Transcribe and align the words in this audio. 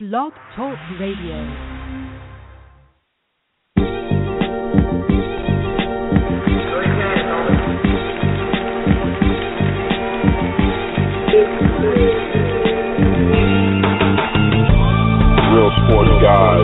Blog 0.00 0.32
Talk 0.54 0.78
Radio. 1.00 1.42
Real 15.50 15.72
sports 15.82 16.14
guys. 16.22 16.62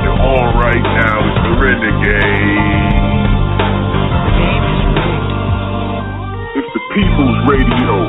You're 0.00 0.16
on 0.16 0.56
right 0.56 0.80
now. 0.80 1.20
It's 1.28 1.40
the 1.44 1.52
Renegade. 1.60 2.83
People's 6.94 7.38
Radio. 7.50 8.06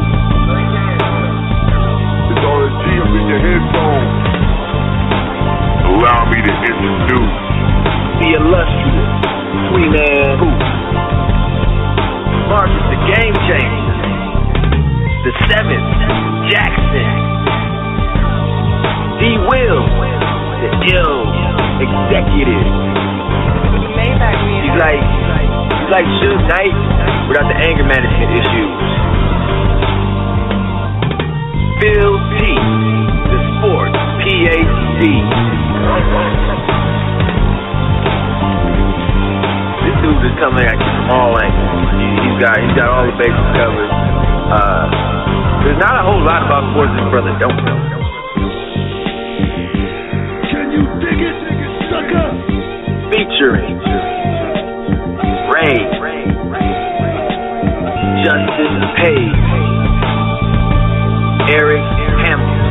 It's 2.30 2.38
RSG 2.38 2.86
up 3.02 3.14
in 3.18 3.26
your 3.34 3.42
headphones. 3.42 4.14
Allow 5.90 6.30
me 6.30 6.38
to 6.46 6.54
introduce 6.54 7.36
the 8.22 8.30
illustrious 8.38 9.10
Three 9.74 9.90
Man 9.90 10.38
Booth. 10.38 10.70
Marcus 12.46 12.86
the 12.94 13.02
Game 13.10 13.34
Changer. 13.50 13.98
The 15.26 15.34
Seventh, 15.50 15.90
Jackson. 16.54 17.10
D. 19.18 19.34
Will, 19.50 19.82
the 20.62 20.70
ill 20.94 21.26
executive. 21.82 22.70
He's 24.06 24.78
like, 24.78 25.02
he's 25.02 25.25
like 25.92 26.06
Suge 26.22 26.44
Knight 26.50 26.76
without 27.30 27.48
the 27.50 27.58
anger 27.62 27.86
management 27.86 28.32
issues. 28.42 28.74
Phil 31.82 32.14
T, 32.36 32.40
the 33.30 33.40
sports 33.60 34.00
PhD. 34.26 35.02
This 39.86 39.96
dude 40.02 40.24
is 40.26 40.36
coming 40.42 40.66
at 40.66 40.78
you 40.78 40.90
from 40.98 41.08
all 41.14 41.34
angles. 41.38 41.90
He- 42.02 42.14
He's 42.26 42.38
got 42.42 42.56
he's 42.60 42.76
got 42.76 42.90
all 42.90 43.06
the 43.06 43.16
bases 43.16 43.50
covered. 43.56 43.92
Uh, 44.52 44.86
there's 45.64 45.80
not 45.80 45.96
a 45.96 46.04
whole 46.04 46.22
lot 46.26 46.42
about 46.44 46.64
sports 46.74 46.92
this 46.98 47.08
brother 47.14 47.34
don't 47.40 47.56
know. 47.64 47.80
Can 50.52 50.66
you 50.74 50.84
dig 51.00 51.20
it, 51.22 51.38
sucker? 51.90 52.28
Featuring 53.14 53.78
Ray, 55.66 55.82
Justin 58.22 58.86
Page, 59.02 59.42
Eric 61.50 61.82
Hampton. 62.22 62.70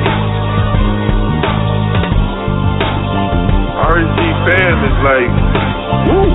RSG 3.82 4.20
fam 4.46 4.78
is 4.86 4.96
like, 5.02 5.34
woo. 6.06 6.30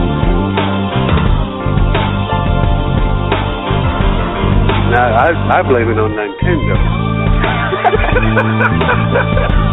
Now, 4.92 5.08
I, 5.16 5.32
I 5.56 5.62
blame 5.64 5.88
it 5.88 5.98
on 5.98 6.12
Nintendo. 6.12 6.76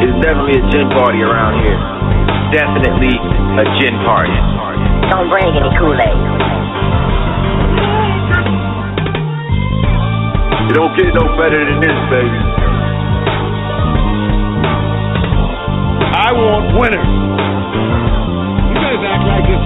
It's 0.00 0.16
definitely 0.24 0.56
a 0.56 0.64
gin 0.72 0.88
party 0.88 1.20
around 1.20 1.60
here. 1.62 1.99
Definitely 2.50 3.14
a 3.14 3.64
gin 3.78 3.94
party. 4.02 4.34
Don't 5.06 5.30
bring 5.30 5.46
any 5.54 5.70
Kool-Aid. 5.78 6.18
It 10.66 10.74
don't 10.74 10.90
get 10.98 11.14
no 11.14 11.30
better 11.38 11.62
than 11.62 11.78
this, 11.78 11.94
baby. 12.10 12.40
I 16.10 16.34
want 16.34 16.74
winners. 16.74 17.10
You 18.66 18.78
guys 18.82 18.98
act 18.98 19.24
like 19.30 19.46
it. 19.46 19.62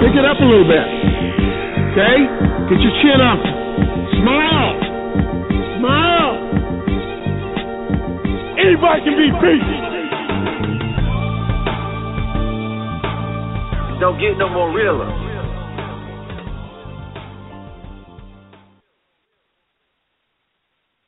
Pick 0.00 0.16
it 0.16 0.24
up 0.24 0.40
a 0.40 0.44
little 0.48 0.64
bit. 0.64 0.88
Okay? 1.92 2.16
Get 2.72 2.80
your 2.80 2.94
chin 3.04 3.20
up. 3.20 3.44
Smile. 4.24 4.72
Smile. 5.76 6.32
Anybody 8.56 9.00
can 9.04 9.16
be 9.20 9.28
beat. 9.40 9.87
Don't 14.00 14.20
get 14.20 14.38
no 14.38 14.48
more 14.48 14.72
realer. 14.72 15.08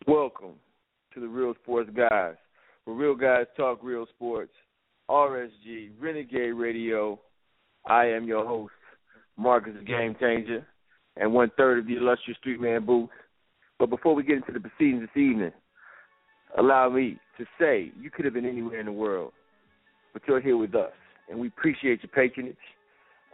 Welcome 0.09 0.55
to 1.15 1.21
the 1.21 1.29
Real 1.29 1.55
Sports 1.63 1.89
Guys, 1.97 2.35
where 2.85 2.97
real 2.97 3.15
guys 3.15 3.47
talk 3.57 3.79
real 3.85 4.07
sports. 4.17 4.51
RSG, 5.09 5.91
Renegade 6.01 6.55
Radio. 6.55 7.21
I 7.87 8.07
am 8.07 8.27
your 8.27 8.45
host, 8.45 8.73
Marcus 9.37 9.77
Game 9.87 10.17
Changer, 10.19 10.67
and 11.17 11.33
one 11.33 11.53
third 11.57 11.79
of 11.79 11.87
the 11.87 11.95
illustrious 11.95 12.39
Three 12.43 12.59
Man 12.59 12.85
Booth. 12.85 13.11
But 13.79 13.89
before 13.89 14.17
we 14.17 14.25
get 14.25 14.39
into 14.39 14.51
the 14.51 14.59
proceedings 14.59 15.03
this 15.03 15.23
evening, 15.23 15.53
allow 16.59 16.91
me 16.91 17.21
to 17.39 17.45
say 17.57 17.93
you 18.01 18.11
could 18.11 18.25
have 18.25 18.35
been 18.35 18.47
anywhere 18.47 18.81
in 18.81 18.87
the 18.87 18.93
world, 18.93 19.31
but 20.13 20.23
you're 20.27 20.41
here 20.41 20.57
with 20.57 20.75
us, 20.75 20.91
and 21.29 21.39
we 21.39 21.47
appreciate 21.47 22.03
your 22.03 22.11
patronage. 22.11 22.57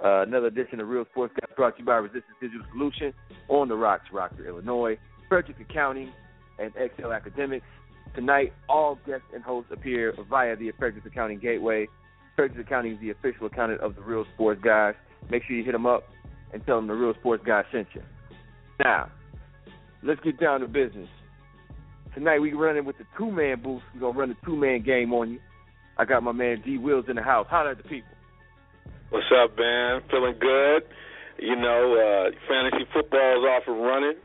Uh, 0.02 0.22
another 0.22 0.46
edition 0.46 0.80
of 0.80 0.88
Real 0.88 1.06
Sports 1.10 1.34
Guys 1.40 1.50
brought 1.56 1.76
to 1.76 1.80
you 1.80 1.86
by 1.86 1.96
Resistance 1.96 2.36
Digital 2.40 2.66
Solution 2.72 3.14
on 3.48 3.68
the 3.68 3.74
Rocks, 3.74 4.04
Rockford, 4.12 4.46
Illinois, 4.46 4.98
Purchase 5.30 5.54
Accounting, 5.60 6.12
and 6.58 6.72
Excel 6.76 7.12
Academics. 7.12 7.64
Tonight, 8.14 8.52
all 8.68 8.98
guests 9.06 9.26
and 9.34 9.42
hosts 9.42 9.70
appear 9.72 10.14
via 10.28 10.54
the 10.56 10.70
Purchase 10.72 11.02
Accounting 11.06 11.38
Gateway. 11.38 11.88
Purchase 12.36 12.58
Accounting 12.60 12.92
is 12.92 13.00
the 13.00 13.10
official 13.10 13.46
accountant 13.46 13.80
of 13.80 13.94
the 13.94 14.02
Real 14.02 14.26
Sports 14.34 14.60
Guys. 14.62 14.94
Make 15.30 15.44
sure 15.44 15.56
you 15.56 15.64
hit 15.64 15.72
them 15.72 15.86
up 15.86 16.04
and 16.52 16.64
tell 16.66 16.76
them 16.76 16.86
the 16.86 16.94
Real 16.94 17.14
Sports 17.14 17.42
Guys 17.46 17.64
sent 17.72 17.88
you. 17.94 18.02
Now, 18.84 19.10
let's 20.02 20.20
get 20.20 20.38
down 20.38 20.60
to 20.60 20.68
business. 20.68 21.08
Tonight, 22.14 22.38
we 22.38 22.52
running 22.52 22.84
with 22.84 22.98
the 22.98 23.04
two 23.18 23.30
man 23.30 23.62
booth. 23.62 23.82
We're 23.94 24.00
going 24.00 24.12
to 24.12 24.18
run 24.20 24.28
the 24.28 24.46
two 24.46 24.56
man 24.56 24.82
game 24.82 25.12
on 25.12 25.32
you. 25.32 25.40
I 25.98 26.04
got 26.04 26.22
my 26.22 26.32
man 26.32 26.62
D 26.64 26.76
Wills 26.76 27.06
in 27.08 27.16
the 27.16 27.22
house. 27.22 27.46
Holler 27.48 27.70
at 27.70 27.78
the 27.78 27.82
people. 27.82 28.10
What's 29.10 29.30
up, 29.30 29.54
man? 29.54 30.02
Feeling 30.10 30.34
good. 30.42 30.82
You 31.38 31.54
know, 31.54 31.94
uh, 31.94 32.34
fantasy 32.50 32.90
football 32.90 33.38
is 33.38 33.46
off 33.46 33.62
and 33.70 33.78
running. 33.78 34.18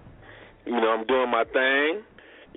You 0.66 0.74
know, 0.74 0.98
I'm 0.98 1.06
doing 1.06 1.30
my 1.30 1.46
thing. 1.46 2.02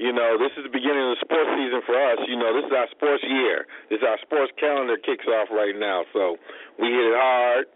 You 0.00 0.08
know, 0.08 0.40
this 0.40 0.48
is 0.56 0.64
the 0.64 0.72
beginning 0.72 1.04
of 1.04 1.20
the 1.20 1.20
sports 1.20 1.52
season 1.52 1.84
for 1.84 1.92
us. 1.92 2.24
You 2.24 2.40
know, 2.40 2.56
this 2.56 2.64
is 2.64 2.72
our 2.72 2.88
sports 2.96 3.20
year. 3.28 3.68
This 3.92 4.00
is 4.00 4.08
our 4.08 4.16
sports 4.24 4.56
calendar 4.56 4.96
kicks 4.96 5.28
off 5.28 5.52
right 5.52 5.76
now. 5.76 6.08
So 6.16 6.40
we 6.80 6.88
hit 6.88 7.12
it 7.12 7.18
hard 7.20 7.68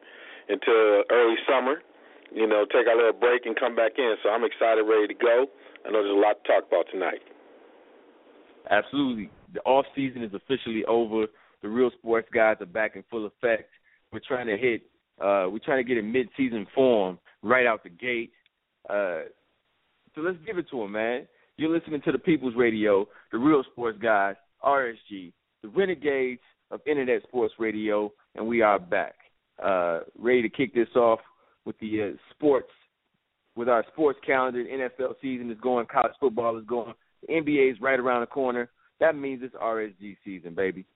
until 0.49 1.05
early 1.13 1.37
summer. 1.45 1.85
You 2.33 2.49
know, 2.49 2.65
take 2.65 2.89
our 2.89 2.97
little 2.97 3.21
break 3.21 3.45
and 3.45 3.53
come 3.53 3.77
back 3.77 4.01
in. 4.01 4.17
So 4.25 4.33
I'm 4.33 4.49
excited, 4.49 4.81
ready 4.81 5.13
to 5.13 5.19
go. 5.19 5.45
I 5.85 5.93
know 5.93 6.01
there's 6.01 6.17
a 6.17 6.25
lot 6.25 6.41
to 6.41 6.45
talk 6.49 6.65
about 6.65 6.89
tonight. 6.89 7.21
Absolutely. 8.73 9.29
The 9.53 9.61
off 9.69 9.85
season 9.93 10.25
is 10.25 10.33
officially 10.33 10.89
over. 10.89 11.29
The 11.61 11.69
real 11.69 11.93
sports 12.01 12.33
guys 12.33 12.57
are 12.65 12.67
back 12.67 12.97
in 12.97 13.05
full 13.13 13.29
effect. 13.29 13.69
We're 14.13 14.21
trying 14.27 14.47
to 14.47 14.57
hit 14.57 14.83
uh 15.21 15.47
we're 15.51 15.61
trying 15.65 15.85
to 15.85 15.89
get 15.89 15.99
in 15.99 16.13
mid 16.13 16.29
season 16.37 16.67
form 16.75 17.19
right 17.43 17.67
out 17.67 17.83
the 17.83 17.91
gate. 17.91 18.33
Uh 18.89 19.23
so 20.15 20.23
let's 20.23 20.39
give 20.47 20.59
it 20.59 20.69
to 20.71 20.83
him, 20.83 20.93
man. 20.93 21.27
You're 21.57 21.77
listening 21.77 22.01
to 22.03 22.13
the 22.13 22.19
People's 22.19 22.55
Radio, 22.57 23.07
the 23.33 23.39
real 23.39 23.63
sports 23.73 23.99
guys, 24.01 24.37
RSG, 24.65 25.33
the 25.63 25.69
renegades 25.69 26.41
of 26.71 26.81
internet 26.87 27.23
sports 27.25 27.55
radio, 27.59 28.13
and 28.35 28.47
we 28.47 28.63
are 28.63 28.79
back. 28.79 29.15
Uh 29.63 30.01
ready 30.19 30.43
to 30.43 30.49
kick 30.49 30.75
this 30.75 30.95
off 30.95 31.21
with 31.65 31.79
the 31.81 32.03
uh, 32.03 32.17
sports 32.31 32.71
with 33.59 33.69
our 33.69 33.85
sports 33.93 34.19
calendar. 34.25 34.65
NFL 34.65 35.15
season 35.21 35.51
is 35.51 35.59
going, 35.61 35.85
college 35.87 36.13
football 36.21 36.57
is 36.57 36.65
going, 36.65 36.95
the 37.27 37.35
NBA 37.35 37.73
is 37.73 37.81
right 37.81 37.99
around 37.99 38.21
the 38.21 38.27
corner. 38.27 38.71
That 39.01 39.17
means 39.17 39.43
it's 39.43 39.55
RSG 39.57 40.17
season, 40.25 40.55
baby. 40.55 40.87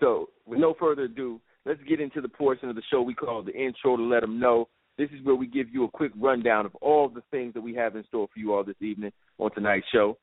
So, 0.00 0.30
with 0.46 0.58
no 0.58 0.74
further 0.78 1.02
ado, 1.02 1.40
let's 1.68 1.80
get 1.86 2.00
into 2.00 2.22
the 2.22 2.28
portion 2.28 2.70
of 2.70 2.76
the 2.76 2.82
show 2.90 3.02
we 3.02 3.14
call 3.14 3.42
the 3.42 3.52
intro 3.52 3.96
to 3.96 4.02
let 4.02 4.22
them 4.22 4.40
know. 4.40 4.68
This 4.96 5.10
is 5.10 5.24
where 5.24 5.34
we 5.34 5.46
give 5.46 5.68
you 5.70 5.84
a 5.84 5.90
quick 5.90 6.12
rundown 6.18 6.64
of 6.64 6.74
all 6.76 7.08
the 7.08 7.22
things 7.30 7.52
that 7.54 7.60
we 7.60 7.74
have 7.74 7.94
in 7.94 8.04
store 8.04 8.26
for 8.32 8.40
you 8.40 8.54
all 8.54 8.64
this 8.64 8.80
evening 8.80 9.12
on 9.38 9.52
tonight's 9.52 9.86
show. 9.92 10.16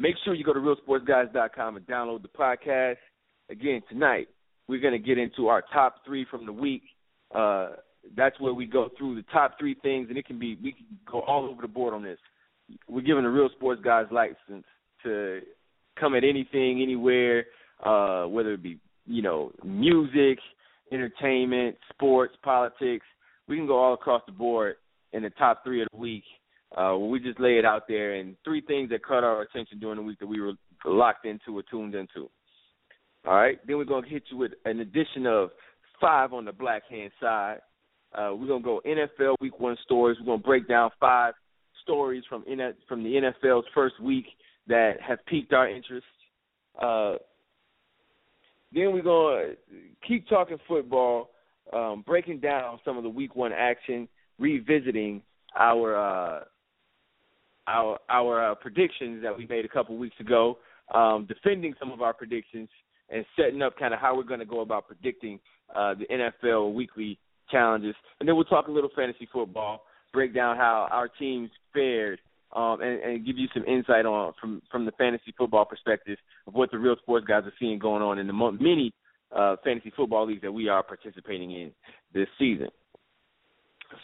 Make 0.00 0.16
sure 0.24 0.34
you 0.34 0.44
go 0.44 0.52
to 0.52 0.58
realsportsguys.com 0.58 1.76
and 1.76 1.86
download 1.86 2.22
the 2.22 2.28
podcast. 2.28 2.96
Again, 3.48 3.82
tonight 3.88 4.26
we're 4.66 4.80
going 4.80 4.92
to 4.92 4.98
get 4.98 5.16
into 5.16 5.46
our 5.46 5.62
top 5.72 6.04
three 6.04 6.26
from 6.28 6.44
the 6.44 6.52
week. 6.52 6.82
Uh, 7.32 7.70
that's 8.16 8.38
where 8.40 8.52
we 8.52 8.66
go 8.66 8.88
through 8.98 9.14
the 9.14 9.24
top 9.32 9.52
three 9.58 9.76
things, 9.80 10.08
and 10.08 10.18
it 10.18 10.26
can 10.26 10.38
be 10.38 10.58
we 10.62 10.72
can 10.72 10.86
go 11.10 11.20
all 11.20 11.48
over 11.48 11.62
the 11.62 11.68
board 11.68 11.94
on 11.94 12.02
this. 12.02 12.18
We're 12.88 13.00
giving 13.00 13.22
the 13.22 13.30
real 13.30 13.48
sports 13.56 13.80
guys 13.82 14.06
license 14.10 14.66
to 15.04 15.40
come 15.98 16.14
at 16.14 16.24
anything, 16.24 16.82
anywhere, 16.82 17.46
uh, 17.84 18.24
whether 18.24 18.52
it 18.52 18.62
be 18.62 18.80
you 19.06 19.22
know 19.22 19.52
music, 19.64 20.38
entertainment, 20.92 21.76
sports, 21.92 22.34
politics. 22.42 23.06
We 23.48 23.56
can 23.56 23.66
go 23.66 23.78
all 23.78 23.94
across 23.94 24.22
the 24.26 24.32
board 24.32 24.76
in 25.12 25.22
the 25.22 25.30
top 25.30 25.62
three 25.64 25.82
of 25.82 25.88
the 25.92 25.98
week. 25.98 26.24
Uh, 26.76 26.96
we 26.98 27.20
just 27.20 27.40
lay 27.40 27.58
it 27.58 27.64
out 27.64 27.82
there, 27.88 28.14
and 28.14 28.36
three 28.44 28.60
things 28.60 28.90
that 28.90 29.04
caught 29.04 29.24
our 29.24 29.42
attention 29.42 29.78
during 29.78 29.96
the 29.96 30.02
week 30.02 30.18
that 30.18 30.26
we 30.26 30.40
were 30.40 30.52
locked 30.84 31.24
into 31.24 31.56
or 31.56 31.62
tuned 31.70 31.94
into. 31.94 32.28
All 33.26 33.34
right, 33.34 33.58
then 33.66 33.76
we're 33.76 33.84
gonna 33.84 34.06
hit 34.06 34.24
you 34.30 34.36
with 34.36 34.52
an 34.64 34.80
addition 34.80 35.26
of 35.26 35.50
five 36.00 36.32
on 36.32 36.44
the 36.44 36.52
black 36.52 36.82
hand 36.88 37.10
side. 37.20 37.58
Uh, 38.14 38.30
we're 38.34 38.46
gonna 38.46 38.62
go 38.62 38.80
NFL 38.86 39.36
Week 39.40 39.58
One 39.58 39.76
stories. 39.84 40.16
We're 40.20 40.26
gonna 40.26 40.42
break 40.42 40.68
down 40.68 40.90
five 41.00 41.34
stories 41.82 42.24
from 42.28 42.44
from 42.88 43.02
the 43.02 43.16
NFL's 43.16 43.66
first 43.74 44.00
week 44.00 44.26
that 44.68 44.94
have 45.06 45.24
piqued 45.26 45.52
our 45.52 45.68
interest. 45.68 46.06
Uh, 46.80 47.14
then 48.76 48.92
we're 48.92 49.02
gonna 49.02 49.54
keep 50.06 50.28
talking 50.28 50.58
football, 50.68 51.30
um, 51.72 52.04
breaking 52.06 52.40
down 52.40 52.78
some 52.84 52.96
of 52.96 53.02
the 53.02 53.08
Week 53.08 53.34
One 53.34 53.52
action, 53.52 54.06
revisiting 54.38 55.22
our 55.58 55.96
uh, 55.96 56.40
our 57.66 57.98
our 58.08 58.52
uh, 58.52 58.54
predictions 58.54 59.22
that 59.22 59.36
we 59.36 59.46
made 59.46 59.64
a 59.64 59.68
couple 59.68 59.96
weeks 59.96 60.20
ago, 60.20 60.58
um, 60.94 61.26
defending 61.26 61.74
some 61.78 61.90
of 61.90 62.02
our 62.02 62.12
predictions, 62.12 62.68
and 63.08 63.24
setting 63.34 63.62
up 63.62 63.78
kind 63.78 63.94
of 63.94 64.00
how 64.00 64.14
we're 64.14 64.22
going 64.22 64.40
to 64.40 64.46
go 64.46 64.60
about 64.60 64.86
predicting 64.86 65.40
uh, 65.74 65.94
the 65.94 66.04
NFL 66.06 66.74
weekly 66.74 67.18
challenges. 67.50 67.94
And 68.20 68.28
then 68.28 68.36
we'll 68.36 68.44
talk 68.44 68.68
a 68.68 68.72
little 68.72 68.90
fantasy 68.94 69.28
football, 69.32 69.84
break 70.12 70.34
down 70.34 70.56
how 70.56 70.88
our 70.90 71.08
teams 71.08 71.50
fared, 71.72 72.20
um, 72.52 72.80
and, 72.80 73.00
and 73.00 73.26
give 73.26 73.36
you 73.36 73.48
some 73.52 73.64
insight 73.64 74.06
on 74.06 74.32
from 74.40 74.62
from 74.70 74.84
the 74.84 74.92
fantasy 74.92 75.34
football 75.36 75.64
perspective 75.64 76.18
of 76.46 76.54
what 76.54 76.70
the 76.70 76.78
real 76.78 76.96
sports 76.96 77.26
guys 77.26 77.44
are 77.44 77.52
seeing 77.58 77.78
going 77.78 78.02
on 78.02 78.18
in 78.18 78.26
the 78.26 78.32
many 78.32 78.92
uh, 79.34 79.56
fantasy 79.64 79.92
football 79.96 80.26
leagues 80.26 80.42
that 80.42 80.52
we 80.52 80.68
are 80.68 80.82
participating 80.82 81.50
in 81.50 81.72
this 82.14 82.28
season. 82.38 82.68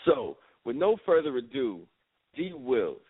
So, 0.04 0.36
with 0.64 0.76
no 0.76 0.96
further 1.06 1.36
ado, 1.36 1.80
D. 2.34 2.52
Wills, 2.54 3.00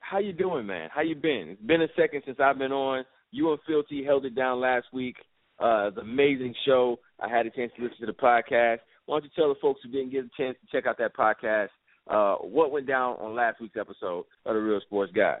how 0.00 0.18
you 0.18 0.32
doing, 0.32 0.66
man? 0.66 0.88
How 0.92 1.02
you 1.02 1.14
been? 1.14 1.50
It's 1.50 1.62
been 1.62 1.82
a 1.82 1.88
second 1.96 2.22
since 2.24 2.38
I've 2.40 2.58
been 2.58 2.72
on. 2.72 3.04
You 3.30 3.52
and 3.52 3.86
T 3.88 4.04
held 4.04 4.24
it 4.24 4.34
down 4.34 4.60
last 4.60 4.86
week. 4.92 5.16
Uh, 5.58 5.90
the 5.90 6.02
amazing 6.02 6.54
show. 6.64 6.98
I 7.20 7.28
had 7.28 7.46
a 7.46 7.50
chance 7.50 7.72
to 7.76 7.82
listen 7.82 7.98
to 8.00 8.06
the 8.06 8.12
podcast. 8.12 8.78
Why 9.06 9.16
don't 9.18 9.24
you 9.24 9.30
tell 9.34 9.48
the 9.48 9.60
folks 9.60 9.80
who 9.82 9.90
didn't 9.90 10.10
get 10.10 10.24
a 10.24 10.30
chance 10.36 10.56
to 10.60 10.66
check 10.70 10.86
out 10.86 10.98
that 10.98 11.16
podcast 11.16 11.68
uh, 12.08 12.36
what 12.36 12.72
went 12.72 12.86
down 12.86 13.16
on 13.20 13.34
last 13.34 13.60
week's 13.60 13.76
episode 13.76 14.24
of 14.46 14.54
the 14.54 14.60
Real 14.60 14.80
Sports 14.80 15.12
Guy? 15.14 15.38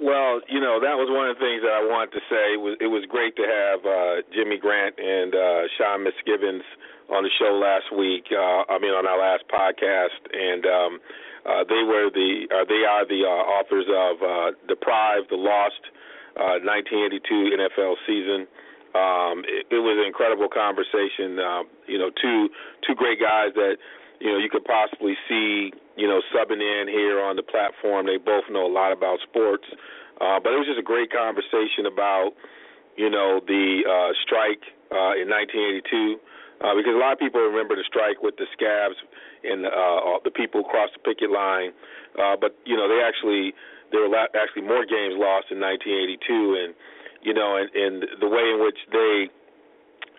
Well, 0.00 0.40
you 0.48 0.64
know 0.64 0.80
that 0.80 0.96
was 0.96 1.12
one 1.12 1.28
of 1.28 1.36
the 1.36 1.44
things 1.44 1.60
that 1.60 1.76
I 1.76 1.84
wanted 1.84 2.16
to 2.16 2.24
say. 2.32 2.56
It 2.56 2.60
was 2.64 2.74
it 2.80 2.88
was 2.88 3.04
great 3.04 3.36
to 3.36 3.44
have 3.44 3.84
uh, 3.84 4.24
Jimmy 4.32 4.56
Grant 4.56 4.96
and 4.96 5.36
uh, 5.36 5.68
Sean 5.76 6.00
Misgivens 6.00 6.64
on 7.12 7.20
the 7.20 7.32
show 7.36 7.52
last 7.60 7.92
week. 7.92 8.32
Uh, 8.32 8.64
I 8.72 8.80
mean, 8.80 8.96
on 8.96 9.04
our 9.04 9.20
last 9.20 9.44
podcast, 9.52 10.24
and 10.32 10.64
um, 10.64 10.92
uh, 11.44 11.68
they 11.68 11.84
were 11.84 12.08
the 12.08 12.48
uh, 12.48 12.64
they 12.64 12.80
are 12.88 13.04
the 13.04 13.28
uh, 13.28 13.44
authors 13.60 13.84
of 13.92 14.14
uh, 14.24 14.48
"Deprived," 14.72 15.28
"The 15.28 15.36
Lost," 15.36 15.84
uh, 16.32 16.64
1982 16.64 17.60
NFL 17.60 18.00
season. 18.08 18.48
Um, 18.96 19.44
it, 19.46 19.68
it 19.68 19.84
was 19.84 20.00
an 20.00 20.08
incredible 20.08 20.48
conversation. 20.48 21.36
Uh, 21.36 21.68
you 21.84 22.00
know, 22.00 22.08
two 22.08 22.48
two 22.88 22.96
great 22.96 23.20
guys 23.20 23.52
that 23.52 23.76
you 24.20 24.30
know 24.30 24.38
you 24.38 24.48
could 24.48 24.64
possibly 24.64 25.16
see 25.28 25.72
you 25.96 26.06
know 26.06 26.20
subbing 26.32 26.60
in 26.60 26.88
here 26.88 27.20
on 27.20 27.36
the 27.36 27.42
platform. 27.42 28.06
They 28.06 28.18
both 28.18 28.44
know 28.50 28.66
a 28.66 28.72
lot 28.72 28.92
about 28.92 29.18
sports, 29.24 29.64
uh, 30.20 30.38
but 30.38 30.52
it 30.52 30.58
was 30.60 30.68
just 30.68 30.78
a 30.78 30.86
great 30.86 31.10
conversation 31.10 31.86
about 31.88 32.32
you 32.96 33.10
know 33.10 33.40
the 33.40 33.82
uh, 33.88 34.12
strike 34.22 34.62
uh, 34.92 35.16
in 35.18 35.28
1982. 35.28 36.20
Uh, 36.60 36.76
because 36.76 36.92
a 36.92 37.00
lot 37.00 37.16
of 37.16 37.18
people 37.18 37.40
remember 37.40 37.72
the 37.72 37.88
strike 37.88 38.20
with 38.20 38.36
the 38.36 38.44
scabs 38.52 39.00
and 39.48 39.64
uh, 39.64 40.20
the 40.28 40.30
people 40.30 40.60
across 40.60 40.92
the 40.92 41.00
picket 41.00 41.32
line, 41.32 41.72
uh, 42.20 42.36
but 42.36 42.52
you 42.68 42.76
know 42.76 42.84
they 42.84 43.00
actually 43.00 43.56
there 43.92 44.06
were 44.06 44.14
actually 44.36 44.62
more 44.62 44.84
games 44.84 45.16
lost 45.16 45.48
in 45.50 45.58
1982, 45.58 46.20
and 46.60 46.74
you 47.22 47.34
know, 47.34 47.56
and, 47.56 47.68
and 47.74 48.04
the 48.20 48.28
way 48.28 48.52
in 48.52 48.60
which 48.60 48.78
they 48.92 49.28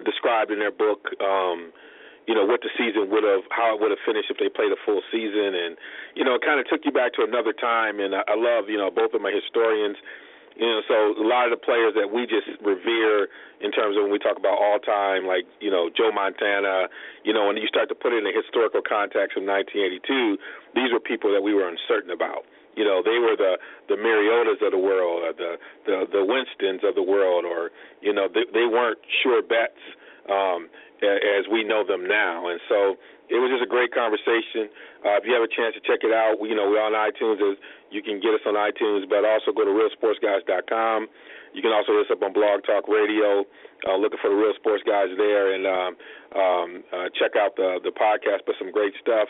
described 0.06 0.52
in 0.52 0.60
their 0.60 0.72
book, 0.72 1.10
um, 1.22 1.72
you 2.32 2.40
know, 2.40 2.48
what 2.48 2.64
the 2.64 2.72
season 2.80 3.12
would 3.12 3.28
have, 3.28 3.44
how 3.52 3.76
it 3.76 3.84
would 3.84 3.92
have 3.92 4.00
finished 4.08 4.32
if 4.32 4.40
they 4.40 4.48
played 4.48 4.72
a 4.72 4.80
full 4.88 5.04
season, 5.12 5.52
and 5.52 5.76
you 6.16 6.24
know, 6.24 6.40
it 6.40 6.42
kind 6.48 6.64
of 6.64 6.66
took 6.72 6.88
you 6.88 6.92
back 6.96 7.12
to 7.20 7.28
another 7.28 7.52
time. 7.52 8.00
And 8.00 8.16
I, 8.16 8.24
I 8.24 8.40
love, 8.40 8.72
you 8.72 8.80
know, 8.80 8.88
both 8.88 9.12
of 9.12 9.20
my 9.20 9.36
historians. 9.36 10.00
You 10.56 10.64
know, 10.64 10.80
so 10.88 10.96
a 11.20 11.28
lot 11.28 11.52
of 11.52 11.52
the 11.52 11.60
players 11.60 11.92
that 12.00 12.08
we 12.08 12.24
just 12.24 12.48
revere 12.64 13.28
in 13.60 13.76
terms 13.76 14.00
of 14.00 14.08
when 14.08 14.16
we 14.16 14.20
talk 14.20 14.40
about 14.40 14.56
all 14.56 14.80
time, 14.80 15.28
like 15.28 15.44
you 15.60 15.68
know 15.68 15.92
Joe 15.92 16.08
Montana. 16.08 16.88
You 17.28 17.36
know, 17.36 17.52
when 17.52 17.60
you 17.60 17.68
start 17.68 17.92
to 17.92 18.00
put 18.00 18.16
it 18.16 18.24
in 18.24 18.28
the 18.28 18.36
historical 18.36 18.80
context 18.80 19.36
of 19.36 19.44
1982, 19.44 20.40
these 20.72 20.88
were 20.88 21.04
people 21.04 21.36
that 21.36 21.44
we 21.44 21.52
were 21.52 21.68
uncertain 21.68 22.16
about. 22.16 22.48
You 22.80 22.88
know, 22.88 23.04
they 23.04 23.20
were 23.20 23.36
the 23.36 23.60
the 23.92 24.00
Mariotas 24.00 24.64
of 24.64 24.72
the 24.72 24.80
world, 24.80 25.28
or 25.28 25.36
the 25.36 25.60
the 25.84 26.08
the 26.08 26.24
Winstons 26.24 26.88
of 26.88 26.96
the 26.96 27.04
world, 27.04 27.44
or 27.44 27.76
you 28.00 28.16
know, 28.16 28.32
they, 28.32 28.48
they 28.56 28.64
weren't 28.64 29.04
sure 29.20 29.44
bets 29.44 29.84
um, 30.30 30.70
as 31.02 31.50
we 31.52 31.64
know 31.64 31.86
them 31.86 32.08
now. 32.08 32.48
And 32.48 32.60
so 32.70 32.98
it 33.32 33.40
was 33.40 33.50
just 33.50 33.64
a 33.64 33.70
great 33.70 33.96
conversation. 33.96 34.70
Uh, 35.02 35.18
if 35.18 35.26
you 35.26 35.34
have 35.34 35.42
a 35.42 35.50
chance 35.50 35.74
to 35.74 35.82
check 35.82 36.04
it 36.04 36.14
out, 36.14 36.38
you 36.44 36.54
know, 36.54 36.70
we're 36.70 36.84
on 36.84 36.94
iTunes. 36.94 37.40
You 37.90 38.04
can 38.04 38.20
get 38.20 38.36
us 38.36 38.44
on 38.46 38.54
iTunes, 38.60 39.08
but 39.08 39.24
also 39.24 39.56
go 39.56 39.66
to 39.66 39.74
realsportsguys.com. 39.74 41.08
You 41.54 41.62
can 41.62 41.72
also 41.72 41.92
listen 41.92 42.16
up 42.16 42.24
on 42.24 42.32
Blog 42.32 42.64
Talk 42.64 42.88
Radio, 42.88 43.44
uh, 43.88 43.96
looking 44.00 44.20
for 44.22 44.30
the 44.32 44.40
Real 44.40 44.56
Sports 44.56 44.84
Guys 44.88 45.12
there, 45.18 45.52
and 45.52 45.68
um, 45.68 45.92
um, 46.32 46.70
uh, 46.96 47.08
check 47.20 47.36
out 47.36 47.56
the 47.60 47.80
the 47.84 47.92
podcast. 47.92 48.48
But 48.48 48.56
some 48.60 48.72
great 48.72 48.94
stuff. 49.02 49.28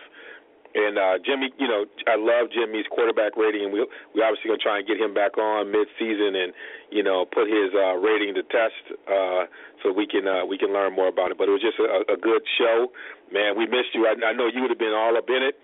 And 0.74 0.98
uh, 0.98 1.20
Jimmy, 1.20 1.52
you 1.60 1.68
know, 1.68 1.84
I 2.08 2.16
love 2.16 2.48
Jimmy's 2.52 2.88
quarterback 2.88 3.36
rating, 3.36 3.68
and 3.68 3.74
we 3.74 3.84
we 4.16 4.24
obviously 4.24 4.48
gonna 4.48 4.64
try 4.64 4.80
and 4.80 4.88
get 4.88 4.96
him 4.96 5.14
back 5.14 5.38
on 5.38 5.68
mid-season, 5.68 6.36
and 6.36 6.54
you 6.90 7.04
know, 7.04 7.28
put 7.28 7.52
his 7.52 7.76
uh, 7.76 8.00
rating 8.00 8.36
to 8.40 8.44
test, 8.48 8.80
uh, 9.04 9.52
so 9.84 9.92
we 9.92 10.08
can 10.08 10.28
uh, 10.28 10.48
we 10.48 10.58
can 10.58 10.72
learn 10.72 10.96
more 10.96 11.12
about 11.12 11.32
it. 11.32 11.38
But 11.38 11.52
it 11.52 11.52
was 11.52 11.62
just 11.62 11.76
a, 11.76 12.08
a 12.08 12.16
good 12.16 12.44
show, 12.56 12.88
man. 13.36 13.60
We 13.60 13.68
missed 13.68 13.92
you. 13.92 14.08
I, 14.08 14.16
I 14.24 14.32
know 14.32 14.48
you 14.48 14.64
would 14.64 14.72
have 14.72 14.80
been 14.80 14.96
all 14.96 15.18
up 15.20 15.28
in 15.28 15.44
it, 15.44 15.60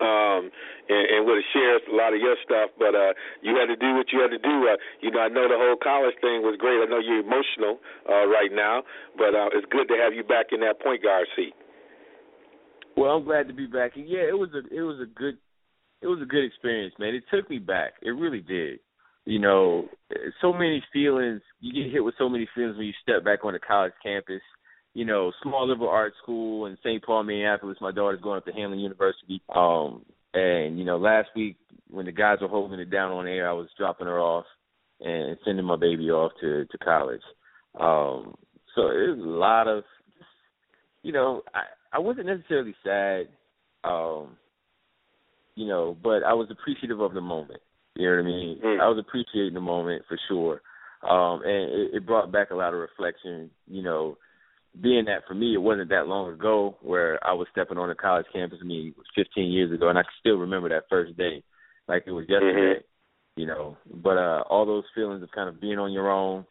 um, 0.00 0.48
and, 0.88 1.04
and 1.12 1.18
would 1.28 1.36
have 1.36 1.50
shared 1.52 1.84
a 1.84 1.94
lot 1.94 2.16
of 2.16 2.20
your 2.20 2.40
stuff. 2.40 2.72
But 2.80 2.96
uh, 2.96 3.12
you 3.44 3.52
had 3.60 3.68
to 3.68 3.76
do 3.76 4.00
what 4.00 4.16
you 4.16 4.24
had 4.24 4.32
to 4.32 4.40
do. 4.40 4.56
Uh, 4.64 4.80
you 5.04 5.12
know, 5.12 5.20
I 5.20 5.28
know 5.28 5.44
the 5.44 5.60
whole 5.60 5.76
college 5.76 6.16
thing 6.24 6.40
was 6.40 6.56
great. 6.56 6.80
I 6.80 6.88
know 6.88 7.04
you're 7.04 7.20
emotional 7.20 7.84
uh, 8.08 8.24
right 8.32 8.48
now, 8.48 8.80
but 9.20 9.36
uh, 9.36 9.52
it's 9.52 9.68
good 9.68 9.92
to 9.92 9.96
have 10.00 10.16
you 10.16 10.24
back 10.24 10.56
in 10.56 10.64
that 10.64 10.80
point 10.80 11.04
guard 11.04 11.28
seat. 11.36 11.52
Well, 12.96 13.10
I'm 13.10 13.24
glad 13.24 13.48
to 13.48 13.54
be 13.54 13.66
back. 13.66 13.92
And 13.96 14.08
yeah, 14.08 14.20
it 14.28 14.36
was 14.36 14.50
a 14.54 14.74
it 14.74 14.82
was 14.82 15.00
a 15.00 15.06
good 15.06 15.36
it 16.02 16.06
was 16.06 16.20
a 16.22 16.26
good 16.26 16.44
experience, 16.44 16.94
man. 16.98 17.14
It 17.14 17.24
took 17.32 17.48
me 17.50 17.58
back. 17.58 17.94
It 18.02 18.10
really 18.10 18.40
did. 18.40 18.80
You 19.24 19.40
know, 19.40 19.88
so 20.40 20.52
many 20.52 20.82
feelings. 20.92 21.42
You 21.60 21.72
get 21.72 21.92
hit 21.92 22.04
with 22.04 22.14
so 22.16 22.28
many 22.28 22.48
feelings 22.54 22.76
when 22.76 22.86
you 22.86 22.92
step 23.02 23.24
back 23.24 23.44
on 23.44 23.54
the 23.54 23.58
college 23.58 23.92
campus. 24.02 24.42
You 24.94 25.04
know, 25.04 25.32
small 25.42 25.68
liberal 25.68 25.90
arts 25.90 26.16
school 26.22 26.66
in 26.66 26.78
St. 26.82 27.04
Paul, 27.04 27.24
Minneapolis. 27.24 27.76
My 27.80 27.92
daughter's 27.92 28.20
going 28.22 28.38
up 28.38 28.46
to 28.46 28.52
Hamline 28.52 28.80
University. 28.80 29.42
Um, 29.54 30.04
and 30.32 30.78
you 30.78 30.84
know, 30.84 30.96
last 30.96 31.28
week 31.34 31.56
when 31.90 32.06
the 32.06 32.12
guys 32.12 32.38
were 32.40 32.48
holding 32.48 32.78
it 32.78 32.90
down 32.90 33.12
on 33.12 33.26
air, 33.26 33.48
I 33.48 33.52
was 33.52 33.68
dropping 33.76 34.06
her 34.06 34.20
off 34.20 34.46
and 35.00 35.36
sending 35.44 35.66
my 35.66 35.76
baby 35.76 36.10
off 36.10 36.32
to 36.40 36.64
to 36.64 36.78
college. 36.78 37.20
Um, 37.78 38.36
so 38.74 38.88
it 38.88 39.16
was 39.16 39.18
a 39.18 39.28
lot 39.28 39.68
of, 39.68 39.84
you 41.02 41.12
know, 41.12 41.42
I 41.54 41.62
I 41.96 41.98
wasn't 41.98 42.26
necessarily 42.26 42.74
sad, 42.84 43.28
um, 43.82 44.36
you 45.54 45.66
know, 45.66 45.96
but 46.02 46.22
I 46.22 46.34
was 46.34 46.48
appreciative 46.50 47.00
of 47.00 47.14
the 47.14 47.22
moment. 47.22 47.60
You 47.94 48.10
know 48.10 48.16
what 48.16 48.22
I 48.22 48.26
mean? 48.26 48.60
Mm. 48.62 48.80
I 48.82 48.88
was 48.88 48.98
appreciating 48.98 49.54
the 49.54 49.60
moment 49.60 50.02
for 50.06 50.18
sure, 50.28 50.60
um, 51.08 51.40
and 51.42 51.72
it, 51.72 51.94
it 51.94 52.06
brought 52.06 52.30
back 52.30 52.50
a 52.50 52.54
lot 52.54 52.74
of 52.74 52.80
reflection. 52.80 53.50
You 53.66 53.82
know, 53.82 54.18
being 54.82 55.06
that 55.06 55.22
for 55.26 55.32
me, 55.32 55.54
it 55.54 55.62
wasn't 55.62 55.88
that 55.88 56.06
long 56.06 56.30
ago 56.30 56.76
where 56.82 57.18
I 57.26 57.32
was 57.32 57.46
stepping 57.50 57.78
on 57.78 57.88
a 57.88 57.94
college 57.94 58.26
campus. 58.30 58.58
I 58.60 58.66
mean, 58.66 58.88
it 58.88 58.98
was 58.98 59.06
15 59.16 59.50
years 59.50 59.72
ago, 59.72 59.88
and 59.88 59.98
I 59.98 60.02
still 60.20 60.36
remember 60.36 60.68
that 60.68 60.90
first 60.90 61.16
day 61.16 61.42
like 61.88 62.02
it 62.06 62.12
was 62.12 62.26
yesterday. 62.28 62.80
Mm-hmm. 62.80 63.40
You 63.40 63.46
know, 63.46 63.76
but 64.02 64.18
uh 64.18 64.42
all 64.48 64.66
those 64.66 64.84
feelings 64.94 65.22
of 65.22 65.30
kind 65.30 65.48
of 65.48 65.60
being 65.60 65.78
on 65.78 65.92
your 65.92 66.10
own, 66.10 66.46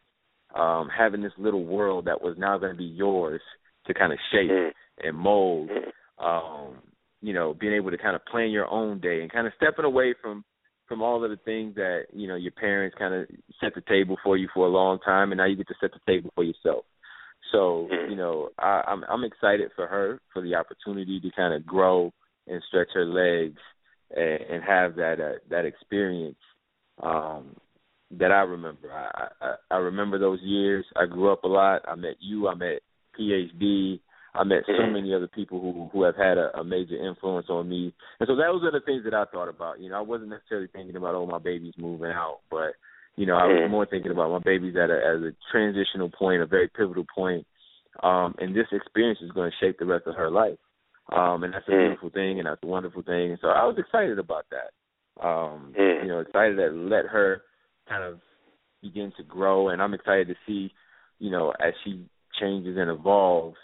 um, 0.56 0.88
having 0.96 1.22
this 1.22 1.32
little 1.38 1.64
world 1.64 2.06
that 2.06 2.22
was 2.22 2.36
now 2.36 2.58
going 2.58 2.72
to 2.72 2.78
be 2.78 2.84
yours 2.84 3.40
to 3.86 3.94
kind 3.94 4.12
of 4.12 4.18
shape 4.32 4.50
Mm-hmm. 4.50 5.06
and 5.06 5.16
mold. 5.16 5.70
Um, 6.18 6.78
you 7.20 7.32
know, 7.32 7.54
being 7.58 7.74
able 7.74 7.90
to 7.90 7.98
kind 7.98 8.14
of 8.16 8.24
plan 8.26 8.50
your 8.50 8.68
own 8.68 9.00
day 9.00 9.20
and 9.22 9.32
kind 9.32 9.46
of 9.46 9.52
stepping 9.56 9.84
away 9.84 10.14
from 10.20 10.44
from 10.88 11.02
all 11.02 11.24
of 11.24 11.30
the 11.30 11.36
things 11.44 11.74
that 11.74 12.04
you 12.12 12.28
know 12.28 12.36
your 12.36 12.52
parents 12.52 12.96
kind 12.98 13.14
of 13.14 13.26
set 13.60 13.74
the 13.74 13.82
table 13.88 14.16
for 14.22 14.36
you 14.36 14.48
for 14.54 14.66
a 14.66 14.70
long 14.70 14.98
time, 15.00 15.32
and 15.32 15.38
now 15.38 15.46
you 15.46 15.56
get 15.56 15.68
to 15.68 15.74
set 15.80 15.90
the 15.92 16.00
table 16.12 16.30
for 16.34 16.44
yourself. 16.44 16.84
So 17.52 17.88
Mm-hmm. 17.90 18.10
you 18.10 18.16
know, 18.16 18.50
I, 18.58 18.82
I'm 18.86 19.04
I'm 19.04 19.24
excited 19.24 19.70
for 19.74 19.86
her 19.86 20.20
for 20.32 20.42
the 20.42 20.54
opportunity 20.54 21.20
to 21.20 21.30
kind 21.34 21.54
of 21.54 21.66
grow 21.66 22.12
and 22.46 22.62
stretch 22.68 22.88
her 22.94 23.04
legs 23.04 23.58
and, 24.14 24.40
and 24.50 24.64
have 24.64 24.96
that 24.96 25.20
uh, 25.20 25.38
that 25.50 25.64
experience 25.64 26.36
um, 27.02 27.56
that 28.12 28.30
I 28.30 28.42
remember. 28.42 28.92
I, 28.92 29.28
I 29.40 29.54
I 29.70 29.76
remember 29.78 30.18
those 30.18 30.40
years. 30.42 30.84
I 30.94 31.06
grew 31.06 31.32
up 31.32 31.44
a 31.44 31.48
lot. 31.48 31.82
I 31.88 31.94
met 31.96 32.16
you. 32.20 32.48
I 32.48 32.54
met 32.54 32.80
PhD. 33.18 34.00
I 34.34 34.44
met 34.44 34.64
so 34.66 34.86
many 34.86 35.14
other 35.14 35.28
people 35.28 35.60
who 35.60 35.88
who 35.92 36.04
have 36.04 36.16
had 36.16 36.36
a, 36.36 36.58
a 36.58 36.64
major 36.64 36.96
influence 36.96 37.46
on 37.48 37.68
me, 37.68 37.94
and 38.20 38.26
so 38.26 38.36
those 38.36 38.62
are 38.64 38.72
the 38.72 38.84
things 38.84 39.04
that 39.04 39.14
I 39.14 39.24
thought 39.24 39.48
about. 39.48 39.80
You 39.80 39.88
know, 39.88 39.96
I 39.96 40.02
wasn't 40.02 40.30
necessarily 40.30 40.68
thinking 40.72 40.96
about 40.96 41.14
oh 41.14 41.26
my 41.26 41.38
baby's 41.38 41.74
moving 41.78 42.10
out, 42.10 42.40
but 42.50 42.74
you 43.16 43.24
know, 43.24 43.36
I 43.36 43.46
was 43.46 43.70
more 43.70 43.86
thinking 43.86 44.12
about 44.12 44.30
my 44.30 44.40
baby's 44.40 44.76
at 44.76 44.90
a 44.90 44.96
as 44.96 45.22
a 45.22 45.32
transitional 45.50 46.10
point, 46.10 46.42
a 46.42 46.46
very 46.46 46.68
pivotal 46.68 47.06
point, 47.14 47.46
um, 48.02 48.34
and 48.38 48.54
this 48.54 48.66
experience 48.72 49.20
is 49.22 49.30
going 49.30 49.50
to 49.50 49.64
shape 49.64 49.78
the 49.78 49.86
rest 49.86 50.06
of 50.06 50.16
her 50.16 50.30
life. 50.30 50.58
Um, 51.10 51.44
and 51.44 51.54
that's 51.54 51.68
a 51.68 51.70
beautiful 51.70 52.10
thing, 52.10 52.38
and 52.38 52.46
that's 52.46 52.62
a 52.62 52.66
wonderful 52.66 53.02
thing. 53.02 53.30
And 53.30 53.38
so 53.40 53.48
I 53.48 53.64
was 53.64 53.76
excited 53.78 54.18
about 54.18 54.44
that. 54.50 55.26
Um. 55.26 55.72
You 56.02 56.08
know, 56.08 56.20
excited 56.20 56.56
to 56.56 56.68
let 56.72 57.06
her 57.06 57.42
kind 57.88 58.04
of 58.04 58.20
begin 58.82 59.12
to 59.16 59.22
grow, 59.22 59.70
and 59.70 59.80
I'm 59.80 59.94
excited 59.94 60.28
to 60.28 60.34
see, 60.46 60.72
you 61.18 61.30
know, 61.30 61.52
as 61.58 61.72
she 61.84 62.04
changes 62.40 62.76
and 62.78 62.90
evolves 62.90 63.56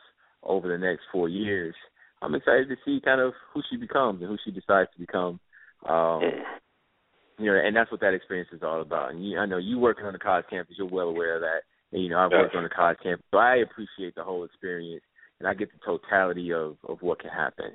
over 0.43 0.69
the 0.69 0.79
next 0.79 1.03
four 1.13 1.29
years. 1.29 1.75
I'm 2.21 2.35
excited 2.35 2.69
to 2.69 2.77
see 2.85 3.01
kind 3.05 3.21
of 3.21 3.33
who 3.53 3.63
she 3.71 3.77
becomes 3.77 4.21
and 4.21 4.31
who 4.31 4.37
she 4.45 4.51
decides 4.51 4.91
to 4.93 5.01
become. 5.01 5.41
Um, 5.89 6.23
you 7.39 7.47
know, 7.47 7.59
and 7.59 7.75
that's 7.75 7.91
what 7.91 8.01
that 8.01 8.15
experience 8.15 8.51
is 8.53 8.63
all 8.63 8.81
about. 8.81 9.11
And 9.13 9.25
you, 9.25 9.39
I 9.39 9.47
know 9.47 9.59
you 9.59 9.79
working 9.79 10.07
on 10.07 10.13
the 10.13 10.19
college 10.19 10.45
campus, 10.49 10.77
you're 10.79 10.89
well 10.89 11.09
aware 11.09 11.37
of 11.37 11.41
that. 11.41 11.63
And 11.93 12.03
you 12.03 12.09
know, 12.09 12.19
I've 12.19 12.31
worked 12.31 12.55
on 12.55 12.63
the 12.63 12.69
college 12.69 12.99
campus, 13.03 13.25
so 13.31 13.39
I 13.39 13.57
appreciate 13.57 14.15
the 14.15 14.25
whole 14.25 14.45
experience, 14.45 15.03
and 15.39 15.49
I 15.49 15.55
get 15.55 15.69
the 15.73 15.79
totality 15.85 16.53
of 16.53 16.77
of 16.89 17.03
what 17.03 17.21
can 17.21 17.31
happen 17.31 17.73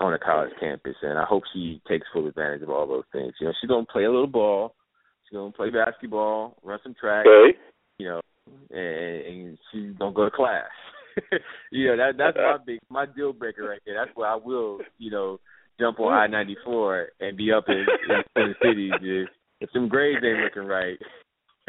on 0.00 0.14
a 0.14 0.18
college 0.18 0.52
campus. 0.58 0.96
And 1.02 1.18
I 1.18 1.24
hope 1.24 1.44
she 1.52 1.80
takes 1.88 2.06
full 2.12 2.26
advantage 2.26 2.62
of 2.62 2.70
all 2.70 2.86
those 2.86 3.04
things. 3.12 3.34
You 3.40 3.46
know, 3.46 3.52
she's 3.60 3.68
gonna 3.68 3.86
play 3.86 4.04
a 4.04 4.10
little 4.10 4.26
ball, 4.26 4.74
she's 5.24 5.36
gonna 5.36 5.52
play 5.52 5.70
basketball, 5.70 6.56
run 6.64 6.80
some 6.82 6.94
track, 6.94 7.26
Okay. 7.26 7.56
you 7.98 8.08
know, 8.08 8.20
and, 8.70 8.78
and 8.78 9.58
she's 9.70 9.96
gonna 9.98 10.14
go 10.14 10.24
to 10.24 10.30
class. 10.30 10.64
you 11.70 11.88
know, 11.88 11.96
that 11.96 12.18
that's 12.18 12.36
my 12.36 12.58
big 12.64 12.78
my 12.88 13.06
deal 13.06 13.32
breaker 13.32 13.68
right 13.68 13.80
there. 13.86 13.94
That's 13.94 14.16
where 14.16 14.28
I 14.28 14.36
will, 14.36 14.80
you 14.98 15.10
know, 15.10 15.40
jump 15.78 16.00
on 16.00 16.12
I 16.12 16.26
ninety 16.26 16.56
four 16.64 17.08
and 17.20 17.36
be 17.36 17.52
up 17.52 17.64
in, 17.68 17.86
in 18.08 18.22
Twin 18.34 18.54
Cities 18.62 18.92
if, 19.00 19.28
if 19.60 19.70
some 19.72 19.88
grades 19.88 20.24
ain't 20.24 20.40
looking 20.40 20.68
right. 20.68 20.98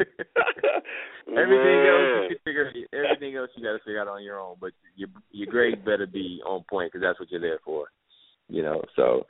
everything 1.36 1.80
else 1.90 2.22
you 2.22 2.28
can 2.28 2.38
figure 2.44 2.72
everything 2.92 3.34
else 3.34 3.50
you 3.56 3.64
got 3.64 3.72
to 3.72 3.78
figure 3.84 4.00
out 4.00 4.06
on 4.06 4.22
your 4.22 4.38
own, 4.38 4.56
but 4.60 4.70
your 4.94 5.08
your 5.32 5.50
grades 5.50 5.80
better 5.84 6.06
be 6.06 6.40
on 6.46 6.64
point 6.70 6.92
because 6.92 7.04
that's 7.04 7.18
what 7.18 7.30
you're 7.30 7.40
there 7.40 7.58
for. 7.64 7.88
You 8.48 8.62
know, 8.62 8.82
so 8.94 9.26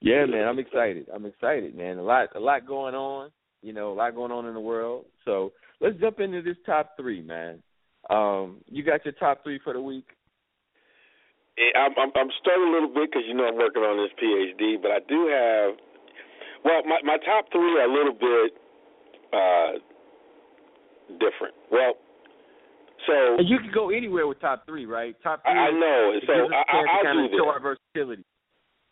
yeah, 0.00 0.24
man, 0.26 0.48
I'm 0.48 0.58
excited. 0.58 1.06
I'm 1.14 1.26
excited, 1.26 1.76
man. 1.76 1.98
A 1.98 2.02
lot 2.02 2.28
a 2.34 2.40
lot 2.40 2.66
going 2.66 2.94
on. 2.94 3.30
You 3.62 3.72
know, 3.72 3.92
a 3.92 3.94
lot 3.94 4.14
going 4.14 4.32
on 4.32 4.46
in 4.46 4.54
the 4.54 4.60
world. 4.60 5.04
So 5.24 5.52
let's 5.80 5.98
jump 5.98 6.20
into 6.20 6.42
this 6.42 6.56
top 6.66 6.96
three, 6.98 7.22
man. 7.22 7.62
Um, 8.08 8.58
you 8.66 8.82
got 8.82 9.04
your 9.04 9.12
top 9.14 9.42
three 9.42 9.60
for 9.62 9.72
the 9.72 9.80
week. 9.80 10.06
Yeah, 11.58 11.80
I'm, 11.80 11.92
I'm 11.98 12.10
I'm 12.16 12.28
a 12.28 12.72
little 12.72 12.88
bit 12.88 13.10
because 13.10 13.24
you 13.26 13.34
know 13.34 13.46
I'm 13.46 13.56
working 13.56 13.82
on 13.82 13.96
this 13.98 14.12
PhD, 14.16 14.80
but 14.80 14.90
I 14.90 14.98
do 15.08 15.28
have. 15.28 15.76
Well, 16.64 16.82
my 16.86 17.00
my 17.04 17.18
top 17.24 17.46
three 17.52 17.78
are 17.78 17.88
a 17.88 17.92
little 17.92 18.14
bit 18.14 18.52
uh 19.32 19.72
different. 21.18 21.54
Well, 21.70 21.94
so 23.06 23.36
And 23.38 23.48
you 23.48 23.58
can 23.58 23.70
go 23.72 23.90
anywhere 23.90 24.26
with 24.26 24.40
top 24.40 24.64
three, 24.66 24.86
right? 24.86 25.14
Top 25.22 25.42
three. 25.44 25.52
I, 25.58 25.68
I 25.68 25.70
know. 25.70 26.12
So 26.26 26.32
I, 26.32 26.82
to 26.82 27.08
I'll 27.08 27.14
do 27.14 27.28
this. 27.28 27.38
show 27.38 27.48
our 27.48 27.60
versatility. 27.60 28.24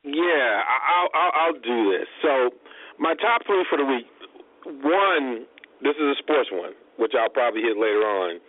Yeah, 0.04 0.62
I- 0.64 0.85
I'll, 0.92 1.09
I'll 1.14 1.33
I'll 1.35 1.61
do 1.61 1.92
this. 1.92 2.09
So 2.23 2.50
my 2.99 3.14
top 3.14 3.42
three 3.47 3.64
for 3.68 3.78
the 3.78 3.85
week. 3.85 4.07
One, 4.83 5.47
this 5.82 5.94
is 5.97 6.06
a 6.14 6.18
sports 6.18 6.50
one, 6.50 6.75
which 6.99 7.12
I'll 7.18 7.30
probably 7.32 7.62
hit 7.62 7.76
later 7.76 8.02
on. 8.02 8.40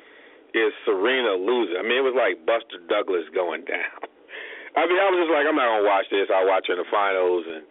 Is 0.54 0.74
Serena 0.84 1.38
losing? 1.38 1.78
I 1.78 1.84
mean, 1.86 2.02
it 2.02 2.06
was 2.06 2.18
like 2.18 2.42
Buster 2.42 2.82
Douglas 2.90 3.30
going 3.38 3.66
down. 3.70 4.02
I 4.78 4.86
mean, 4.90 4.98
I 4.98 5.06
was 5.14 5.22
just 5.22 5.34
like, 5.34 5.46
I'm 5.46 5.58
not 5.58 5.70
gonna 5.70 5.86
watch 5.86 6.10
this. 6.10 6.26
I'll 6.34 6.50
watch 6.50 6.66
her 6.70 6.74
in 6.74 6.82
the 6.82 6.90
finals, 6.90 7.46
and 7.46 7.64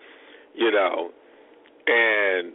you 0.54 0.70
know, 0.70 1.10
and 1.90 2.54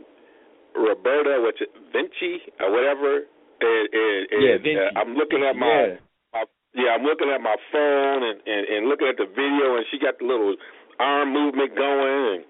Roberta, 0.76 1.44
it, 1.48 1.60
Vinci 1.92 2.40
or 2.60 2.72
whatever. 2.72 3.28
And, 3.64 3.86
and, 3.92 4.22
and 4.32 4.42
Yeah, 4.44 4.58
Vinci. 4.64 4.80
Uh, 4.80 5.00
I'm 5.00 5.16
looking 5.16 5.44
at 5.44 5.56
my 5.56 5.68
Yeah. 5.68 5.96
my 6.34 6.44
yeah, 6.74 6.92
I'm 6.98 7.04
looking 7.06 7.30
at 7.30 7.40
my 7.42 7.56
phone 7.72 8.24
and, 8.24 8.40
and 8.48 8.64
and 8.68 8.82
looking 8.88 9.08
at 9.08 9.18
the 9.20 9.28
video, 9.28 9.76
and 9.78 9.86
she 9.92 10.00
got 10.00 10.18
the 10.20 10.26
little 10.26 10.56
arm 11.00 11.32
movement 11.34 11.76
going, 11.76 12.40
and 12.40 12.44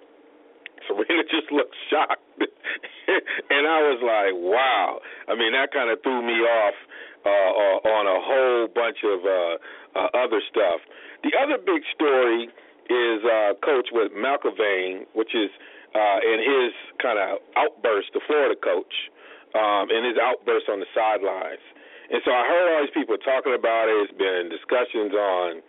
Serena 0.88 1.24
just 1.30 1.52
looked 1.52 1.76
shocked, 1.90 2.22
and 2.40 3.64
I 3.68 3.80
was 3.88 4.00
like, 4.04 4.36
wow. 4.36 5.00
I 5.28 5.36
mean, 5.36 5.54
that 5.54 5.72
kind 5.72 5.90
of 5.90 6.02
threw 6.04 6.22
me 6.22 6.40
off 6.44 6.76
uh, 7.26 7.30
uh, 7.30 7.78
on 7.88 8.04
a 8.08 8.20
whole 8.20 8.68
bunch 8.68 9.00
of 9.04 9.20
uh, 9.24 9.56
uh, 9.96 10.10
other 10.26 10.42
stuff. 10.50 10.82
The 11.24 11.32
other 11.40 11.56
big 11.56 11.84
story 11.96 12.52
is 12.92 13.20
uh, 13.24 13.56
Coach 13.64 13.90
with 13.96 14.12
McElwain, 14.12 15.08
which 15.16 15.32
is 15.32 15.50
uh, 15.96 16.20
in 16.20 16.40
his 16.44 16.72
kind 17.00 17.16
of 17.16 17.40
outburst, 17.56 18.12
the 18.14 18.22
Florida 18.28 18.60
coach, 18.60 18.92
um, 19.56 19.88
and 19.88 20.04
his 20.04 20.18
outburst 20.18 20.68
on 20.68 20.82
the 20.82 20.90
sidelines. 20.92 21.64
And 22.12 22.20
so 22.26 22.32
I 22.36 22.44
heard 22.44 22.66
all 22.76 22.82
these 22.84 22.94
people 22.94 23.16
talking 23.22 23.56
about 23.56 23.88
it. 23.88 23.96
It's 24.04 24.18
been 24.18 24.52
discussions 24.52 25.14
on 25.16 25.64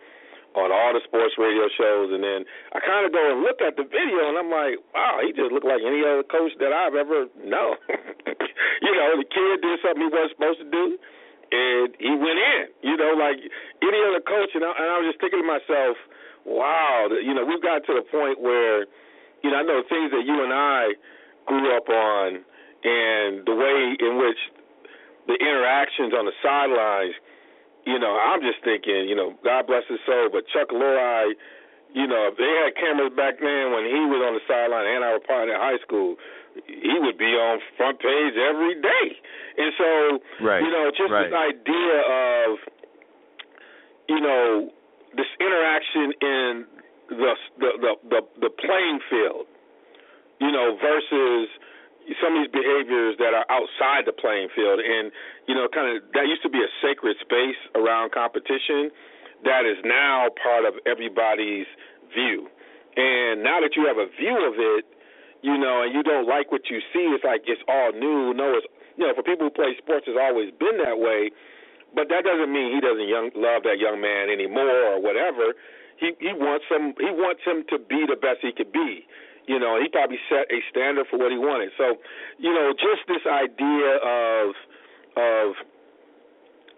on 0.55 0.71
all 0.71 0.95
the 0.95 1.03
sports 1.03 1.35
radio 1.35 1.67
shows, 1.75 2.15
and 2.15 2.23
then 2.23 2.47
I 2.71 2.79
kind 2.79 3.03
of 3.03 3.11
go 3.11 3.21
and 3.21 3.43
look 3.43 3.59
at 3.59 3.75
the 3.75 3.83
video, 3.83 4.31
and 4.31 4.39
I'm 4.39 4.51
like, 4.51 4.79
wow, 4.95 5.19
he 5.19 5.35
just 5.35 5.51
looked 5.51 5.67
like 5.67 5.83
any 5.83 6.01
other 6.01 6.23
coach 6.23 6.55
that 6.63 6.71
I've 6.71 6.95
ever 6.95 7.27
known. 7.43 7.75
you 8.85 8.93
know, 8.95 9.19
the 9.19 9.27
kid 9.27 9.61
did 9.61 9.77
something 9.83 10.03
he 10.03 10.11
wasn't 10.11 10.33
supposed 10.35 10.59
to 10.63 10.69
do, 10.71 10.85
and 11.51 11.87
he 11.99 12.13
went 12.15 12.39
in. 12.39 12.63
You 12.81 12.95
know, 12.95 13.13
like 13.19 13.39
any 13.83 13.99
other 14.07 14.23
coach, 14.23 14.55
and 14.55 14.63
I, 14.63 14.71
and 14.73 14.87
I 14.89 14.95
was 15.03 15.11
just 15.11 15.19
thinking 15.19 15.43
to 15.43 15.47
myself, 15.47 15.99
wow, 16.47 17.11
you 17.11 17.35
know, 17.35 17.43
we've 17.43 17.63
got 17.63 17.83
to 17.85 17.93
the 17.93 18.05
point 18.07 18.39
where, 18.39 18.87
you 19.43 19.51
know, 19.51 19.59
I 19.59 19.63
know 19.63 19.83
things 19.85 20.09
that 20.15 20.23
you 20.23 20.39
and 20.39 20.53
I 20.55 20.95
grew 21.45 21.75
up 21.75 21.87
on, 21.91 22.41
and 22.85 23.43
the 23.43 23.55
way 23.55 23.97
in 23.99 24.17
which 24.17 24.39
the 25.27 25.35
interactions 25.41 26.13
on 26.13 26.25
the 26.25 26.35
sidelines 26.41 27.17
you 27.85 27.99
know, 27.99 28.17
I'm 28.17 28.41
just 28.41 28.63
thinking, 28.63 29.07
you 29.07 29.15
know, 29.15 29.37
God 29.43 29.67
bless 29.67 29.83
his 29.87 29.99
soul, 30.05 30.29
but 30.33 30.45
Chuck 30.49 30.69
Lorre, 30.73 31.33
you 31.93 32.07
know, 32.07 32.33
if 32.33 32.35
they 32.37 32.49
had 32.49 32.75
cameras 32.75 33.13
back 33.15 33.39
then 33.39 33.71
when 33.71 33.85
he 33.85 34.01
was 34.09 34.21
on 34.25 34.33
the 34.33 34.43
sideline 34.49 34.89
and 34.89 35.05
I 35.05 35.13
was 35.13 35.23
part 35.25 35.47
of 35.47 35.55
high 35.55 35.77
school, 35.85 36.17
he 36.65 36.97
would 36.99 37.17
be 37.17 37.31
on 37.37 37.59
front 37.77 37.99
page 37.99 38.35
every 38.35 38.75
day. 38.81 39.07
And 39.57 39.71
so, 39.77 39.89
Right, 40.43 40.63
you 40.63 40.71
know, 40.71 40.91
just 40.91 41.11
right. 41.11 41.29
this 41.29 41.35
idea 41.35 41.95
of, 42.03 42.47
you 44.09 44.19
know, 44.19 44.71
this 45.15 45.29
interaction 45.39 46.11
in 46.21 46.65
the 47.09 47.33
the 47.59 47.69
the 47.79 47.91
the, 48.09 48.21
the 48.41 48.49
playing 48.49 48.99
field, 49.09 49.45
you 50.41 50.51
know, 50.51 50.77
versus 50.81 51.47
some 52.21 52.37
of 52.37 52.45
these 52.45 52.53
behaviors 52.53 53.17
that 53.17 53.33
are 53.33 53.45
outside 53.49 54.05
the 54.05 54.13
playing 54.13 54.49
field 54.53 54.77
and 54.77 55.09
you 55.49 55.55
know 55.57 55.65
kind 55.67 55.89
of 55.89 56.05
that 56.13 56.29
used 56.29 56.45
to 56.45 56.51
be 56.51 56.61
a 56.61 56.69
sacred 56.81 57.17
space 57.17 57.57
around 57.73 58.13
competition 58.13 58.93
that 59.43 59.65
is 59.65 59.77
now 59.85 60.29
part 60.41 60.65
of 60.65 60.73
everybody's 60.85 61.69
view. 62.13 62.49
And 62.95 63.43
now 63.43 63.59
that 63.61 63.75
you 63.75 63.85
have 63.85 63.97
a 63.97 64.09
view 64.13 64.37
of 64.45 64.55
it 64.57 64.85
you 65.41 65.57
know 65.57 65.81
and 65.81 65.93
you 65.93 66.01
don't 66.05 66.29
like 66.29 66.51
what 66.53 66.69
you 66.69 66.79
see 66.93 67.09
it's 67.09 67.25
like 67.25 67.41
it's 67.49 67.61
all 67.67 67.91
new. 67.91 68.33
No 68.37 68.61
it's 68.61 68.67
you 68.97 69.09
know 69.09 69.13
for 69.17 69.25
people 69.25 69.49
who 69.49 69.53
play 69.53 69.73
sports 69.81 70.05
it's 70.05 70.19
always 70.19 70.53
been 70.61 70.77
that 70.85 71.01
way 71.01 71.33
but 71.97 72.11
that 72.13 72.27
doesn't 72.27 72.51
mean 72.51 72.75
he 72.75 72.81
doesn't 72.83 73.07
young, 73.07 73.31
love 73.33 73.63
that 73.63 73.79
young 73.79 74.03
man 74.03 74.27
anymore 74.29 74.93
or 74.93 75.01
whatever. 75.01 75.55
He 75.97 76.11
he 76.19 76.35
wants 76.37 76.69
him 76.69 76.93
he 77.01 77.09
wants 77.09 77.41
him 77.41 77.65
to 77.73 77.79
be 77.79 78.05
the 78.05 78.19
best 78.19 78.45
he 78.45 78.51
could 78.53 78.71
be 78.71 79.07
you 79.47 79.59
know, 79.59 79.79
he 79.79 79.87
probably 79.89 80.19
set 80.29 80.49
a 80.51 80.59
standard 80.69 81.05
for 81.09 81.17
what 81.17 81.31
he 81.31 81.37
wanted. 81.37 81.71
So, 81.77 81.97
you 82.37 82.53
know, 82.53 82.73
just 82.73 83.05
this 83.07 83.25
idea 83.29 83.97
of 84.01 84.55
of 85.15 85.47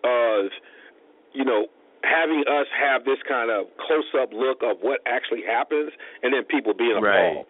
of 0.03 0.51
you 1.33 1.43
know 1.45 1.67
having 2.03 2.43
us 2.47 2.67
have 2.77 3.03
this 3.05 3.17
kind 3.27 3.49
of 3.49 3.67
close 3.81 4.07
up 4.19 4.29
look 4.31 4.61
of 4.63 4.77
what 4.81 5.01
actually 5.07 5.43
happens, 5.43 5.91
and 6.23 6.33
then 6.33 6.43
people 6.45 6.73
being 6.73 6.99
Right. 7.01 7.45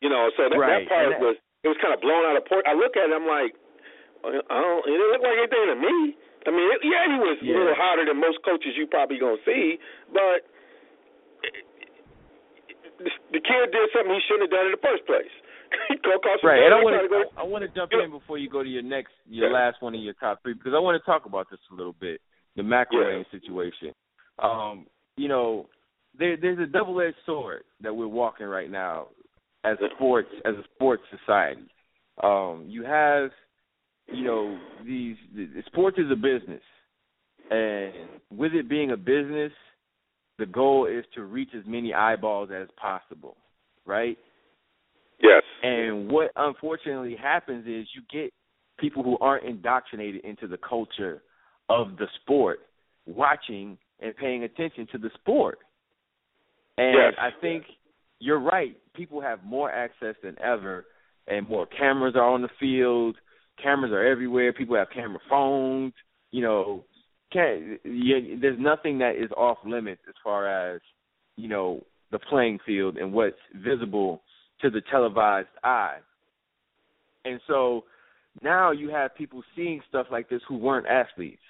You 0.00 0.08
know, 0.10 0.30
so 0.36 0.48
that, 0.48 0.58
Right. 0.58 0.82
that 0.82 0.88
part 0.88 1.10
that- 1.10 1.20
was 1.20 1.36
it 1.62 1.68
was 1.68 1.76
kind 1.78 1.94
of 1.94 2.00
blown 2.00 2.24
out 2.26 2.36
of 2.36 2.44
port. 2.46 2.66
I 2.66 2.74
look 2.74 2.96
at 2.96 3.08
it, 3.08 3.14
I'm 3.14 3.26
like, 3.26 3.54
oh, 4.24 4.30
I 4.50 4.60
don't. 4.60 4.82
It 4.86 4.90
didn't 4.90 5.10
look 5.12 5.22
like 5.22 5.38
anything 5.38 5.66
to 5.66 5.76
me. 5.76 6.16
I 6.44 6.50
mean, 6.50 6.72
it, 6.72 6.80
yeah, 6.82 7.04
he 7.06 7.18
was 7.22 7.38
Yeah. 7.40 7.54
a 7.54 7.58
little 7.58 7.74
hotter 7.74 8.04
than 8.04 8.16
most 8.18 8.42
coaches 8.42 8.76
you 8.76 8.86
probably 8.88 9.18
gonna 9.18 9.38
see, 9.46 9.78
but 10.12 10.42
the, 13.04 13.40
kid 13.40 13.70
did 13.72 13.88
something 13.94 14.12
he 14.12 14.20
shouldn't 14.28 14.50
have 14.50 14.54
done 14.54 14.66
in 14.66 14.74
the 14.74 14.84
first 14.84 15.06
place. 15.06 15.32
he 15.88 15.96
go 16.04 16.16
across 16.16 16.38
the 16.42 16.48
Right, 16.48 16.62
and 16.62 16.74
I 16.74 16.78
want 16.82 16.96
to 16.96 17.40
I 17.40 17.44
want 17.44 17.62
to 17.64 17.70
jump 17.72 17.92
in 17.92 18.10
before 18.10 18.38
you 18.38 18.48
go 18.48 18.62
to 18.62 18.68
your 18.68 18.82
next 18.82 19.12
your 19.26 19.48
Yeah. 19.48 19.54
last 19.54 19.80
one 19.80 19.94
of 19.94 20.00
your 20.00 20.14
top 20.14 20.42
three 20.42 20.54
because 20.54 20.72
I 20.74 20.78
want 20.78 21.00
to 21.00 21.04
talk 21.06 21.26
about 21.26 21.50
this 21.50 21.60
a 21.70 21.74
little 21.74 21.94
bit 21.98 22.20
the 22.56 22.62
McElwain 22.62 23.24
situation. 23.30 23.94
Um, 24.38 24.86
you 25.16 25.28
know, 25.28 25.68
there 26.18 26.36
there's 26.36 26.58
a 26.58 26.66
double 26.66 27.00
edged 27.00 27.16
sword 27.24 27.64
that 27.80 27.94
we're 27.94 28.08
walking 28.08 28.46
right 28.46 28.70
now 28.70 29.08
as 29.64 29.78
a 29.80 29.88
sports 29.96 30.28
as 30.44 30.54
a 30.54 30.64
sports 30.74 31.02
society. 31.10 31.66
Um, 32.22 32.66
you 32.68 32.84
have 32.84 33.30
you 34.08 34.24
know 34.24 34.58
these 34.84 35.16
the, 35.34 35.48
sports 35.66 35.98
is 35.98 36.10
a 36.10 36.16
business, 36.16 36.62
and 37.50 37.92
with 38.30 38.52
it 38.52 38.68
being 38.68 38.90
a 38.90 38.96
business, 38.96 39.52
the 40.38 40.46
goal 40.46 40.86
is 40.86 41.04
to 41.14 41.22
reach 41.22 41.50
as 41.56 41.64
many 41.66 41.92
eyeballs 41.94 42.50
as 42.54 42.68
possible, 42.80 43.36
right? 43.86 44.18
Yes. 45.20 45.42
And 45.62 46.10
what 46.10 46.32
unfortunately 46.36 47.16
happens 47.20 47.66
is 47.66 47.86
you 47.94 48.02
get 48.12 48.32
people 48.78 49.02
who 49.02 49.18
aren't 49.18 49.44
indoctrinated 49.44 50.24
into 50.24 50.48
the 50.48 50.58
culture 50.58 51.22
of 51.68 51.96
the 51.96 52.06
sport 52.20 52.60
watching 53.06 53.78
and 54.00 54.16
paying 54.16 54.44
attention 54.44 54.86
to 54.92 54.98
the 54.98 55.10
sport. 55.20 55.58
And 56.78 56.94
Yes. 56.94 57.14
I 57.18 57.30
think 57.40 57.64
you're 58.18 58.40
right. 58.40 58.76
People 58.94 59.20
have 59.20 59.44
more 59.44 59.70
access 59.70 60.16
than 60.22 60.36
ever, 60.40 60.86
and 61.28 61.48
more 61.48 61.66
cameras 61.66 62.16
are 62.16 62.28
on 62.28 62.42
the 62.42 62.48
field. 62.58 63.16
Cameras 63.62 63.92
are 63.92 64.04
everywhere. 64.04 64.52
People 64.52 64.76
have 64.76 64.90
camera 64.90 65.20
phones. 65.28 65.92
You 66.30 66.42
know, 66.42 66.84
can 67.32 67.78
yeah, 67.84 68.36
there's 68.40 68.58
nothing 68.58 68.98
that 68.98 69.16
is 69.16 69.30
off 69.36 69.58
limits 69.64 70.02
as 70.08 70.14
far 70.22 70.46
as 70.46 70.80
you 71.36 71.48
know 71.48 71.82
the 72.10 72.18
playing 72.18 72.58
field 72.64 72.96
and 72.96 73.12
what's 73.12 73.36
visible 73.64 74.22
to 74.60 74.70
the 74.70 74.82
televised 74.90 75.48
eye. 75.64 75.98
And 77.24 77.40
so 77.46 77.84
now 78.42 78.70
you 78.70 78.90
have 78.90 79.14
people 79.14 79.42
seeing 79.56 79.80
stuff 79.88 80.06
like 80.10 80.28
this 80.28 80.40
who 80.48 80.56
weren't 80.56 80.86
athletes, 80.86 81.42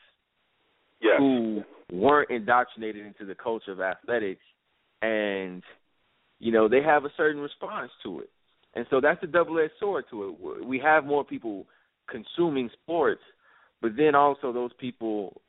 Yes. 1.01 1.15
who 1.19 1.63
weren't 1.93 2.31
indoctrinated 2.31 3.05
into 3.05 3.25
the 3.25 3.35
culture 3.35 3.73
of 3.73 3.81
athletics, 3.81 4.43
and 5.03 5.63
you 6.39 6.53
know 6.53 6.69
they 6.69 6.83
have 6.83 7.05
a 7.05 7.13
certain 7.17 7.41
response 7.41 7.91
to 8.05 8.21
it. 8.21 8.31
And 8.75 8.87
so 8.89 9.01
that's 9.01 9.23
a 9.23 9.27
double-edged 9.27 9.75
sword 9.79 10.05
to 10.11 10.31
it. 10.31 10.65
We 10.65 10.79
have 10.79 11.05
more 11.05 11.25
people 11.25 11.67
consuming 12.09 12.71
sports, 12.83 13.21
but 13.83 13.97
then 13.97 14.15
also 14.15 14.51
those 14.53 14.71
people 14.79 15.43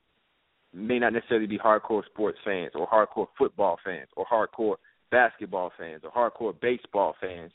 may 0.74 1.00
not 1.00 1.14
necessarily 1.14 1.48
be 1.48 1.58
hardcore 1.58 2.06
sports 2.06 2.38
fans 2.44 2.72
or 2.76 2.88
hardcore 2.88 3.28
football 3.38 3.78
fans 3.84 4.08
or 4.16 4.26
hardcore 4.26 4.76
basketball 5.12 5.72
fans 5.78 6.02
or 6.04 6.12
hardcore 6.12 6.60
baseball 6.60 7.16
fans. 7.22 7.52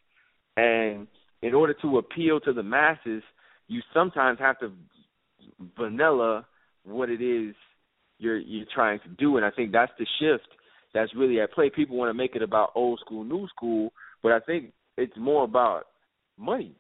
And 0.57 1.07
in 1.43 1.55
order 1.55 1.75
to 1.83 1.99
appeal 1.99 2.41
to 2.41 2.53
the 2.53 2.63
masses, 2.63 3.23
you 3.67 3.81
sometimes 3.93 4.39
have 4.39 4.59
to 4.61 4.73
vanilla 5.77 6.47
what 6.85 7.11
it 7.11 7.21
is 7.21 7.55
you're 8.19 8.39
you're 8.39 8.67
trying 8.75 9.01
to 9.01 9.09
do. 9.09 9.37
And 9.37 9.45
I 9.45 9.51
think 9.51 9.73
that's 9.73 9.93
the 9.99 10.07
shift 10.21 10.49
that's 10.95 11.15
really 11.15 11.41
at 11.41 11.53
play. 11.53 11.71
People 11.71 11.97
want 11.97 12.11
to 12.11 12.15
make 12.15 12.35
it 12.35 12.43
about 12.43 12.73
old 12.75 13.01
school, 13.01 13.25
new 13.25 13.47
school, 13.49 13.93
but 14.23 14.33
I 14.33 14.41
think 14.41 14.73
it's 14.97 15.17
more 15.17 15.45
about 15.45 15.85
money. 16.37 16.75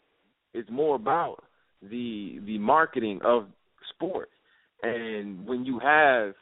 It's 0.55 0.71
more 0.71 0.97
about 0.97 1.45
the 1.83 2.41
the 2.45 2.59
marketing 2.59 3.21
of 3.25 3.47
sports. 3.95 4.33
And 4.83 5.47
when 5.47 5.65
you 5.65 5.79
have 5.81 6.35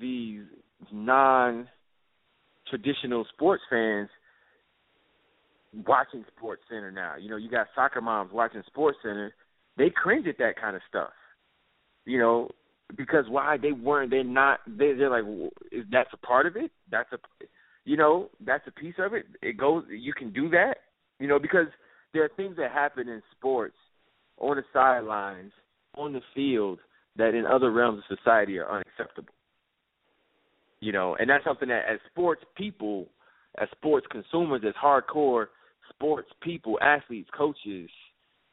these 0.00 0.42
non 0.92 1.68
traditional 2.68 3.26
sports 3.34 3.62
fans 3.68 4.08
watching 5.86 6.24
Sports 6.36 6.62
Center 6.68 6.90
now, 6.90 7.14
you 7.20 7.28
know, 7.28 7.36
you 7.36 7.50
got 7.50 7.66
soccer 7.74 8.00
moms 8.00 8.32
watching 8.32 8.62
Sports 8.66 8.98
Center, 9.02 9.34
they 9.76 9.90
cringe 9.90 10.26
at 10.26 10.38
that 10.38 10.60
kind 10.60 10.74
of 10.74 10.82
stuff. 10.88 11.10
You 12.06 12.18
know, 12.18 12.48
because 12.96 13.26
why 13.28 13.56
they 13.56 13.72
weren't 13.72 14.10
they're 14.10 14.24
not 14.24 14.60
they 14.66 14.92
they're 14.94 15.10
like 15.10 15.24
well, 15.24 15.50
is 15.70 15.84
that's 15.92 16.10
a 16.12 16.26
part 16.26 16.46
of 16.46 16.56
it? 16.56 16.70
That's 16.90 17.12
a 17.12 17.18
you 17.84 17.96
know, 17.96 18.30
that's 18.44 18.66
a 18.66 18.72
piece 18.72 18.94
of 18.98 19.14
it. 19.14 19.26
It 19.42 19.58
goes 19.58 19.84
you 19.90 20.12
can 20.12 20.32
do 20.32 20.48
that. 20.50 20.76
You 21.18 21.28
know, 21.28 21.38
because 21.38 21.66
there 22.12 22.24
are 22.24 22.30
things 22.36 22.56
that 22.56 22.72
happen 22.72 23.08
in 23.08 23.22
sports 23.36 23.76
on 24.38 24.56
the 24.56 24.64
sidelines, 24.72 25.52
on 25.96 26.14
the 26.14 26.22
field 26.34 26.78
that 27.16 27.34
in 27.34 27.46
other 27.46 27.70
realms 27.70 28.02
of 28.10 28.18
society 28.18 28.58
are 28.58 28.70
unacceptable. 28.70 29.32
You 30.80 30.92
know, 30.92 31.16
and 31.18 31.28
that's 31.28 31.44
something 31.44 31.68
that 31.68 31.84
as 31.92 31.98
sports 32.10 32.42
people, 32.56 33.06
as 33.60 33.68
sports 33.72 34.06
consumers, 34.10 34.62
as 34.66 34.74
hardcore 34.82 35.46
sports 35.90 36.28
people, 36.42 36.78
athletes, 36.80 37.28
coaches, 37.36 37.90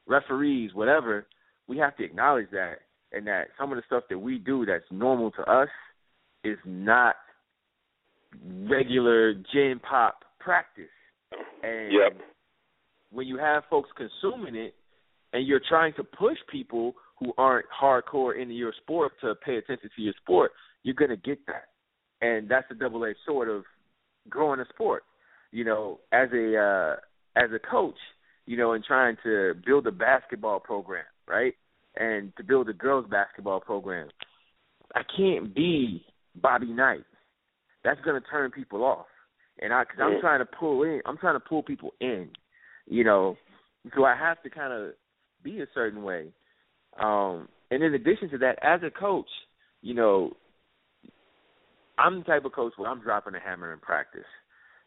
referees, 0.07 0.73
whatever, 0.73 1.27
we 1.67 1.77
have 1.77 1.95
to 1.97 2.03
acknowledge 2.03 2.49
that 2.51 2.79
and 3.13 3.25
that 3.27 3.47
some 3.57 3.71
of 3.71 3.77
the 3.77 3.83
stuff 3.85 4.03
that 4.09 4.19
we 4.19 4.37
do 4.37 4.65
that's 4.65 4.83
normal 4.91 5.31
to 5.31 5.41
us 5.43 5.69
is 6.43 6.57
not 6.65 7.15
regular 8.43 9.33
gin 9.53 9.79
pop 9.81 10.25
practice. 10.39 10.85
And 11.63 11.91
Yep. 11.91 12.21
when 13.11 13.27
you 13.27 13.37
have 13.37 13.63
folks 13.69 13.89
consuming 13.95 14.55
it 14.55 14.75
and 15.33 15.47
you're 15.47 15.61
trying 15.67 15.93
to 15.93 16.03
push 16.03 16.37
people 16.49 16.95
who 17.19 17.33
aren't 17.37 17.65
hardcore 17.69 18.39
into 18.39 18.53
your 18.53 18.73
sport 18.81 19.13
to 19.21 19.35
pay 19.43 19.57
attention 19.57 19.89
to 19.95 20.01
your 20.01 20.13
sport, 20.21 20.51
you're 20.83 20.95
going 20.95 21.09
to 21.09 21.17
get 21.17 21.39
that. 21.47 21.65
And 22.21 22.49
that's 22.49 22.67
the 22.69 22.75
double 22.75 23.05
edged 23.05 23.17
sword 23.25 23.49
of 23.49 23.63
growing 24.29 24.59
a 24.59 24.65
sport. 24.69 25.03
You 25.51 25.63
know, 25.63 25.99
as 26.11 26.29
a 26.33 26.57
uh 26.57 26.95
as 27.41 27.51
a 27.53 27.59
coach, 27.59 27.97
you 28.45 28.57
know, 28.57 28.73
and 28.73 28.83
trying 28.83 29.17
to 29.23 29.53
build 29.65 29.87
a 29.87 29.91
basketball 29.91 30.59
program, 30.59 31.05
right? 31.27 31.53
And 31.95 32.35
to 32.37 32.43
build 32.43 32.69
a 32.69 32.73
girls 32.73 33.05
basketball 33.09 33.59
program. 33.59 34.09
I 34.95 35.01
can't 35.15 35.53
be 35.53 36.05
Bobby 36.35 36.67
Knight. 36.67 37.05
That's 37.83 37.99
going 38.01 38.21
to 38.21 38.27
turn 38.27 38.51
people 38.51 38.83
off. 38.83 39.05
And 39.59 39.73
I 39.73 39.85
cuz 39.85 39.99
I'm 39.99 40.19
trying 40.19 40.39
to 40.39 40.45
pull 40.45 40.83
in, 40.83 41.01
I'm 41.05 41.17
trying 41.17 41.35
to 41.35 41.39
pull 41.39 41.63
people 41.63 41.93
in, 41.99 42.29
you 42.87 43.03
know. 43.03 43.37
So 43.95 44.03
I 44.03 44.15
have 44.15 44.41
to 44.43 44.49
kind 44.49 44.73
of 44.73 44.93
be 45.43 45.61
a 45.61 45.67
certain 45.73 46.03
way. 46.03 46.33
Um 46.99 47.47
and 47.71 47.83
in 47.83 47.93
addition 47.93 48.29
to 48.29 48.37
that, 48.39 48.59
as 48.61 48.81
a 48.83 48.89
coach, 48.89 49.29
you 49.81 49.93
know, 49.93 50.31
I'm 51.97 52.19
the 52.19 52.23
type 52.25 52.45
of 52.45 52.53
coach 52.53 52.73
where 52.77 52.89
I'm 52.89 53.01
dropping 53.01 53.35
a 53.35 53.39
hammer 53.39 53.73
in 53.73 53.79
practice. 53.79 54.25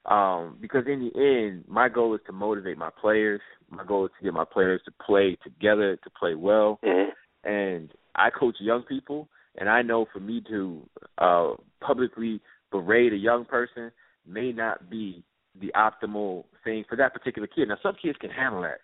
Um, 0.07 0.57
because 0.61 0.85
in 0.87 1.11
the 1.13 1.21
end, 1.21 1.65
my 1.69 1.89
goal 1.89 2.15
is 2.15 2.21
to 2.27 2.33
motivate 2.33 2.79
my 2.79 2.89
players. 3.01 3.41
My 3.69 3.85
goal 3.85 4.07
is 4.07 4.13
to 4.19 4.25
get 4.25 4.33
my 4.33 4.47
players 4.51 4.81
to 4.87 4.93
play 5.05 5.37
together, 5.45 5.97
to 5.97 6.11
play 6.19 6.35
well. 6.35 6.79
Mhm. 6.83 7.13
And 7.45 7.93
I 8.15 8.31
coach 8.31 8.57
young 8.61 8.83
people, 8.85 9.29
and 9.57 9.69
I 9.69 9.83
know 9.83 10.07
for 10.07 10.21
me 10.21 10.41
to 10.43 10.89
uh, 11.19 11.55
publicly 11.81 12.41
berate 12.71 13.13
a 13.13 13.17
young 13.17 13.45
person 13.45 13.93
may 14.27 14.53
not 14.53 14.89
be 14.89 15.23
the 15.61 15.73
optimal 15.75 16.45
thing 16.65 16.85
for 16.85 16.97
that 16.97 17.13
particular 17.13 17.47
kid. 17.47 17.69
Now, 17.69 17.77
some 17.83 17.97
kids 17.97 18.17
can 18.19 18.31
handle 18.31 18.63
that. 18.63 18.81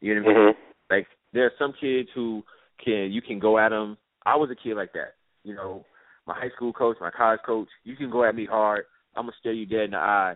You 0.00 0.14
know 0.14 0.22
what 0.22 0.30
I 0.30 0.38
mean? 0.38 0.54
Mhm. 0.54 0.56
Like 0.90 1.08
there 1.32 1.44
are 1.44 1.52
some 1.58 1.72
kids 1.74 2.08
who 2.14 2.42
can 2.82 3.12
you 3.12 3.22
can 3.22 3.38
go 3.38 3.58
at 3.58 3.70
them. 3.70 3.96
I 4.24 4.36
was 4.36 4.50
a 4.50 4.54
kid 4.54 4.74
like 4.74 4.92
that. 4.94 5.14
You 5.42 5.54
know, 5.54 5.84
my 6.26 6.34
high 6.34 6.50
school 6.56 6.72
coach, 6.72 6.96
my 7.00 7.10
college 7.10 7.40
coach, 7.44 7.68
you 7.84 7.96
can 7.96 8.10
go 8.10 8.24
at 8.24 8.34
me 8.34 8.46
hard. 8.46 8.84
I'm 9.14 9.24
gonna 9.24 9.36
stare 9.38 9.52
you 9.52 9.66
dead 9.66 9.84
in 9.84 9.90
the 9.92 9.98
eye, 9.98 10.34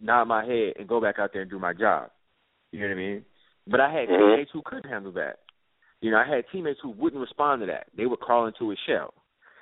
nod 0.00 0.24
my 0.24 0.44
head, 0.44 0.74
and 0.78 0.88
go 0.88 1.00
back 1.00 1.18
out 1.18 1.30
there 1.32 1.42
and 1.42 1.50
do 1.50 1.58
my 1.58 1.72
job. 1.72 2.10
You 2.72 2.80
know 2.80 2.86
what 2.88 2.92
I 2.92 2.96
mean? 2.96 3.24
But 3.66 3.80
I 3.80 3.90
had 3.90 4.08
Mhm. 4.08 4.18
teammates 4.18 4.50
who 4.50 4.62
couldn't 4.62 4.90
handle 4.90 5.12
that. 5.12 5.40
You 6.00 6.10
know, 6.10 6.18
I 6.18 6.24
had 6.24 6.48
teammates 6.48 6.80
who 6.80 6.90
wouldn't 6.90 7.20
respond 7.20 7.60
to 7.60 7.66
that. 7.66 7.88
They 7.94 8.06
would 8.06 8.20
crawl 8.20 8.46
into 8.46 8.72
a 8.72 8.76
shell. 8.76 9.14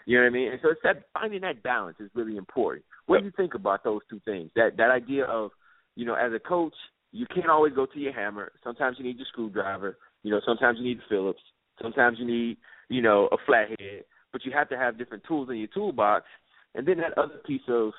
You 0.06 0.16
know 0.16 0.24
what 0.24 0.28
I 0.28 0.30
mean? 0.30 0.52
And 0.52 0.60
so 0.62 0.70
it's 0.70 0.80
that 0.82 1.04
finding 1.12 1.42
that 1.42 1.62
balance 1.62 2.00
is 2.00 2.10
really 2.14 2.36
important. 2.36 2.84
What 3.06 3.18
do 3.18 3.26
you 3.26 3.32
think 3.32 3.54
about 3.54 3.84
those 3.84 4.00
two 4.08 4.20
things? 4.20 4.50
That 4.54 4.76
that 4.76 4.90
idea 4.90 5.24
of, 5.24 5.50
you 5.96 6.06
know, 6.06 6.14
as 6.14 6.32
a 6.32 6.38
coach, 6.38 6.74
you 7.12 7.26
can't 7.26 7.50
always 7.50 7.74
go 7.74 7.86
to 7.86 7.98
your 7.98 8.12
hammer. 8.12 8.52
Sometimes 8.62 8.98
you 8.98 9.04
need 9.04 9.18
your 9.18 9.26
screwdriver. 9.26 9.98
You 10.22 10.30
know, 10.30 10.40
sometimes 10.46 10.78
you 10.78 10.84
need 10.84 11.02
Phillips. 11.08 11.42
Sometimes 11.82 12.18
you 12.18 12.26
need, 12.26 12.56
you 12.88 13.02
know, 13.02 13.28
a 13.32 13.36
flathead. 13.46 14.04
But 14.32 14.44
you 14.44 14.52
have 14.52 14.68
to 14.68 14.76
have 14.76 14.98
different 14.98 15.24
tools 15.26 15.48
in 15.50 15.56
your 15.56 15.68
toolbox. 15.68 16.26
And 16.74 16.86
then 16.86 16.98
that 16.98 17.16
other 17.16 17.40
piece 17.46 17.62
of 17.68 17.92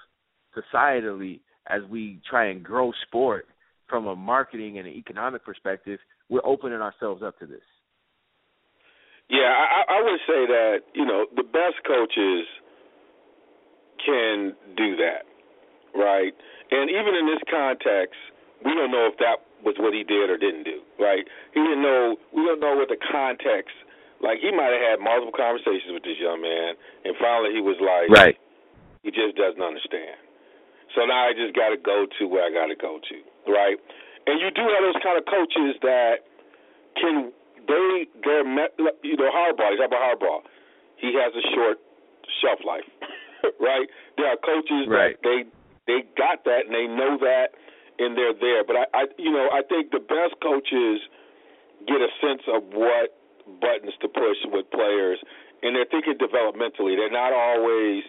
societally, 0.55 1.39
as 1.67 1.81
we 1.89 2.21
try 2.29 2.45
and 2.47 2.63
grow 2.63 2.91
sport 3.07 3.47
from 3.87 4.07
a 4.07 4.15
marketing 4.15 4.77
and 4.77 4.87
an 4.87 4.93
economic 4.93 5.43
perspective, 5.43 5.99
we're 6.29 6.45
opening 6.45 6.79
ourselves 6.79 7.23
up 7.23 7.39
to 7.39 7.47
this. 7.47 7.61
Yeah, 9.29 9.53
I, 9.53 9.97
I 9.97 10.01
would 10.01 10.19
say 10.25 10.45
that 10.47 10.77
you 10.93 11.05
know 11.05 11.25
the 11.35 11.43
best 11.43 11.85
coaches 11.85 12.45
can 14.03 14.55
do 14.75 14.95
that, 14.97 15.25
right? 15.93 16.33
And 16.71 16.89
even 16.89 17.13
in 17.13 17.25
this 17.27 17.41
context, 17.49 18.17
we 18.65 18.73
don't 18.73 18.91
know 18.91 19.09
if 19.11 19.17
that 19.19 19.45
was 19.65 19.75
what 19.79 19.93
he 19.93 20.03
did 20.03 20.29
or 20.29 20.37
didn't 20.37 20.63
do, 20.63 20.79
right? 20.99 21.25
He 21.53 21.59
didn't 21.59 21.81
know. 21.83 22.15
We 22.35 22.45
don't 22.45 22.59
know 22.59 22.75
what 22.75 22.89
the 22.89 22.97
context 23.11 23.75
Like 24.21 24.39
he 24.43 24.51
might 24.51 24.71
have 24.75 24.83
had 24.83 24.97
multiple 24.99 25.31
conversations 25.35 25.91
with 25.95 26.03
this 26.03 26.19
young 26.19 26.41
man, 26.43 26.75
and 27.07 27.15
finally 27.19 27.55
he 27.55 27.61
was 27.63 27.79
like, 27.79 28.11
Right. 28.11 28.35
he 29.03 29.11
just 29.11 29.35
doesn't 29.39 29.61
understand. 29.63 30.19
So 30.95 31.05
now 31.07 31.27
I 31.29 31.33
just 31.33 31.55
got 31.55 31.69
to 31.69 31.77
go 31.79 32.03
to 32.19 32.21
where 32.27 32.43
I 32.43 32.51
got 32.51 32.67
to 32.67 32.75
go 32.75 32.99
to, 32.99 33.17
right? 33.51 33.77
And 34.27 34.41
you 34.41 34.51
do 34.51 34.61
have 34.67 34.81
those 34.83 34.99
kind 35.03 35.17
of 35.17 35.23
coaches 35.25 35.79
that 35.81 36.27
can 36.99 37.31
they 37.67 38.07
they're 38.23 38.43
met, 38.43 38.75
you 39.03 39.15
know 39.15 39.29
Harbaugh. 39.31 39.77
Talk 39.77 39.87
about 39.87 40.03
Harbaugh. 40.19 40.41
He 40.97 41.13
has 41.15 41.31
a 41.35 41.43
short 41.55 41.77
shelf 42.41 42.59
life, 42.65 42.87
right? 43.61 43.87
There 44.17 44.27
are 44.27 44.37
coaches 44.37 44.87
Right. 44.87 45.15
that 45.15 45.23
they 45.23 45.39
they 45.87 45.99
got 46.17 46.43
that 46.45 46.65
and 46.67 46.73
they 46.75 46.87
know 46.87 47.17
that 47.21 47.55
and 47.99 48.17
they're 48.17 48.33
there. 48.33 48.63
But 48.63 48.75
I, 48.77 48.85
I 48.93 49.03
you 49.17 49.31
know 49.31 49.49
I 49.51 49.61
think 49.67 49.91
the 49.91 49.99
best 49.99 50.39
coaches 50.41 51.01
get 51.87 52.01
a 52.01 52.11
sense 52.19 52.43
of 52.47 52.63
what 52.73 53.15
buttons 53.61 53.93
to 54.01 54.07
push 54.07 54.37
with 54.51 54.69
players, 54.71 55.19
and 55.63 55.75
they're 55.75 55.89
thinking 55.89 56.15
developmentally. 56.15 56.95
They're 56.95 57.11
not 57.11 57.33
always 57.33 58.03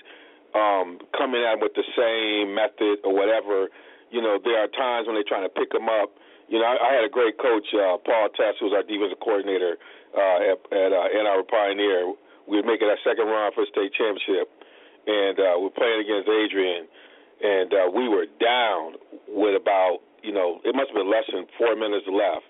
um, 0.54 0.98
coming 1.16 1.42
at 1.42 1.54
'em 1.54 1.60
with 1.60 1.74
the 1.74 1.86
same 1.96 2.54
method 2.54 2.98
or 3.04 3.14
whatever. 3.14 3.70
You 4.10 4.20
know, 4.20 4.38
there 4.42 4.58
are 4.58 4.66
times 4.68 5.06
when 5.06 5.14
they're 5.14 5.26
trying 5.26 5.46
to 5.46 5.54
pick 5.54 5.70
them 5.70 5.88
up. 5.88 6.10
You 6.48 6.58
know, 6.58 6.66
I, 6.66 6.74
I 6.82 6.90
had 6.98 7.04
a 7.04 7.08
great 7.08 7.38
coach, 7.38 7.66
uh, 7.74 7.96
Paul 8.02 8.28
Tess, 8.34 8.58
who 8.58 8.66
was 8.66 8.74
our 8.74 8.82
defensive 8.82 9.20
coordinator 9.22 9.78
uh, 10.18 10.50
at, 10.50 10.58
at 10.74 10.90
uh, 10.90 11.06
Ann 11.14 11.26
Arbor 11.30 11.46
Pioneer. 11.46 12.10
We 12.50 12.58
were 12.58 12.66
making 12.66 12.88
that 12.90 12.98
second 13.06 13.30
run 13.30 13.52
for 13.54 13.62
state 13.70 13.94
championship, 13.94 14.50
and 15.06 15.38
uh, 15.38 15.54
we 15.62 15.70
were 15.70 15.78
playing 15.78 16.02
against 16.02 16.26
Adrian, 16.26 16.90
and 17.42 17.72
uh, 17.72 17.88
we 17.90 18.08
were 18.08 18.26
down 18.40 18.94
with 19.28 19.56
about, 19.56 20.00
you 20.22 20.32
know, 20.32 20.60
it 20.64 20.74
must 20.74 20.92
have 20.92 20.96
been 20.96 21.10
less 21.10 21.24
than 21.32 21.46
four 21.56 21.76
minutes 21.76 22.06
left 22.06 22.44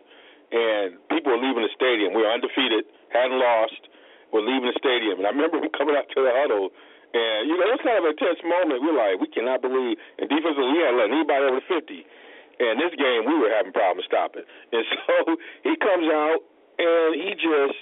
and 0.50 0.98
people 1.10 1.32
were 1.32 1.42
leaving 1.42 1.62
the 1.62 1.74
stadium. 1.74 2.14
We 2.14 2.26
were 2.26 2.32
undefeated, 2.32 2.86
hadn't 3.14 3.38
lost. 3.38 3.86
We're 4.34 4.46
leaving 4.46 4.70
the 4.70 4.78
stadium, 4.78 5.18
and 5.22 5.26
I 5.26 5.34
remember 5.34 5.58
coming 5.78 5.98
out 5.98 6.06
to 6.14 6.20
the 6.22 6.30
huddle, 6.30 6.70
and 7.14 7.50
you 7.50 7.58
know 7.58 7.66
it 7.66 7.74
was 7.78 7.82
kind 7.82 7.98
of 7.98 8.06
an 8.06 8.14
intense 8.14 8.38
moment. 8.46 8.82
We 8.82 8.94
were 8.94 8.98
like, 8.98 9.18
we 9.18 9.30
cannot 9.30 9.62
believe, 9.62 9.98
and 10.18 10.30
defensively 10.30 10.70
we 10.70 10.82
hadn't 10.82 10.98
let 10.98 11.10
anybody 11.10 11.44
over 11.50 11.62
fifty. 11.66 12.06
And 12.60 12.76
this 12.76 12.92
game, 12.92 13.24
we 13.24 13.40
were 13.40 13.48
having 13.48 13.72
problems 13.72 14.04
stopping. 14.04 14.44
And 14.76 14.84
so 14.84 15.40
he 15.64 15.72
comes 15.80 16.04
out 16.12 16.44
and 16.76 17.16
he 17.16 17.32
just 17.32 17.80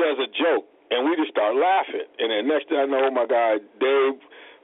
says 0.00 0.16
a 0.16 0.26
joke, 0.32 0.64
and 0.90 1.04
we 1.04 1.14
just 1.14 1.30
start 1.30 1.54
laughing. 1.54 2.08
And 2.18 2.32
then 2.32 2.48
next 2.48 2.72
thing 2.72 2.80
I 2.80 2.88
know, 2.88 3.10
my 3.12 3.28
guy 3.28 3.60
Dave 3.78 4.18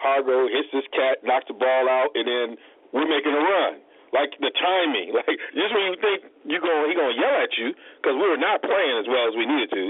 Hargo 0.05 0.47
hits 0.53 0.69
this 0.77 0.85
cat, 0.93 1.25
knocks 1.25 1.49
the 1.49 1.57
ball 1.57 1.89
out, 1.89 2.13
and 2.15 2.29
then 2.29 2.49
we're 2.93 3.09
making 3.09 3.33
a 3.33 3.41
run 3.41 3.81
like 4.15 4.31
the 4.39 4.53
timing, 4.55 5.11
like 5.19 5.35
just 5.57 5.75
when 5.75 5.91
you 5.91 5.97
think 5.99 6.31
you 6.47 6.63
going, 6.63 6.87
he 6.87 6.95
gonna 6.95 7.19
yell 7.19 7.35
at 7.43 7.51
you 7.59 7.75
because 7.99 8.15
we 8.15 8.27
were 8.31 8.39
not 8.39 8.63
playing 8.63 8.97
as 9.03 9.11
well 9.11 9.27
as 9.27 9.35
we 9.35 9.43
needed 9.49 9.75
to. 9.75 9.85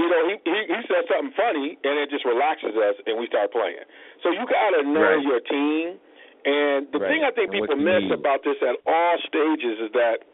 You 0.00 0.08
know, 0.10 0.22
he 0.32 0.34
he, 0.48 0.58
he 0.72 0.80
says 0.88 1.04
something 1.12 1.36
funny 1.36 1.76
and 1.84 1.94
it 2.00 2.08
just 2.08 2.24
relaxes 2.24 2.72
us 2.74 2.96
and 3.04 3.20
we 3.20 3.28
start 3.28 3.52
playing. 3.52 3.84
So 4.24 4.32
you 4.32 4.48
gotta 4.48 4.82
know 4.88 5.20
Right. 5.20 5.22
your 5.22 5.40
team. 5.44 6.00
And 6.44 6.88
the 6.92 7.00
Right. 7.00 7.08
thing 7.08 7.20
I 7.24 7.30
think 7.32 7.52
And 7.52 7.60
people 7.62 7.76
miss 7.76 8.04
need. 8.04 8.12
about 8.12 8.42
this 8.44 8.56
at 8.64 8.76
all 8.86 9.16
stages 9.28 9.80
is 9.80 9.92
that 9.92 10.24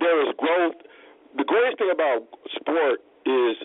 there 0.00 0.20
is 0.28 0.32
growth. 0.36 0.76
The 1.36 1.44
greatest 1.44 1.78
thing 1.78 1.90
about 1.90 2.24
sport 2.56 3.00
is 3.26 3.56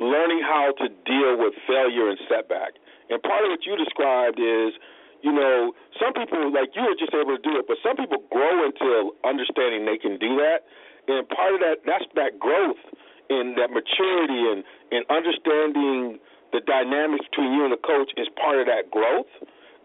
learning 0.00 0.40
how 0.40 0.72
to 0.72 0.88
deal 0.88 1.36
with 1.36 1.54
failure 1.66 2.08
and 2.08 2.18
setback. 2.28 2.72
And 3.12 3.20
part 3.22 3.44
of 3.44 3.52
what 3.52 3.62
you 3.68 3.76
described 3.76 4.40
is, 4.40 4.72
you 5.20 5.30
know, 5.30 5.76
some 6.00 6.16
people 6.16 6.48
like 6.50 6.72
you 6.74 6.82
were 6.82 6.98
just 6.98 7.12
able 7.12 7.36
to 7.36 7.42
do 7.44 7.60
it, 7.60 7.68
but 7.68 7.76
some 7.84 7.94
people 7.94 8.24
grow 8.32 8.64
into 8.64 9.12
understanding 9.22 9.84
they 9.84 10.00
can 10.00 10.18
do 10.18 10.40
that. 10.40 10.64
And 11.06 11.28
part 11.28 11.54
of 11.54 11.60
that 11.60 11.84
that's 11.84 12.08
that 12.16 12.40
growth 12.40 12.80
and 13.28 13.54
that 13.60 13.70
maturity 13.70 14.50
and, 14.50 14.64
and 14.90 15.04
understanding 15.12 16.18
the 16.50 16.60
dynamics 16.64 17.28
between 17.30 17.52
you 17.54 17.64
and 17.64 17.72
the 17.72 17.80
coach 17.80 18.10
is 18.16 18.28
part 18.36 18.58
of 18.58 18.66
that 18.66 18.90
growth 18.90 19.30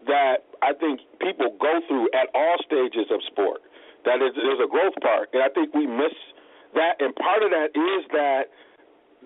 that 0.08 0.48
I 0.64 0.74
think 0.74 1.02
people 1.20 1.56
go 1.60 1.80
through 1.88 2.10
at 2.16 2.32
all 2.34 2.58
stages 2.64 3.12
of 3.12 3.20
sport. 3.28 3.62
That 4.06 4.24
is 4.24 4.34
there's 4.36 4.64
a 4.64 4.70
growth 4.72 4.96
part. 5.04 5.30
And 5.34 5.44
I 5.44 5.50
think 5.50 5.76
we 5.76 5.86
miss 5.86 6.16
that 6.76 7.00
and 7.00 7.16
part 7.16 7.44
of 7.44 7.52
that 7.52 7.76
is 7.76 8.02
that 8.12 8.50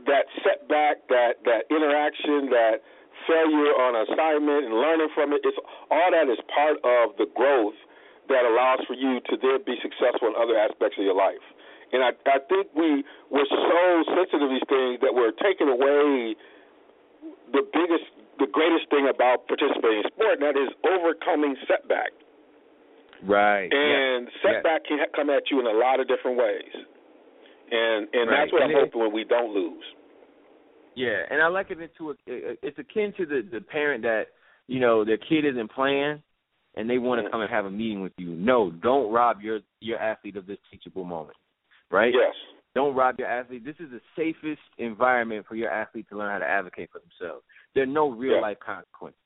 that 0.06 0.26
setback, 0.44 1.08
that 1.10 1.44
that 1.46 1.70
interaction, 1.70 2.50
that 2.50 2.82
failure 3.27 3.73
on 3.77 3.95
assignment 4.07 4.65
and 4.65 4.73
learning 4.75 5.10
from 5.13 5.34
it, 5.34 5.41
it's 5.43 5.57
all 5.89 6.10
that 6.12 6.27
is 6.29 6.39
part 6.53 6.77
of 6.84 7.17
the 7.17 7.27
growth 7.36 7.77
that 8.29 8.45
allows 8.45 8.79
for 8.88 8.93
you 8.93 9.19
to 9.27 9.36
then 9.38 9.60
be 9.65 9.75
successful 9.81 10.29
in 10.29 10.36
other 10.39 10.57
aspects 10.57 10.95
of 10.97 11.03
your 11.03 11.15
life. 11.17 11.43
And 11.91 12.03
I, 12.03 12.15
I 12.25 12.39
think 12.47 12.71
we 12.71 13.03
we're 13.29 13.49
so 13.51 13.84
sensitive 14.15 14.47
to 14.47 14.49
these 14.49 14.67
things 14.71 15.03
that 15.03 15.12
we're 15.12 15.36
taking 15.43 15.67
away 15.67 16.36
the 17.51 17.67
biggest, 17.67 18.07
the 18.39 18.47
greatest 18.47 18.88
thing 18.89 19.12
about 19.12 19.47
participating 19.51 20.03
in 20.03 20.07
sport, 20.15 20.39
and 20.39 20.43
that 20.47 20.55
is 20.55 20.71
overcoming 20.88 21.60
setback. 21.67 22.15
Right. 23.23 23.67
And 23.71 24.31
yes. 24.31 24.39
setback 24.41 24.86
can 24.86 25.03
come 25.13 25.29
at 25.29 25.51
you 25.51 25.60
in 25.60 25.67
a 25.67 25.77
lot 25.77 25.99
of 25.99 26.07
different 26.07 26.38
ways. 26.38 26.71
And 27.71 28.07
and 28.13 28.29
Right. 28.29 28.39
that's 28.39 28.51
what 28.51 28.63
And 28.63 28.71
I'm 28.71 28.79
hoping 28.88 29.01
when 29.01 29.12
we 29.13 29.23
don't 29.23 29.53
lose. 29.53 29.84
Yeah, 30.95 31.23
and 31.30 31.41
I 31.41 31.47
like 31.47 31.71
it 31.71 31.80
into 31.80 32.12
a. 32.12 32.13
It's 32.27 32.77
akin 32.77 33.13
to 33.17 33.25
the 33.25 33.47
the 33.51 33.62
parent 33.62 34.04
that 34.04 34.23
you 34.67 34.80
know 34.80 35.06
their 35.06 35.17
kid 35.17 35.45
isn't 35.45 35.71
playing, 35.71 36.21
and 36.75 36.89
they 36.89 36.97
want 36.97 37.23
to 37.23 37.30
come 37.30 37.41
and 37.41 37.49
have 37.49 37.65
a 37.65 37.71
meeting 37.71 38.01
with 38.01 38.13
you. 38.17 38.30
No, 38.30 38.71
don't 38.71 39.12
rob 39.12 39.41
your 39.41 39.60
your 39.80 39.99
athlete 39.99 40.36
of 40.36 40.45
this 40.47 40.58
teachable 40.69 41.06
moment, 41.06 41.38
right? 41.89 42.13
Yes. 42.13 42.36
Don't 42.73 42.95
rob 42.95 43.19
your 43.19 43.27
athlete. 43.27 43.65
This 43.65 43.75
is 43.80 43.89
the 43.91 43.99
safest 44.15 44.62
environment 44.77 45.45
for 45.47 45.56
your 45.56 45.69
athlete 45.69 46.08
to 46.10 46.17
learn 46.17 46.32
how 46.32 46.39
to 46.39 46.45
advocate 46.49 46.89
for 46.91 46.99
themselves. 46.99 47.43
There 47.75 47.84
are 47.84 47.88
no 47.88 48.10
real 48.10 48.36
Yeah. 48.36 48.41
life 48.41 48.60
consequences. 48.65 49.19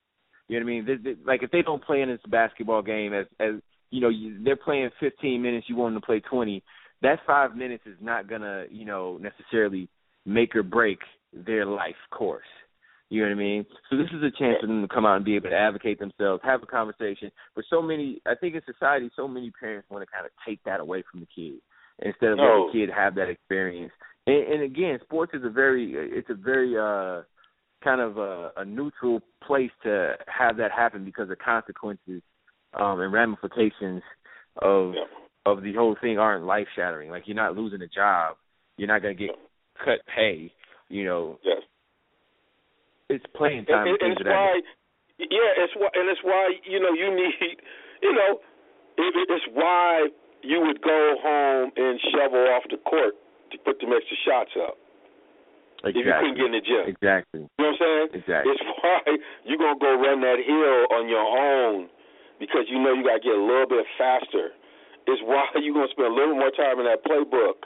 You 0.47 0.59
know 0.59 0.65
what 0.65 0.71
I 0.71 0.73
mean? 0.75 0.85
They, 0.85 0.95
they, 0.95 1.15
like 1.23 1.43
if 1.43 1.51
they 1.51 1.61
don't 1.61 1.83
play 1.83 2.01
in 2.01 2.09
this 2.09 2.19
basketball 2.27 2.81
game, 2.81 3.13
as 3.13 3.25
as 3.39 3.55
you 3.91 4.01
know, 4.01 4.09
you, 4.09 4.43
they're 4.43 4.55
playing 4.55 4.89
15 4.99 5.41
minutes, 5.41 5.67
you 5.69 5.75
want 5.75 5.93
them 5.93 6.01
to 6.01 6.05
play 6.05 6.19
20. 6.19 6.63
That 7.01 7.19
five 7.25 7.55
minutes 7.55 7.83
is 7.85 7.97
not 8.01 8.27
gonna, 8.27 8.65
you 8.69 8.85
know, 8.85 9.17
necessarily 9.17 9.89
make 10.25 10.55
or 10.55 10.63
break 10.63 10.99
their 11.35 11.65
life 11.65 11.95
course. 12.11 12.45
You 13.09 13.21
know 13.21 13.27
what 13.27 13.35
I 13.35 13.39
mean? 13.39 13.65
So 13.89 13.97
this 13.97 14.07
is 14.07 14.23
a 14.23 14.31
chance 14.37 14.57
for 14.61 14.67
them 14.67 14.81
to 14.81 14.87
come 14.87 15.05
out 15.05 15.17
and 15.17 15.25
be 15.25 15.35
able 15.35 15.49
to 15.49 15.55
advocate 15.55 15.99
themselves, 15.99 16.41
have 16.43 16.63
a 16.63 16.65
conversation. 16.65 17.31
But 17.55 17.65
so 17.69 17.81
many, 17.81 18.19
I 18.25 18.33
think 18.33 18.55
in 18.55 18.61
society, 18.65 19.11
so 19.15 19.27
many 19.27 19.51
parents 19.51 19.87
want 19.91 20.03
to 20.03 20.11
kind 20.11 20.25
of 20.25 20.31
take 20.47 20.63
that 20.63 20.79
away 20.79 21.03
from 21.09 21.19
the 21.19 21.27
kid 21.27 21.59
instead 22.01 22.31
of 22.31 22.37
No. 22.37 22.43
letting 22.43 22.67
the 22.67 22.87
kid 22.87 22.89
have 22.95 23.13
that 23.15 23.29
experience. 23.29 23.91
And, 24.25 24.53
and 24.53 24.63
again, 24.63 24.97
sports 25.03 25.33
is 25.35 25.43
a 25.43 25.49
very, 25.49 25.93
it's 25.93 26.29
a 26.31 26.33
very 26.33 26.75
uh 26.77 27.23
kind 27.83 28.01
of 28.01 28.17
a, 28.17 28.51
a 28.57 28.65
neutral 28.65 29.21
place 29.45 29.69
to 29.83 30.15
have 30.25 30.57
that 30.57 30.71
happen 30.71 31.05
because 31.05 31.27
the 31.29 31.35
consequences 31.35 32.23
um 32.73 32.99
and 33.01 33.13
ramifications 33.13 34.01
of 34.63 34.93
Yeah. 34.95 35.03
of 35.45 35.61
the 35.61 35.73
whole 35.75 35.95
thing 36.01 36.17
aren't 36.17 36.45
life 36.45 36.67
shattering. 36.75 37.11
Like 37.11 37.23
you're 37.27 37.35
not 37.35 37.55
losing 37.55 37.83
a 37.83 37.87
job, 37.87 38.37
you're 38.77 38.87
not 38.87 39.03
gonna 39.03 39.13
get 39.13 39.29
cut 39.77 39.99
pay. 40.07 40.51
You 40.89 41.03
know, 41.05 41.39
Yes. 41.43 41.61
it's 43.09 43.25
playing 43.35 43.65
time. 43.65 43.87
and, 43.87 43.89
and 43.89 43.99
things 43.99 44.11
it's 44.13 44.21
of 44.21 44.25
that 44.27 44.33
why, 44.35 44.61
yeah, 45.17 45.63
it's 45.63 45.73
why, 45.75 45.89
and 45.93 46.09
it's 46.09 46.23
why 46.23 46.43
you 46.63 46.79
know 46.79 46.93
you 46.93 47.09
need, 47.15 47.57
you 48.01 48.13
know, 48.13 48.39
it, 48.97 49.11
it- 49.15 49.29
it's 49.29 49.45
why 49.53 50.07
you 50.41 50.61
would 50.61 50.81
go 50.81 51.15
home 51.21 51.71
and 51.75 51.99
shovel 52.13 52.45
off 52.53 52.63
the 52.69 52.77
court 52.85 53.15
to 53.51 53.57
put 53.65 53.79
them 53.79 53.89
extra 53.93 54.17
shots 54.25 54.51
up 54.61 54.77
nature. 55.83 55.99
if 55.99 56.05
you 56.05 56.13
couldn't 56.13 56.37
get 56.37 56.45
in 56.45 56.51
the 56.53 56.61
gym. 56.61 56.85
Exactly. 56.85 57.41
You 57.41 57.49
know 57.57 57.71
what 57.73 57.81
I'm 57.81 57.81
saying? 57.81 58.07
Exactly. 58.21 58.51
It's 58.53 58.61
why 58.81 58.99
you're 59.45 59.57
gonna 59.57 59.79
go 59.81 59.93
run 59.97 60.21
that 60.21 60.37
hill 60.41 60.79
on 60.97 61.09
your 61.09 61.25
own 61.25 61.89
because 62.39 62.65
you 62.69 62.77
know 62.77 62.93
you 62.93 63.01
gotta 63.03 63.21
get 63.25 63.33
a 63.33 63.41
little 63.41 63.65
bit 63.67 63.85
faster. 63.97 64.53
It's 65.07 65.21
why 65.25 65.45
you're 65.61 65.73
gonna 65.73 65.89
spend 65.93 66.09
a 66.09 66.15
little 66.15 66.35
more 66.37 66.51
time 66.53 66.77
in 66.81 66.85
that 66.85 67.01
playbook, 67.05 67.65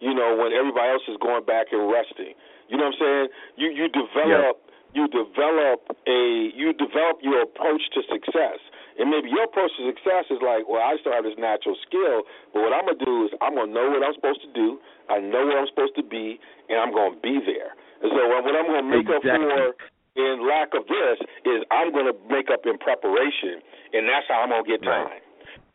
you 0.00 0.12
know, 0.12 0.36
when 0.36 0.52
everybody 0.52 0.92
else 0.92 1.06
is 1.08 1.16
going 1.20 1.44
back 1.44 1.72
and 1.72 1.88
resting. 1.90 2.36
You 2.68 2.76
know 2.76 2.90
what 2.90 2.98
I'm 2.98 3.00
saying? 3.00 3.26
You 3.56 3.68
you 3.70 3.86
develop 3.88 4.60
you 4.96 5.08
develop 5.08 5.92
a 6.08 6.50
you 6.56 6.72
develop 6.72 7.20
your 7.22 7.42
approach 7.42 7.82
to 7.94 8.02
success. 8.08 8.60
And 8.96 9.12
maybe 9.12 9.28
your 9.28 9.44
approach 9.44 9.68
to 9.76 9.84
success 9.92 10.24
is 10.32 10.40
like, 10.40 10.64
well, 10.64 10.80
I 10.80 10.96
still 11.04 11.12
have 11.12 11.28
this 11.28 11.36
natural 11.36 11.76
skill, 11.84 12.24
but 12.56 12.64
what 12.64 12.72
I'm 12.72 12.88
gonna 12.88 13.04
do 13.04 13.28
is 13.28 13.30
I'm 13.44 13.54
gonna 13.54 13.72
know 13.72 13.92
what 13.92 14.00
I'm 14.00 14.16
supposed 14.16 14.40
to 14.40 14.52
do. 14.56 14.80
I 15.12 15.20
know 15.20 15.44
where 15.46 15.60
I'm 15.60 15.68
supposed 15.68 15.94
to 16.00 16.02
be, 16.02 16.40
and 16.72 16.80
I'm 16.80 16.96
gonna 16.96 17.20
be 17.20 17.38
there. 17.44 17.76
And 18.00 18.08
so 18.08 18.20
what 18.28 18.56
I'm 18.56 18.66
gonna 18.66 18.88
make 18.88 19.08
up 19.12 19.20
for 19.20 19.76
in 20.16 20.48
lack 20.48 20.72
of 20.72 20.88
this 20.88 21.20
is 21.44 21.60
I'm 21.70 21.92
gonna 21.92 22.16
make 22.32 22.48
up 22.48 22.64
in 22.64 22.80
preparation, 22.80 23.60
and 23.92 24.08
that's 24.08 24.24
how 24.28 24.40
I'm 24.40 24.48
gonna 24.48 24.64
get 24.64 24.80
Right. 24.80 24.96
time. 24.96 25.20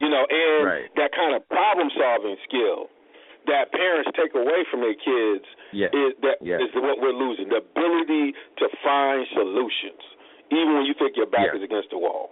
You 0.01 0.09
know, 0.09 0.25
and 0.25 0.65
Right. 0.65 0.95
that 0.95 1.11
kind 1.13 1.35
of 1.35 1.47
problem 1.47 1.91
solving 1.91 2.37
skill 2.49 2.89
that 3.47 3.71
parents 3.71 4.09
take 4.15 4.33
away 4.35 4.63
from 4.69 4.81
their 4.81 4.93
kids 4.95 5.45
Yes. 5.73 5.93
is 5.93 6.13
that 6.21 6.37
Yes. 6.41 6.61
is 6.61 6.73
what 6.75 6.99
we're 6.99 7.13
losing. 7.13 7.49
The 7.49 7.57
ability 7.57 8.33
to 8.57 8.69
find 8.83 9.25
solutions, 9.33 10.01
even 10.51 10.75
when 10.75 10.85
you 10.85 10.93
think 10.93 11.15
your 11.17 11.25
back 11.27 11.47
Yes. 11.47 11.55
is 11.55 11.63
against 11.63 11.89
the 11.89 11.97
wall. 11.97 12.31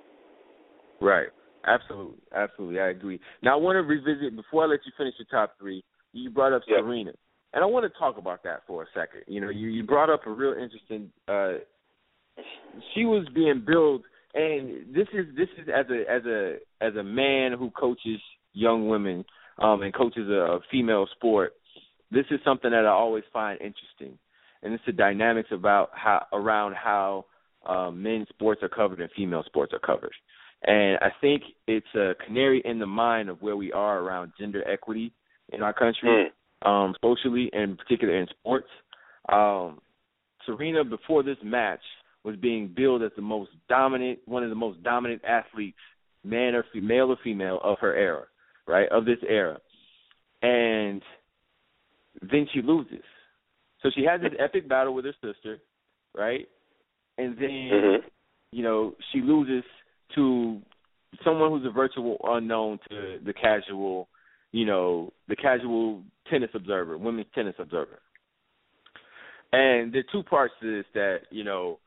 Right. 1.02 1.30
Absolutely. 1.66 2.18
Absolutely. 2.34 2.80
I 2.80 2.90
agree. 2.90 3.20
Now 3.42 3.54
I 3.54 3.56
want 3.58 3.76
to 3.76 3.82
revisit 3.84 4.36
before 4.36 4.64
I 4.64 4.68
let 4.68 4.86
you 4.86 4.92
finish 4.98 5.16
your 5.18 5.28
top 5.32 5.58
three. 5.60 5.84
You 6.14 6.30
brought 6.30 6.54
up 6.54 6.64
Yeah. 6.68 6.78
Serena. 6.78 7.14
and 7.54 7.64
I 7.64 7.66
want 7.68 7.84
to 7.92 8.00
talk 8.00 8.18
about 8.18 8.44
that 8.44 8.64
for 8.68 8.84
a 8.84 8.88
second. 8.94 9.24
You 9.28 9.42
know, 9.42 9.50
you 9.50 9.70
you 9.70 9.84
brought 9.84 10.10
up 10.10 10.26
a 10.28 10.30
real 10.30 10.54
interesting. 10.54 11.12
uh 11.28 11.56
She 12.94 13.06
was 13.06 13.28
being 13.30 13.60
billed, 13.66 14.04
and 14.34 14.94
this 14.94 15.08
is 15.14 15.26
this 15.36 15.50
is 15.58 15.68
as 15.68 15.90
a 15.90 16.10
as 16.10 16.26
a 16.26 16.60
as 16.82 16.96
a 16.96 17.04
man 17.04 17.54
who 17.54 17.70
coaches 17.72 18.22
young 18.54 18.88
women 18.88 19.26
um 19.60 19.82
and 19.82 19.94
coaches 19.94 20.28
a, 20.30 20.56
a 20.56 20.60
female 20.72 21.08
sport. 21.16 21.54
This 22.12 22.26
is 22.32 22.40
something 22.44 22.72
that 22.72 22.86
I 22.86 22.90
always 22.90 23.24
find 23.32 23.60
interesting, 23.62 24.18
and 24.64 24.74
it's 24.74 24.84
the 24.86 24.92
dynamics 24.92 25.50
about 25.52 25.90
how 25.94 26.26
around 26.34 26.76
how 26.76 27.26
um, 27.66 28.02
men's 28.02 28.28
sports 28.30 28.62
are 28.64 28.70
covered 28.70 29.00
and 29.02 29.10
female 29.16 29.44
sports 29.46 29.74
are 29.74 29.80
covered. 29.80 30.14
And 30.64 30.98
I 31.02 31.10
think 31.22 31.44
it's 31.68 31.88
a 31.96 32.14
canary 32.26 32.62
in 32.66 32.80
the 32.80 32.86
mine 32.86 33.30
of 33.30 33.42
where 33.42 33.56
we 33.56 33.72
are 33.72 34.00
around 34.00 34.34
gender 34.38 34.68
equity 34.70 35.14
in 35.54 35.62
our 35.62 35.74
country, 35.74 36.32
mm. 36.64 36.68
um, 36.68 36.96
socially 37.02 37.50
and 37.54 37.78
particularly 37.78 38.20
in 38.20 38.28
sports. 38.40 38.68
Um, 39.32 39.80
Serena, 40.46 40.84
before 40.84 41.24
this 41.24 41.38
match, 41.44 41.82
was 42.24 42.36
being 42.36 42.74
billed 42.76 43.04
as 43.04 43.12
the 43.16 43.22
most 43.22 43.52
dominant, 43.70 44.20
one 44.26 44.44
of 44.44 44.50
the 44.50 44.56
most 44.56 44.84
dominant 44.84 45.22
athletes, 45.26 45.78
man 46.24 46.56
or 46.56 46.66
female 46.74 47.12
or 47.12 47.18
female, 47.24 47.60
of 47.64 47.78
her 47.80 47.96
era, 47.96 48.26
right, 48.70 48.88
of 48.90 49.06
this 49.06 49.18
era. 49.28 49.58
And 50.42 51.02
then 52.22 52.48
she 52.54 52.62
loses. 52.62 53.04
So 53.82 53.90
she 53.96 54.04
has 54.04 54.22
this 54.22 54.34
epic 54.40 54.70
battle 54.70 54.94
with 54.94 55.06
her 55.06 55.16
sister, 55.22 55.58
right? 56.16 56.48
And 57.18 57.36
then, 57.38 57.50
mm-hmm. 57.50 58.08
you 58.52 58.64
know, 58.64 58.96
she 59.12 59.22
loses 59.22 59.64
to 60.16 60.62
someone 61.24 61.50
who's 61.50 61.66
a 61.66 61.72
virtual 61.72 62.18
unknown 62.24 62.80
to 62.90 63.20
the 63.26 63.34
casual, 63.34 64.08
you 64.52 64.66
know, 64.66 65.12
the 65.28 65.36
casual 65.36 66.04
tennis 66.30 66.50
observer, 66.54 66.98
women's 66.98 67.28
tennis 67.34 67.56
observer. 67.58 68.00
And 69.52 69.92
there 69.92 70.02
are 70.02 70.12
two 70.12 70.24
parts 70.24 70.54
to 70.62 70.78
this 70.78 70.86
that 70.94 71.22
you 71.32 71.44
know, 71.44 71.80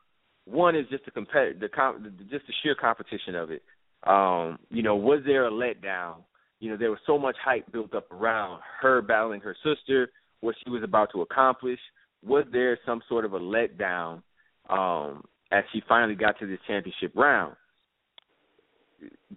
one 0.45 0.75
is 0.75 0.85
just 0.89 1.05
the 1.05 1.11
compet 1.11 1.59
the, 1.59 1.69
com- 1.69 2.13
just 2.29 2.45
the 2.45 2.53
sheer 2.61 2.75
competition 2.75 3.35
of 3.35 3.51
it. 3.51 3.63
Um, 4.05 4.59
you 4.69 4.83
know, 4.83 4.95
was 4.95 5.21
there 5.25 5.47
a 5.47 5.51
letdown? 5.51 6.15
You 6.63 6.69
know, 6.69 6.77
there 6.77 6.91
was 6.91 6.99
so 7.05 7.19
much 7.19 7.35
hype 7.43 7.69
built 7.73 7.93
up 7.93 8.09
around 8.09 8.61
her 8.79 9.01
battling 9.01 9.41
her 9.41 9.53
sister, 9.65 10.09
what 10.39 10.55
she 10.63 10.69
was 10.69 10.81
about 10.81 11.09
to 11.13 11.21
accomplish. 11.21 11.79
Was 12.25 12.45
there 12.53 12.79
some 12.85 13.01
sort 13.09 13.25
of 13.25 13.33
a 13.33 13.39
letdown 13.39 14.21
um, 14.69 15.25
as 15.51 15.65
she 15.73 15.81
finally 15.89 16.15
got 16.15 16.39
to 16.39 16.47
this 16.47 16.59
championship 16.65 17.11
round? 17.15 17.57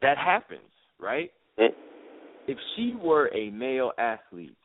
that 0.01 0.19
happens, 0.19 0.61
right? 1.01 1.33
If 2.47 2.59
she 2.77 2.95
were 3.03 3.29
a 3.35 3.51
male 3.51 3.91
athlete, 3.99 4.57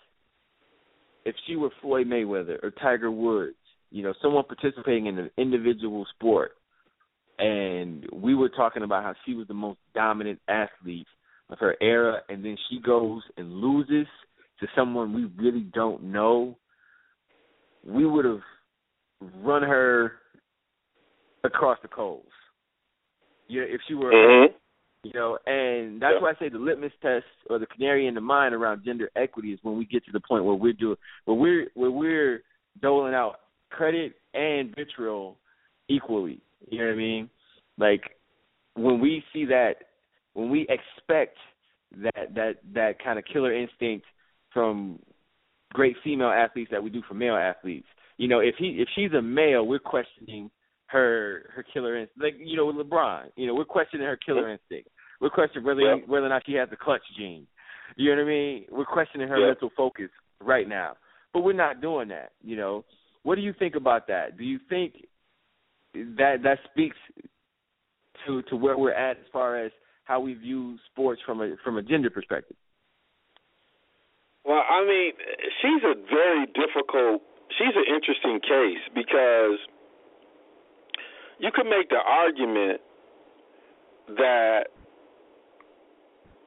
if 1.25 1.33
she 1.47 1.55
were 1.55 1.71
Floyd 1.81 2.05
Mayweather 2.05 2.63
or 2.63 2.69
Tiger 2.69 3.09
Woods, 3.09 3.55
you 3.89 4.03
know, 4.03 4.13
someone 4.21 4.43
participating 4.43 5.07
in 5.07 5.17
an 5.17 5.31
individual 5.35 6.05
sport, 6.15 6.51
and 7.39 8.05
we 8.13 8.35
were 8.35 8.49
talking 8.49 8.83
about 8.83 9.03
how 9.03 9.15
she 9.25 9.33
was 9.33 9.47
the 9.47 9.55
most 9.55 9.79
dominant 9.95 10.39
athlete 10.47 11.07
of 11.51 11.59
her 11.59 11.75
era, 11.81 12.21
and 12.29 12.43
then 12.43 12.57
she 12.69 12.79
goes 12.79 13.21
and 13.37 13.51
loses 13.51 14.07
to 14.59 14.67
someone 14.75 15.13
we 15.13 15.25
really 15.43 15.67
don't 15.73 16.03
know, 16.03 16.57
we 17.85 18.05
would 18.05 18.25
have 18.25 18.41
run 19.43 19.61
her 19.61 20.13
across 21.43 21.77
the 21.81 21.87
coals. 21.87 22.25
Yeah, 23.47 23.63
if 23.63 23.81
she 23.87 23.95
were 23.95 24.11
mm-hmm. 24.11 24.53
You 25.03 25.13
know, 25.15 25.39
and 25.47 25.99
that's 25.99 26.13
yeah. 26.17 26.21
why 26.21 26.29
I 26.29 26.39
say 26.39 26.49
the 26.49 26.59
litmus 26.59 26.91
test 27.01 27.25
or 27.49 27.57
the 27.57 27.65
canary 27.65 28.05
in 28.05 28.13
the 28.13 28.21
mine 28.21 28.53
around 28.53 28.85
gender 28.85 29.09
equity 29.15 29.51
is 29.51 29.59
when 29.63 29.75
we 29.75 29.85
get 29.85 30.05
to 30.05 30.11
the 30.11 30.19
point 30.19 30.45
where 30.45 30.53
we're 30.53 30.73
doing 30.73 30.95
where 31.25 31.35
we're 31.35 31.67
where 31.73 31.89
we're 31.89 32.43
doling 32.83 33.15
out 33.15 33.37
credit 33.71 34.13
and 34.35 34.75
vitriol 34.75 35.37
equally. 35.89 36.39
You 36.69 36.77
know 36.77 36.85
what 36.85 36.93
I 36.93 36.97
mean? 36.97 37.29
Like 37.79 38.01
when 38.75 39.01
we 39.01 39.23
see 39.33 39.45
that 39.45 39.77
when 40.33 40.49
we 40.49 40.65
expect 40.69 41.37
that 42.03 42.33
that 42.35 42.53
that 42.73 43.03
kind 43.03 43.19
of 43.19 43.25
killer 43.25 43.53
instinct 43.53 44.05
from 44.53 44.99
great 45.73 45.95
female 46.03 46.29
athletes 46.29 46.71
that 46.71 46.83
we 46.83 46.89
do 46.89 47.01
for 47.07 47.13
male 47.13 47.35
athletes. 47.35 47.87
You 48.17 48.27
know, 48.27 48.39
if 48.39 48.55
he 48.57 48.77
if 48.79 48.87
she's 48.95 49.11
a 49.13 49.21
male, 49.21 49.65
we're 49.65 49.79
questioning 49.79 50.49
her 50.87 51.49
her 51.55 51.63
killer 51.73 51.97
instinct. 51.97 52.23
Like 52.23 52.35
you 52.39 52.55
know 52.55 52.65
with 52.65 52.75
LeBron, 52.75 53.25
you 53.35 53.47
know 53.47 53.55
we're 53.55 53.65
questioning 53.65 54.05
her 54.05 54.17
killer 54.17 54.49
instinct. 54.49 54.89
We're 55.19 55.29
questioning 55.29 55.65
whether 55.65 55.97
whether 56.07 56.25
or 56.25 56.29
not 56.29 56.43
she 56.45 56.53
has 56.53 56.69
the 56.69 56.75
clutch 56.75 57.01
gene. 57.17 57.47
You 57.97 58.11
know 58.11 58.21
what 58.21 58.27
I 58.27 58.33
mean? 58.33 58.65
We're 58.71 58.85
questioning 58.85 59.27
her 59.27 59.47
mental 59.47 59.69
focus 59.75 60.09
right 60.41 60.67
now, 60.67 60.95
but 61.33 61.41
we're 61.41 61.53
not 61.53 61.81
doing 61.81 62.07
that. 62.09 62.31
You 62.41 62.55
know, 62.55 62.85
what 63.23 63.35
do 63.35 63.41
you 63.41 63.53
think 63.57 63.75
about 63.75 64.07
that? 64.07 64.37
Do 64.37 64.43
you 64.43 64.59
think 64.69 65.05
that 65.93 66.37
that 66.43 66.57
speaks 66.71 66.95
to 68.25 68.41
to 68.43 68.55
where 68.55 68.77
we're 68.77 68.93
at 68.93 69.17
as 69.17 69.25
far 69.31 69.63
as 69.63 69.71
how 70.11 70.19
we 70.19 70.33
view 70.33 70.75
sports 70.91 71.21
from 71.25 71.39
a 71.39 71.55
from 71.63 71.77
a 71.77 71.81
gender 71.81 72.09
perspective? 72.09 72.57
Well, 74.43 74.59
I 74.59 74.83
mean, 74.83 75.13
she's 75.61 75.83
a 75.87 75.95
very 76.11 76.45
difficult. 76.51 77.23
She's 77.55 77.71
an 77.71 77.87
interesting 77.87 78.43
case 78.43 78.83
because 78.93 79.55
you 81.39 81.49
could 81.55 81.63
make 81.71 81.87
the 81.87 82.03
argument 82.03 82.81
that 84.19 84.75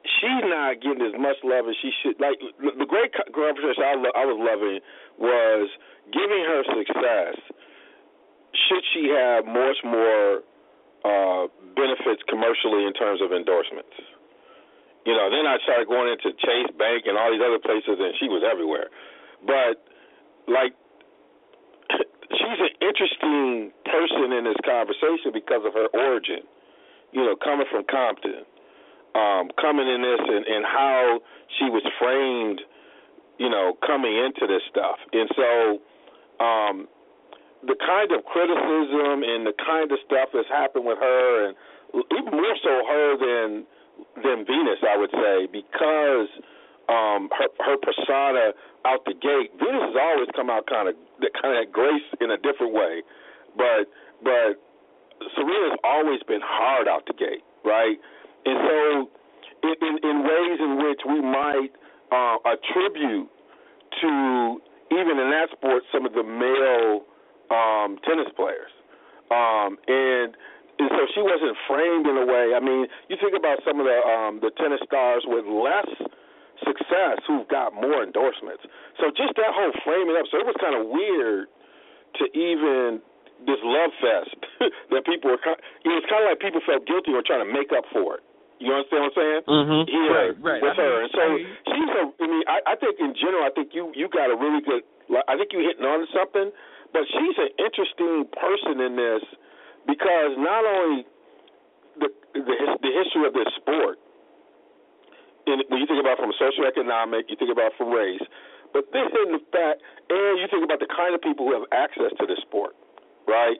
she's 0.05 0.45
not 0.45 0.77
getting 0.85 1.01
as 1.01 1.17
much 1.17 1.37
love 1.43 1.65
as 1.65 1.75
she 1.81 1.89
should. 2.03 2.21
Like 2.21 2.37
the 2.61 2.85
great 2.85 3.17
conversation 3.33 3.81
I, 3.81 3.97
lo- 3.97 4.13
I 4.13 4.25
was 4.29 4.37
loving 4.37 4.77
was 5.17 5.69
giving 6.13 6.45
her 6.45 6.61
success. 6.69 7.41
Should 8.69 8.85
she 8.93 9.09
have 9.09 9.45
much 9.49 9.81
more 9.83 10.45
uh, 11.05 11.45
benefits 11.77 12.25
commercially 12.25 12.89
in 12.89 12.93
terms 12.97 13.21
of 13.21 13.29
endorsements? 13.29 13.93
You 15.05 15.13
know, 15.13 15.29
then 15.29 15.45
I 15.45 15.61
started 15.61 15.85
going 15.85 16.09
into 16.09 16.33
Chase 16.41 16.73
Bank 16.81 17.05
and 17.05 17.13
all 17.13 17.29
these 17.29 17.45
other 17.45 17.61
places, 17.61 18.01
and 18.01 18.17
she 18.17 18.25
was 18.25 18.41
everywhere. 18.41 18.89
But 19.45 19.85
like 20.49 20.73
she's 22.33 22.59
an 22.59 22.73
interesting 22.81 23.69
person 23.85 24.33
in 24.33 24.49
this 24.49 24.57
conversation 24.65 25.29
because 25.29 25.61
of 25.61 25.77
her 25.77 25.87
origin. 25.93 26.41
You 27.13 27.21
know, 27.21 27.35
coming 27.37 27.69
from 27.69 27.85
Compton, 27.85 28.43
um, 29.13 29.53
coming 29.61 29.87
in 29.87 30.01
this, 30.01 30.19
and, 30.25 30.43
and 30.43 30.65
how 30.65 31.21
she 31.61 31.69
was 31.69 31.85
framed. 32.01 32.61
You 33.37 33.49
know, 33.49 33.77
coming 33.85 34.15
into 34.15 34.47
this 34.47 34.63
stuff, 34.71 34.97
and 35.11 35.29
so 35.35 35.79
um, 36.39 36.87
the 37.65 37.77
kind 37.81 38.11
of 38.13 38.25
criticism 38.25 39.25
and 39.25 39.45
the 39.45 39.55
kind 39.57 39.91
of 39.91 39.97
stuff 40.05 40.29
that's 40.33 40.49
happened 40.49 40.85
with 40.85 40.99
her, 40.99 41.49
and 41.49 41.53
even 42.13 42.31
more 42.31 42.57
so 42.61 42.73
her 42.85 43.07
than 43.17 43.65
than 44.21 44.45
Venus, 44.45 44.79
I 44.83 44.97
would 44.97 45.11
say, 45.11 45.47
because 45.49 46.29
um, 46.89 47.29
her 47.33 47.49
her 47.65 47.77
persona 47.81 48.53
out 48.85 49.05
the 49.05 49.17
gate. 49.17 49.51
Venus 49.57 49.93
has 49.93 49.97
always 49.97 50.29
come 50.35 50.49
out 50.49 50.67
kind 50.67 50.89
of 50.89 50.95
kind 51.41 51.57
of 51.57 51.71
grace 51.73 52.05
in 52.21 52.31
a 52.31 52.37
different 52.37 52.73
way, 52.73 53.01
but 53.57 53.89
but 54.21 54.61
Serena's 55.33 55.79
always 55.83 56.21
been 56.27 56.43
hard 56.43 56.87
out 56.87 57.05
the 57.07 57.13
gate, 57.13 57.43
right? 57.63 57.97
And 58.45 58.57
so, 58.61 58.79
in 59.63 59.75
in, 59.81 59.93
in 60.03 60.15
ways 60.23 60.57
in 60.61 60.73
which 60.85 61.01
we 61.07 61.19
might 61.21 61.71
uh, 62.11 62.37
attribute 62.45 63.29
to 64.01 64.61
even 64.91 65.17
in 65.17 65.29
that 65.33 65.49
sport 65.51 65.83
some 65.91 66.05
of 66.05 66.13
the 66.13 66.23
male 66.23 67.05
tennis 68.15 68.31
players, 68.39 68.71
um, 69.27 69.75
and 69.91 70.31
and 70.79 70.89
so 70.91 71.03
she 71.11 71.21
wasn't 71.23 71.55
framed 71.67 72.07
in 72.07 72.15
a 72.15 72.25
way. 72.25 72.55
I 72.55 72.63
mean, 72.63 72.87
you 73.11 73.15
think 73.19 73.35
about 73.35 73.59
some 73.67 73.79
of 73.79 73.85
the 73.85 73.99
um, 74.07 74.39
the 74.39 74.51
tennis 74.55 74.79
stars 74.87 75.27
with 75.27 75.43
less 75.43 75.91
success 76.63 77.19
who've 77.27 77.47
got 77.51 77.75
more 77.75 77.99
endorsements. 78.03 78.63
So 78.99 79.11
just 79.11 79.35
that 79.35 79.51
whole 79.51 79.75
framing 79.83 80.15
up. 80.15 80.27
So 80.31 80.39
it 80.39 80.47
was 80.47 80.55
kind 80.63 80.75
of 80.75 80.87
weird 80.87 81.51
to 82.19 82.23
even 82.31 83.03
this 83.43 83.59
love 83.63 83.91
fest 83.99 84.39
that 84.91 85.03
people 85.03 85.35
were. 85.35 85.41
You 85.83 85.91
know, 85.91 85.99
it's 85.99 86.07
kind 86.07 86.23
of 86.23 86.31
like 86.31 86.39
people 86.39 86.63
felt 86.63 86.87
guilty 86.87 87.11
or 87.11 87.23
trying 87.23 87.43
to 87.43 87.51
make 87.51 87.75
up 87.75 87.83
for 87.91 88.19
it. 88.19 88.23
You 88.55 88.71
understand 88.71 89.03
what 89.03 89.11
I'm 89.11 89.19
saying? 89.19 89.41
Mm-hmm. 89.51 89.83
Here 89.91 90.15
right, 90.15 90.35
right. 90.39 90.61
with 90.63 90.79
I 90.79 90.79
her, 90.79 90.91
mean, 90.95 91.03
and 91.03 91.11
so 91.11 91.23
I 91.23 91.27
mean, 91.35 91.43
she's 91.75 91.91
a. 91.91 92.03
I 92.07 92.27
mean, 92.31 92.43
I, 92.47 92.57
I 92.71 92.75
think 92.79 92.95
in 93.03 93.11
general, 93.19 93.43
I 93.43 93.51
think 93.51 93.75
you 93.75 93.91
you 93.91 94.07
got 94.07 94.31
a 94.31 94.37
really 94.39 94.63
good. 94.63 94.87
I 95.27 95.35
think 95.35 95.51
you 95.51 95.59
hitting 95.59 95.83
on 95.83 96.07
something, 96.15 96.55
but 96.95 97.03
she's 97.11 97.35
an 97.35 97.51
interesting 97.59 98.23
person 98.31 98.79
in 98.79 98.95
this 98.95 99.23
because 99.83 100.39
not 100.39 100.63
only 100.63 101.03
the 101.99 102.07
the, 102.31 102.55
the 102.79 102.91
history 102.95 103.27
of 103.27 103.35
this 103.35 103.51
sport, 103.59 103.99
in, 105.43 105.59
when 105.67 105.83
you 105.83 105.87
think 105.91 105.99
about 105.99 106.15
from 106.15 106.31
socioeconomic, 106.39 107.27
you 107.27 107.35
think 107.35 107.51
about 107.51 107.75
from 107.75 107.91
race, 107.91 108.23
but 108.71 108.87
then 108.95 109.11
the 109.11 109.43
fact, 109.51 109.83
and 110.07 110.39
you 110.39 110.47
think 110.47 110.63
about 110.63 110.79
the 110.79 110.87
kind 110.87 111.11
of 111.11 111.19
people 111.19 111.51
who 111.51 111.53
have 111.59 111.67
access 111.75 112.15
to 112.15 112.23
this 112.23 112.39
sport, 112.47 112.79
right? 113.27 113.59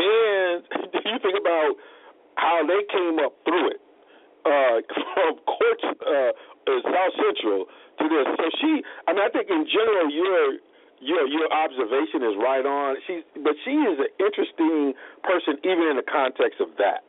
And 0.00 0.64
you 1.04 1.16
think 1.20 1.36
about 1.36 1.76
how 2.40 2.64
they 2.64 2.80
came 2.88 3.20
up 3.20 3.36
through 3.44 3.76
it 3.76 3.80
uh, 4.48 4.80
from 5.12 5.36
courts 5.44 5.84
uh, 6.08 6.32
in 6.72 6.80
South 6.88 7.14
Central 7.20 7.68
to 8.00 8.04
this. 8.08 8.26
So 8.40 8.44
she, 8.64 8.80
I 9.04 9.12
mean, 9.12 9.24
I 9.24 9.28
think 9.28 9.52
in 9.52 9.68
general, 9.68 10.08
you're 10.08 10.56
your 11.02 11.26
your 11.26 11.50
observation 11.50 12.22
is 12.22 12.34
right 12.38 12.62
on. 12.62 12.96
She, 13.06 13.26
but 13.42 13.58
she 13.66 13.74
is 13.74 13.98
an 13.98 14.10
interesting 14.22 14.94
person, 15.26 15.58
even 15.66 15.90
in 15.90 15.96
the 15.98 16.06
context 16.06 16.62
of 16.62 16.70
that, 16.78 17.02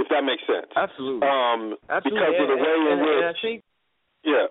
if 0.00 0.08
that 0.08 0.24
makes 0.24 0.42
sense. 0.48 0.72
Absolutely. 0.72 1.28
Um, 1.28 1.76
Absolutely. 1.92 2.24
because 2.24 2.36
of 2.40 2.48
the 2.48 2.58
way 2.58 2.76
and, 2.80 2.88
in 2.88 2.92
and, 2.92 3.00
which, 3.04 3.20
and 3.20 3.28
I 3.28 3.34
think 3.44 3.58
yeah, 4.24 4.46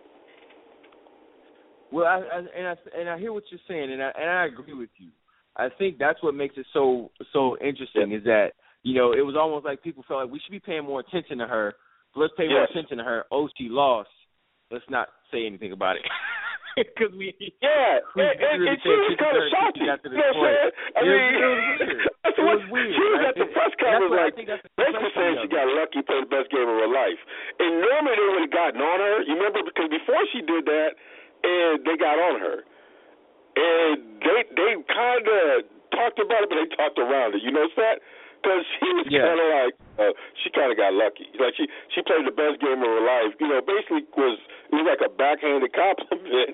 Well, 1.91 2.05
I, 2.05 2.21
I 2.21 2.37
and 2.39 2.65
I 2.69 2.75
and 2.93 3.09
I 3.09 3.17
hear 3.17 3.33
what 3.33 3.43
you're 3.49 3.65
saying, 3.67 3.91
and 3.91 4.01
I 4.01 4.11
and 4.13 4.29
I 4.29 4.45
agree 4.45 4.77
with 4.77 4.93
you. 4.97 5.09
I 5.57 5.69
think 5.73 5.97
that's 5.97 6.21
what 6.21 6.35
makes 6.35 6.55
it 6.57 6.65
so 6.71 7.09
so 7.33 7.57
interesting 7.57 8.13
is 8.13 8.23
that 8.23 8.53
you 8.83 8.93
know 8.93 9.11
it 9.11 9.25
was 9.25 9.35
almost 9.35 9.65
like 9.65 9.81
people 9.81 10.05
felt 10.07 10.21
like 10.21 10.31
we 10.31 10.39
should 10.39 10.53
be 10.53 10.61
paying 10.61 10.85
more 10.85 11.01
attention 11.01 11.39
to 11.39 11.47
her. 11.47 11.73
So 12.13 12.21
let's 12.21 12.33
pay 12.37 12.47
more 12.47 12.63
attention 12.63 12.97
to 12.99 13.03
her. 13.03 13.25
Oh, 13.31 13.49
she 13.57 13.67
lost. 13.69 14.09
Let's 14.69 14.85
not 14.89 15.07
say 15.31 15.45
anything 15.45 15.71
about 15.71 15.95
it 15.95 16.03
because 16.93 17.13
we 17.17 17.33
yeah, 17.61 17.99
we 18.15 18.21
and, 18.21 18.37
and, 18.37 18.59
and 18.69 18.77
she 18.85 18.93
was 18.93 19.13
kind 19.17 19.37
of 19.37 19.43
her 19.43 19.49
until 19.49 19.73
salty. 19.73 19.81
she 19.81 19.85
You 20.13 20.17
know 20.21 20.29
what 20.37 20.37
I'm 20.37 20.43
saying? 20.45 20.71
I 20.97 21.01
mean, 21.05 21.23
it 21.33 21.49
was 21.49 21.61
weird. 21.81 22.09
that's 22.23 22.37
It 22.37 22.45
what 22.45 22.59
was 22.61 22.63
weird, 22.69 22.93
she 22.93 23.05
was 23.09 23.21
at 23.25 23.35
the 23.37 23.47
press 23.51 23.73
conference 23.81 24.13
like 24.13 24.33
think 24.37 24.47
that's 24.49 24.63
the 24.63 24.69
basically 24.77 25.11
saying 25.17 25.37
she 25.41 25.49
got 25.49 25.67
lucky, 25.73 26.01
played 26.05 26.23
the 26.25 26.31
best 26.31 26.49
game 26.53 26.67
of 26.69 26.77
her 26.77 26.91
life. 26.91 27.19
And 27.59 27.81
normally 27.81 28.15
they 28.17 28.29
would 28.29 28.45
have 28.45 28.55
gotten 28.55 28.81
on 28.81 28.99
her. 29.01 29.15
You 29.25 29.33
remember 29.41 29.65
because 29.65 29.89
before 29.89 30.21
she 30.31 30.41
did 30.45 30.65
that, 30.69 30.91
and 31.43 31.81
they 31.85 31.97
got 31.97 32.17
on 32.21 32.39
her, 32.39 32.57
and 33.57 34.21
they 34.21 34.39
they 34.53 34.71
kind 34.87 35.25
of 35.25 35.65
talked 35.93 36.19
about 36.21 36.45
it, 36.45 36.49
but 36.49 36.57
they 36.61 36.69
talked 36.77 36.99
around 36.99 37.33
it. 37.35 37.41
You 37.41 37.51
notice 37.51 37.75
that? 37.77 37.99
Because 38.41 38.63
she 38.79 38.87
was 38.93 39.05
Yeah. 39.09 39.25
kind 39.27 39.39
of 39.41 39.49
like 39.49 39.75
uh, 39.97 40.13
she 40.43 40.49
kind 40.53 40.69
of 40.71 40.77
got 40.77 40.93
lucky. 40.93 41.25
Like 41.41 41.55
she 41.57 41.65
she 41.93 42.01
played 42.05 42.23
the 42.25 42.31
best 42.35 42.61
game 42.61 42.79
of 42.79 42.87
her 42.87 43.01
life. 43.03 43.33
You 43.41 43.47
know, 43.49 43.61
basically 43.65 44.05
was 44.15 44.37
it 44.71 44.75
was 44.77 44.85
like 44.87 45.01
a 45.01 45.09
backhanded 45.09 45.73
compliment 45.77 46.53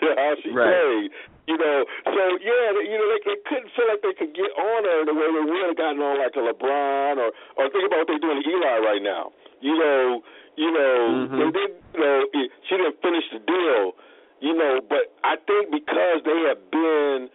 to 0.00 0.04
how 0.18 0.34
she 0.42 0.50
Right. 0.50 0.68
played. 0.74 1.10
You 1.48 1.56
know, 1.58 1.82
so 2.06 2.22
yeah, 2.42 2.66
they, 2.78 2.86
you 2.86 2.94
know 2.98 3.08
they, 3.10 3.22
they 3.34 3.38
couldn't 3.46 3.70
feel 3.74 3.86
like 3.90 4.02
they 4.02 4.14
could 4.14 4.34
get 4.34 4.50
on 4.54 4.80
her 4.86 4.98
the 5.06 5.14
way 5.14 5.26
they 5.34 5.44
would 5.50 5.66
have 5.74 5.78
gotten 5.78 5.98
on 6.02 6.18
like 6.18 6.34
a 6.36 6.42
LeBron 6.46 7.18
or 7.18 7.30
or 7.58 7.64
think 7.70 7.86
about 7.86 8.04
what 8.04 8.08
they're 8.10 8.22
doing 8.22 8.42
to 8.42 8.46
Eli 8.50 8.78
right 8.82 9.02
now. 9.02 9.32
You 9.62 9.74
know, 9.78 10.22
you 10.56 10.70
know 10.70 11.26
Mhm. 11.30 11.38
they 11.38 11.50
didn't. 11.50 11.78
You 11.94 12.00
know, 12.00 12.18
it- 12.34 12.50
she 12.68 12.76
didn't 12.76 13.00
finish 13.02 13.24
the 13.30 13.38
deal. 13.40 13.94
You 14.40 14.54
know, 14.54 14.80
but 14.80 15.12
I 15.22 15.36
think 15.46 15.70
because 15.70 16.22
they 16.24 16.38
have 16.48 16.62
been 16.70 17.28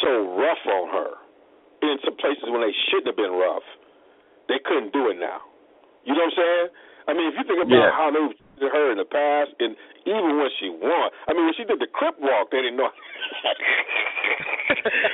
so 0.00 0.24
rough 0.36 0.64
on 0.66 0.88
her 0.90 1.10
in 1.90 1.98
some 2.06 2.14
places 2.16 2.44
when 2.46 2.60
they 2.62 2.72
shouldn't 2.90 3.06
have 3.10 3.16
been 3.18 3.32
rough, 3.34 3.66
they 4.48 4.58
couldn't 4.62 4.92
do 4.92 5.08
it 5.10 5.18
now. 5.18 5.42
You 6.06 6.14
know 6.14 6.24
what 6.26 6.34
I'm 6.34 6.38
saying? 6.38 6.68
I 7.08 7.12
mean, 7.18 7.26
if 7.30 7.34
you 7.38 7.44
think 7.46 7.62
about 7.62 7.74
Yeah. 7.74 7.90
how 7.90 8.10
they 8.10 8.18
treated 8.30 8.70
her 8.70 8.90
in 8.94 8.98
the 8.98 9.04
past, 9.06 9.50
and 9.58 9.74
even 10.06 10.38
when 10.38 10.50
she 10.58 10.68
won, 10.70 11.10
I 11.26 11.32
mean, 11.34 11.44
when 11.46 11.54
she 11.54 11.64
did 11.64 11.78
the 11.80 11.86
crip 11.90 12.16
walk, 12.18 12.50
they 12.50 12.62
didn't 12.62 12.76
know. 12.78 12.90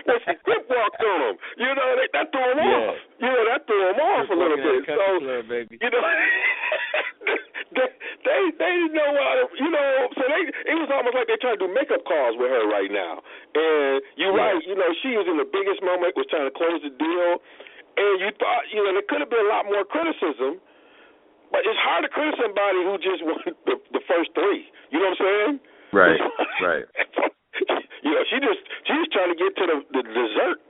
when 0.05 0.19
she 0.29 0.35
crip 0.45 0.69
walked 0.69 1.03
on 1.03 1.21
them, 1.21 1.37
you 1.57 1.67
know, 1.73 1.97
they, 1.97 2.09
that 2.13 2.31
threw 2.33 2.45
them 2.55 2.59
Yeah. 2.61 2.89
off. 2.93 2.97
You 3.21 3.29
know, 3.33 3.45
that 3.49 3.67
threw 3.67 3.81
them 3.81 4.01
off 4.01 4.29
a 4.29 4.35
little 4.37 4.57
bit. 4.57 4.85
So, 4.87 5.19
club, 5.19 5.49
baby. 5.49 5.79
you 5.81 5.91
know, 5.91 6.01
they, 7.75 7.89
they 8.25 8.41
they 8.57 8.73
didn't 8.81 8.97
know 8.97 9.13
how 9.13 9.35
to, 9.41 9.45
you 9.61 9.69
know. 9.69 9.91
So 10.17 10.23
they 10.25 10.43
it 10.73 10.77
was 10.81 10.89
almost 10.89 11.13
like 11.17 11.29
they 11.29 11.37
trying 11.37 11.61
to 11.61 11.63
do 11.67 11.71
makeup 11.73 12.01
calls 12.09 12.37
with 12.41 12.49
her 12.49 12.65
right 12.69 12.89
now. 12.89 13.21
And 13.55 14.01
you're 14.17 14.33
Yeah. 14.33 14.57
right, 14.57 14.61
you 14.65 14.73
know, 14.77 14.89
she 15.05 15.13
was 15.17 15.29
in 15.29 15.37
the 15.37 15.45
biggest 15.49 15.85
moment, 15.85 16.17
was 16.17 16.25
trying 16.33 16.49
to 16.49 16.55
close 16.55 16.81
the 16.81 16.91
deal, 16.97 17.31
and 18.01 18.15
you 18.25 18.31
thought, 18.41 18.65
you 18.73 18.81
know, 18.81 18.93
there 18.97 19.05
could 19.05 19.21
have 19.21 19.29
been 19.29 19.45
a 19.45 19.53
lot 19.53 19.69
more 19.69 19.85
criticism. 19.85 20.61
But 21.53 21.65
it's 21.65 21.81
hard 21.81 22.05
to 22.05 22.13
criticize 22.13 22.45
somebody 22.45 22.85
who 22.85 22.93
just 23.01 23.25
won 23.25 23.41
the, 23.65 23.81
the 23.97 24.03
first 24.05 24.29
three. 24.37 24.69
You 24.93 25.01
know 25.01 25.13
what 25.13 25.21
I'm 25.21 25.25
saying? 25.25 25.53
Right, 25.97 26.21
right. 26.61 26.85
you 28.05 28.13
know, 28.13 28.23
she 28.29 28.37
just 28.41 28.61
she 28.85 28.93
was 28.93 29.09
trying 29.13 29.33
to 29.33 29.39
get 29.41 29.57
to 29.57 29.65
the, 29.65 29.77
the 29.97 30.03
dessert. 30.05 30.61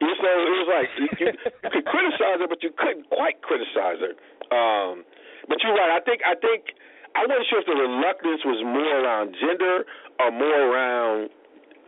You 0.00 0.08
know, 0.08 0.36
it 0.48 0.52
was 0.64 0.68
like 0.72 0.88
you, 0.96 1.08
you, 1.20 1.28
you 1.36 1.68
could 1.74 1.84
criticize 1.84 2.40
her, 2.40 2.48
but 2.48 2.62
you 2.64 2.72
couldn't 2.76 3.04
quite 3.12 3.42
criticize 3.44 4.00
her. 4.00 4.14
Um, 4.48 5.04
but 5.50 5.60
you're 5.60 5.76
right. 5.76 5.92
I 5.92 6.00
think 6.00 6.24
I 6.24 6.32
think 6.40 6.72
I 7.12 7.28
wasn't 7.28 7.44
sure 7.52 7.60
if 7.60 7.66
the 7.68 7.76
reluctance 7.76 8.40
was 8.48 8.60
more 8.64 8.94
around 9.04 9.36
gender 9.36 9.84
or 10.24 10.30
more 10.32 10.60
around 10.72 11.28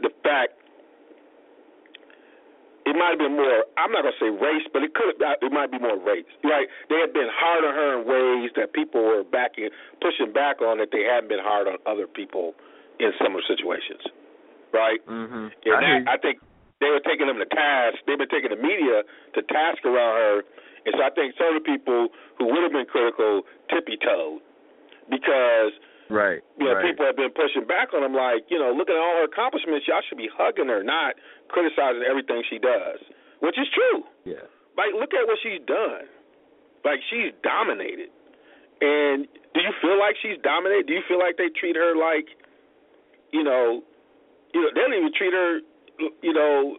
the 0.04 0.10
fact 0.20 0.60
it 2.88 2.96
might 2.96 3.14
have 3.14 3.22
been 3.22 3.36
more. 3.36 3.62
I'm 3.78 3.92
not 3.92 4.02
gonna 4.02 4.16
say 4.18 4.32
race, 4.32 4.66
but 4.72 4.82
it 4.82 4.94
could. 4.96 5.14
have 5.20 5.36
It 5.42 5.52
might 5.52 5.70
be 5.70 5.78
more 5.78 6.00
race. 6.00 6.26
Like 6.42 6.66
they 6.88 6.98
had 6.98 7.12
been 7.12 7.28
hard 7.30 7.62
on 7.62 7.74
her 7.76 7.90
in 8.00 8.08
ways 8.08 8.50
that 8.56 8.72
people 8.72 9.04
were 9.04 9.22
backing, 9.22 9.68
pushing 10.00 10.32
back 10.60 10.68
on 10.68 10.78
that 10.78 10.88
they 10.92 11.02
haven't 11.04 11.28
been 11.28 11.40
hard 11.42 11.66
on 11.66 11.76
other 11.86 12.06
people 12.06 12.54
in 12.98 13.12
similar 13.22 13.42
situations. 13.48 14.04
Right. 14.72 15.04
Mhm. 15.06 15.52
And 15.64 15.74
I 15.74 15.80
that, 15.80 16.08
I 16.08 16.16
think 16.18 16.40
they 16.80 16.90
were 16.90 17.00
taking 17.00 17.26
them 17.26 17.38
to 17.38 17.46
task. 17.46 17.98
They've 18.06 18.18
been 18.18 18.28
taking 18.28 18.50
the 18.50 18.56
media 18.56 19.02
to 19.34 19.42
task 19.42 19.84
around 19.84 20.16
her, 20.16 20.44
and 20.86 20.94
so 20.94 21.02
I 21.02 21.10
think 21.10 21.34
some 21.36 21.56
of 21.56 21.64
the 21.64 21.66
people 21.68 22.08
who 22.38 22.44
would 22.46 22.62
have 22.62 22.72
been 22.72 22.86
critical 22.86 23.42
tippy 23.68 23.96
toed 23.96 24.40
because 25.08 25.72
Right. 26.08 26.42
you 26.58 26.66
know 26.66 26.74
right. 26.74 26.84
people 26.86 27.06
have 27.06 27.16
been 27.16 27.30
pushing 27.30 27.64
back 27.64 27.92
on 27.94 28.02
them. 28.02 28.14
Like 28.14 28.48
you 28.50 28.58
know, 28.58 28.72
looking 28.72 28.94
at 28.94 29.00
all 29.00 29.16
her 29.16 29.24
accomplishments, 29.24 29.86
y'all 29.88 30.02
should 30.02 30.18
be 30.18 30.28
hugging 30.28 30.68
her, 30.68 30.82
not 30.84 31.16
criticizing 31.48 32.02
everything 32.04 32.42
she 32.44 32.58
does, 32.58 33.00
which 33.40 33.58
is 33.58 33.68
true. 33.70 34.04
Yeah. 34.24 34.42
Like 34.76 34.94
look 34.94 35.12
at 35.14 35.26
what 35.26 35.38
she's 35.42 35.60
done. 35.66 36.06
Like 36.84 37.02
she's 37.10 37.32
dominated. 37.42 38.10
And 38.80 39.28
do 39.54 39.60
you 39.60 39.72
feel 39.80 39.98
like 39.98 40.16
she's 40.22 40.40
dominated? 40.42 40.86
Do 40.86 40.94
you 40.94 41.04
feel 41.08 41.18
like 41.18 41.36
they 41.36 41.52
treat 41.52 41.76
her 41.76 41.92
like, 41.96 42.32
you 43.32 43.44
know, 43.44 43.82
you 44.54 44.60
know, 44.62 44.70
they 44.74 44.80
don't 44.80 44.94
even 44.94 45.12
treat 45.12 45.32
her, 45.32 45.60
you 46.22 46.32
know, 46.32 46.76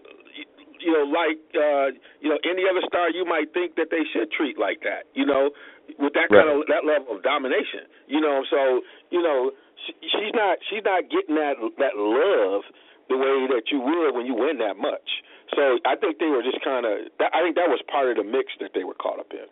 you 0.82 0.92
know, 0.92 1.06
like 1.06 1.38
uh, 1.54 1.94
you 2.20 2.30
know, 2.30 2.42
any 2.42 2.66
other 2.66 2.82
star 2.90 3.10
you 3.14 3.24
might 3.24 3.54
think 3.54 3.78
that 3.78 3.94
they 3.94 4.02
should 4.12 4.32
treat 4.34 4.58
like 4.58 4.82
that. 4.82 5.06
You 5.14 5.26
know, 5.26 5.52
with 6.00 6.14
that 6.18 6.30
kind 6.34 6.50
of 6.50 6.66
that 6.68 6.84
level 6.86 7.16
of 7.16 7.24
domination. 7.24 7.86
You 8.08 8.20
know, 8.20 8.42
so 8.50 8.82
you 9.14 9.22
know, 9.22 9.52
she, 9.86 9.94
she's 10.02 10.34
not 10.34 10.58
she's 10.70 10.84
not 10.84 11.06
getting 11.14 11.38
that 11.38 11.62
that 11.78 11.96
love 11.96 12.66
the 13.10 13.18
way 13.18 13.46
that 13.54 13.70
you 13.70 13.80
would 13.80 14.18
when 14.18 14.26
you 14.26 14.34
win 14.34 14.58
that 14.58 14.78
much. 14.78 15.22
So 15.56 15.78
I 15.86 15.96
think 15.96 16.18
they 16.18 16.32
were 16.32 16.42
just 16.42 16.64
kind 16.64 16.86
of. 16.86 17.12
I 17.22 17.46
think 17.46 17.56
that 17.56 17.70
was 17.70 17.82
part 17.92 18.10
of 18.10 18.18
the 18.18 18.26
mix 18.26 18.54
that 18.60 18.72
they 18.74 18.84
were 18.84 18.96
caught 18.96 19.20
up 19.20 19.30
in. 19.32 19.46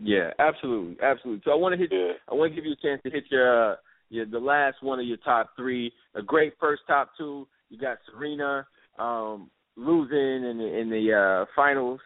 Yeah, 0.00 0.30
absolutely, 0.38 0.96
absolutely. 1.02 1.42
So 1.44 1.52
I 1.52 1.54
want 1.54 1.72
to 1.74 1.78
hit. 1.78 1.90
Yeah. 1.92 2.12
I 2.30 2.34
want 2.34 2.52
to 2.52 2.56
give 2.56 2.64
you 2.64 2.72
a 2.72 2.86
chance 2.86 3.00
to 3.04 3.10
hit 3.10 3.24
your, 3.30 3.72
uh, 3.72 3.76
your 4.10 4.26
the 4.26 4.38
last 4.38 4.82
one 4.82 5.00
of 5.00 5.06
your 5.06 5.16
top 5.18 5.50
three. 5.56 5.92
A 6.14 6.22
great 6.22 6.54
first 6.60 6.82
top 6.86 7.10
two. 7.16 7.46
You 7.70 7.78
got 7.78 7.98
Serena 8.10 8.66
um, 8.98 9.50
losing 9.76 10.48
in 10.48 10.58
the 10.58 10.78
in 10.78 10.90
the 10.90 11.12
uh, 11.12 11.44
finals, 11.54 12.00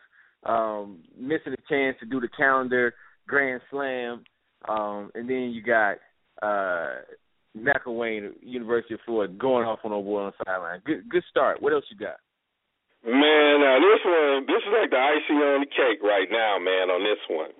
um, 0.44 1.00
missing 1.18 1.52
a 1.52 1.68
chance 1.68 1.96
to 2.00 2.06
do 2.06 2.20
the 2.20 2.28
calendar 2.28 2.94
Grand 3.26 3.60
Slam, 3.70 4.24
um, 4.68 5.10
and 5.14 5.28
then 5.28 5.52
you 5.54 5.62
got 5.62 5.96
uh, 6.42 7.02
McElwain, 7.56 8.32
University 8.42 8.94
of 8.94 9.00
Florida, 9.04 9.32
going 9.34 9.66
off 9.66 9.80
on 9.84 9.92
a 9.92 10.00
boy 10.00 10.22
on 10.22 10.32
the 10.38 10.44
sideline. 10.44 10.80
Good 10.84 11.08
good 11.08 11.24
start. 11.30 11.60
What 11.62 11.72
else 11.72 11.84
you 11.90 11.96
got? 11.96 12.16
Man, 13.04 13.64
now 13.64 13.80
this 13.80 14.02
one, 14.04 14.44
this 14.44 14.60
is 14.60 14.72
like 14.76 14.90
the 14.90 15.00
icing 15.00 15.40
on 15.40 15.64
the 15.64 15.72
cake 15.72 16.04
right 16.04 16.28
now, 16.30 16.58
man. 16.60 16.92
On 16.92 17.00
this 17.00 17.22
one, 17.30 17.50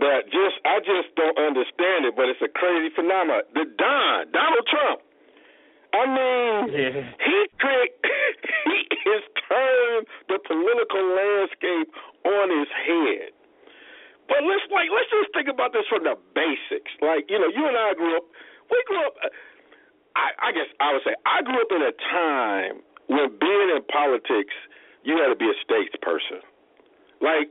that 0.00 0.28
just 0.28 0.56
I 0.64 0.80
just 0.80 1.14
don't 1.16 1.36
understand 1.38 2.04
it, 2.04 2.14
but 2.16 2.28
it's 2.28 2.42
a 2.42 2.48
crazy 2.52 2.92
phenomenon. 2.94 3.42
The 3.54 3.64
Don, 3.78 4.30
Donald 4.32 4.66
Trump. 4.68 5.00
I 5.96 6.02
mean, 6.04 6.60
Yeah. 6.76 7.08
he 7.24 7.36
create, 7.56 7.92
he 8.68 8.78
is 9.08 9.22
turned 9.48 10.06
the 10.28 10.38
political 10.44 11.00
landscape 11.16 11.88
on 12.28 12.46
his 12.52 12.68
head. 12.68 13.30
But 14.28 14.42
let's 14.44 14.66
like 14.74 14.90
let's 14.90 15.08
just 15.08 15.30
think 15.32 15.48
about 15.48 15.72
this 15.72 15.86
from 15.88 16.02
the 16.04 16.18
basics. 16.34 16.90
Like 17.00 17.30
you 17.30 17.38
know, 17.38 17.48
you 17.48 17.64
and 17.66 17.76
I 17.78 17.94
grew 17.94 18.16
up. 18.18 18.24
We 18.70 18.76
grew 18.90 19.00
up. 19.06 19.14
Uh, 19.24 19.30
I, 20.16 20.48
I 20.48 20.52
guess 20.52 20.66
I 20.80 20.92
would 20.92 21.04
say 21.06 21.14
I 21.24 21.40
grew 21.46 21.60
up 21.60 21.70
in 21.70 21.82
a 21.86 21.94
time 22.10 22.82
when 23.06 23.30
being 23.38 23.68
in 23.70 23.80
politics, 23.86 24.52
you 25.04 25.14
had 25.16 25.28
to 25.30 25.36
be 25.38 25.46
a 25.46 25.56
statesperson. 25.62 26.42
Like 27.22 27.48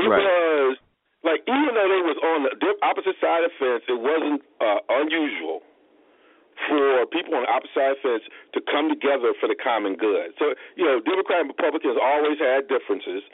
it 0.00 0.08
Right. 0.08 0.18
was 0.18 0.78
like 1.24 1.40
even 1.48 1.72
though 1.72 1.88
they 1.88 2.04
was 2.04 2.20
on 2.20 2.44
the 2.44 2.72
opposite 2.84 3.16
side 3.18 3.42
of 3.42 3.50
the 3.50 3.56
fence, 3.56 3.82
it 3.88 3.96
wasn't 3.96 4.44
uh, 4.60 4.80
unusual 5.00 5.64
for 6.68 7.08
people 7.10 7.34
on 7.34 7.48
the 7.48 7.50
opposite 7.50 7.74
side 7.74 7.92
of 7.96 7.98
the 7.98 8.04
fence 8.04 8.24
to 8.52 8.60
come 8.68 8.92
together 8.92 9.32
for 9.40 9.48
the 9.48 9.56
common 9.56 9.96
good. 9.96 10.36
So 10.36 10.52
you 10.76 10.84
know, 10.84 11.00
Democrat 11.00 11.48
and 11.48 11.50
Republicans 11.50 11.96
always 11.96 12.36
had 12.36 12.68
differences, 12.68 13.24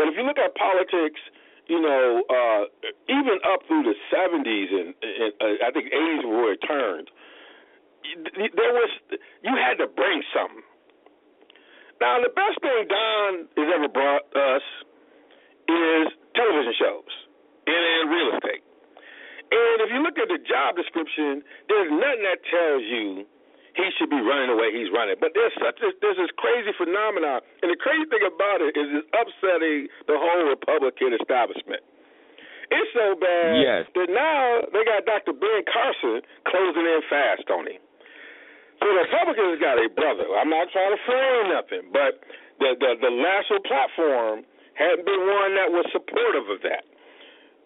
but 0.00 0.08
if 0.08 0.16
you 0.16 0.24
look 0.24 0.40
at 0.40 0.56
politics, 0.56 1.20
you 1.68 1.80
know, 1.80 2.24
uh, 2.28 2.64
even 3.12 3.36
up 3.44 3.60
through 3.68 3.84
the 3.84 3.96
'70s 4.08 4.68
and, 4.72 4.96
and 5.04 5.30
uh, 5.38 5.68
I 5.68 5.70
think 5.70 5.92
'80s 5.92 6.24
where 6.24 6.56
it 6.56 6.64
turned, 6.64 7.12
there 8.56 8.72
was 8.72 8.90
you 9.44 9.52
had 9.52 9.76
to 9.84 9.86
bring 9.86 10.24
something. 10.32 10.64
Now, 12.00 12.20
the 12.20 12.32
best 12.32 12.60
thing 12.60 12.84
Don 12.88 13.48
has 13.56 13.68
ever 13.70 13.88
brought 13.88 14.26
us 14.34 14.64
is 15.68 16.04
television 16.34 16.74
shows 16.76 17.12
and, 17.66 17.80
and 17.80 18.04
real 18.10 18.28
estate. 18.36 18.64
And 19.54 19.76
if 19.86 19.88
you 19.88 20.00
look 20.02 20.18
at 20.18 20.28
the 20.28 20.40
job 20.54 20.78
description, 20.78 21.42
there's 21.66 21.90
nothing 21.90 22.22
that 22.22 22.38
tells 22.46 22.82
you 22.86 23.26
he 23.74 23.86
should 23.98 24.06
be 24.06 24.22
running 24.22 24.54
the 24.54 24.58
way 24.58 24.70
he's 24.70 24.86
running. 24.94 25.18
But 25.18 25.34
there's 25.34 25.50
such 25.58 25.82
a, 25.82 25.90
there's 25.98 26.14
this 26.14 26.30
crazy 26.38 26.70
phenomenon, 26.78 27.42
and 27.58 27.74
the 27.74 27.78
crazy 27.82 28.06
thing 28.06 28.22
about 28.22 28.62
it 28.62 28.78
is 28.78 29.02
it's 29.02 29.08
upsetting 29.10 29.90
the 30.06 30.14
whole 30.14 30.46
Republican 30.46 31.10
establishment. 31.18 31.82
It's 32.70 32.90
so 32.94 33.18
bad 33.18 33.58
Yes. 33.60 33.82
that 33.98 34.08
now 34.14 34.62
they 34.70 34.86
got 34.86 35.02
Dr. 35.04 35.34
Ben 35.34 35.66
Carson 35.66 36.22
closing 36.48 36.86
in 36.86 37.02
fast 37.10 37.50
on 37.50 37.66
him. 37.66 37.82
So 38.78 38.88
the 38.94 39.04
Republicans 39.10 39.58
got 39.58 39.76
a 39.82 39.90
brother. 39.90 40.26
I'm 40.38 40.48
not 40.54 40.70
trying 40.70 40.94
to 40.94 41.00
frame 41.02 41.46
nothing, 41.50 41.84
but 41.90 42.22
the 42.62 42.78
the, 42.78 42.90
the 43.02 43.12
national 43.12 43.58
platform 43.66 44.46
hadn't 44.78 45.02
been 45.06 45.22
one 45.28 45.54
that 45.58 45.70
was 45.70 45.86
supportive 45.90 46.46
of 46.50 46.62
that. 46.62 46.86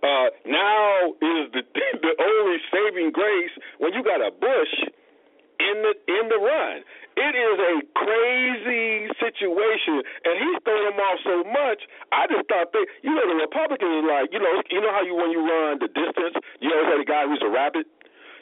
Uh, 0.03 0.30
now 0.46 1.12
is 1.18 1.51
the 1.53 1.62
the 2.05 2.12
only 2.18 2.59
saving 2.70 3.11
grace 3.11 3.55
when 3.78 3.92
you 3.92 4.03
got 4.03 4.22
a 4.22 4.30
Bush 4.30 4.74
in 5.59 5.76
the 5.82 5.92
in 6.07 6.28
the 6.28 6.38
run. 6.38 6.82
It 7.18 7.34
is 7.34 7.57
a 7.59 7.74
crazy 7.99 9.11
situation, 9.18 10.07
and 10.22 10.34
he's 10.38 10.59
throwing 10.62 10.94
them 10.94 11.03
off 11.03 11.18
so 11.26 11.42
much. 11.51 11.82
I 12.14 12.30
just 12.30 12.46
thought 12.46 12.70
they, 12.70 12.86
you 13.03 13.11
know, 13.11 13.26
the 13.26 13.34
Republicans 13.42 14.07
like, 14.07 14.30
you 14.30 14.38
know, 14.38 14.62
you 14.70 14.78
know 14.78 14.94
how 14.94 15.03
you 15.03 15.18
when 15.18 15.34
you 15.34 15.42
run 15.42 15.82
the 15.82 15.90
distance, 15.90 16.38
you 16.62 16.70
always 16.70 16.86
have 16.94 17.03
the 17.03 17.11
guy 17.11 17.26
who's 17.26 17.42
a 17.42 17.51
rabbit. 17.51 17.90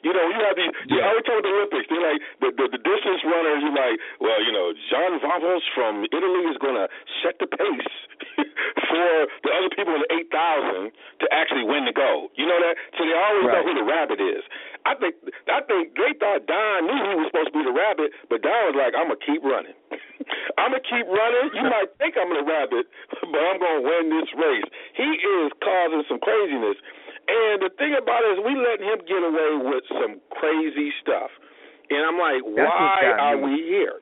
You 0.06 0.14
know, 0.14 0.22
you 0.30 0.38
have 0.46 0.54
these. 0.54 0.70
You 0.86 1.02
Yeah. 1.02 1.10
always 1.10 1.26
talk 1.26 1.34
about 1.42 1.50
the 1.50 1.54
Olympics. 1.58 1.86
They're 1.90 2.06
like 2.06 2.20
the, 2.38 2.48
the 2.54 2.64
the 2.78 2.82
distance 2.86 3.20
runners. 3.26 3.58
You're 3.66 3.74
like, 3.74 3.98
well, 4.22 4.38
you 4.46 4.54
know, 4.54 4.70
John 4.86 5.18
Vavos 5.18 5.66
from 5.74 6.06
Italy 6.14 6.46
is 6.46 6.56
going 6.62 6.78
to 6.78 6.86
set 7.26 7.42
the 7.42 7.50
pace 7.50 7.94
for 8.86 9.08
the 9.42 9.50
other 9.50 9.70
people 9.74 9.98
in 9.98 10.06
the 10.06 10.10
eight 10.14 10.30
thousand 10.30 10.94
to 11.20 11.26
actually 11.34 11.66
win 11.66 11.90
the 11.90 11.96
gold. 11.96 12.30
You 12.38 12.46
know 12.46 12.58
that? 12.62 12.78
So 12.94 13.02
they 13.02 13.16
always 13.18 13.50
know 13.50 13.62
who 13.66 13.74
the 13.74 13.86
rabbit 13.86 14.22
is. 14.22 14.46
I 14.86 14.94
think 14.94 15.18
I 15.50 15.58
think 15.66 15.98
they 15.98 16.14
thought 16.22 16.46
Don 16.46 16.86
knew 16.86 16.94
he 17.10 17.14
was 17.18 17.26
supposed 17.34 17.50
to 17.50 17.56
be 17.58 17.64
the 17.66 17.74
rabbit, 17.74 18.14
but 18.30 18.46
Don 18.46 18.70
was 18.70 18.76
like, 18.78 18.94
I'm 18.94 19.10
gonna 19.10 19.18
keep 19.26 19.42
running. 19.42 19.74
I'm 20.62 20.70
gonna 20.70 20.86
keep 20.86 21.06
running. 21.10 21.50
You 21.58 21.66
might 21.66 21.90
think 21.98 22.14
I'm 22.14 22.30
the 22.30 22.46
rabbit, 22.46 22.86
but 23.26 23.40
I'm 23.42 23.58
gonna 23.58 23.82
win 23.82 24.14
this 24.14 24.30
race. 24.38 24.68
He 24.94 25.08
is 25.18 25.50
causing 25.58 26.06
some 26.06 26.22
craziness. 26.22 26.78
And 27.28 27.62
the 27.62 27.70
thing 27.78 27.94
about 28.00 28.22
it 28.22 28.38
is 28.38 28.44
we 28.46 28.54
letting 28.54 28.86
him 28.86 29.00
get 29.06 29.22
away 29.22 29.50
with 29.70 29.84
some 29.90 30.20
crazy 30.30 30.92
stuff. 31.02 31.30
And 31.90 32.00
I'm 32.06 32.18
like, 32.18 32.42
That's 32.54 32.70
why 32.70 33.02
are 33.18 33.36
me. 33.36 33.42
we 33.44 33.62
here? 33.66 33.98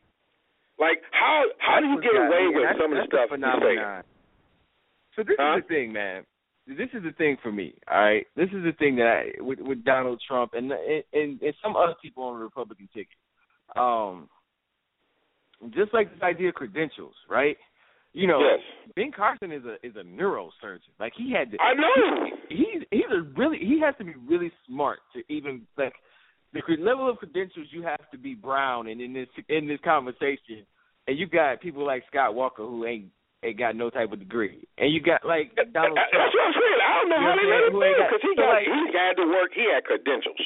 Like 0.78 1.02
how 1.12 1.44
how 1.58 1.80
do 1.80 1.86
you 1.86 2.00
get 2.02 2.16
away 2.16 2.48
me, 2.48 2.54
with 2.54 2.64
that's- 2.64 2.78
some 2.82 2.92
of 2.92 2.98
the 2.98 3.06
stuff 3.06 3.30
the 3.30 3.38
you're 3.38 3.60
saying? 3.60 4.02
So 5.16 5.22
this 5.22 5.36
Huh? 5.38 5.56
is 5.58 5.62
the 5.62 5.68
thing, 5.68 5.92
man. 5.92 6.24
This 6.66 6.88
is 6.92 7.02
the 7.04 7.12
thing 7.12 7.36
for 7.42 7.52
me. 7.52 7.74
All 7.90 8.00
right, 8.00 8.26
this 8.36 8.48
is 8.48 8.64
the 8.64 8.72
thing 8.78 8.96
that 8.96 9.06
I, 9.06 9.42
with 9.42 9.60
with 9.60 9.84
Donald 9.84 10.20
Trump 10.26 10.54
and 10.54 10.72
and 10.72 11.40
and 11.40 11.54
some 11.62 11.76
other 11.76 11.94
people 12.02 12.24
on 12.24 12.38
the 12.38 12.44
Republican 12.44 12.88
ticket. 12.92 13.16
Um, 13.76 14.28
just 15.70 15.92
like 15.94 16.12
this 16.12 16.22
idea 16.22 16.48
of 16.48 16.54
credentials, 16.54 17.14
right? 17.28 17.56
You 18.12 18.26
know, 18.28 18.40
Yes. 18.40 18.60
Ben 18.96 19.10
Carson 19.12 19.50
is 19.52 19.62
a 19.64 19.74
is 19.86 19.94
a 19.96 20.02
neurosurgeon. 20.04 20.94
Like 20.98 21.12
he 21.16 21.32
had 21.32 21.50
to. 21.52 21.58
I 21.60 21.74
know. 21.74 22.30
He's 22.48 22.82
he's 22.94 23.10
a 23.12 23.22
really 23.38 23.58
he 23.58 23.80
has 23.80 23.94
to 23.98 24.04
be 24.04 24.14
really 24.28 24.50
smart 24.66 25.00
to 25.14 25.22
even 25.32 25.62
like 25.76 25.92
the 26.52 26.62
level 26.78 27.10
of 27.10 27.18
credentials 27.18 27.66
you 27.70 27.82
have 27.82 27.98
to 28.12 28.18
be 28.18 28.34
brown 28.34 28.86
and 28.88 29.00
in 29.00 29.12
this 29.12 29.28
in 29.48 29.66
this 29.66 29.80
conversation, 29.84 30.62
and 31.08 31.18
you 31.18 31.26
got 31.26 31.60
people 31.60 31.84
like 31.84 32.04
Scott 32.10 32.34
Walker 32.34 32.62
who 32.62 32.86
ain't 32.86 33.06
ain't 33.42 33.58
got 33.58 33.76
no 33.76 33.90
type 33.90 34.12
of 34.12 34.18
degree, 34.20 34.66
and 34.78 34.92
you 34.94 35.00
got 35.02 35.24
like 35.26 35.50
Donald 35.72 35.98
Trump, 35.98 36.12
That's 36.14 36.34
what 36.34 36.46
I'm 36.46 36.54
saying. 36.54 36.80
I 36.80 36.92
don't 37.00 37.08
know 37.10 37.20
how 37.20 37.34
they 37.36 37.46
let 37.50 37.62
him 37.68 37.74
saying? 37.74 37.74
Who 37.74 37.80
do 37.82 37.98
got- 37.98 38.08
because 38.08 38.22
he 38.22 38.32
so, 38.36 38.42
got 38.42 38.54
like- 38.54 38.70
he 38.70 38.82
had 38.96 39.14
to 39.20 39.26
work. 39.28 39.50
He 39.54 39.64
had 39.68 39.82
credentials. 39.84 40.42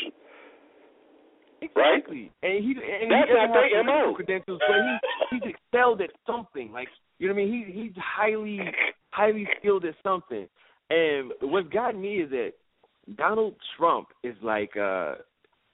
Right? 1.74 1.98
Exactly. 1.98 2.30
And 2.42 2.62
he 2.64 2.70
and 2.70 3.10
That's 3.10 3.28
he 3.28 3.34
not 3.34 3.50
their 3.52 3.82
MO. 3.84 4.14
credentials, 4.14 4.60
but 4.66 4.76
he 4.78 5.38
he's 5.38 5.54
excelled 5.54 6.00
at 6.00 6.10
something. 6.26 6.70
Like 6.72 6.88
you 7.18 7.26
know 7.28 7.34
what 7.34 7.42
I 7.42 7.44
mean? 7.46 7.66
He 7.74 7.82
he's 7.82 7.92
highly 7.98 8.60
highly 9.10 9.46
skilled 9.58 9.84
at 9.84 9.94
something. 10.02 10.46
And 10.90 11.32
what's 11.42 11.68
gotten 11.68 12.00
me 12.00 12.16
is 12.16 12.30
that 12.30 12.52
Donald 13.16 13.54
Trump 13.76 14.08
is 14.22 14.34
like 14.42 14.76
uh 14.76 15.14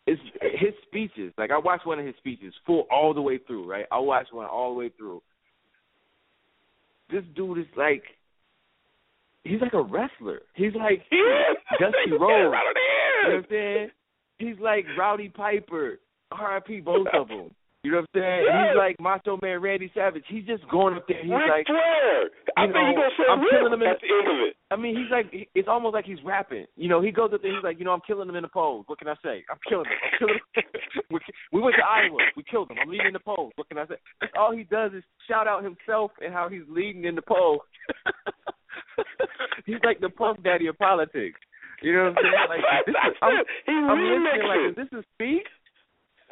is 0.06 0.18
his 0.40 0.74
speeches. 0.86 1.32
Like 1.38 1.50
I 1.50 1.58
watched 1.58 1.86
one 1.86 1.98
of 1.98 2.06
his 2.06 2.14
speeches 2.18 2.52
full 2.66 2.86
all 2.90 3.14
the 3.14 3.22
way 3.22 3.38
through, 3.38 3.68
right? 3.68 3.86
I 3.90 3.98
watched 3.98 4.32
one 4.34 4.46
all 4.46 4.72
the 4.74 4.78
way 4.78 4.90
through. 4.96 5.22
This 7.10 7.22
dude 7.34 7.58
is 7.58 7.66
like 7.76 8.02
he's 9.44 9.60
like 9.60 9.74
a 9.74 9.82
wrestler. 9.82 10.42
He's 10.54 10.74
like. 10.74 11.02
Dusty 11.80 12.12
Rhodes. 12.12 12.52
right 12.52 12.62
on 12.62 12.74
the 12.74 12.80
You 12.80 13.28
know 13.28 13.36
what 13.36 13.36
I'm 13.36 13.46
saying? 13.50 13.90
He's 14.38 14.58
like 14.60 14.84
Rowdy 14.98 15.28
Piper, 15.28 15.98
R.I.P. 16.32 16.80
both 16.80 17.06
of 17.12 17.28
them. 17.28 17.50
You 17.84 17.92
know 17.92 18.00
what 18.00 18.16
I'm 18.16 18.16
saying? 18.16 18.44
Yeah. 18.48 18.64
He's 18.64 18.76
like 18.80 18.96
Macho 18.96 19.36
Man 19.44 19.60
Randy 19.60 19.92
Savage. 19.92 20.24
He's 20.32 20.48
just 20.48 20.64
going 20.72 20.96
up 20.96 21.04
there. 21.04 21.20
He's 21.20 21.28
Ric 21.28 21.52
like, 21.52 21.66
Flair. 21.68 22.32
I 22.56 22.64
you 22.64 22.72
think 22.72 22.84
he's 22.88 22.96
gonna 22.96 23.12
say 23.12 23.28
I'm 23.28 23.44
killing 23.44 23.72
him 23.76 23.82
in 23.84 23.88
at 23.92 24.00
the 24.00 24.08
end 24.08 24.24
of 24.24 24.38
it. 24.40 24.56
I 24.72 24.76
mean, 24.80 24.96
he's 24.96 25.12
like, 25.12 25.28
it's 25.52 25.68
almost 25.68 25.92
like 25.92 26.08
he's 26.08 26.24
rapping. 26.24 26.64
You 26.80 26.88
know, 26.88 27.04
he 27.04 27.12
goes 27.12 27.36
up 27.36 27.44
there. 27.44 27.52
He's 27.52 27.62
like, 27.62 27.76
you 27.78 27.84
know, 27.84 27.92
I'm 27.92 28.00
killing 28.08 28.26
him 28.26 28.40
in 28.40 28.42
the 28.42 28.48
polls. 28.48 28.88
What 28.88 28.98
can 28.98 29.12
I 29.12 29.20
say? 29.20 29.44
I'm 29.52 29.60
killing 29.68 29.84
him. 29.84 30.00
I'm 30.00 30.16
killing 30.16 30.40
him. 30.40 30.64
we, 31.12 31.20
we 31.52 31.60
went 31.60 31.76
to 31.76 31.84
Iowa. 31.84 32.24
We 32.40 32.42
killed 32.48 32.72
him. 32.72 32.80
I'm 32.80 32.88
leading 32.88 33.12
in 33.12 33.12
the 33.12 33.20
polls. 33.20 33.52
What 33.56 33.68
can 33.68 33.76
I 33.76 33.84
say? 33.84 34.00
All 34.32 34.56
he 34.56 34.64
does 34.64 34.96
is 34.96 35.04
shout 35.28 35.44
out 35.44 35.60
himself 35.60 36.10
and 36.24 36.32
how 36.32 36.48
he's 36.48 36.64
leading 36.72 37.04
in 37.04 37.14
the 37.14 37.22
polls. 37.22 37.60
he's 39.66 39.84
like 39.84 40.00
the 40.00 40.08
puff 40.08 40.40
daddy 40.42 40.72
of 40.72 40.78
politics. 40.78 41.36
You 41.84 41.92
know 41.92 42.16
what 42.16 42.24
I'm 42.24 42.48
saying? 42.48 42.48
Like, 42.48 42.86
this 42.88 42.96
is, 42.96 43.16
I'm, 43.22 43.44
he 43.68 43.76
I'm 43.76 44.00
listening. 44.00 44.48
Like, 44.48 44.64
is 44.72 44.76
this 44.80 44.88
a 44.96 45.04
speech? 45.12 45.52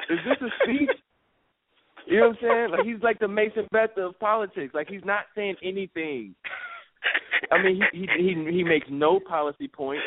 Is 0.08 0.18
this 0.24 0.40
a 0.40 0.50
speech? 0.64 0.96
You 2.06 2.20
know 2.20 2.28
what 2.28 2.36
I'm 2.36 2.42
saying? 2.42 2.70
Like, 2.70 2.86
he's 2.86 3.02
like 3.02 3.18
the 3.18 3.28
Mason 3.28 3.66
Betha 3.72 4.00
of 4.00 4.18
politics. 4.18 4.74
Like, 4.74 4.88
he's 4.88 5.04
not 5.04 5.24
saying 5.34 5.56
anything. 5.62 6.34
I 7.50 7.62
mean, 7.62 7.80
he 7.92 7.98
he 7.98 8.34
he, 8.34 8.50
he 8.50 8.64
makes 8.64 8.86
no 8.90 9.20
policy 9.20 9.68
points. 9.68 10.04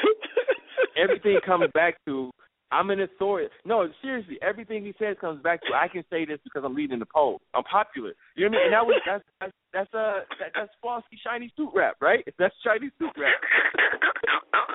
Everything 0.97 1.37
comes 1.45 1.65
back 1.73 1.95
to 2.05 2.31
I'm 2.71 2.89
an 2.89 3.01
authority. 3.01 3.49
No, 3.63 3.87
seriously, 4.01 4.37
everything 4.41 4.83
he 4.83 4.93
says 4.97 5.17
comes 5.21 5.41
back 5.41 5.61
to 5.61 5.73
I 5.75 5.87
can 5.87 6.03
say 6.09 6.25
this 6.25 6.39
because 6.43 6.63
I'm 6.65 6.75
leading 6.75 6.99
the 6.99 7.05
poll. 7.05 7.39
I'm 7.53 7.63
popular. 7.63 8.13
You 8.35 8.49
know 8.49 8.57
what 8.57 8.57
I 8.57 8.59
mean? 8.59 8.65
And 8.65 8.73
that 8.73 8.85
was 8.85 9.01
that's 9.05 9.23
that's 9.39 9.53
that's 9.73 9.93
uh 9.93 10.19
that, 10.39 10.51
that's 10.55 10.71
flossy 10.81 11.19
shiny 11.23 11.51
suit 11.55 11.69
rap, 11.75 11.95
right? 12.01 12.25
That's 12.39 12.55
shiny 12.65 12.89
suit 12.97 13.13
rap 13.17 13.39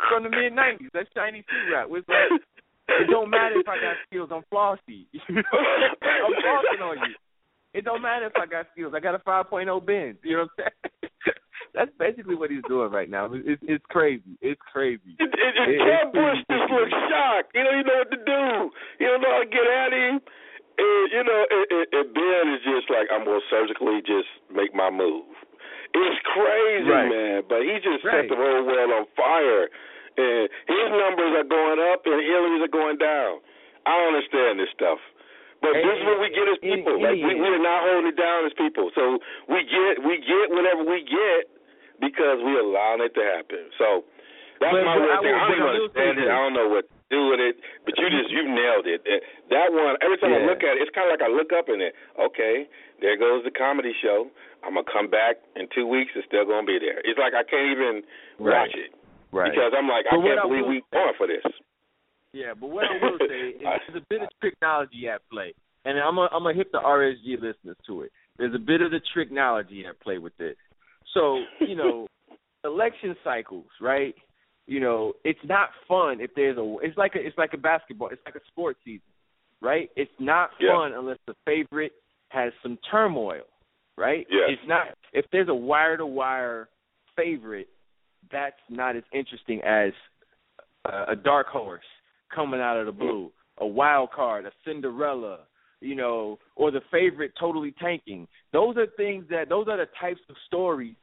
from 0.09 0.25
the 0.25 0.31
mid 0.31 0.53
'90s. 0.53 0.89
That's 0.95 1.09
shiny 1.15 1.45
suit 1.51 1.75
rap. 1.75 1.89
It's 1.91 2.09
like 2.09 2.41
it 3.01 3.09
don't 3.11 3.31
matter 3.31 3.61
if 3.61 3.69
I 3.69 3.77
got 3.81 3.97
skills. 4.07 4.31
I'm 4.33 4.43
flossy. 4.53 5.07
You 5.13 5.21
know 5.37 5.43
I'm? 5.53 6.33
Flossing 6.43 6.83
on 6.83 6.97
you. 7.09 7.15
It 7.73 7.85
don't 7.85 8.03
matter 8.03 8.27
if 8.27 8.33
I 8.37 8.47
got 8.47 8.67
skills. 8.73 8.93
I 8.97 9.01
got 9.01 9.15
a 9.15 9.21
5.0 9.23 9.63
bend. 9.87 10.19
You 10.25 10.37
know 10.37 10.49
what 10.57 10.65
I'm 10.67 10.73
saying? 11.03 11.13
That's 11.75 11.91
basically 12.03 12.35
what 12.35 12.51
he's 12.51 12.67
doing 12.67 12.91
right 12.91 13.09
now. 13.09 13.31
It's 13.33 13.63
it's 13.63 13.85
crazy. 13.95 14.35
It's 14.43 14.61
crazy. 14.73 15.15
And 15.23 15.31
It- 15.31 15.79
Jeb 15.79 16.11
it's 16.11 16.15
Bush 16.19 16.41
just 16.51 16.67
looks 16.73 16.91
shocked. 17.07 17.55
He 17.55 17.63
don't 17.63 17.79
even 17.79 17.87
know 17.87 17.99
what 18.03 18.11
to 18.11 18.21
do. 18.27 18.45
You 18.99 19.07
don't 19.07 19.23
know 19.23 19.33
how 19.39 19.43
to 19.47 19.51
get 19.51 19.63
at 19.71 19.93
him. 19.95 20.19
And, 20.81 21.07
you 21.13 21.23
know, 21.23 21.41
and, 21.47 21.67
and, 21.71 21.87
and 21.93 22.07
Ben 22.17 22.45
is 22.57 22.63
just 22.67 22.91
like, 22.91 23.07
I'm 23.13 23.23
going 23.23 23.39
to 23.39 23.47
surgically 23.53 24.01
just 24.03 24.27
make 24.51 24.75
my 24.75 24.91
move. 24.91 25.29
It's 25.95 26.21
crazy, 26.35 26.89
Right. 26.91 27.07
man. 27.11 27.43
But 27.47 27.63
he 27.63 27.79
just 27.85 28.03
Right. 28.03 28.27
set 28.27 28.35
the 28.35 28.39
whole 28.41 28.65
world 28.67 28.91
on 28.91 29.05
fire. 29.15 29.69
And 30.21 30.45
his 30.69 30.89
numbers 30.93 31.33
are 31.41 31.49
going 31.49 31.81
up 31.93 32.05
and 32.05 32.21
Hillary's 32.21 32.65
are 32.69 32.73
going 32.73 32.99
down. 33.01 33.41
I 33.89 33.97
don't 33.97 34.13
understand 34.15 34.61
this 34.61 34.69
stuff. 34.77 35.01
But 35.65 35.77
And- 35.77 35.85
this 35.89 35.97
is 36.01 36.05
what 36.05 36.21
we 36.21 36.29
get 36.31 36.49
as 36.49 36.59
people. 36.61 36.95
and- 36.95 37.03
like 37.05 37.17
we, 37.21 37.33
we're 37.41 37.59
not 37.65 37.81
holding 37.89 38.09
it 38.13 38.17
down 38.17 38.45
as 38.45 38.53
people. 38.55 38.91
So 38.95 39.21
we 39.49 39.65
get 39.65 40.03
we 40.05 40.19
get 40.19 40.51
whatever 40.51 40.85
we 40.85 41.01
get 41.05 41.49
because 42.01 42.41
we 42.45 42.57
allowing 42.59 43.01
it 43.03 43.15
to 43.15 43.25
happen. 43.25 43.71
So 43.79 44.05
that's 44.61 44.73
But- 44.73 44.85
my 44.85 44.99
but 44.99 45.21
thing. 45.25 45.35
I 45.35 45.49
don't 45.49 45.53
even 45.57 45.63
I 45.65 45.73
will 45.73 45.89
say 45.93 46.01
understand 46.05 46.19
it. 46.21 46.29
I 46.29 46.37
don't 46.45 46.53
know 46.55 46.69
what 46.69 46.85
to 46.89 46.95
do 47.11 47.21
with 47.29 47.41
it. 47.41 47.57
But 47.85 47.99
you 47.99 48.09
just 48.11 48.31
you 48.31 48.43
nailed 48.45 48.87
it. 48.87 49.05
That 49.51 49.73
one. 49.73 49.97
Every 50.01 50.17
time 50.19 50.33
I 50.33 50.45
look 50.45 50.63
at 50.65 50.77
it, 50.77 50.83
it's 50.83 50.91
kind 50.93 51.11
of 51.11 51.19
like 51.21 51.25
I 51.29 51.33
look 51.33 51.53
up 51.53 51.69
in 51.69 51.81
it. 51.81 51.95
Okay, 52.19 52.67
there 53.01 53.17
goes 53.17 53.45
the 53.45 53.51
comedy 53.53 53.93
show. 54.01 54.31
I'm 54.63 54.75
gonna 54.77 54.85
come 54.85 55.09
back 55.09 55.37
in 55.57 55.69
two 55.69 55.87
weeks. 55.87 56.13
It's 56.15 56.27
still 56.27 56.45
gonna 56.45 56.67
be 56.67 56.79
there. 56.79 57.01
It's 57.05 57.19
like 57.19 57.33
I 57.35 57.43
can't 57.45 57.69
even 57.73 58.03
Right. 58.39 58.69
watch 58.69 58.75
it 58.77 58.93
Right. 59.33 59.51
because 59.53 59.73
I'm 59.77 59.87
like 59.89 60.07
I 60.11 60.17
But 60.17 60.21
what 60.21 60.29
can't 60.29 60.41
I 60.41 60.49
believe 60.49 60.63
will 60.65 60.69
we 60.71 60.83
going 60.93 61.15
for 61.17 61.27
this. 61.27 61.43
Yeah, 62.33 62.55
but 62.59 62.71
what 62.71 62.85
I 62.85 62.95
will 63.03 63.19
say 63.29 63.49
is 63.59 63.63
there's 63.63 64.03
a 64.03 64.07
bit 64.09 64.23
of 64.23 64.29
technology 64.43 65.09
at 65.09 65.21
play, 65.31 65.55
and 65.85 65.99
I'm 65.99 66.15
gonna 66.17 66.29
I'm 66.33 66.43
gonna 66.43 66.55
hit 66.55 66.71
the 66.73 66.79
RSG 66.79 67.41
listeners 67.41 67.77
to 67.87 68.03
it. 68.03 68.13
There's 68.39 68.55
a 68.55 68.59
bit 68.59 68.81
of 68.83 68.91
the 68.91 69.01
technology 69.17 69.85
at 69.89 70.01
play 70.01 70.19
with 70.19 70.39
it. 70.41 70.57
So 71.15 71.43
you 71.61 71.75
know, 71.77 72.07
election 72.65 73.17
cycles, 73.25 73.67
right? 73.81 74.15
You 74.67 74.79
know, 74.81 75.15
it's 75.25 75.41
not 75.45 75.71
fun 75.89 76.21
if 76.21 76.31
there's 76.37 76.57
a. 76.57 76.77
It's 76.83 76.97
like 76.97 77.15
a 77.17 77.27
it's 77.27 77.37
like 77.39 77.53
a 77.55 77.59
basketball. 77.59 78.09
It's 78.09 78.23
like 78.25 78.37
a 78.37 78.47
sports 78.49 78.79
season, 78.85 79.03
right? 79.61 79.91
It's 79.97 80.11
not 80.21 80.51
Yeah. 80.61 80.75
fun 80.77 80.93
unless 80.93 81.19
the 81.27 81.35
favorite 81.45 81.93
has 82.29 82.53
some 82.63 82.79
turmoil, 82.89 83.43
right? 83.97 84.27
Yes. 84.31 84.51
It's 84.51 84.69
not 84.69 84.87
if 85.13 85.25
there's 85.33 85.49
a 85.49 85.55
wire 85.55 85.97
to 85.97 86.07
wire 86.07 86.69
favorite. 87.17 87.69
That's 88.31 88.57
not 88.69 88.97
as 88.97 89.03
interesting 89.13 89.61
as 89.63 89.93
a, 90.85 91.13
a 91.13 91.17
dark 91.17 91.49
horse 91.49 91.83
coming 92.35 92.61
out 92.61 92.79
of 92.79 92.87
the 92.87 92.93
blue, 92.93 93.31
a 93.59 93.67
wild 93.67 94.11
card, 94.13 94.47
a 94.47 94.53
Cinderella, 94.65 95.41
you 95.81 95.95
know, 95.95 96.39
or 96.57 96.71
the 96.71 96.81
favorite 96.91 97.33
totally 97.39 97.75
tanking. 97.81 98.29
Those 98.53 98.77
are 98.77 98.87
things 98.97 99.25
that 99.31 99.49
those 99.49 99.67
are 99.69 99.79
the 99.79 99.89
types 100.01 100.21
of 100.29 100.37
stories 100.47 100.95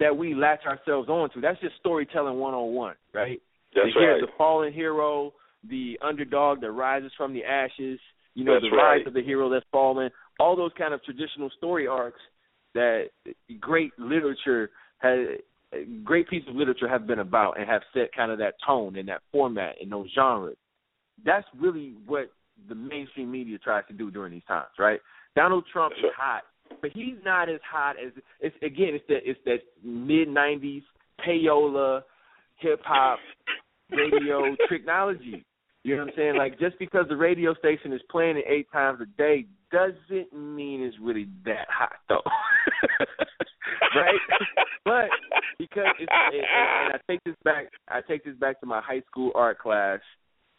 that 0.00 0.16
we 0.16 0.34
latch 0.34 0.60
ourselves 0.66 1.08
onto. 1.08 1.40
That's 1.40 1.60
just 1.60 1.76
storytelling 1.80 2.38
one 2.38 2.54
on 2.54 2.74
one, 2.74 2.94
right? 3.14 3.40
That's 3.74 3.88
the, 3.94 4.00
right. 4.00 4.20
The 4.20 4.28
fallen 4.36 4.72
hero, 4.72 5.32
the 5.68 5.98
underdog 6.02 6.60
that 6.60 6.72
rises 6.72 7.12
from 7.16 7.32
the 7.32 7.44
ashes, 7.44 7.98
you 8.34 8.44
know, 8.44 8.54
That's 8.54 8.64
the 8.70 8.76
rise 8.76 8.98
right. 8.98 9.06
of 9.06 9.14
the 9.14 9.22
hero 9.22 9.48
that's 9.48 9.64
fallen. 9.72 10.10
All 10.38 10.56
those 10.56 10.72
kind 10.76 10.92
of 10.92 11.02
traditional 11.04 11.50
story 11.56 11.86
arcs 11.86 12.20
that 12.74 13.06
great 13.60 13.92
literature 13.98 14.70
has 14.98 15.18
great 16.04 16.28
pieces 16.28 16.48
of 16.48 16.56
literature 16.56 16.88
have 16.88 17.06
been 17.06 17.18
about 17.18 17.58
and 17.58 17.68
have 17.68 17.82
set 17.94 18.12
kind 18.14 18.30
of 18.30 18.38
that 18.38 18.54
tone 18.66 18.96
and 18.96 19.08
that 19.08 19.22
format 19.32 19.76
and 19.80 19.90
those 19.90 20.08
genres. 20.14 20.56
That's 21.24 21.46
really 21.58 21.94
what 22.06 22.30
the 22.68 22.74
mainstream 22.74 23.30
media 23.30 23.58
tries 23.58 23.84
to 23.88 23.94
do 23.94 24.10
during 24.10 24.32
these 24.32 24.44
times, 24.46 24.70
right? 24.78 25.00
Donald 25.34 25.64
Trump 25.72 25.92
is 25.98 26.10
hot, 26.16 26.42
but 26.80 26.90
he's 26.92 27.16
not 27.24 27.48
as 27.48 27.60
hot 27.70 27.96
as 28.04 28.12
it's 28.40 28.56
again. 28.62 28.90
It's 28.94 29.04
that 29.08 29.20
it's 29.24 29.40
that 29.44 29.58
mid 29.84 30.28
'90s 30.28 30.82
payola, 31.26 32.02
hip 32.58 32.80
hop, 32.84 33.18
radio 33.90 34.56
technology. 34.70 35.44
You 35.86 35.94
know 35.94 36.02
what 36.02 36.08
I'm 36.08 36.16
saying? 36.16 36.36
Like 36.36 36.58
just 36.58 36.76
because 36.80 37.06
the 37.08 37.16
radio 37.16 37.54
station 37.54 37.92
is 37.92 38.00
playing 38.10 38.38
it 38.38 38.44
eight 38.48 38.66
times 38.72 38.98
a 39.00 39.06
day 39.16 39.46
doesn't 39.70 40.32
mean 40.34 40.82
it's 40.82 40.96
really 41.00 41.28
that 41.44 41.68
hot 41.70 41.92
though. 42.08 42.22
right? 43.94 44.18
But 44.84 45.10
because 45.60 45.86
it's 46.00 46.10
and, 46.10 46.92
I 46.92 46.98
take 47.08 47.22
this 47.22 47.36
back 47.44 47.66
I 47.88 48.00
take 48.00 48.24
this 48.24 48.34
back 48.34 48.58
to 48.60 48.66
my 48.66 48.80
high 48.80 49.02
school 49.08 49.30
art 49.36 49.60
class. 49.60 50.00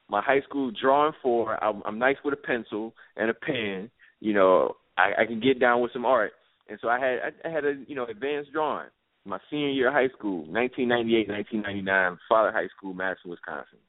My 0.09 0.21
high 0.21 0.39
school 0.47 0.71
drawing 0.81 1.11
four, 1.21 1.61
I'm, 1.61 1.83
I'm 1.85 1.99
nice 1.99 2.15
with 2.23 2.33
a 2.33 2.37
pencil 2.37 2.93
and 3.17 3.29
a 3.29 3.33
pen. 3.33 3.91
You 4.21 4.31
know, 4.31 4.77
I, 4.97 5.23
I 5.23 5.25
can 5.25 5.41
get 5.41 5.59
down 5.59 5.81
with 5.81 5.91
some 5.91 6.05
art. 6.05 6.31
And 6.69 6.79
so 6.81 6.87
I 6.87 6.99
had 6.99 7.17
I, 7.43 7.49
I 7.49 7.51
had 7.51 7.65
a 7.65 7.73
you 7.85 7.95
know 7.95 8.05
advanced 8.05 8.53
drawing. 8.53 8.87
My 9.25 9.39
senior 9.49 9.71
year 9.71 9.89
of 9.89 9.93
high 9.93 10.07
school, 10.17 10.45
1998, 10.47 11.27
1999, 11.27 12.17
Father 12.29 12.53
High 12.53 12.69
School, 12.77 12.93
Madison, 12.93 13.29
Wisconsin. 13.29 13.79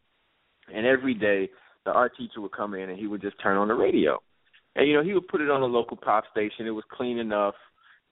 And 0.74 0.86
every 0.86 1.14
day, 1.14 1.50
the 1.84 1.92
art 1.92 2.12
teacher 2.16 2.40
would 2.40 2.52
come 2.52 2.74
in 2.74 2.90
and 2.90 2.98
he 2.98 3.06
would 3.06 3.20
just 3.20 3.40
turn 3.42 3.56
on 3.56 3.68
the 3.68 3.74
radio. 3.74 4.18
And 4.76 4.88
you 4.88 4.94
know, 4.94 5.02
he 5.02 5.14
would 5.14 5.28
put 5.28 5.40
it 5.40 5.50
on 5.50 5.62
a 5.62 5.66
local 5.66 5.96
pop 5.96 6.24
station. 6.30 6.66
It 6.66 6.70
was 6.70 6.84
clean 6.92 7.18
enough 7.18 7.54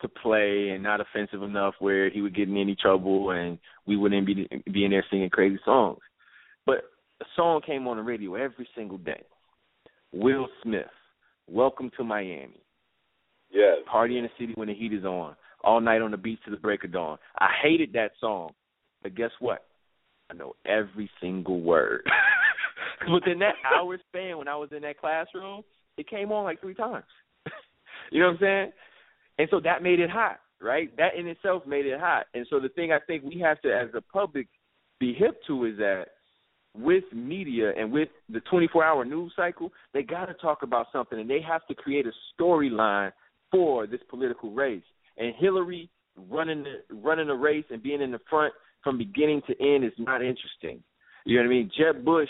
to 0.03 0.09
play 0.09 0.71
and 0.71 0.83
not 0.83 1.01
offensive 1.01 1.43
enough 1.43 1.75
where 1.79 2.11
he 2.11 2.21
would 2.21 2.35
get 2.35 2.49
in 2.49 2.57
any 2.57 2.75
trouble 2.75 3.31
and 3.31 3.59
we 3.87 3.97
wouldn't 3.97 4.27
be 4.27 4.47
be 4.71 4.85
in 4.85 4.91
there 4.91 5.05
singing 5.11 5.31
crazy 5.31 5.59
songs. 5.65 6.01
But 6.67 6.85
a 7.21 7.25
song 7.35 7.63
came 7.67 7.87
on 7.89 7.97
the 7.97 8.03
radio 8.03 8.35
every 8.35 8.69
single 8.75 8.99
day. 8.99 9.23
Will 10.13 10.49
Smith, 10.63 10.87
Welcome 11.49 11.93
to 11.97 12.03
Miami. 12.03 12.61
Yes. 13.53 13.79
Party 13.89 14.19
in 14.19 14.25
the 14.25 14.31
city 14.37 14.53
when 14.57 14.67
the 14.67 14.75
heat 14.75 14.93
is 14.93 15.05
on. 15.05 15.37
All 15.63 15.81
night 15.81 16.03
on 16.03 16.11
the 16.11 16.17
beach 16.17 16.41
to 16.45 16.51
the 16.51 16.57
break 16.57 16.83
of 16.83 16.93
dawn. 16.93 17.19
I 17.39 17.49
hated 17.63 17.93
that 17.93 18.13
song, 18.21 18.51
but 19.03 19.15
guess 19.15 19.31
what? 19.39 19.65
I 20.29 20.35
know 20.35 20.57
every 20.67 21.09
single 21.21 21.61
word. 21.61 22.03
'Cause 23.11 23.21
Within 23.23 23.39
that 23.41 23.55
hour 23.75 23.99
span 24.09 24.39
when 24.39 24.49
I 24.49 24.57
was 24.57 24.71
in 24.73 24.83
that 24.83 24.99
classroom, 24.99 25.63
it 25.97 26.09
came 26.09 26.33
on 26.33 26.45
like 26.45 26.61
three 26.61 26.75
times. 26.75 27.05
you 28.11 28.21
know 28.21 28.27
what 28.27 28.33
I'm 28.35 28.39
saying? 28.41 28.73
And 29.39 29.49
so 29.51 29.61
that 29.61 29.83
made 29.83 30.01
it 30.01 30.11
hot, 30.11 30.41
right? 30.61 30.95
That 30.97 31.15
in 31.19 31.27
itself 31.27 31.67
made 31.67 31.87
it 31.87 32.01
hot. 32.01 32.27
And 32.35 32.47
so 32.51 32.59
the 32.61 32.69
thing 32.71 32.93
I 32.93 32.99
think 33.07 33.23
we 33.25 33.39
have 33.41 33.61
to, 33.63 33.69
as 33.75 33.89
a 33.95 34.01
public, 34.01 34.49
be 34.99 35.13
hip 35.13 35.41
to 35.47 35.67
is 35.67 35.77
that 35.79 36.07
with 36.75 37.05
media 37.13 37.73
and 37.79 37.91
with 37.93 38.09
the 38.29 38.41
24-hour 38.53 39.05
news 39.05 39.33
cycle, 39.37 39.73
they 39.95 40.03
got 40.03 40.27
to 40.27 40.35
talk 40.35 40.63
about 40.63 40.87
something, 40.93 41.19
and 41.19 41.29
they 41.29 41.41
have 41.41 41.67
to 41.67 41.75
create 41.75 42.07
a 42.07 42.13
storyline 42.43 43.13
for 43.51 43.87
this 43.87 44.01
political 44.09 44.51
race. 44.53 44.83
And 45.17 45.35
Hillary 45.39 45.89
running 46.31 46.65
the 46.65 46.95
running 46.97 47.27
the 47.27 47.35
race 47.35 47.65
and 47.71 47.83
being 47.83 48.01
in 48.01 48.11
the 48.11 48.21
front 48.29 48.53
from 48.83 48.99
beginning 48.99 49.43
to 49.47 49.55
end 49.61 49.85
is 49.85 49.93
not 49.99 50.23
interesting. 50.23 50.83
You 51.25 51.37
know 51.37 51.43
what 51.43 51.49
I 51.49 51.51
mean? 51.51 51.71
Jeb 51.77 52.05
Bush 52.05 52.29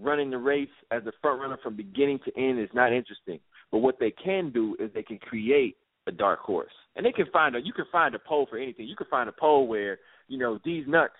running 0.00 0.30
the 0.30 0.38
race 0.38 0.68
as 0.90 1.04
a 1.06 1.12
front 1.22 1.40
runner 1.40 1.58
from 1.62 1.76
beginning 1.76 2.20
to 2.24 2.36
end 2.36 2.60
is 2.60 2.68
not 2.74 2.92
interesting. 2.92 3.40
But 3.72 3.78
what 3.78 3.98
they 3.98 4.10
can 4.10 4.50
do 4.50 4.76
is 4.78 4.90
they 4.94 5.02
can 5.02 5.18
create 5.18 5.76
a 6.06 6.12
dark 6.12 6.40
horse, 6.40 6.72
and 6.94 7.04
they 7.04 7.12
can 7.12 7.26
find 7.32 7.56
a 7.56 7.60
you 7.60 7.72
can 7.72 7.86
find 7.90 8.14
a 8.14 8.18
poll 8.18 8.46
for 8.48 8.58
anything. 8.58 8.86
You 8.86 8.96
can 8.96 9.08
find 9.08 9.28
a 9.28 9.32
poll 9.32 9.66
where 9.66 9.98
you 10.28 10.38
know 10.38 10.58
these 10.64 10.84
nuts 10.86 11.14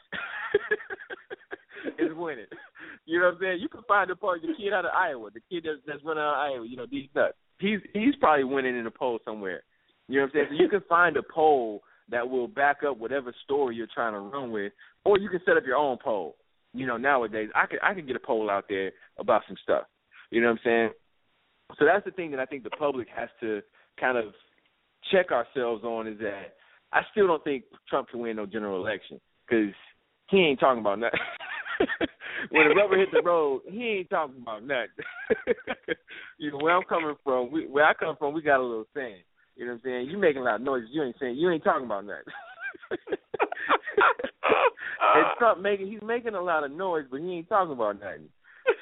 is 1.99 2.11
winning. 2.15 2.47
You 3.05 3.19
know 3.19 3.27
what 3.27 3.35
I'm 3.35 3.41
saying? 3.41 3.59
You 3.61 3.69
can 3.69 3.83
find 3.89 4.11
a 4.11 4.17
poll. 4.17 4.37
The 4.41 4.55
kid 4.57 4.73
out 4.73 4.85
of 4.85 4.93
Iowa, 4.95 5.31
the 5.31 5.41
kid 5.51 5.65
that's, 5.65 5.81
that's 5.87 6.05
running 6.05 6.23
out 6.23 6.35
of 6.35 6.53
Iowa. 6.53 6.67
You 6.67 6.77
know 6.77 6.87
these 6.91 7.09
nuts. 7.15 7.35
He's 7.59 7.81
he's 7.93 8.15
probably 8.21 8.45
winning 8.45 8.79
in 8.79 8.87
a 8.87 8.91
poll 8.91 9.19
somewhere. 9.25 9.63
You 10.09 10.17
know 10.17 10.23
what 10.23 10.27
I'm 10.29 10.33
saying? 10.35 10.47
So 10.51 10.63
you 10.63 10.69
can 10.69 10.83
find 10.89 11.17
a 11.17 11.23
poll 11.23 11.83
that 12.11 12.29
will 12.29 12.47
back 12.47 12.79
up 12.89 12.99
whatever 12.99 13.35
story 13.45 13.75
you're 13.75 13.89
trying 13.93 14.13
to 14.13 14.21
run 14.21 14.53
with, 14.53 14.73
or 15.05 15.19
you 15.19 15.29
can 15.29 15.41
set 15.45 15.57
up 15.57 15.65
your 15.67 15.77
own 15.77 15.99
poll. 16.03 16.37
You 16.77 16.87
know, 16.87 16.97
nowadays 16.97 17.49
I 17.55 17.67
could 17.67 17.79
I 17.83 17.95
could 17.95 18.07
get 18.07 18.17
a 18.17 18.21
poll 18.21 18.51
out 18.51 18.67
there 18.69 18.93
about 19.19 19.43
some 19.49 19.57
stuff. 19.63 19.85
You 20.31 20.41
know 20.41 20.49
what 20.49 20.59
I'm 20.59 20.61
saying? 20.65 20.91
So 21.79 21.85
that's 21.85 22.05
the 22.05 22.11
thing 22.13 22.31
that 22.31 22.41
I 22.41 22.47
think 22.47 22.63
the 22.63 22.71
public 22.71 23.09
has 23.15 23.29
to 23.41 23.61
kind 23.99 24.17
of 24.19 24.33
check 25.11 25.31
ourselves 25.31 25.85
on 25.85 26.07
is 26.07 26.19
that 26.19 26.55
I 26.93 27.03
still 27.11 27.27
don't 27.27 27.43
think 27.45 27.65
Trump 27.89 28.09
can 28.09 28.21
win 28.21 28.37
no 28.37 28.47
general 28.47 28.85
election 28.85 29.21
because 29.47 29.75
he 30.31 30.39
ain't 30.39 30.61
talking 30.61 30.81
about 30.81 30.99
nothing. 30.99 31.21
when 32.51 32.69
the 32.69 32.75
rubber 32.75 32.97
hit 32.97 33.09
the 33.13 33.23
road, 33.23 33.63
he 33.69 33.85
ain't 33.99 34.11
talking 34.11 34.41
about 34.41 34.63
nothing. 34.63 34.89
you 36.39 36.51
know, 36.51 36.59
where 36.59 36.77
I'm 36.77 36.85
coming 36.85 37.15
from, 37.25 37.51
we, 37.51 37.67
where 37.67 37.85
I 37.85 37.95
come 37.95 38.17
from, 38.19 38.35
we 38.35 38.43
got 38.43 38.61
a 38.61 38.63
little 38.63 38.87
saying. 38.95 39.23
You 39.57 39.67
know 39.67 39.73
what 39.73 39.79
I'm 39.79 39.83
saying? 39.85 40.09
You 40.11 40.19
making 40.19 40.43
a 40.43 40.45
lot 40.45 40.57
of 40.57 40.61
noise. 40.63 40.85
You 40.91 41.03
ain't 41.03 41.17
saying. 41.19 41.37
You 41.37 41.51
ain't 41.51 41.65
talking 41.65 41.87
about 41.87 42.05
nothing. 42.05 43.19
and 45.17 45.27
Trump 45.39 45.61
making 45.61 45.87
he's 45.89 46.03
making 46.03 46.35
a 46.35 46.41
lot 46.41 46.65
of 46.65 46.71
noise, 46.71 47.05
but 47.11 47.21
he 47.21 47.33
ain't 47.33 47.49
talking 47.49 47.73
about 47.73 48.01
nothing. 48.01 48.29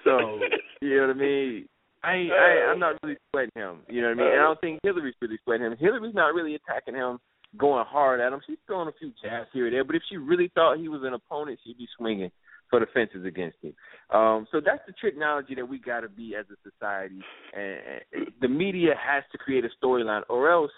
So 0.05 0.41
you 0.80 0.97
know 0.97 1.09
what 1.09 1.16
I 1.16 1.18
mean? 1.18 1.68
I 2.03 2.28
I 2.32 2.70
I'm 2.70 2.78
not 2.78 2.97
really 3.03 3.16
sweating 3.30 3.53
him. 3.55 3.78
You 3.89 4.03
know 4.03 4.09
what 4.09 4.18
I 4.18 4.22
mean? 4.22 4.32
And 4.32 4.41
I 4.41 4.45
don't 4.45 4.61
think 4.61 4.80
Hillary's 4.82 5.14
really 5.20 5.39
sweating 5.45 5.66
him. 5.66 5.76
Hillary's 5.78 6.14
not 6.14 6.35
really 6.35 6.55
attacking 6.55 6.95
him, 6.95 7.18
going 7.57 7.85
hard 7.89 8.20
at 8.20 8.32
him. 8.32 8.41
She's 8.47 8.59
throwing 8.66 8.89
a 8.89 8.93
few 8.99 9.12
jabs 9.22 9.49
here 9.53 9.66
and 9.66 9.74
there. 9.74 9.85
But 9.85 9.97
if 9.97 10.03
she 10.09 10.16
really 10.16 10.51
thought 10.55 10.78
he 10.78 10.89
was 10.89 11.03
an 11.05 11.14
opponent, 11.14 11.61
she'd 11.64 11.78
be 11.78 11.89
swinging 11.97 12.30
for 12.70 12.80
the 12.80 12.87
fences 12.93 13.24
against 13.24 13.57
him. 13.62 13.74
Um, 14.11 14.47
so 14.51 14.61
that's 14.64 14.82
the 14.87 14.95
technology 15.03 15.55
that 15.55 15.68
we 15.68 15.78
got 15.78 16.01
to 16.01 16.09
be 16.09 16.35
as 16.35 16.47
a 16.51 16.70
society. 16.70 17.20
And 17.55 18.26
the 18.41 18.49
media 18.49 18.95
has 18.99 19.22
to 19.32 19.39
create 19.39 19.64
a 19.64 19.85
storyline, 19.85 20.22
or 20.28 20.51
else, 20.51 20.72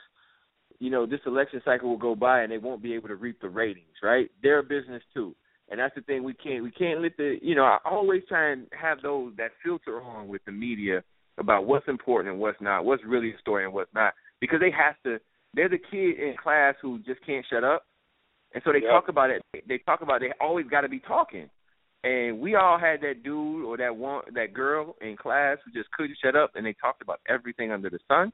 you 0.79 0.91
know, 0.91 1.07
this 1.07 1.21
election 1.27 1.61
cycle 1.65 1.89
will 1.89 1.97
go 1.97 2.15
by 2.15 2.43
and 2.43 2.53
they 2.53 2.59
won't 2.59 2.83
be 2.83 2.95
able 2.95 3.09
to 3.09 3.17
reap 3.17 3.41
the 3.41 3.49
ratings. 3.49 3.97
Right? 4.03 4.31
They're 4.43 4.61
a 4.61 4.65
business 4.65 5.03
too. 5.15 5.35
And 5.69 5.81
that's 5.81 5.95
the 5.95 6.03
thing 6.03 6.23
we 6.23 6.35
can't 6.35 6.63
we 6.63 6.71
can't 6.71 7.03
let 7.03 7.17
the 7.17 7.39
you 7.43 7.55
know 7.55 7.65
I 7.65 7.79
always 7.85 8.23
try 8.29 8.51
and 8.53 8.67
have 8.79 9.03
those 9.03 9.33
that 9.37 9.51
filter 9.65 10.01
on 10.01 10.29
with 10.29 10.45
the 10.45 10.53
media 10.53 11.03
about 11.39 11.67
what's 11.67 11.89
important 11.89 12.33
and 12.33 12.41
what's 12.41 12.61
not, 12.61 12.85
what's 12.85 13.05
really 13.05 13.33
a 13.33 13.39
story 13.39 13.65
and 13.65 13.73
what's 13.75 13.93
not, 13.95 14.15
because 14.41 14.61
they 14.61 14.71
have 14.71 14.95
to. 15.05 15.21
They're 15.55 15.69
the 15.69 15.79
kid 15.79 16.21
in 16.21 16.35
class 16.43 16.75
who 16.83 16.99
just 17.01 17.25
can't 17.25 17.45
shut 17.51 17.65
up, 17.65 17.85
and 18.53 18.63
so 18.65 18.73
they 18.73 18.81
Yep. 18.83 18.91
talk 18.91 19.09
about 19.09 19.31
it. 19.31 19.43
They 19.67 19.79
talk 19.79 20.03
about 20.03 20.21
they 20.21 20.33
always 20.41 20.67
got 20.67 20.83
to 20.83 20.89
be 20.89 21.01
talking, 21.01 21.49
and 22.05 22.39
we 22.39 22.55
all 22.55 22.79
had 22.79 23.01
that 23.01 23.23
dude 23.23 23.65
or 23.65 23.77
that 23.79 23.97
one 23.97 24.23
that 24.35 24.53
girl 24.53 24.97
in 25.01 25.17
class 25.17 25.59
who 25.65 25.73
just 25.73 25.91
couldn't 25.93 26.19
shut 26.23 26.37
up, 26.37 26.53
and 26.55 26.67
they 26.67 26.75
talked 26.75 27.01
about 27.03 27.21
everything 27.29 27.73
under 27.73 27.89
the 27.89 27.99
sun, 28.07 28.33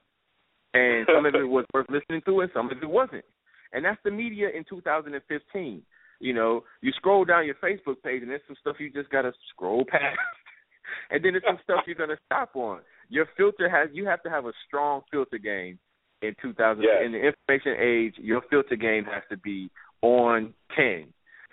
and 0.75 1.07
some 1.15 1.27
of 1.27 1.35
it 1.35 1.45
was 1.45 1.65
worth 1.75 1.87
listening 1.91 2.23
to, 2.27 2.41
and 2.41 2.51
some 2.55 2.71
of 2.71 2.79
it 2.83 2.89
wasn't, 2.89 3.25
and 3.73 3.85
that's 3.85 4.01
the 4.05 4.11
media 4.11 4.49
in 4.55 4.65
2015. 4.69 5.83
You 6.21 6.33
know, 6.33 6.63
you 6.81 6.93
scroll 6.93 7.25
down 7.25 7.47
your 7.47 7.57
Facebook 7.57 8.01
page, 8.05 8.23
and 8.23 8.31
there's 8.31 8.43
some 8.47 8.57
stuff 8.61 8.77
you 8.79 8.91
just 8.91 9.11
got 9.11 9.23
to 9.23 9.33
scroll 9.53 9.85
past 9.85 10.17
and 11.11 11.25
then 11.25 11.33
there's 11.33 11.45
some 11.47 11.59
stuff 11.63 11.81
you're 11.87 11.97
gonna 11.97 12.19
stop 12.27 12.51
on. 12.55 12.81
Your 13.09 13.27
filter 13.37 13.69
has 13.69 13.89
you 13.93 14.07
have 14.07 14.23
to 14.23 14.31
have 14.31 14.47
a 14.47 14.53
strong 14.67 15.03
filter 15.11 15.39
game 15.39 15.79
in 16.23 16.35
2000 16.41 16.83
Yes. 16.83 17.03
in 17.05 17.13
the 17.13 17.19
information 17.19 17.77
age. 17.81 18.15
Your 18.19 18.43
filter 18.51 18.77
game 18.77 19.05
has 19.05 19.23
to 19.31 19.37
be 19.37 19.71
on 20.03 20.55
ten. 20.77 21.07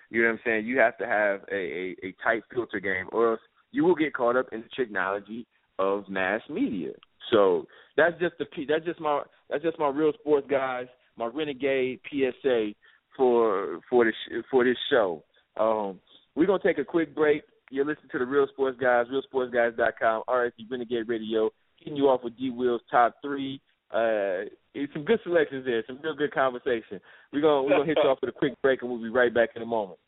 You 0.09 0.23
know 0.23 0.29
what 0.29 0.33
I'm 0.35 0.39
saying? 0.45 0.65
You 0.65 0.79
have 0.79 0.97
to 0.97 1.05
have 1.05 1.41
a, 1.51 1.55
a, 1.55 1.95
a 2.07 2.15
tight 2.23 2.43
filter 2.53 2.79
game, 2.79 3.05
or 3.11 3.31
else 3.31 3.41
you 3.71 3.85
will 3.85 3.95
get 3.95 4.13
caught 4.13 4.35
up 4.35 4.47
in 4.51 4.61
the 4.61 4.69
technology 4.75 5.45
of 5.77 6.09
mass 6.09 6.41
media. 6.49 6.91
So 7.31 7.65
that's 7.97 8.19
just 8.19 8.35
the 8.37 8.45
that's 8.67 8.85
just 8.85 8.99
my 8.99 9.23
that's 9.49 9.63
just 9.63 9.79
my 9.79 9.89
real 9.89 10.13
sports 10.19 10.47
guys, 10.49 10.87
my 11.17 11.27
renegade 11.27 11.99
PSA 12.09 12.71
for 13.15 13.79
for 13.89 14.05
this 14.05 14.43
for 14.49 14.63
this 14.63 14.77
show. 14.89 15.23
Um, 15.59 15.99
we're 16.35 16.47
gonna 16.47 16.63
take 16.63 16.77
a 16.77 16.85
quick 16.85 17.13
break. 17.13 17.43
You're 17.71 17.85
listening 17.85 18.09
to 18.11 18.19
the 18.19 18.25
Real 18.25 18.47
Sports 18.51 18.79
Guys, 18.81 19.05
RealSportsGuys.com, 19.11 20.23
RSG 20.27 20.71
Renegade 20.71 21.07
Radio, 21.07 21.51
hitting 21.77 21.95
you 21.95 22.05
off 22.05 22.23
with 22.23 22.35
D 22.37 22.49
Will's 22.49 22.81
top 22.89 23.15
three. 23.21 23.61
Uh, 23.93 24.45
some 24.93 25.03
good 25.03 25.19
selections 25.23 25.65
there, 25.65 25.83
some 25.85 25.99
real 26.03 26.15
good 26.15 26.33
conversation. 26.33 26.99
We're 27.33 27.41
gonna 27.41 27.63
we're 27.63 27.71
gonna 27.71 27.85
hit 27.85 27.97
you 28.03 28.09
off 28.09 28.19
with 28.21 28.29
a 28.29 28.37
quick 28.37 28.53
break, 28.61 28.81
and 28.81 28.89
we'll 28.89 29.01
be 29.01 29.09
right 29.09 29.33
back 29.33 29.49
in 29.55 29.61
a 29.61 29.65
moment. 29.65 29.99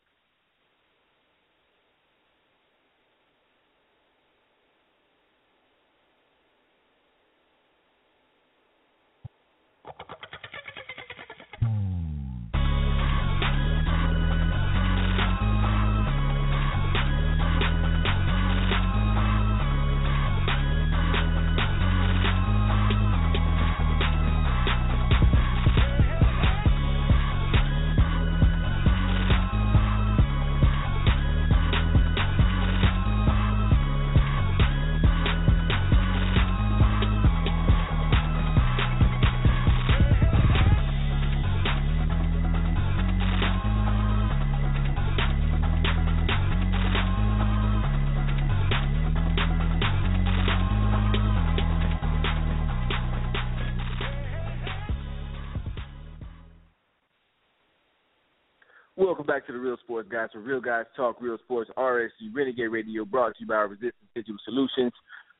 Back 59.31 59.47
to 59.47 59.53
the 59.53 59.59
Real 59.59 59.77
Sports 59.81 60.09
Guys, 60.11 60.27
where 60.33 60.43
real 60.43 60.59
guys 60.59 60.83
talk 60.93 61.21
real 61.21 61.37
sports. 61.45 61.71
RSG 61.77 62.33
Renegade 62.33 62.69
Radio, 62.69 63.05
brought 63.05 63.29
to 63.29 63.39
you 63.39 63.47
by 63.47 63.55
Resistance 63.61 63.93
Digital 64.13 64.35
Solutions. 64.43 64.91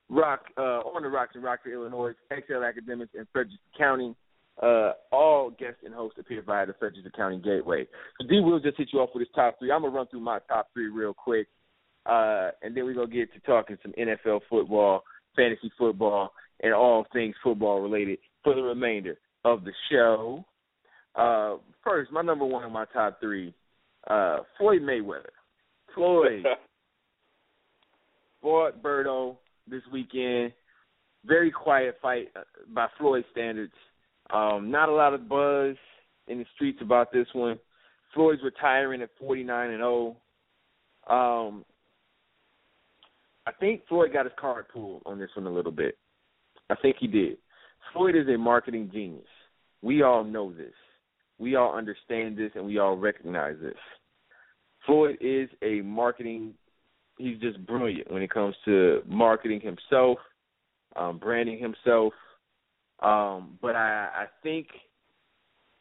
Rock 0.07 0.45
uh, 0.57 0.79
on 0.87 1.03
the 1.03 1.09
Rocks 1.09 1.35
in 1.35 1.41
Rockford, 1.41 1.73
Illinois. 1.73 2.13
Excel 2.31 2.63
Academics 2.63 3.11
and 3.17 3.27
Frederick 3.33 3.59
County. 3.77 4.15
Uh, 4.63 4.93
all 5.11 5.49
guests 5.49 5.81
and 5.83 5.93
hosts 5.93 6.17
appear 6.17 6.41
via 6.41 6.65
the 6.65 6.73
Frederick 6.79 7.03
County 7.17 7.41
Gateway. 7.43 7.85
So 8.21 8.27
D 8.29 8.39
will 8.39 8.61
just 8.61 8.77
hit 8.77 8.87
you 8.93 8.99
off 8.99 9.09
with 9.13 9.27
his 9.27 9.35
top 9.35 9.59
three. 9.59 9.73
I'm 9.73 9.81
gonna 9.81 9.93
run 9.93 10.07
through 10.07 10.21
my 10.21 10.39
top 10.47 10.69
three 10.73 10.87
real 10.87 11.13
quick, 11.13 11.47
uh, 12.05 12.51
and 12.61 12.75
then 12.75 12.85
we're 12.85 12.93
gonna 12.93 13.07
get 13.07 13.33
to 13.33 13.41
talking 13.41 13.77
some 13.83 13.91
NFL 13.97 14.39
football, 14.49 15.03
fantasy 15.35 15.69
football, 15.77 16.31
and 16.61 16.73
all 16.73 17.05
things 17.11 17.35
football 17.43 17.81
related 17.81 18.19
for 18.41 18.55
the 18.55 18.61
remainder 18.61 19.17
of 19.43 19.65
the 19.65 19.73
show. 19.91 20.45
Uh, 21.13 21.57
first, 21.83 22.09
my 22.13 22.21
number 22.21 22.45
one 22.45 22.63
in 22.63 22.71
my 22.71 22.85
top 22.93 23.19
three, 23.19 23.53
uh, 24.09 24.37
Floyd 24.57 24.81
Mayweather. 24.81 25.31
Floyd 25.93 26.45
fought 28.41 28.81
Berto 28.81 29.37
this 29.67 29.81
weekend. 29.91 30.53
Very 31.25 31.51
quiet 31.51 31.97
fight 32.01 32.29
uh, 32.35 32.41
by 32.73 32.87
Floyd 32.97 33.23
standards. 33.31 33.73
Um, 34.33 34.71
not 34.71 34.89
a 34.89 34.93
lot 34.93 35.13
of 35.13 35.27
buzz 35.27 35.75
in 36.27 36.39
the 36.39 36.45
streets 36.55 36.79
about 36.81 37.11
this 37.11 37.27
one. 37.33 37.59
Floyd's 38.13 38.41
retiring 38.43 39.01
at 39.01 39.09
49 39.19 39.69
and 39.69 39.79
0. 39.79 40.17
Um, 41.09 41.65
I 43.45 43.51
think 43.59 43.81
Floyd 43.87 44.13
got 44.13 44.25
his 44.25 44.33
card 44.39 44.65
pulled 44.71 45.01
on 45.05 45.19
this 45.19 45.29
one 45.35 45.47
a 45.47 45.51
little 45.51 45.71
bit. 45.71 45.97
I 46.69 46.75
think 46.81 46.97
he 46.99 47.07
did. 47.07 47.37
Floyd 47.93 48.15
is 48.15 48.27
a 48.27 48.37
marketing 48.37 48.89
genius. 48.93 49.25
We 49.81 50.03
all 50.03 50.23
know 50.23 50.53
this. 50.53 50.73
We 51.41 51.55
all 51.55 51.75
understand 51.75 52.37
this 52.37 52.51
and 52.53 52.63
we 52.65 52.77
all 52.77 52.95
recognize 52.95 53.55
this. 53.59 53.73
Floyd 54.85 55.17
is 55.19 55.49
a 55.63 55.81
marketing 55.81 56.53
he's 57.17 57.39
just 57.39 57.65
brilliant 57.65 58.11
when 58.11 58.21
it 58.21 58.29
comes 58.29 58.55
to 58.65 59.01
marketing 59.07 59.59
himself, 59.59 60.19
um, 60.95 61.17
branding 61.17 61.59
himself. 61.59 62.13
Um, 62.99 63.57
but 63.59 63.75
I, 63.75 64.09
I 64.13 64.25
think 64.43 64.67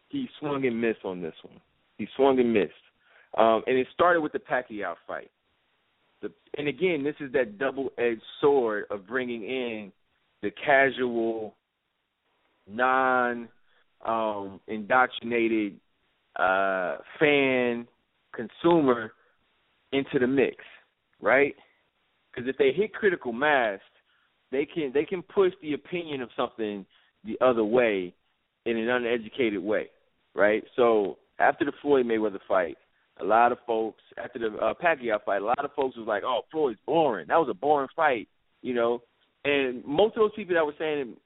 he 0.09 0.29
swung 0.39 0.65
and 0.67 0.81
missed 0.81 1.05
on 1.05 1.21
this 1.21 1.35
one. 1.43 1.61
He 1.99 2.09
swung 2.17 2.41
and 2.41 2.53
missed. 2.53 2.73
Um, 3.37 3.63
and 3.67 3.77
it 3.77 3.87
started 3.93 4.23
with 4.23 4.33
the 4.33 4.39
Pacquiao 4.39 4.95
fight. 5.07 5.31
The, 6.23 6.33
and 6.57 6.69
again, 6.69 7.05
this 7.05 7.15
is 7.21 7.33
that 7.33 7.59
double-edged 7.59 8.23
sword 8.41 8.85
of 8.91 9.07
bringing 9.07 9.43
in 9.43 9.93
the 10.43 10.51
casual, 10.51 11.55
non 12.67 13.49
um, 14.05 14.61
indoctrinated 14.67 15.77
uh, 16.37 16.97
fan 17.19 17.87
consumer 18.35 19.13
into 19.93 20.19
the 20.19 20.27
mix, 20.27 20.57
right? 21.21 21.55
Because 22.33 22.49
if 22.49 22.57
they 22.57 22.73
hit 22.73 22.95
critical 22.95 23.33
mass, 23.33 23.81
they 24.53 24.65
can 24.65 24.93
they 24.93 25.05
can 25.05 25.23
push 25.23 25.53
the 25.63 25.75
opinion 25.75 26.23
of 26.23 26.31
something 26.37 26.87
the 27.25 27.37
other 27.41 27.65
way 27.65 28.15
in 28.67 28.77
an 28.77 28.89
uneducated 28.89 29.63
way, 29.63 29.89
right? 30.35 30.63
So 30.77 31.19
after 31.39 31.65
the 31.65 31.73
Floyd 31.83 32.07
Mayweather 32.07 32.41
fight, 32.47 32.77
a 33.21 33.25
lot 33.25 33.53
of 33.53 33.59
folks 33.67 34.03
after 34.23 34.39
the 34.39 34.57
uh, 34.57 34.75
Pacquiao 34.75 35.23
fight, 35.25 35.43
a 35.43 35.45
lot 35.45 35.65
of 35.65 35.73
folks 35.75 35.97
was 35.97 36.07
like, 36.07 36.23
"Oh, 36.25 36.43
Floyd's 36.51 36.79
boring. 36.87 37.27
That 37.29 37.39
was 37.39 37.49
a 37.51 37.55
boring 37.55 37.89
fight," 37.95 38.29
you 38.63 38.75
know. 38.75 39.03
And 39.45 39.85
most 39.85 40.17
of 40.17 40.21
those 40.21 40.35
people 40.37 40.55
that 40.55 40.67
were 40.67 40.75
saying 40.79 41.17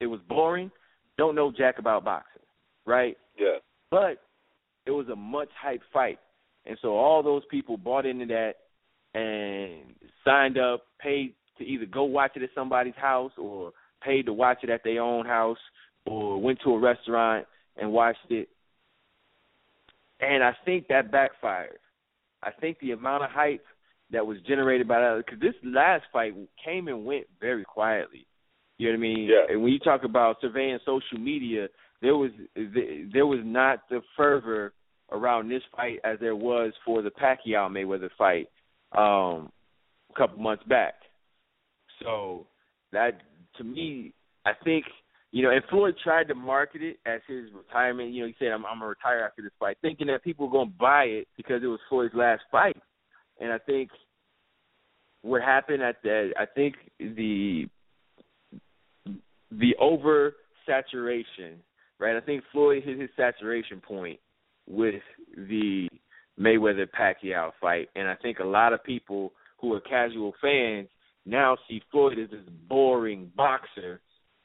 it 0.00 0.06
was 0.06 0.20
boring 0.28 0.70
don't 1.18 1.34
know 1.34 1.52
jack 1.56 1.78
about 1.78 2.04
boxing, 2.04 2.42
right? 2.86 3.16
Yeah. 3.38 3.58
But 3.90 4.22
it 4.86 4.90
was 4.90 5.08
a 5.08 5.16
much 5.16 5.48
hyped 5.64 5.80
fight, 5.92 6.18
and 6.66 6.78
so 6.82 6.96
all 6.96 7.22
those 7.22 7.42
people 7.50 7.76
bought 7.76 8.06
into 8.06 8.26
that 8.26 8.54
and 9.14 9.94
signed 10.24 10.58
up, 10.58 10.82
paid 11.00 11.34
to 11.58 11.64
either 11.64 11.86
go 11.86 12.04
watch 12.04 12.32
it 12.36 12.42
at 12.42 12.50
somebody's 12.54 12.96
house 12.96 13.32
or 13.38 13.72
paid 14.02 14.26
to 14.26 14.32
watch 14.32 14.58
it 14.62 14.70
at 14.70 14.82
their 14.84 15.00
own 15.00 15.24
house 15.24 15.58
or 16.06 16.40
went 16.40 16.58
to 16.64 16.70
a 16.74 16.78
restaurant 16.78 17.46
and 17.76 17.92
watched 17.92 18.30
it. 18.30 18.48
And 20.20 20.42
I 20.42 20.52
think 20.64 20.88
that 20.88 21.10
backfired. 21.10 21.78
I 22.42 22.50
think 22.50 22.78
the 22.80 22.92
amount 22.92 23.24
of 23.24 23.30
hype 23.30 23.64
that 24.10 24.26
was 24.26 24.38
generated 24.46 24.86
by 24.86 25.00
that 25.00 25.22
because 25.24 25.40
this 25.40 25.54
last 25.64 26.04
fight 26.12 26.34
came 26.62 26.88
and 26.88 27.04
went 27.04 27.26
very 27.40 27.64
quietly. 27.64 28.26
You 28.84 28.92
know 28.92 28.98
what 28.98 29.06
I 29.06 29.14
mean? 29.14 29.28
Yeah. 29.30 29.54
And 29.54 29.62
when 29.62 29.72
you 29.72 29.78
talk 29.78 30.04
about 30.04 30.36
surveying 30.42 30.78
social 30.84 31.18
media, 31.18 31.68
there 32.02 32.16
was 32.16 32.30
there 32.54 33.26
was 33.26 33.40
not 33.42 33.88
the 33.88 34.02
fervor 34.14 34.74
around 35.10 35.48
this 35.48 35.62
fight 35.74 36.00
as 36.04 36.18
there 36.20 36.36
was 36.36 36.72
for 36.84 37.00
the 37.00 37.10
Pacquiao 37.10 37.70
Mayweather 37.70 38.10
fight 38.18 38.48
um, 38.92 39.50
a 40.10 40.18
couple 40.18 40.42
months 40.42 40.64
back. 40.64 40.94
So 42.02 42.46
that 42.92 43.22
to 43.56 43.64
me, 43.64 44.12
I 44.44 44.52
think 44.64 44.84
you 45.30 45.42
know, 45.42 45.50
and 45.50 45.62
Floyd 45.70 45.94
tried 46.04 46.28
to 46.28 46.34
market 46.34 46.82
it 46.82 46.98
as 47.06 47.20
his 47.26 47.46
retirement. 47.56 48.12
You 48.12 48.22
know, 48.22 48.26
he 48.28 48.34
said, 48.38 48.48
"I'm, 48.48 48.66
I'm 48.66 48.80
gonna 48.80 48.88
retire 48.88 49.20
after 49.20 49.40
this 49.40 49.52
fight," 49.58 49.78
thinking 49.80 50.08
that 50.08 50.22
people 50.22 50.46
were 50.46 50.52
gonna 50.52 50.76
buy 50.78 51.04
it 51.04 51.28
because 51.38 51.62
it 51.62 51.68
was 51.68 51.80
Floyd's 51.88 52.14
last 52.14 52.42
fight. 52.52 52.76
And 53.40 53.50
I 53.50 53.58
think 53.58 53.90
what 55.22 55.40
happened 55.40 55.82
at 55.82 56.02
that, 56.02 56.34
I 56.38 56.44
think 56.44 56.74
the 56.98 57.66
the 59.58 59.74
over 59.80 60.34
saturation, 60.66 61.60
right? 61.98 62.16
I 62.16 62.20
think 62.20 62.42
Floyd 62.52 62.82
hit 62.84 63.00
his 63.00 63.10
saturation 63.16 63.80
point 63.80 64.18
with 64.66 65.02
the 65.36 65.88
Mayweather 66.38 66.86
Pacquiao 66.88 67.52
fight, 67.60 67.88
and 67.94 68.08
I 68.08 68.14
think 68.16 68.38
a 68.38 68.44
lot 68.44 68.72
of 68.72 68.82
people 68.82 69.32
who 69.60 69.72
are 69.74 69.80
casual 69.80 70.32
fans 70.40 70.88
now 71.26 71.56
see 71.68 71.82
Floyd 71.90 72.18
as 72.18 72.30
this 72.30 72.40
boring 72.68 73.30
boxer, 73.36 74.00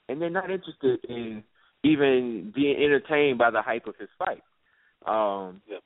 and 0.07 0.21
they're 0.21 0.29
not 0.29 0.51
interested 0.51 0.99
in 1.09 1.43
even 1.83 2.51
being 2.55 2.75
entertained 2.77 3.37
by 3.37 3.51
the 3.51 3.61
hype 3.61 3.87
of 3.87 3.95
his 3.99 4.09
fight. 4.17 4.43
Um, 5.05 5.61
yeah. 5.67 5.77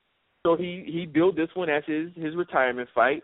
So 0.45 0.57
he 0.57 0.83
he 0.85 1.05
built 1.05 1.35
this 1.35 1.49
one 1.53 1.69
as 1.69 1.83
his 1.85 2.09
his 2.15 2.35
retirement 2.35 2.89
fight, 2.93 3.23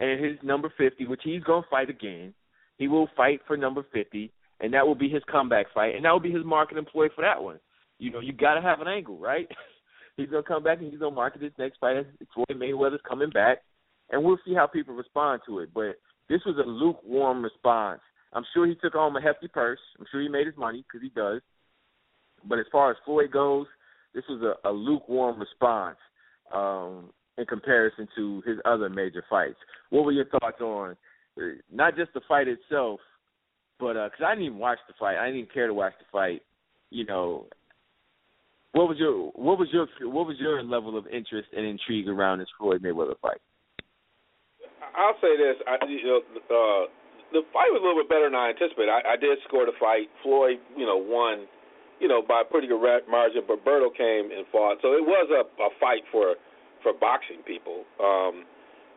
and 0.00 0.24
his 0.24 0.36
number 0.42 0.72
fifty, 0.76 1.06
which 1.06 1.20
he's 1.22 1.42
gonna 1.44 1.66
fight 1.70 1.90
again. 1.90 2.34
He 2.78 2.88
will 2.88 3.08
fight 3.16 3.40
for 3.46 3.56
number 3.56 3.84
fifty, 3.92 4.32
and 4.60 4.72
that 4.74 4.86
will 4.86 4.94
be 4.94 5.08
his 5.08 5.22
comeback 5.30 5.66
fight, 5.74 5.94
and 5.94 6.04
that 6.04 6.12
will 6.12 6.20
be 6.20 6.32
his 6.32 6.44
marketing 6.44 6.86
ploy 6.90 7.08
for 7.14 7.22
that 7.22 7.42
one. 7.42 7.58
You 7.98 8.10
know, 8.10 8.20
you 8.20 8.32
got 8.32 8.54
to 8.54 8.62
have 8.62 8.80
an 8.80 8.88
angle, 8.88 9.18
right? 9.18 9.48
he's 10.16 10.28
gonna 10.28 10.42
come 10.42 10.62
back 10.62 10.78
and 10.80 10.90
he's 10.90 11.00
gonna 11.00 11.14
market 11.14 11.42
his 11.42 11.52
next 11.58 11.78
fight 11.78 11.96
as 11.96 12.06
Floyd 12.34 12.60
Mayweather's 12.60 13.00
coming 13.08 13.30
back, 13.30 13.58
and 14.10 14.22
we'll 14.22 14.38
see 14.44 14.54
how 14.54 14.66
people 14.66 14.94
respond 14.94 15.42
to 15.46 15.60
it. 15.60 15.70
But 15.74 15.96
this 16.28 16.40
was 16.46 16.56
a 16.58 16.68
lukewarm 16.68 17.42
response. 17.42 18.00
I'm 18.32 18.44
sure 18.52 18.66
he 18.66 18.74
took 18.74 18.94
home 18.94 19.16
a 19.16 19.20
hefty 19.22 19.48
purse. 19.48 19.78
I'm 19.98 20.06
sure 20.10 20.20
he 20.20 20.28
made 20.28 20.46
his 20.46 20.56
money 20.56 20.84
because 20.86 21.02
he 21.02 21.10
does. 21.10 21.40
But 22.44 22.58
as 22.58 22.66
far 22.70 22.90
as 22.90 22.96
Floyd 23.04 23.30
goes, 23.30 23.66
this 24.14 24.24
was 24.28 24.42
a, 24.42 24.68
a 24.68 24.72
lukewarm 24.72 25.40
response 25.40 25.98
um, 26.52 27.10
in 27.38 27.46
comparison 27.46 28.08
to 28.16 28.42
his 28.46 28.56
other 28.64 28.88
major 28.88 29.24
fights. 29.28 29.56
What 29.90 30.04
were 30.04 30.12
your 30.12 30.26
thoughts 30.26 30.60
on 30.60 30.96
uh, 31.38 31.42
not 31.72 31.96
just 31.96 32.12
the 32.14 32.20
fight 32.26 32.48
itself, 32.48 33.00
but 33.78 33.94
because 33.94 34.20
uh, 34.22 34.26
I 34.26 34.34
didn't 34.34 34.46
even 34.46 34.58
watch 34.58 34.78
the 34.88 34.94
fight, 34.98 35.16
I 35.16 35.26
didn't 35.26 35.40
even 35.40 35.50
care 35.52 35.66
to 35.66 35.74
watch 35.74 35.92
the 35.98 36.06
fight. 36.10 36.42
You 36.90 37.04
know, 37.04 37.46
what 38.72 38.88
was 38.88 38.98
your 38.98 39.32
what 39.34 39.58
was 39.58 39.68
your 39.72 39.88
what 40.12 40.26
was 40.26 40.36
your 40.38 40.62
level 40.62 40.96
of 40.96 41.06
interest 41.06 41.48
and 41.56 41.64
intrigue 41.64 42.08
around 42.08 42.38
this 42.38 42.48
Floyd 42.58 42.82
Mayweather 42.82 43.18
fight? 43.20 43.40
I'll 44.96 45.16
say 45.20 45.36
this: 45.36 45.56
I, 45.66 45.76
you 45.88 46.04
know, 46.04 46.20
uh, 46.48 46.84
the 47.32 47.42
fight 47.52 47.72
was 47.72 47.80
a 47.80 47.84
little 47.84 48.00
bit 48.00 48.08
better 48.08 48.28
than 48.28 48.38
I 48.38 48.52
anticipated. 48.54 48.92
I, 48.92 49.14
I 49.14 49.16
did 49.16 49.38
score 49.48 49.66
the 49.66 49.76
fight. 49.80 50.08
Floyd, 50.22 50.56
you 50.76 50.86
know, 50.86 50.96
won, 50.96 51.48
you 52.00 52.08
know, 52.08 52.22
by 52.22 52.42
a 52.42 52.46
pretty 52.48 52.68
good 52.68 52.80
margin. 53.08 53.42
But 53.48 53.64
Berto 53.64 53.90
came 53.92 54.30
and 54.30 54.46
fought, 54.52 54.78
so 54.80 54.92
it 54.94 55.04
was 55.04 55.28
a, 55.32 55.42
a 55.60 55.70
fight 55.80 56.04
for 56.12 56.36
for 56.84 56.92
boxing 56.92 57.42
people, 57.42 57.84
um, 57.98 58.44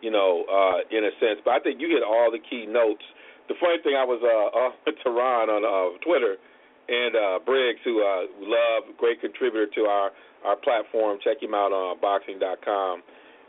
you 0.02 0.12
know, 0.12 0.46
uh, 0.46 0.84
in 0.92 1.04
a 1.04 1.14
sense. 1.20 1.42
But 1.44 1.56
I 1.56 1.60
think 1.60 1.82
you 1.82 1.90
get 1.90 2.04
all 2.06 2.30
the 2.30 2.40
key 2.40 2.68
notes. 2.68 3.04
The 3.50 3.58
funny 3.58 3.82
thing, 3.82 3.98
I 3.98 4.06
was 4.06 4.22
uh, 4.22 4.78
with 4.86 4.96
Tehran 5.04 5.50
on 5.50 5.66
uh, 5.66 5.98
Twitter 6.06 6.38
and 6.90 7.14
uh, 7.18 7.38
Briggs, 7.44 7.82
who 7.84 8.02
uh, 8.02 8.30
love, 8.42 8.94
great 8.98 9.20
contributor 9.22 9.66
to 9.66 9.82
our 9.90 10.14
our 10.46 10.56
platform. 10.56 11.20
Check 11.20 11.42
him 11.44 11.54
out 11.54 11.74
on 11.76 12.00
boxing.com. 12.00 13.04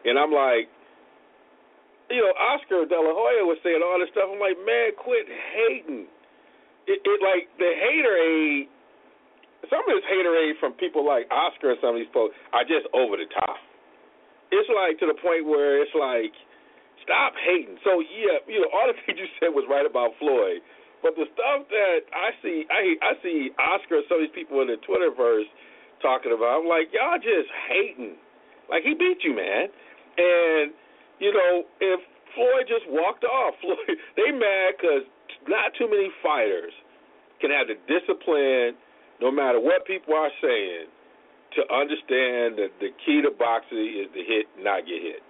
And 0.05 0.19
I'm 0.19 0.33
like, 0.33 0.67
you 2.11 2.19
know, 2.19 2.35
Oscar 2.35 2.83
De 2.89 2.99
La 2.99 3.15
Hoya 3.15 3.47
was 3.47 3.61
saying 3.63 3.79
all 3.79 4.01
this 4.03 4.11
stuff. 4.11 4.27
I'm 4.27 4.43
like, 4.43 4.59
man, 4.67 4.91
quit 4.99 5.31
hating. 5.31 6.11
It, 6.91 6.99
it 7.05 7.19
like 7.23 7.47
the 7.61 7.71
haterade. 7.71 8.67
Some 9.71 9.85
of 9.87 9.93
this 9.95 10.09
haterade 10.11 10.59
from 10.59 10.75
people 10.81 11.07
like 11.07 11.31
Oscar 11.31 11.77
and 11.77 11.81
some 11.85 11.95
of 11.95 12.01
these 12.03 12.11
folks 12.11 12.35
are 12.51 12.67
just 12.67 12.91
over 12.91 13.15
the 13.15 13.29
top. 13.31 13.61
It's 14.51 14.67
like 14.73 14.99
to 14.99 15.07
the 15.07 15.15
point 15.23 15.47
where 15.47 15.79
it's 15.79 15.95
like, 15.95 16.35
stop 17.03 17.35
hating. 17.37 17.79
So 17.85 18.01
yeah, 18.01 18.41
you 18.47 18.61
know, 18.63 18.71
all 18.73 18.89
the 18.89 18.97
things 19.05 19.19
you 19.19 19.29
said 19.41 19.53
was 19.53 19.65
right 19.69 19.87
about 19.87 20.17
Floyd. 20.19 20.63
But 21.01 21.17
the 21.17 21.25
stuff 21.33 21.65
that 21.73 22.05
I 22.13 22.37
see, 22.45 22.69
I 22.69 22.97
I 23.01 23.13
see 23.25 23.51
Oscar 23.57 24.05
and 24.05 24.07
some 24.09 24.21
of 24.21 24.29
these 24.29 24.37
people 24.37 24.61
in 24.61 24.69
the 24.69 24.77
Twitterverse 24.85 25.49
talking 26.05 26.33
about. 26.33 26.61
I'm 26.61 26.69
like, 26.69 26.93
y'all 26.93 27.17
just 27.17 27.49
hating. 27.69 28.17
Like 28.69 28.85
he 28.85 28.93
beat 28.95 29.25
you, 29.25 29.33
man. 29.33 29.73
And 30.21 30.73
you 31.19 31.33
know, 31.33 31.65
if 31.81 32.01
Floyd 32.37 32.69
just 32.69 32.85
walked 32.89 33.25
off, 33.25 33.55
Floyd, 33.65 33.97
they 34.17 34.31
mad 34.33 34.77
because 34.77 35.05
not 35.49 35.73
too 35.79 35.89
many 35.89 36.13
fighters 36.23 36.73
can 37.41 37.51
have 37.51 37.69
the 37.69 37.81
discipline, 37.89 38.77
no 39.21 39.33
matter 39.33 39.59
what 39.59 39.87
people 39.89 40.13
are 40.13 40.33
saying, 40.45 40.93
to 41.57 41.61
understand 41.73 42.61
that 42.61 42.71
the 42.79 42.93
key 43.05 43.25
to 43.25 43.33
boxing 43.33 43.81
is 43.81 44.07
to 44.13 44.23
hit, 44.23 44.47
not 44.61 44.87
get 44.87 45.01
hit. 45.03 45.25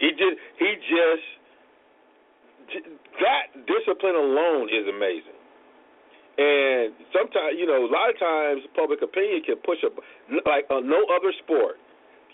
He 0.00 0.10
just, 0.14 0.36
he 0.58 0.70
just, 0.86 1.26
that 3.20 3.66
discipline 3.66 4.14
alone 4.14 4.68
is 4.70 4.86
amazing. 4.86 5.38
And 6.38 6.94
sometimes, 7.10 7.58
you 7.58 7.66
know, 7.66 7.82
a 7.82 7.90
lot 7.90 8.14
of 8.14 8.16
times 8.18 8.62
public 8.78 9.02
opinion 9.02 9.42
can 9.42 9.58
push 9.66 9.82
a 9.82 9.90
like 10.46 10.70
uh, 10.70 10.78
no 10.78 11.02
other 11.10 11.34
sport 11.42 11.82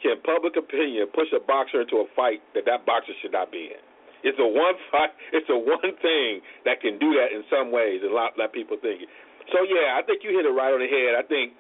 can 0.05 0.21
public 0.21 0.61
opinion 0.61 1.09
push 1.17 1.33
a 1.33 1.41
boxer 1.41 1.81
into 1.81 2.05
a 2.05 2.07
fight 2.13 2.45
that 2.53 2.69
that 2.69 2.85
boxer 2.85 3.17
should 3.25 3.33
not 3.33 3.49
be 3.49 3.73
in. 3.73 3.81
It's 4.21 4.37
a 4.37 4.45
one 4.45 4.77
fight. 4.93 5.17
It's 5.33 5.49
a 5.49 5.57
one 5.57 5.97
thing 6.05 6.45
that 6.69 6.85
can 6.85 7.01
do 7.01 7.17
that 7.17 7.33
in 7.33 7.49
some 7.49 7.73
ways, 7.73 8.05
and 8.05 8.13
a 8.13 8.15
lot, 8.15 8.37
of 8.37 8.53
people 8.53 8.77
think. 8.77 9.09
So 9.49 9.65
yeah, 9.65 9.97
I 9.97 10.05
think 10.05 10.21
you 10.21 10.37
hit 10.37 10.45
it 10.45 10.53
right 10.53 10.73
on 10.73 10.85
the 10.85 10.89
head. 10.89 11.17
I 11.17 11.25
think, 11.25 11.57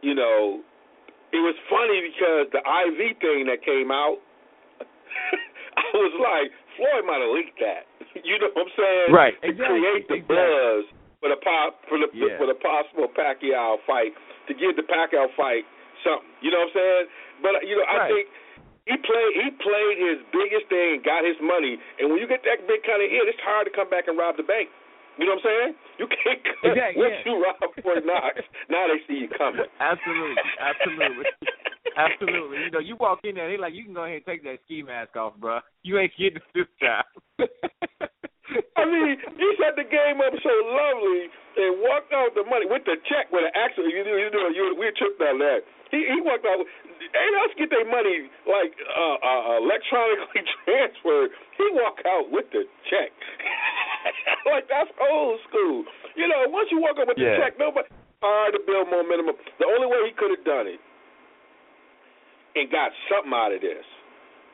you 0.00 0.16
know, 0.16 0.64
it 1.32 1.42
was 1.44 1.56
funny 1.68 2.00
because 2.08 2.48
the 2.56 2.64
IV 2.64 3.20
thing 3.20 3.44
that 3.52 3.60
came 3.60 3.92
out, 3.92 4.24
I 5.80 5.86
was 5.94 6.14
like, 6.18 6.48
Floyd 6.76 7.04
might 7.06 7.22
have 7.22 7.32
leaked 7.34 7.58
that. 7.62 7.86
you 8.26 8.38
know 8.38 8.50
what 8.54 8.66
I'm 8.66 8.72
saying? 8.76 9.08
Right. 9.14 9.34
To 9.42 9.48
exactly. 9.48 9.80
create 9.80 10.04
the 10.08 10.18
exactly. 10.22 10.36
buzz 10.36 10.82
for 11.20 11.28
the 11.30 11.40
pop 11.40 11.70
for 11.88 11.96
the 12.00 12.08
Yeah. 12.16 12.36
for 12.40 12.46
the 12.48 12.56
possible 12.58 13.06
Pacquiao 13.12 13.78
fight 13.86 14.16
to 14.48 14.52
give 14.54 14.74
the 14.76 14.86
Pacquiao 14.86 15.28
fight 15.36 15.64
something. 16.02 16.26
You 16.40 16.50
know 16.50 16.64
what 16.66 16.74
I'm 16.74 16.78
saying? 16.80 17.04
But 17.44 17.52
you 17.68 17.76
know, 17.76 17.86
I 17.86 18.08
think 18.08 18.26
he 18.88 18.96
played 18.96 19.32
he 19.36 19.46
played 19.60 19.96
his 20.00 20.18
biggest 20.32 20.66
thing, 20.72 20.98
and 20.98 21.04
got 21.04 21.22
his 21.24 21.36
money, 21.44 21.76
and 22.00 22.08
when 22.10 22.18
you 22.18 22.26
get 22.26 22.42
that 22.48 22.64
big 22.66 22.82
kind 22.82 23.04
of 23.04 23.08
hit, 23.12 23.28
it's 23.28 23.38
hard 23.44 23.68
to 23.68 23.72
come 23.72 23.88
back 23.92 24.08
and 24.08 24.16
rob 24.18 24.36
the 24.40 24.42
bank. 24.46 24.68
You 25.18 25.28
know 25.28 25.36
what 25.36 25.44
I'm 25.44 25.52
saying? 25.52 25.72
You 26.00 26.06
can't 26.08 26.40
Exactly, 26.64 26.96
once 26.96 27.12
yeah. 27.20 27.28
you 27.28 27.34
rob 27.44 27.60
Fort 27.84 28.06
Knox, 28.08 28.40
now 28.72 28.88
they 28.88 29.04
see 29.04 29.20
you 29.20 29.28
coming. 29.36 29.68
Absolutely, 29.76 30.40
absolutely, 30.56 31.26
absolutely. 32.06 32.58
You 32.64 32.70
know, 32.70 32.78
you 32.80 32.96
walk 32.96 33.20
in 33.24 33.34
there, 33.34 33.48
they 33.50 33.58
like, 33.58 33.74
you 33.74 33.84
can 33.84 33.94
go 33.94 34.04
ahead 34.04 34.22
and 34.22 34.26
take 34.26 34.42
that 34.44 34.58
ski 34.64 34.82
mask 34.82 35.16
off, 35.16 35.34
bro. 35.36 35.60
You 35.82 35.98
ain't 35.98 36.12
getting 36.16 36.40
this 36.54 36.68
time. 36.80 37.04
I 38.76 38.84
mean, 38.88 39.14
he 39.38 39.46
set 39.60 39.78
the 39.78 39.86
game 39.86 40.18
up 40.18 40.34
so 40.42 40.54
lovely 40.72 41.30
and 41.60 41.78
walked 41.84 42.10
out 42.10 42.32
with 42.32 42.36
the 42.42 42.46
money 42.48 42.66
with 42.66 42.82
the 42.82 42.98
check 43.06 43.30
with 43.30 43.46
the 43.46 43.52
actual. 43.54 43.86
You 43.86 44.02
know, 44.02 44.16
you 44.16 44.30
know, 44.32 44.48
you 44.50 44.74
we 44.74 44.90
tripped 44.96 45.22
on 45.22 45.38
that. 45.38 45.62
He 45.94 46.02
he 46.02 46.18
walked 46.24 46.46
out. 46.48 46.58
Ain't 46.58 47.36
else 47.38 47.54
get 47.58 47.70
their 47.70 47.86
money 47.86 48.30
like 48.46 48.74
uh, 48.86 49.18
uh, 49.22 49.62
electronically 49.62 50.42
transferred. 50.64 51.30
He 51.58 51.66
walked 51.76 52.02
out 52.06 52.30
with 52.30 52.50
the 52.50 52.66
check. 52.90 53.14
like 54.50 54.66
that's 54.66 54.90
old 54.98 55.38
school. 55.46 55.84
You 56.16 56.26
know, 56.26 56.48
once 56.50 56.72
you 56.74 56.80
walk 56.82 56.98
out 56.98 57.06
with 57.06 57.18
the 57.20 57.36
check, 57.38 57.54
nobody 57.58 57.86
hard 58.22 58.52
to 58.56 58.60
build 58.66 58.90
momentum. 58.90 59.32
The 59.58 59.66
only 59.68 59.86
way 59.86 60.10
he 60.10 60.12
could 60.16 60.34
have 60.34 60.44
done 60.44 60.66
it 60.66 60.80
and 62.56 62.70
got 62.70 62.92
something 63.08 63.32
out 63.32 63.52
of 63.52 63.60
this 63.60 63.84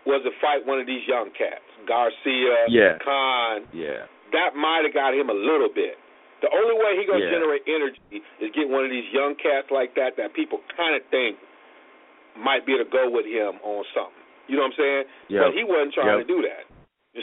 was 0.06 0.22
to 0.22 0.30
fight 0.40 0.64
one 0.66 0.78
of 0.78 0.86
these 0.86 1.02
young 1.08 1.30
cats, 1.34 1.64
Garcia, 1.86 2.66
Yeah. 2.68 2.98
Khan. 3.02 3.66
yeah, 3.72 4.06
That 4.32 4.54
might 4.54 4.82
have 4.84 4.92
got 4.94 5.14
him 5.14 5.30
a 5.30 5.34
little 5.34 5.68
bit. 5.68 5.98
The 6.42 6.50
only 6.52 6.74
way 6.84 6.96
he 6.96 7.04
gonna 7.06 7.24
Yeah. 7.24 7.30
generate 7.30 7.62
energy 7.66 8.00
is 8.40 8.50
get 8.52 8.68
one 8.68 8.84
of 8.84 8.90
these 8.90 9.10
young 9.12 9.34
cats 9.36 9.70
like 9.70 9.94
that 9.94 10.16
that 10.16 10.32
people 10.34 10.62
kind 10.76 10.94
of 10.94 11.02
think 11.06 11.38
might 12.36 12.66
be 12.66 12.74
able 12.74 12.84
to 12.84 12.90
go 12.90 13.08
with 13.08 13.24
him 13.24 13.58
on 13.62 13.84
something. 13.94 14.12
You 14.46 14.56
know 14.56 14.62
what 14.62 14.72
I'm 14.72 14.76
saying? 14.76 15.04
Yep. 15.28 15.42
But 15.42 15.54
he 15.54 15.64
wasn't 15.64 15.94
trying 15.94 16.18
Yep. 16.18 16.26
to 16.26 16.34
do 16.34 16.42
that. 16.42 16.64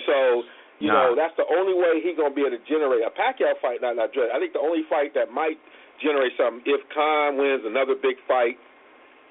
So, 0.06 0.44
you 0.80 0.88
Nah. 0.88 1.10
know, 1.10 1.16
that's 1.16 1.36
the 1.36 1.46
only 1.56 1.74
way 1.76 2.00
he 2.02 2.14
gonna 2.14 2.32
be 2.32 2.42
able 2.42 2.58
to 2.58 2.64
generate 2.66 3.04
a 3.04 3.12
Pacquiao 3.12 3.56
fight. 3.60 3.80
Not 3.82 3.96
not 3.96 4.12
dread. 4.12 4.32
I 4.32 4.40
think 4.40 4.54
the 4.54 4.60
only 4.60 4.84
fight 4.84 5.14
that 5.14 5.30
might 5.32 5.60
generate 6.00 6.36
something 6.36 6.64
if 6.74 6.90
Khan 6.90 7.38
wins 7.38 7.64
another 7.66 7.96
big 7.96 8.18
fight. 8.22 8.58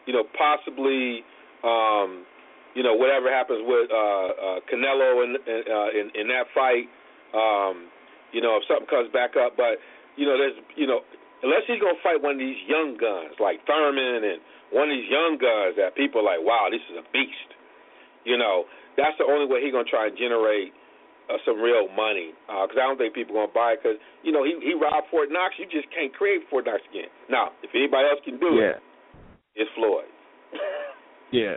You 0.07 0.13
know, 0.13 0.25
possibly. 0.25 1.25
Um 1.65 2.27
you 2.75 2.83
know 2.83 2.95
whatever 2.97 3.29
happens 3.29 3.61
with 3.65 3.89
uh, 3.93 4.29
uh, 4.33 4.59
Canelo 4.69 5.25
in 5.25 5.31
in, 5.45 5.61
uh, 5.69 5.91
in 5.93 6.05
in 6.17 6.27
that 6.33 6.49
fight. 6.57 6.89
Um, 7.33 7.89
you 8.33 8.41
know 8.41 8.57
if 8.57 8.65
something 8.69 8.89
comes 8.89 9.13
back 9.13 9.37
up, 9.37 9.57
but 9.57 9.77
you 10.17 10.25
know 10.25 10.37
there's 10.37 10.57
you 10.77 10.87
know 10.87 11.05
unless 11.45 11.65
he's 11.69 11.81
gonna 11.81 12.01
fight 12.03 12.21
one 12.21 12.41
of 12.41 12.43
these 12.43 12.61
young 12.69 12.97
guns 12.97 13.37
like 13.41 13.61
Thurman 13.69 14.25
and 14.25 14.41
one 14.73 14.89
of 14.89 14.95
these 14.97 15.09
young 15.09 15.37
guns 15.37 15.77
that 15.77 15.93
people 15.97 16.25
are 16.25 16.29
like 16.37 16.41
wow 16.41 16.69
this 16.73 16.83
is 16.89 16.97
a 16.97 17.07
beast. 17.13 17.51
You 18.25 18.41
know 18.41 18.65
that's 18.97 19.17
the 19.21 19.29
only 19.29 19.49
way 19.49 19.61
he's 19.61 19.73
gonna 19.73 19.89
try 19.89 20.09
and 20.09 20.17
generate 20.17 20.73
uh, 21.29 21.39
some 21.45 21.61
real 21.61 21.93
money 21.93 22.33
because 22.49 22.77
I 22.81 22.89
don't 22.89 22.97
think 22.97 23.13
people 23.13 23.37
are 23.37 23.49
gonna 23.49 23.57
buy 23.57 23.77
it 23.77 23.85
because 23.85 24.01
you 24.25 24.33
know 24.33 24.45
he 24.49 24.57
he 24.65 24.73
robbed 24.73 25.13
Fort 25.13 25.29
Knox. 25.29 25.61
You 25.61 25.69
just 25.69 25.93
can't 25.93 26.13
create 26.17 26.49
Fort 26.49 26.65
Knox 26.65 26.81
again. 26.89 27.13
Now 27.29 27.53
if 27.61 27.69
anybody 27.77 28.09
else 28.09 28.21
can 28.25 28.41
do 28.41 28.57
yeah, 28.57 28.81
it, 28.81 29.69
it's 29.69 29.73
Floyd. 29.77 30.09
yeah, 31.33 31.55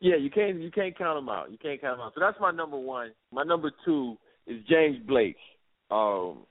yeah. 0.00 0.16
You 0.16 0.30
can't 0.30 0.60
you 0.60 0.70
can't 0.70 0.96
count 0.96 1.18
him 1.18 1.28
out. 1.28 1.50
You 1.50 1.58
can't 1.58 1.80
count 1.80 1.98
him 1.98 2.00
out. 2.02 2.12
So 2.14 2.20
that's 2.20 2.38
my 2.40 2.50
number 2.50 2.78
one. 2.78 3.12
My 3.32 3.42
number 3.42 3.70
two 3.84 4.16
is 4.46 4.60
James 4.68 4.98
Blake. 5.06 5.36
Um, 5.90 6.46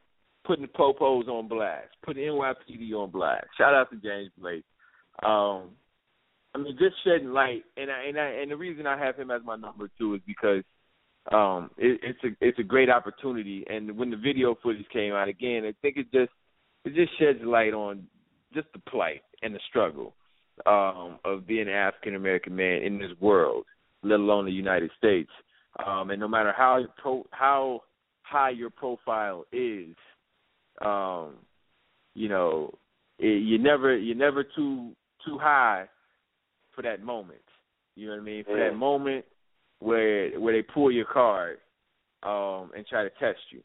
putting 0.46 0.64
the 0.64 0.68
popos 0.68 1.28
on 1.28 1.48
blast, 1.48 1.90
putting 2.04 2.24
NYPD 2.24 2.92
on 2.94 3.12
blast. 3.12 3.46
Shout 3.58 3.74
out 3.74 3.90
to 3.92 3.98
James 3.98 4.32
Blake. 4.38 4.66
Um, 5.24 5.70
I 6.56 6.58
mean, 6.58 6.76
just 6.80 6.96
shedding 7.04 7.32
light, 7.32 7.64
and 7.78 7.92
I, 7.92 8.06
and 8.08 8.20
I, 8.20 8.26
and 8.42 8.52
the 8.52 8.58
reason 8.58 8.88
I 8.88 8.98
have 8.98 9.16
him 9.16 9.30
as 9.30 9.42
my 9.46 9.56
number 9.56 9.90
two 9.98 10.16
is 10.16 10.22
because 10.26 10.64
um, 11.32 11.70
it, 11.78 12.00
it's 12.02 12.20
a 12.24 12.46
it's 12.46 12.60
a 12.60 12.64
great 12.64 12.90
opportunity. 12.90 13.64
And 13.70 13.96
when 13.98 14.10
the 14.10 14.18
video 14.18 14.58
footage 14.62 14.88
came 14.92 15.14
out 15.14 15.28
again, 15.28 15.64
I 15.66 15.74
think 15.82 15.98
it 15.98 16.12
just 16.12 16.32
it 16.86 16.96
just 16.96 17.18
sheds 17.20 17.40
light 17.44 17.74
on 17.74 18.08
just 18.54 18.68
the 18.74 18.80
plight 18.90 19.22
and 19.44 19.54
the 19.54 19.60
struggle 19.70 20.16
um, 20.66 21.20
of 21.26 21.48
being 21.48 21.68
an 21.68 21.74
African 21.74 22.16
American 22.16 22.56
man 22.56 22.84
in 22.84 22.98
this 23.00 23.12
world, 23.20 23.66
let 24.04 24.20
alone 24.20 24.46
the 24.46 24.52
United 24.52 24.92
States. 24.98 25.30
Um, 25.86 26.10
and 26.10 26.20
no 26.20 26.28
matter 26.28 26.54
how 26.56 26.84
pro, 27.02 27.26
how 27.32 27.82
high 28.24 28.50
your 28.50 28.70
profile 28.70 29.46
is, 29.52 29.96
um, 30.82 31.36
you 32.16 32.28
know, 32.28 32.74
it, 33.18 33.44
you 33.44 33.58
never 33.58 33.98
you're 33.98 34.16
never 34.16 34.44
too 34.44 34.92
too 35.26 35.38
high 35.38 35.88
for 36.76 36.82
that 36.82 37.04
moment. 37.04 37.42
You 37.96 38.08
know 38.08 38.14
what 38.14 38.22
I 38.22 38.26
mean? 38.26 38.44
For 38.46 38.58
Yeah. 38.58 38.70
that 38.70 38.76
moment 38.76 39.26
where 39.80 40.38
where 40.40 40.54
they 40.54 40.62
pull 40.62 40.92
your 40.92 41.06
card 41.06 41.60
um 42.24 42.72
and 42.76 42.86
try 42.88 43.04
to 43.04 43.10
test 43.12 43.40
you. 43.52 43.62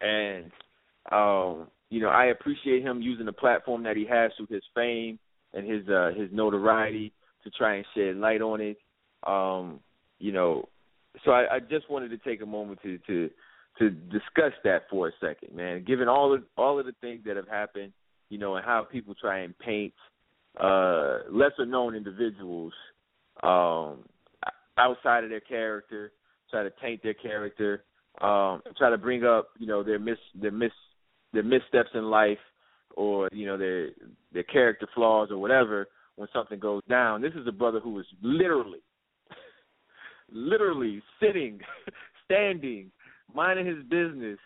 And 0.00 0.50
um, 1.10 1.68
you 1.90 2.00
know, 2.00 2.08
I 2.08 2.26
appreciate 2.26 2.82
him 2.82 3.02
using 3.02 3.26
the 3.26 3.32
platform 3.32 3.82
that 3.82 3.96
he 3.96 4.06
has 4.06 4.30
through 4.36 4.46
his 4.46 4.62
fame 4.74 5.18
and 5.54 5.70
his 5.70 5.88
uh 5.88 6.10
his 6.16 6.28
notoriety 6.32 7.12
to 7.44 7.50
try 7.50 7.76
and 7.76 7.86
shed 7.94 8.16
light 8.16 8.40
on 8.40 8.60
it. 8.60 8.78
Um, 9.26 9.80
you 10.18 10.32
know, 10.32 10.68
so 11.24 11.32
I, 11.32 11.56
I 11.56 11.60
just 11.60 11.90
wanted 11.90 12.10
to 12.10 12.18
take 12.18 12.42
a 12.42 12.46
moment 12.46 12.80
to 12.82 12.98
to 13.06 13.30
to 13.78 13.90
discuss 13.90 14.52
that 14.64 14.82
for 14.90 15.08
a 15.08 15.12
second, 15.20 15.56
man. 15.56 15.84
Given 15.84 16.08
all 16.08 16.34
of 16.34 16.42
all 16.56 16.78
of 16.78 16.86
the 16.86 16.94
things 17.00 17.22
that 17.26 17.36
have 17.36 17.48
happened, 17.48 17.92
you 18.28 18.38
know, 18.38 18.56
and 18.56 18.64
how 18.64 18.86
people 18.90 19.14
try 19.14 19.40
and 19.40 19.56
paint 19.58 19.94
uh 20.60 21.20
lesser 21.30 21.64
known 21.66 21.94
individuals 21.94 22.72
um 23.42 24.04
outside 24.78 25.24
of 25.24 25.30
their 25.30 25.40
character, 25.40 26.12
try 26.50 26.62
to 26.62 26.72
taint 26.82 27.02
their 27.02 27.14
character, 27.14 27.84
um, 28.20 28.62
try 28.76 28.90
to 28.90 28.98
bring 28.98 29.24
up, 29.24 29.48
you 29.58 29.66
know, 29.66 29.82
their 29.82 29.98
mis 29.98 30.18
their 30.34 30.50
mis 30.50 30.72
their 31.32 31.42
missteps 31.42 31.90
in 31.94 32.04
life 32.04 32.38
or, 32.96 33.28
you 33.32 33.46
know, 33.46 33.56
their 33.56 33.90
their 34.32 34.42
character 34.42 34.86
flaws 34.94 35.28
or 35.30 35.38
whatever 35.38 35.88
when 36.16 36.28
something 36.32 36.58
goes 36.58 36.82
down. 36.88 37.22
This 37.22 37.34
is 37.34 37.46
a 37.46 37.52
brother 37.52 37.80
who 37.80 37.94
was 37.94 38.06
literally 38.22 38.80
literally 40.32 41.02
sitting, 41.20 41.60
standing, 42.24 42.90
minding 43.34 43.66
his 43.66 43.82
business 43.84 44.38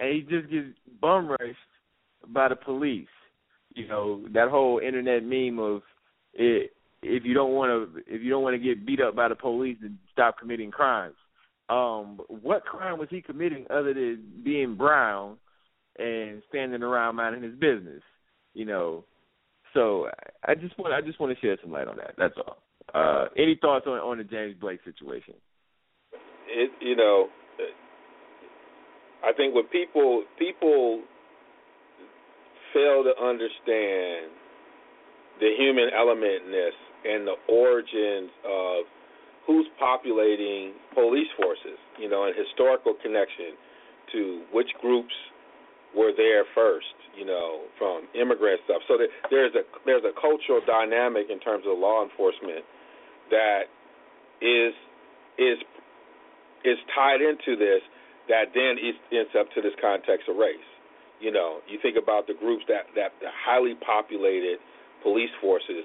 and 0.00 0.14
he 0.14 0.20
just 0.22 0.50
gets 0.50 0.66
bum 1.00 1.28
rushed 1.28 1.56
by 2.28 2.48
the 2.48 2.56
police. 2.56 3.06
You 3.74 3.86
know, 3.86 4.22
that 4.32 4.48
whole 4.48 4.80
internet 4.84 5.22
meme 5.22 5.58
of 5.60 5.82
it 6.34 6.72
if 7.02 7.24
you 7.24 7.34
don't 7.34 7.52
want 7.52 7.94
to 7.94 8.02
if 8.12 8.22
you 8.22 8.30
don't 8.30 8.42
want 8.42 8.54
to 8.54 8.58
get 8.58 8.84
beat 8.84 9.00
up 9.00 9.14
by 9.14 9.28
the 9.28 9.34
police 9.34 9.76
then 9.80 9.98
stop 10.12 10.38
committing 10.38 10.70
crimes. 10.70 11.14
Um, 11.68 12.20
what 12.28 12.64
crime 12.64 12.98
was 12.98 13.08
he 13.10 13.22
committing 13.22 13.66
other 13.70 13.94
than 13.94 14.24
being 14.42 14.74
brown 14.74 15.36
and 15.98 16.42
standing 16.48 16.82
around 16.82 17.16
minding 17.16 17.42
his 17.42 17.54
business? 17.54 18.02
You 18.54 18.66
know, 18.66 19.04
so 19.74 20.08
I 20.44 20.54
just 20.54 20.78
want 20.78 20.92
I 20.92 21.00
just 21.00 21.20
want 21.20 21.36
to 21.36 21.46
shed 21.46 21.58
some 21.62 21.72
light 21.72 21.88
on 21.88 21.96
that. 21.96 22.14
That's 22.18 22.34
all. 22.36 22.58
Uh, 22.92 23.28
any 23.36 23.58
thoughts 23.60 23.86
on 23.86 23.98
on 23.98 24.18
the 24.18 24.24
James 24.24 24.56
Blake 24.60 24.80
situation? 24.84 25.34
it 26.50 26.70
you 26.80 26.96
know 26.96 27.28
I 29.22 29.32
think 29.32 29.54
what 29.54 29.70
people 29.70 30.24
people 30.38 31.02
fail 32.72 33.04
to 33.04 33.12
understand 33.22 34.32
the 35.40 35.52
human 35.58 35.90
element 35.96 36.46
in 36.46 36.52
this 36.52 36.76
and 37.04 37.26
the 37.26 37.36
origins 37.48 38.30
of 38.44 38.84
who's 39.46 39.66
populating 39.78 40.72
police 40.94 41.28
forces, 41.36 41.76
you 41.98 42.08
know, 42.08 42.24
and 42.24 42.34
historical 42.36 42.94
connection 43.02 43.56
to 44.12 44.44
which 44.52 44.68
groups 44.80 45.12
were 45.96 46.12
there 46.16 46.44
first, 46.54 46.94
you 47.18 47.24
know, 47.26 47.66
from 47.78 48.06
immigrant 48.14 48.60
stuff. 48.64 48.82
So 48.86 48.98
there's 49.30 49.54
a 49.54 49.64
there's 49.86 50.04
a 50.04 50.14
cultural 50.14 50.60
dynamic 50.66 51.26
in 51.30 51.40
terms 51.40 51.64
of 51.66 51.78
law 51.78 52.02
enforcement 52.02 52.64
that 53.30 53.70
is 54.40 54.74
is 55.38 55.58
is 56.64 56.78
tied 56.94 57.20
into 57.20 57.56
this 57.56 57.82
that 58.28 58.54
then 58.54 58.78
ends 59.10 59.34
up 59.34 59.50
to 59.54 59.60
this 59.60 59.74
context 59.80 60.28
of 60.28 60.36
race. 60.36 60.70
You 61.18 61.32
know, 61.32 61.60
you 61.66 61.78
think 61.82 61.96
about 62.00 62.26
the 62.26 62.34
groups 62.34 62.64
that 62.68 62.86
that 62.94 63.18
the 63.20 63.28
highly 63.34 63.74
populated 63.74 64.62
police 65.02 65.32
forces, 65.40 65.82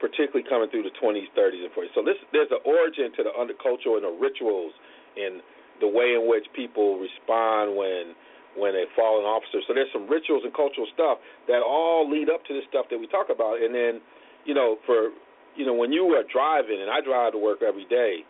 particularly 0.00 0.44
coming 0.48 0.68
through 0.68 0.84
the 0.84 0.96
20s, 0.98 1.28
30s, 1.36 1.62
and 1.62 1.72
40s. 1.72 1.92
So 1.94 2.02
this 2.02 2.18
there's 2.32 2.50
an 2.50 2.64
origin 2.66 3.14
to 3.16 3.22
the 3.22 3.32
underculture 3.38 3.94
and 3.94 4.04
the 4.04 4.16
rituals 4.18 4.74
and 5.16 5.40
the 5.80 5.88
way 5.88 6.16
in 6.16 6.28
which 6.28 6.44
people 6.56 6.98
respond 6.98 7.76
when 7.76 8.16
when 8.56 8.72
they 8.72 8.88
fall 8.96 9.20
an 9.20 9.28
officer. 9.28 9.60
So 9.68 9.76
there's 9.76 9.92
some 9.92 10.08
rituals 10.08 10.42
and 10.42 10.52
cultural 10.56 10.88
stuff 10.92 11.20
that 11.46 11.60
all 11.60 12.08
lead 12.08 12.32
up 12.32 12.44
to 12.48 12.52
this 12.56 12.64
stuff 12.68 12.88
that 12.90 12.98
we 12.98 13.06
talk 13.06 13.28
about. 13.28 13.60
And 13.60 13.74
then, 13.74 14.00
you 14.44 14.56
know, 14.56 14.80
for 14.88 15.12
you 15.56 15.64
know, 15.64 15.72
when 15.72 15.92
you 15.92 16.04
are 16.12 16.24
driving, 16.28 16.80
and 16.84 16.90
I 16.90 17.00
drive 17.00 17.32
to 17.32 17.40
work 17.40 17.64
every 17.64 17.88
day, 17.88 18.20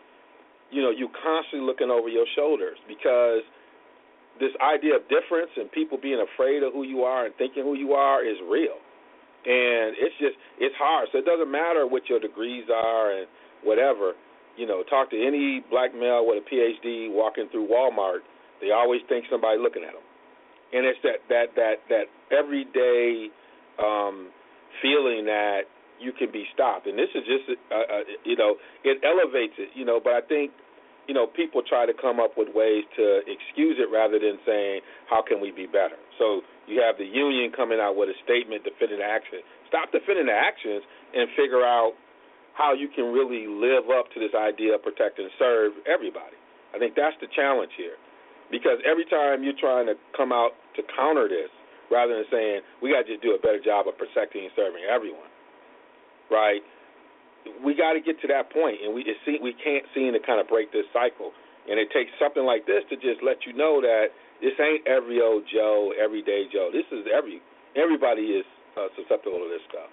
you 0.71 0.81
know, 0.81 0.91
you're 0.91 1.11
constantly 1.11 1.65
looking 1.65 1.91
over 1.91 2.07
your 2.07 2.25
shoulders 2.35 2.79
because 2.87 3.43
this 4.39 4.51
idea 4.63 4.95
of 4.95 5.03
difference 5.11 5.51
and 5.55 5.71
people 5.71 5.99
being 5.99 6.23
afraid 6.23 6.63
of 6.63 6.71
who 6.71 6.83
you 6.83 7.03
are 7.03 7.25
and 7.25 7.35
thinking 7.35 7.63
who 7.63 7.75
you 7.75 7.93
are 7.93 8.23
is 8.23 8.37
real. 8.47 8.79
And 9.47 9.95
it's 9.99 10.15
just 10.19 10.35
it's 10.59 10.75
hard. 10.79 11.07
So 11.11 11.19
it 11.19 11.25
doesn't 11.25 11.51
matter 11.51 11.87
what 11.87 12.07
your 12.07 12.19
degrees 12.19 12.65
are 12.71 13.11
and 13.11 13.27
whatever. 13.63 14.13
You 14.55 14.65
know, 14.65 14.83
talk 14.83 15.11
to 15.11 15.19
any 15.19 15.63
black 15.69 15.93
male 15.93 16.25
with 16.25 16.43
a 16.43 16.45
PhD 16.47 17.11
walking 17.11 17.47
through 17.51 17.67
Walmart. 17.67 18.25
They 18.59 18.71
always 18.71 19.01
think 19.07 19.25
somebody 19.29 19.59
looking 19.59 19.83
at 19.83 19.93
them 19.93 20.06
and 20.73 20.85
it's 20.85 20.99
that 21.03 21.23
that 21.29 21.55
that 21.55 21.75
that 21.89 22.05
everyday 22.31 23.29
um, 23.79 24.29
feeling 24.81 25.25
that 25.25 25.69
you 25.99 26.13
can 26.13 26.31
be 26.31 26.45
stopped. 26.53 26.85
And 26.85 26.97
this 26.97 27.09
is 27.13 27.23
just, 27.25 27.45
uh, 27.49 27.75
uh, 27.75 28.03
you 28.23 28.37
know, 28.37 28.55
it 28.83 29.01
elevates 29.01 29.57
it, 29.57 29.69
you 29.73 29.85
know. 29.85 29.99
But 30.01 30.13
I 30.13 30.21
think, 30.21 30.51
you 31.07 31.13
know, 31.13 31.25
people 31.25 31.61
try 31.65 31.85
to 31.85 31.93
come 31.93 32.19
up 32.19 32.37
with 32.37 32.49
ways 32.53 32.85
to 32.97 33.25
excuse 33.25 33.77
it 33.79 33.89
rather 33.89 34.19
than 34.19 34.37
saying 34.45 34.81
how 35.09 35.23
can 35.25 35.41
we 35.41 35.51
be 35.51 35.65
better. 35.65 35.97
So 36.19 36.41
you 36.67 36.81
have 36.85 36.97
the 36.97 37.07
union 37.07 37.51
coming 37.55 37.79
out 37.81 37.95
with 37.97 38.09
a 38.09 38.17
statement 38.23 38.63
defending 38.63 38.99
the 38.99 39.09
action. 39.09 39.41
Stop 39.69 39.91
defending 39.91 40.27
the 40.27 40.37
actions 40.37 40.83
and 41.15 41.29
figure 41.33 41.63
out 41.65 41.93
how 42.53 42.73
you 42.73 42.89
can 42.89 43.13
really 43.13 43.45
live 43.45 43.89
up 43.93 44.09
to 44.13 44.19
this 44.19 44.33
idea 44.33 44.75
of 44.75 44.83
protect 44.83 45.19
and 45.19 45.29
serve 45.37 45.73
everybody. 45.85 46.37
I 46.73 46.79
think 46.81 46.93
that's 46.97 47.15
the 47.21 47.29
challenge 47.33 47.71
here. 47.77 47.95
Because 48.49 48.79
every 48.87 49.05
time 49.05 49.43
you're 49.43 49.57
trying 49.59 49.87
to 49.87 49.95
come 50.15 50.31
out 50.31 50.55
to 50.75 50.81
counter 50.95 51.27
this, 51.27 51.51
rather 51.91 52.15
than 52.15 52.27
saying 52.31 52.61
we 52.81 52.91
got 52.91 53.07
to 53.07 53.15
just 53.15 53.23
do 53.23 53.35
a 53.35 53.39
better 53.39 53.59
job 53.59 53.87
of 53.87 53.97
protecting 53.97 54.43
and 54.43 54.53
serving 54.55 54.83
everyone, 54.87 55.31
right? 56.31 56.61
We 57.63 57.75
got 57.75 57.95
to 57.95 58.01
get 58.03 58.19
to 58.21 58.27
that 58.27 58.51
point, 58.51 58.83
and 58.83 58.91
we 58.91 59.07
see 59.23 59.39
we 59.39 59.55
can't 59.55 59.87
seem 59.95 60.11
to 60.11 60.19
kind 60.19 60.39
of 60.39 60.47
break 60.47 60.71
this 60.71 60.87
cycle. 60.91 61.31
And 61.67 61.79
it 61.79 61.91
takes 61.91 62.11
something 62.15 62.43
like 62.43 62.63
this 62.63 62.83
to 62.89 62.95
just 62.95 63.19
let 63.23 63.43
you 63.43 63.51
know 63.51 63.79
that 63.83 64.15
this 64.39 64.55
ain't 64.59 64.87
every 64.87 65.19
old 65.19 65.43
Joe, 65.51 65.91
everyday 65.99 66.47
Joe. 66.51 66.71
This 66.71 66.87
is 66.91 67.07
every 67.11 67.41
everybody 67.75 68.39
is 68.39 68.45
uh, 68.75 68.87
susceptible 68.95 69.39
to 69.39 69.49
this 69.51 69.63
stuff. 69.67 69.91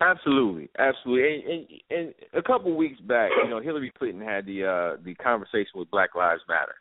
Absolutely, 0.00 0.68
absolutely. 0.78 1.22
And, 1.30 1.42
and, 1.48 1.64
and 1.90 2.14
a 2.34 2.42
couple 2.42 2.74
weeks 2.76 3.00
back, 3.00 3.30
you 3.42 3.50
know, 3.50 3.60
Hillary 3.60 3.92
Clinton 3.96 4.20
had 4.20 4.46
the 4.46 4.66
uh, 4.66 5.02
the 5.04 5.14
conversation 5.14 5.74
with 5.74 5.90
Black 5.90 6.14
Lives 6.14 6.42
Matter, 6.48 6.74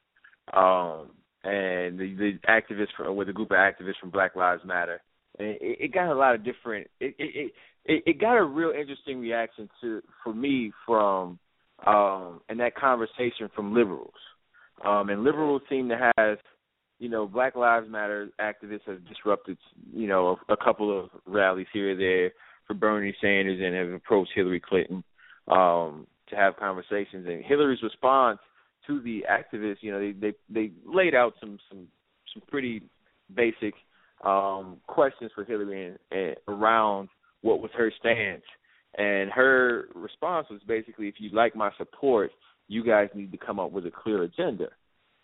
um, 0.51 1.11
and 1.43 1.99
the, 1.99 2.15
the 2.17 2.39
activists 2.47 2.95
from, 2.97 3.15
with 3.15 3.29
a 3.29 3.33
group 3.33 3.51
of 3.51 3.57
activists 3.57 3.99
from 3.99 4.09
Black 4.09 4.35
Lives 4.35 4.63
Matter, 4.65 5.01
and 5.39 5.49
it, 5.49 5.57
it 5.61 5.93
got 5.93 6.11
a 6.11 6.15
lot 6.15 6.35
of 6.35 6.43
different. 6.43 6.87
It, 6.99 7.15
it 7.17 7.51
it 7.85 8.03
it 8.05 8.21
got 8.21 8.37
a 8.37 8.43
real 8.43 8.71
interesting 8.71 9.19
reaction 9.19 9.69
to 9.81 10.01
for 10.23 10.33
me 10.33 10.71
from 10.85 11.39
um 11.85 12.41
in 12.49 12.57
that 12.57 12.75
conversation 12.75 13.49
from 13.55 13.73
liberals, 13.73 14.13
um, 14.85 15.09
and 15.09 15.23
liberals 15.23 15.61
seem 15.69 15.89
to 15.89 16.11
have. 16.17 16.37
You 16.99 17.09
know, 17.09 17.27
Black 17.27 17.55
Lives 17.57 17.89
Matter 17.89 18.29
activists 18.39 18.87
have 18.87 19.05
disrupted, 19.09 19.57
you 19.93 20.07
know, 20.07 20.37
a, 20.47 20.53
a 20.53 20.57
couple 20.57 20.97
of 20.97 21.09
rallies 21.25 21.67
here 21.73 21.91
or 21.91 21.95
there 21.97 22.31
for 22.65 22.75
Bernie 22.75 23.15
Sanders 23.19 23.59
and 23.61 23.75
have 23.75 23.89
approached 23.89 24.31
Hillary 24.33 24.61
Clinton 24.61 25.03
um, 25.49 26.07
to 26.29 26.35
have 26.35 26.55
conversations. 26.55 27.27
And 27.27 27.43
Hillary's 27.43 27.83
response 27.83 28.39
to 28.87 29.01
the 29.01 29.23
activists, 29.29 29.77
you 29.81 29.91
know, 29.91 29.99
they 29.99 30.11
they 30.11 30.33
they 30.49 30.71
laid 30.85 31.15
out 31.15 31.33
some 31.39 31.57
some 31.69 31.87
some 32.33 32.43
pretty 32.47 32.81
basic 33.33 33.73
um, 34.23 34.77
questions 34.87 35.31
for 35.35 35.43
Hillary 35.43 35.87
and, 35.87 35.99
and 36.11 36.35
around 36.47 37.09
what 37.41 37.61
was 37.61 37.71
her 37.75 37.91
stance. 37.99 38.43
And 38.95 39.31
her 39.31 39.85
response 39.95 40.47
was 40.49 40.61
basically, 40.67 41.07
if 41.07 41.15
you 41.17 41.29
like 41.31 41.55
my 41.55 41.71
support, 41.77 42.31
you 42.67 42.83
guys 42.83 43.09
need 43.15 43.31
to 43.31 43.37
come 43.37 43.59
up 43.59 43.71
with 43.71 43.85
a 43.85 43.91
clear 43.91 44.23
agenda. 44.23 44.67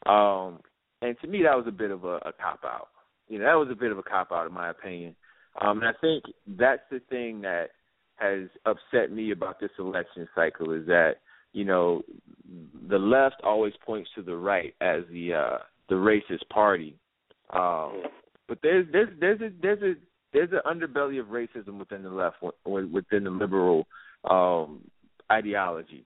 Um, 0.05 0.60
and 1.01 1.16
to 1.22 1.28
me, 1.28 1.43
that 1.43 1.55
was 1.55 1.66
a 1.68 1.72
bit 1.72 1.91
of 1.91 2.03
a, 2.03 2.18
a 2.18 2.34
cop 2.41 2.62
out. 2.66 2.88
You 3.28 3.39
know, 3.39 3.45
that 3.45 3.53
was 3.53 3.70
a 3.72 3.80
bit 3.80 3.91
of 3.91 3.97
a 3.97 4.03
cop 4.03 4.32
out, 4.32 4.47
in 4.47 4.53
my 4.53 4.70
opinion. 4.70 5.16
Um, 5.62 5.80
and 5.82 5.88
I 5.88 5.93
think 6.01 6.24
that's 6.47 6.82
the 6.91 6.99
thing 7.10 7.41
that 7.41 7.68
has 8.16 8.49
upset 8.66 9.12
me 9.12 9.32
about 9.32 9.60
this 9.60 9.70
election 9.78 10.28
cycle 10.36 10.74
is 10.74 10.86
that 10.88 11.16
you 11.54 11.66
know 11.66 12.04
the 12.89 12.97
left 12.97 13.36
always 13.43 13.74
points 13.86 14.10
to 14.16 14.22
the 14.22 14.36
right 14.36 14.74
as 14.82 15.04
the 15.12 15.34
uh, 15.34 15.58
the 15.89 15.95
racist 15.95 16.47
party, 16.50 16.95
um, 17.52 18.04
but 18.47 18.60
there's 18.64 18.88
there's 18.91 19.10
there's 19.20 19.41
a 19.41 19.50
there's 19.62 19.82
a 19.82 19.93
there's 20.34 20.50
an 20.52 20.60
underbelly 20.66 21.20
of 21.20 21.28
racism 21.28 21.80
within 21.80 22.04
the 22.04 22.10
left 22.10 22.38
within 22.66 23.24
the 23.24 23.30
liberal 23.30 23.88
um, 24.30 24.82
ideology. 25.32 26.06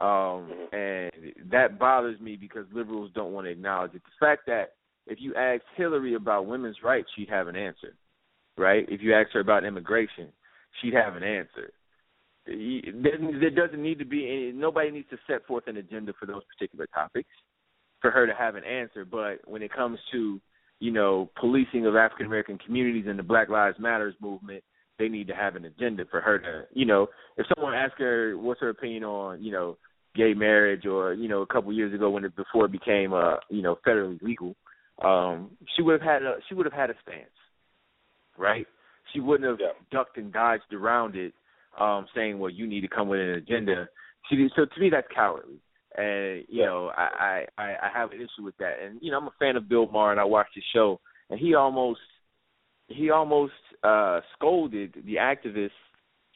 Um, 0.00 0.50
and 0.72 1.12
that 1.52 1.78
bothers 1.78 2.18
me 2.20 2.34
because 2.34 2.66
liberals 2.72 3.12
don't 3.14 3.32
want 3.32 3.46
to 3.46 3.52
acknowledge 3.52 3.94
it. 3.94 4.02
The 4.02 4.26
fact 4.26 4.42
that 4.46 4.72
if 5.06 5.18
you 5.20 5.36
ask 5.36 5.62
Hillary 5.76 6.14
about 6.14 6.46
women's 6.46 6.78
rights, 6.82 7.06
she'd 7.14 7.28
have 7.28 7.46
an 7.46 7.54
answer 7.54 7.94
right? 8.56 8.86
If 8.88 9.02
you 9.02 9.14
ask 9.14 9.30
her 9.32 9.40
about 9.40 9.64
immigration, 9.64 10.28
she'd 10.80 10.94
have 10.94 11.16
an 11.16 11.22
answer. 11.22 11.72
There 12.46 13.50
doesn't 13.50 13.82
need 13.82 13.98
to 13.98 14.04
be 14.04 14.28
any, 14.28 14.52
nobody 14.52 14.90
needs 14.90 15.08
to 15.10 15.18
set 15.26 15.46
forth 15.46 15.64
an 15.66 15.76
agenda 15.76 16.12
for 16.18 16.26
those 16.26 16.42
particular 16.56 16.86
topics 16.94 17.28
for 18.00 18.10
her 18.10 18.26
to 18.26 18.34
have 18.34 18.54
an 18.54 18.64
answer. 18.64 19.04
But 19.04 19.38
when 19.46 19.62
it 19.62 19.72
comes 19.72 19.98
to 20.12 20.40
you 20.80 20.90
know 20.90 21.30
policing 21.40 21.86
of 21.86 21.96
African 21.96 22.26
American 22.26 22.58
communities 22.58 23.06
and 23.08 23.18
the 23.18 23.22
Black 23.22 23.48
Lives 23.48 23.78
Matters 23.78 24.14
movement, 24.20 24.62
they 24.98 25.08
need 25.08 25.28
to 25.28 25.34
have 25.34 25.56
an 25.56 25.64
agenda 25.64 26.04
for 26.10 26.20
her 26.20 26.38
to 26.38 26.62
you 26.72 26.86
know 26.86 27.06
if 27.36 27.46
someone 27.54 27.74
asks 27.74 27.98
her 27.98 28.36
what's 28.36 28.60
her 28.60 28.68
opinion 28.68 29.04
on 29.04 29.42
you 29.42 29.52
know 29.52 29.76
gay 30.14 30.34
marriage 30.34 30.86
or 30.86 31.14
you 31.14 31.28
know 31.28 31.42
a 31.42 31.46
couple 31.46 31.70
of 31.70 31.76
years 31.76 31.94
ago 31.94 32.10
when 32.10 32.24
it 32.24 32.36
before 32.36 32.66
it 32.66 32.72
became 32.72 33.12
uh 33.12 33.36
you 33.50 33.62
know 33.62 33.76
federally 33.86 34.20
legal 34.22 34.54
um 35.02 35.50
she 35.74 35.82
would 35.82 36.00
have 36.00 36.08
had 36.08 36.22
a 36.22 36.36
she 36.48 36.54
would 36.54 36.66
have 36.66 36.72
had 36.72 36.90
a 36.90 36.94
stance 37.02 37.28
right? 38.38 38.66
She 39.12 39.20
wouldn't 39.20 39.48
have 39.48 39.58
yeah. 39.60 39.72
ducked 39.90 40.16
and 40.16 40.32
dodged 40.32 40.72
around 40.72 41.16
it, 41.16 41.32
um, 41.78 42.06
saying, 42.14 42.38
"Well, 42.38 42.50
you 42.50 42.66
need 42.66 42.82
to 42.82 42.88
come 42.88 43.08
with 43.08 43.20
an 43.20 43.30
agenda." 43.30 43.88
She, 44.28 44.48
so 44.56 44.64
to 44.64 44.80
me, 44.80 44.90
that's 44.90 45.06
cowardly, 45.14 45.58
and 45.96 46.44
you 46.48 46.64
know, 46.64 46.90
I, 46.96 47.46
I 47.58 47.62
I 47.62 47.88
have 47.92 48.12
an 48.12 48.18
issue 48.18 48.44
with 48.44 48.56
that. 48.58 48.76
And 48.84 48.98
you 49.02 49.10
know, 49.10 49.18
I'm 49.18 49.26
a 49.26 49.34
fan 49.38 49.56
of 49.56 49.68
Bill 49.68 49.86
Maher, 49.86 50.12
and 50.12 50.20
I 50.20 50.24
watched 50.24 50.54
his 50.54 50.64
show, 50.72 51.00
and 51.30 51.38
he 51.38 51.54
almost 51.54 52.00
he 52.88 53.10
almost 53.10 53.52
uh 53.82 54.20
scolded 54.34 54.94
the 55.04 55.16
activists 55.16 55.70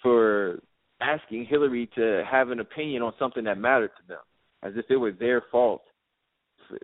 for 0.03 0.61
asking 1.01 1.47
Hillary 1.47 1.89
to 1.95 2.25
have 2.31 2.51
an 2.51 2.61
opinion 2.61 3.03
on 3.03 3.13
something 3.19 3.45
that 3.45 3.59
mattered 3.59 3.93
to 4.01 4.09
them, 4.09 4.19
as 4.63 4.73
if 4.77 4.87
it 4.91 4.97
was 4.97 5.15
their 5.19 5.43
fault, 5.51 5.83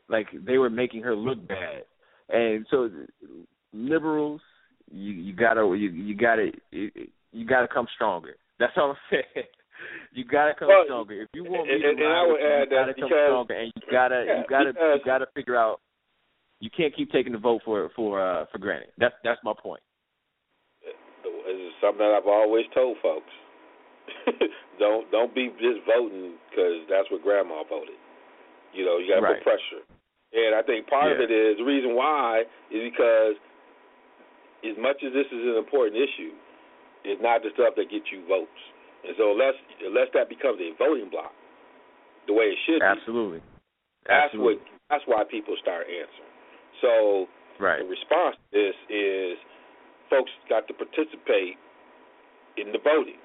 like 0.09 0.29
they 0.47 0.59
were 0.59 0.71
making 0.71 1.03
her 1.03 1.17
look 1.17 1.47
bad. 1.47 1.85
And 2.29 2.67
so, 2.71 2.89
liberals 3.73 4.41
you 4.91 5.13
you 5.13 5.33
gotta 5.35 5.63
you 5.77 5.91
you 5.91 6.17
gotta 6.17 6.51
you, 6.71 6.91
you 7.33 7.47
gotta 7.47 7.69
come 7.69 7.87
stronger. 7.95 8.37
That's 8.59 8.73
all 8.77 8.91
I'm 8.91 8.97
saying. 9.11 9.47
You 10.13 10.25
gotta 10.25 10.55
come 10.55 10.69
well, 10.69 10.85
stronger. 10.87 11.23
If 11.23 11.29
you 11.35 11.45
want 11.45 11.67
me 11.67 11.77
to 11.77 11.89
and, 11.89 11.99
and 11.99 12.09
I 12.09 12.23
would 12.27 12.41
you, 12.41 12.47
add 12.47 12.65
you 12.65 12.71
gotta 12.71 12.93
that 12.95 13.01
come 13.01 13.09
because, 13.11 13.29
stronger, 13.29 13.55
and 13.55 13.73
you 13.75 13.83
gotta 13.91 14.25
yeah, 14.27 14.39
you 14.39 14.45
gotta 14.49 14.73
because, 14.73 14.99
you 14.99 15.05
gotta 15.05 15.27
figure 15.35 15.57
out. 15.57 15.81
You 16.61 16.71
can't 16.71 16.95
keep 16.95 17.11
taking 17.11 17.33
the 17.33 17.43
vote 17.43 17.61
for 17.65 17.91
for 17.97 18.23
uh 18.23 18.47
for 18.53 18.59
granted. 18.59 18.95
That's 18.97 19.15
that's 19.25 19.41
my 19.45 19.53
point. 19.53 19.83
It's 20.81 21.75
something 21.83 21.99
that 21.99 22.15
I've 22.17 22.31
always 22.31 22.65
told 22.73 22.97
folks. 23.03 23.35
don't 24.79 25.11
don't 25.11 25.35
be 25.35 25.51
just 25.61 25.85
voting 25.85 26.39
because 26.49 26.87
that's 26.89 27.11
what 27.11 27.23
Grandma 27.23 27.65
voted. 27.69 27.99
You 28.73 28.85
know, 28.85 28.99
you 28.99 29.13
got 29.13 29.21
to 29.21 29.27
right. 29.27 29.39
put 29.39 29.55
pressure. 29.55 29.83
And 30.35 30.55
I 30.55 30.63
think 30.67 30.91
part 30.91 31.15
yeah. 31.15 31.15
of 31.15 31.21
it 31.23 31.31
is 31.31 31.63
the 31.63 31.65
reason 31.65 31.95
why 31.95 32.43
is 32.71 32.83
because 32.91 33.39
as 34.67 34.75
much 34.83 34.99
as 35.07 35.15
this 35.15 35.31
is 35.31 35.43
an 35.47 35.55
important 35.55 35.95
issue, 35.95 36.35
it's 37.05 37.21
not 37.23 37.45
the 37.45 37.53
stuff 37.55 37.77
that 37.77 37.93
gets 37.93 38.09
you 38.11 38.25
votes. 38.27 38.61
And 39.05 39.13
so 39.21 39.33
unless 39.37 39.55
unless 39.85 40.09
that 40.17 40.29
becomes 40.29 40.59
a 40.61 40.73
voting 40.81 41.13
block, 41.13 41.33
the 42.27 42.33
way 42.33 42.57
it 42.57 42.59
should 42.65 42.81
Absolutely. 42.81 43.41
be, 43.41 43.45
that's 44.09 44.33
Absolutely. 44.33 44.57
what 44.57 44.91
that's 44.91 45.05
why 45.07 45.21
people 45.29 45.55
start 45.61 45.87
answering. 45.89 46.35
So 46.81 47.29
Right. 47.61 47.79
the 47.79 47.87
response 47.87 48.35
to 48.35 48.49
this 48.51 48.75
is 48.91 49.39
folks 50.11 50.31
got 50.51 50.67
to 50.67 50.75
participate 50.75 51.55
in 52.57 52.73
the 52.73 52.83
voting. 52.83 53.21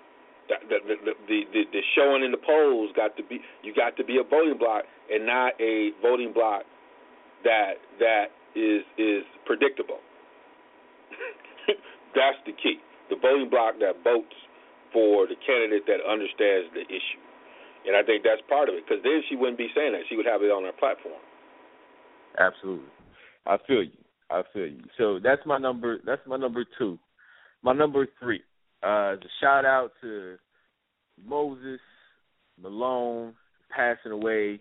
The 0.47 0.55
the, 0.67 0.77
the, 0.85 1.13
the, 1.27 1.39
the, 1.53 1.61
the 1.73 1.81
showing 1.95 2.23
in 2.23 2.31
the 2.31 2.41
polls 2.41 2.91
got 2.95 3.15
to 3.17 3.23
be 3.23 3.39
you 3.63 3.73
got 3.73 3.97
to 3.97 4.03
be 4.03 4.19
a 4.19 4.23
voting 4.23 4.57
block 4.59 4.83
and 5.09 5.25
not 5.25 5.53
a 5.59 5.91
voting 6.01 6.33
block 6.33 6.63
that 7.43 7.79
that 7.99 8.35
is 8.55 8.83
is 8.97 9.23
predictable. 9.45 9.99
That's 12.15 12.37
the 12.45 12.53
key. 12.53 12.77
The 13.09 13.17
voting 13.21 13.49
block 13.49 13.75
that 13.79 14.03
votes 14.03 14.35
for 14.93 15.25
the 15.27 15.35
candidate 15.45 15.85
that 15.85 16.01
understands 16.05 16.69
the 16.73 16.81
issue. 16.85 17.21
And 17.87 17.95
I 17.95 18.03
think 18.03 18.23
that's 18.23 18.41
part 18.49 18.69
of 18.69 18.75
it 18.75 18.83
because 18.85 19.01
then 19.03 19.21
she 19.29 19.35
wouldn't 19.35 19.57
be 19.57 19.69
saying 19.75 19.93
that. 19.93 20.01
She 20.09 20.15
would 20.17 20.25
have 20.25 20.41
it 20.43 20.51
on 20.51 20.63
her 20.65 20.73
platform. 20.77 21.21
Absolutely. 22.37 22.89
I 23.45 23.57
feel 23.67 23.83
you. 23.83 23.97
I 24.29 24.41
feel 24.53 24.67
you. 24.67 24.83
So 24.97 25.19
that's 25.21 25.41
my 25.45 25.57
number 25.57 25.97
that's 26.05 26.21
my 26.27 26.37
number 26.37 26.65
two. 26.77 26.99
My 27.63 27.73
number 27.73 28.07
three. 28.19 28.41
Uh 28.83 29.15
the 29.17 29.29
shout 29.41 29.65
out 29.65 29.91
to 30.01 30.35
Moses 31.25 31.79
Malone 32.61 33.33
passing 33.69 34.11
away 34.11 34.59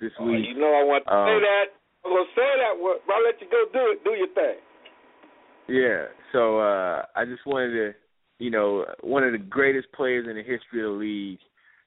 this 0.00 0.12
Oh, 0.18 0.24
week. 0.26 0.46
you 0.48 0.54
know 0.54 0.72
I 0.72 0.84
want 0.84 1.04
to 1.06 1.12
Um, 1.12 1.26
say 1.28 1.40
that. 1.40 1.66
I'm 2.04 2.10
gonna 2.12 2.24
say 2.34 2.50
that. 2.58 2.74
I'll 2.78 3.22
let 3.24 3.40
you 3.40 3.48
go 3.50 3.64
do 3.72 3.92
it. 3.92 4.04
Do 4.04 4.10
your 4.12 4.28
thing. 4.28 4.58
Yeah. 5.68 6.06
So 6.32 6.58
uh 6.58 7.04
I 7.14 7.24
just 7.24 7.46
wanted 7.46 7.72
to 7.72 7.92
you 8.42 8.50
know, 8.50 8.84
one 9.02 9.22
of 9.22 9.30
the 9.30 9.38
greatest 9.38 9.86
players 9.92 10.26
in 10.28 10.34
the 10.34 10.42
history 10.42 10.84
of 10.84 10.92
the 10.92 10.98
league, 10.98 11.38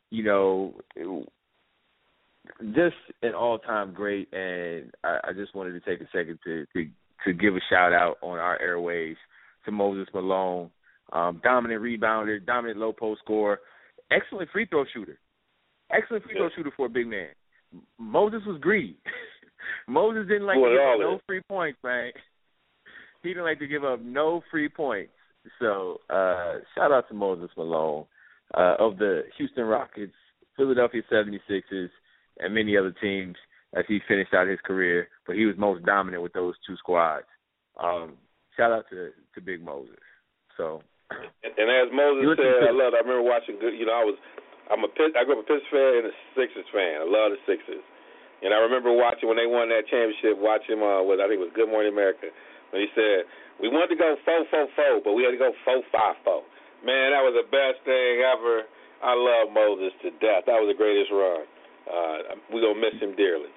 you 0.09 0.23
know, 0.23 0.73
just 2.73 2.95
an 3.23 3.33
all 3.33 3.59
time 3.59 3.93
great 3.93 4.29
and 4.31 4.91
I, 5.03 5.19
I 5.25 5.33
just 5.33 5.53
wanted 5.53 5.73
to 5.73 5.81
take 5.81 5.99
a 5.99 6.09
second 6.17 6.39
to, 6.45 6.65
to 6.73 6.87
to 7.25 7.33
give 7.33 7.55
a 7.55 7.59
shout 7.69 7.91
out 7.91 8.17
on 8.21 8.37
our 8.37 8.61
airways 8.61 9.17
to 9.65 9.71
Moses 9.71 10.07
Malone. 10.13 10.69
Um, 11.11 11.41
dominant 11.43 11.81
rebounder, 11.81 12.43
dominant 12.45 12.79
low 12.79 12.93
post 12.93 13.21
scorer, 13.23 13.59
excellent 14.09 14.49
free 14.51 14.65
throw 14.65 14.85
shooter. 14.93 15.19
Excellent 15.91 16.23
free 16.23 16.35
throw 16.35 16.49
shooter 16.55 16.71
for 16.77 16.85
a 16.85 16.89
big 16.89 17.07
man. 17.07 17.29
Moses 17.99 18.41
was 18.47 18.61
greedy. 18.61 18.97
Moses 19.87 20.27
didn't 20.27 20.45
like 20.47 20.57
Boy, 20.57 20.69
to 20.69 20.75
give 20.75 20.81
all 20.81 20.93
up 20.93 20.99
no 20.99 21.19
free 21.27 21.41
points, 21.49 21.79
man. 21.83 22.11
He 23.25 23.33
didn't 23.33 23.45
like 23.45 23.59
to 23.59 23.67
give 23.67 23.83
up 23.83 24.01
no 24.01 24.41
free 24.51 24.69
points. 24.69 25.11
So 25.59 26.01
uh 26.09 26.59
shout 26.75 26.91
out 26.91 27.07
to 27.09 27.13
Moses 27.13 27.49
Malone 27.57 28.05
uh, 28.53 28.75
of 28.79 28.97
the 28.97 29.23
Houston 29.37 29.65
Rockets, 29.65 30.13
Philadelphia 30.55 31.01
76ers, 31.11 31.89
and 32.39 32.53
many 32.53 32.77
other 32.77 32.93
teams 33.01 33.35
as 33.75 33.83
he 33.87 33.99
finished 34.07 34.33
out 34.33 34.47
his 34.47 34.59
career. 34.65 35.07
But 35.27 35.35
he 35.35 35.45
was 35.45 35.55
most 35.57 35.85
dominant 35.85 36.23
with 36.23 36.33
those 36.33 36.55
two 36.65 36.75
squads. 36.77 37.25
Um, 37.81 38.13
shout 38.55 38.71
out 38.71 38.85
to 38.91 39.09
to 39.35 39.41
Big 39.41 39.63
Moses. 39.63 39.99
So 40.57 40.81
And, 41.11 41.53
and 41.57 41.67
as 41.69 41.89
Moses 41.93 42.37
said, 42.37 42.65
I 42.65 42.73
love. 42.73 42.97
I 42.97 43.05
remember 43.05 43.21
watching. 43.21 43.61
Good. 43.61 43.77
You 43.77 43.85
know, 43.85 43.93
I 43.93 44.05
was. 44.05 44.17
I'm 44.71 44.81
a. 44.81 44.89
Pitt, 44.89 45.13
I 45.13 45.21
grew 45.21 45.37
up 45.37 45.45
a 45.45 45.47
Pistons 45.47 45.69
fan 45.69 46.01
and 46.01 46.07
a 46.09 46.15
Sixers 46.33 46.69
fan. 46.73 47.05
I 47.05 47.07
love 47.07 47.29
the 47.29 47.41
Sixers. 47.45 47.85
And 48.41 48.51
I 48.51 48.59
remember 48.65 48.91
watching 48.91 49.29
when 49.29 49.37
they 49.37 49.45
won 49.45 49.69
that 49.69 49.85
championship. 49.85 50.41
Watching 50.41 50.81
uh, 50.81 51.05
with 51.05 51.21
I 51.21 51.29
think 51.29 51.41
it 51.41 51.45
was 51.45 51.53
Good 51.53 51.69
Morning 51.69 51.93
America 51.93 52.33
when 52.71 52.81
he 52.85 52.89
said 52.95 53.27
we 53.61 53.69
wanted 53.69 53.95
to 53.95 53.99
go 53.99 54.15
four 54.25 54.45
four 54.49 54.67
four, 54.75 55.01
but 55.03 55.13
we 55.13 55.23
had 55.23 55.31
to 55.31 55.41
go 55.41 55.51
four 55.63 55.81
five 55.91 56.15
four. 56.23 56.43
Man, 56.83 57.11
that 57.11 57.23
was 57.23 57.33
the 57.33 57.47
best 57.49 57.81
thing 57.85 58.21
ever. 58.21 58.67
I 59.01 59.13
love 59.13 59.53
Moses 59.53 59.93
to 60.03 60.09
death. 60.23 60.45
That 60.45 60.59
was 60.61 60.69
the 60.71 60.77
greatest 60.77 61.11
run. 61.11 61.45
Uh, 61.85 62.39
we 62.53 62.61
gonna 62.61 62.79
miss 62.79 62.97
him 63.01 63.15
dearly. 63.15 63.51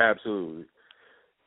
Absolutely. 0.00 0.64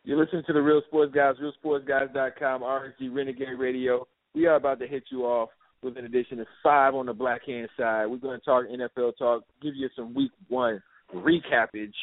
You're 0.03 0.19
listening 0.19 0.43
to 0.47 0.53
the 0.53 0.61
Real 0.61 0.81
Sports 0.87 1.13
Guys, 1.15 1.35
realsportsguys.com, 1.41 2.61
RSG 2.61 3.13
Renegade 3.13 3.57
Radio. 3.57 4.05
We 4.35 4.47
are 4.47 4.55
about 4.55 4.79
to 4.79 4.87
hit 4.87 5.03
you 5.09 5.23
off 5.23 5.49
with 5.81 5.97
an 5.97 6.05
edition 6.05 6.39
of 6.39 6.47
five 6.61 6.93
on 6.93 7.05
the 7.05 7.13
black 7.13 7.45
hand 7.45 7.69
side. 7.77 8.07
We're 8.07 8.17
going 8.17 8.39
to 8.39 8.45
talk 8.45 8.65
NFL 8.65 9.17
talk, 9.17 9.43
give 9.61 9.75
you 9.75 9.89
some 9.95 10.13
week 10.13 10.31
one 10.49 10.81
recappage. 11.15 11.93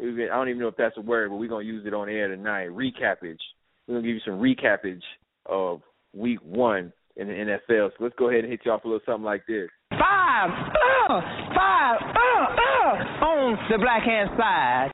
I 0.00 0.04
don't 0.04 0.48
even 0.48 0.60
know 0.60 0.68
if 0.68 0.76
that's 0.76 0.96
a 0.96 1.00
word, 1.00 1.30
but 1.30 1.36
we're 1.36 1.48
going 1.48 1.66
to 1.66 1.72
use 1.72 1.86
it 1.86 1.94
on 1.94 2.08
air 2.08 2.28
tonight. 2.28 2.68
Recappage. 2.68 3.38
We're 3.88 3.94
going 3.94 4.04
to 4.04 4.08
give 4.08 4.16
you 4.16 4.22
some 4.24 4.40
recapage 4.40 5.02
of 5.46 5.80
week 6.14 6.40
one 6.42 6.92
in 7.16 7.28
the 7.28 7.34
NFL. 7.34 7.90
So 7.96 8.04
let's 8.04 8.14
go 8.18 8.28
ahead 8.28 8.44
and 8.44 8.50
hit 8.50 8.60
you 8.64 8.70
off 8.70 8.84
a 8.84 8.86
little 8.86 9.00
something 9.06 9.24
like 9.24 9.46
this. 9.46 9.68
Five, 9.90 10.50
uh, 10.50 11.20
five, 11.56 12.00
uh, 12.02 12.44
uh, 12.44 13.24
on 13.24 13.58
the 13.70 13.78
black 13.78 14.02
hand 14.02 14.30
side. 14.38 14.90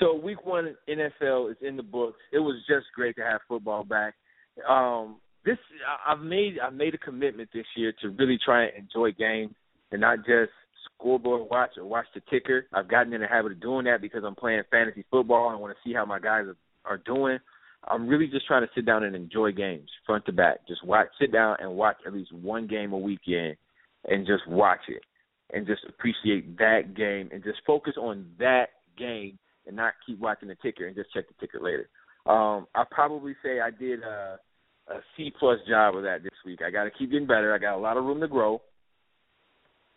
So 0.00 0.14
week 0.16 0.44
one 0.44 0.74
NFL 0.88 1.50
is 1.50 1.56
in 1.60 1.76
the 1.76 1.82
books. 1.82 2.18
It 2.32 2.40
was 2.40 2.56
just 2.66 2.86
great 2.94 3.14
to 3.16 3.22
have 3.22 3.40
football 3.46 3.84
back. 3.84 4.14
Um, 4.68 5.18
this 5.44 5.58
I've 6.06 6.20
made 6.20 6.56
I've 6.64 6.74
made 6.74 6.94
a 6.94 6.98
commitment 6.98 7.50
this 7.52 7.66
year 7.76 7.92
to 8.02 8.10
really 8.10 8.38
try 8.44 8.64
and 8.64 8.72
enjoy 8.76 9.12
games 9.12 9.54
and 9.90 10.00
not 10.00 10.18
just 10.18 10.50
scoreboard 10.94 11.48
watch 11.50 11.70
or 11.76 11.84
watch 11.84 12.06
the 12.14 12.22
ticker. 12.30 12.66
I've 12.72 12.88
gotten 12.88 13.12
in 13.12 13.20
the 13.20 13.26
habit 13.26 13.52
of 13.52 13.60
doing 13.60 13.84
that 13.84 14.00
because 14.00 14.22
I'm 14.24 14.34
playing 14.34 14.62
fantasy 14.70 15.04
football. 15.10 15.48
And 15.48 15.56
I 15.56 15.60
want 15.60 15.76
to 15.76 15.88
see 15.88 15.94
how 15.94 16.04
my 16.04 16.18
guys 16.18 16.46
are, 16.46 16.56
are 16.84 16.98
doing. 16.98 17.38
I'm 17.88 18.06
really 18.06 18.28
just 18.28 18.46
trying 18.46 18.62
to 18.62 18.70
sit 18.74 18.86
down 18.86 19.02
and 19.02 19.16
enjoy 19.16 19.52
games 19.52 19.90
front 20.06 20.24
to 20.26 20.32
back. 20.32 20.66
Just 20.68 20.84
watch, 20.84 21.08
sit 21.20 21.32
down 21.32 21.56
and 21.60 21.72
watch 21.72 21.96
at 22.06 22.12
least 22.12 22.32
one 22.32 22.66
game 22.66 22.92
a 22.92 22.98
weekend, 22.98 23.56
and 24.08 24.26
just 24.26 24.46
watch 24.46 24.80
it 24.88 25.02
and 25.52 25.66
just 25.66 25.82
appreciate 25.88 26.56
that 26.58 26.94
game 26.94 27.28
and 27.32 27.42
just 27.42 27.58
focus 27.66 27.94
on 27.98 28.26
that 28.38 28.66
game 28.96 29.38
and 29.66 29.76
not 29.76 29.94
keep 30.06 30.18
watching 30.18 30.48
the 30.48 30.56
ticker 30.56 30.86
and 30.86 30.96
just 30.96 31.12
check 31.12 31.24
the 31.28 31.34
ticker 31.40 31.60
later. 31.60 31.88
Um, 32.26 32.66
I 32.74 32.84
probably 32.90 33.34
say 33.42 33.60
I 33.60 33.70
did 33.70 34.02
a, 34.02 34.38
a 34.88 35.00
C 35.16 35.32
plus 35.38 35.58
job 35.68 35.96
of 35.96 36.02
that 36.04 36.22
this 36.22 36.32
week. 36.46 36.60
I 36.64 36.70
got 36.70 36.84
to 36.84 36.90
keep 36.90 37.10
getting 37.10 37.26
better. 37.26 37.54
I 37.54 37.58
got 37.58 37.76
a 37.76 37.78
lot 37.78 37.96
of 37.96 38.04
room 38.04 38.20
to 38.20 38.28
grow, 38.28 38.62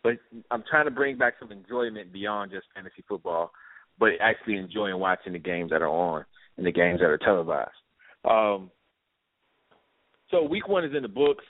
but 0.03 0.13
I'm 0.51 0.63
trying 0.69 0.85
to 0.85 0.91
bring 0.91 1.17
back 1.17 1.35
some 1.39 1.51
enjoyment 1.51 2.11
beyond 2.11 2.51
just 2.51 2.65
fantasy 2.73 3.03
football, 3.07 3.51
but 3.99 4.09
actually 4.21 4.57
enjoying 4.57 4.99
watching 4.99 5.33
the 5.33 5.39
games 5.39 5.69
that 5.71 5.81
are 5.81 5.87
on 5.87 6.25
and 6.57 6.65
the 6.65 6.71
games 6.71 6.99
that 6.99 7.07
are 7.07 7.17
televised. 7.17 7.71
Um, 8.29 8.71
so 10.31 10.43
week 10.43 10.67
one 10.67 10.85
is 10.85 10.95
in 10.95 11.03
the 11.03 11.09
books. 11.09 11.43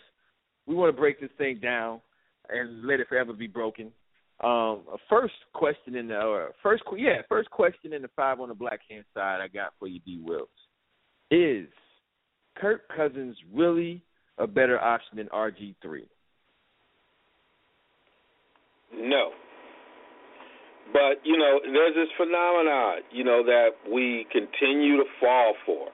We 0.66 0.76
want 0.76 0.94
to 0.94 1.00
break 1.00 1.20
this 1.20 1.30
thing 1.38 1.60
down 1.62 2.02
and 2.50 2.86
let 2.86 3.00
it 3.00 3.08
forever 3.08 3.34
be 3.34 3.48
broken. 3.48 3.92
Um, 4.44 4.82
first 5.10 5.34
question 5.54 5.96
in 5.96 6.10
the 6.10 6.18
or 6.20 6.52
first 6.62 6.84
yeah 6.98 7.22
first 7.30 7.50
question 7.52 7.94
in 7.94 8.02
the 8.02 8.10
five 8.18 8.42
on 8.42 8.50
the 8.50 8.56
black 8.56 8.82
hand 8.90 9.06
side 9.14 9.40
I 9.42 9.48
got 9.48 9.74
for 9.80 9.88
you, 9.88 10.02
D. 10.02 10.20
Wills, 10.22 10.50
is 11.32 11.68
Kirk 12.58 12.82
Cousins 12.94 13.38
really 13.54 14.04
a 14.38 14.46
better 14.46 14.78
option 14.78 15.18
than 15.18 15.28
RG 15.28 15.76
three? 15.82 16.08
No. 18.94 19.32
But, 20.94 21.26
you 21.26 21.38
know, 21.38 21.60
there's 21.64 21.96
this 21.96 22.10
phenomenon, 22.16 23.02
you 23.12 23.24
know, 23.24 23.44
that 23.44 23.74
we 23.90 24.28
continue 24.32 24.98
to 24.98 25.06
fall 25.20 25.56
for 25.66 25.90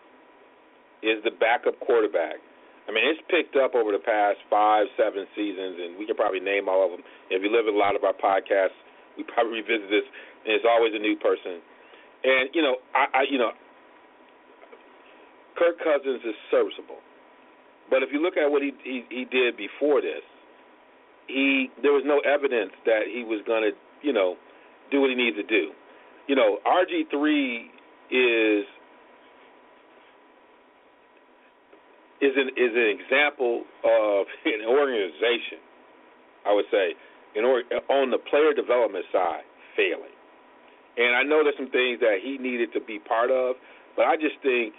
is 1.01 1.23
the 1.23 1.31
backup 1.31 1.79
quarterback. 1.79 2.37
I 2.87 2.91
mean, 2.91 3.05
it's 3.05 3.21
picked 3.29 3.55
up 3.55 3.73
over 3.73 3.91
the 3.91 4.03
past 4.03 4.37
five, 4.49 4.85
seven 4.97 5.25
seasons, 5.35 5.77
and 5.79 5.97
we 5.97 6.05
can 6.05 6.15
probably 6.15 6.39
name 6.39 6.67
all 6.67 6.83
of 6.85 6.91
them. 6.91 7.01
If 7.29 7.41
you 7.41 7.49
live 7.49 7.67
in 7.67 7.73
a 7.73 7.77
lot 7.77 7.95
of 7.95 8.03
our 8.03 8.13
podcasts, 8.13 8.77
we 9.17 9.23
probably 9.23 9.61
revisit 9.61 9.89
this, 9.89 10.07
and 10.45 10.53
it's 10.53 10.65
always 10.67 10.93
a 10.93 10.99
new 10.99 11.15
person. 11.15 11.61
And 12.23 12.49
you 12.53 12.61
know, 12.61 12.77
I, 12.93 13.05
I 13.13 13.21
you 13.29 13.37
know, 13.37 13.51
Kirk 15.57 15.77
Cousins 15.79 16.21
is 16.25 16.35
serviceable, 16.49 17.01
but 17.89 18.03
if 18.03 18.09
you 18.11 18.21
look 18.21 18.37
at 18.37 18.49
what 18.49 18.61
he 18.61 18.73
he, 18.83 19.05
he 19.09 19.25
did 19.25 19.57
before 19.57 20.01
this, 20.01 20.25
he 21.27 21.69
there 21.81 21.93
was 21.93 22.03
no 22.05 22.19
evidence 22.25 22.71
that 22.85 23.09
he 23.09 23.23
was 23.23 23.41
going 23.45 23.63
to, 23.63 23.71
you 24.05 24.13
know, 24.13 24.37
do 24.91 25.01
what 25.01 25.09
he 25.09 25.15
needs 25.15 25.37
to 25.37 25.43
do. 25.43 25.71
You 26.27 26.35
know, 26.35 26.59
RG 26.67 27.09
three 27.09 27.71
is 28.11 28.65
is 32.21 32.33
an 32.37 32.49
is 32.55 32.71
an 32.75 32.89
example 32.99 33.63
of 33.83 34.27
an 34.45 34.67
organization. 34.67 35.59
I 36.45 36.53
would 36.53 36.65
say, 36.71 36.97
in 37.35 37.45
or, 37.45 37.61
on 37.89 38.09
the 38.09 38.17
player 38.17 38.53
development 38.53 39.05
side, 39.11 39.45
failing. 39.77 40.13
And 40.97 41.15
I 41.15 41.23
know 41.23 41.43
there's 41.43 41.55
some 41.55 41.71
things 41.71 41.99
that 42.01 42.19
he 42.21 42.37
needed 42.37 42.73
to 42.73 42.81
be 42.81 42.99
part 42.99 43.31
of, 43.31 43.55
but 43.95 44.05
I 44.05 44.15
just 44.17 44.41
think, 44.43 44.73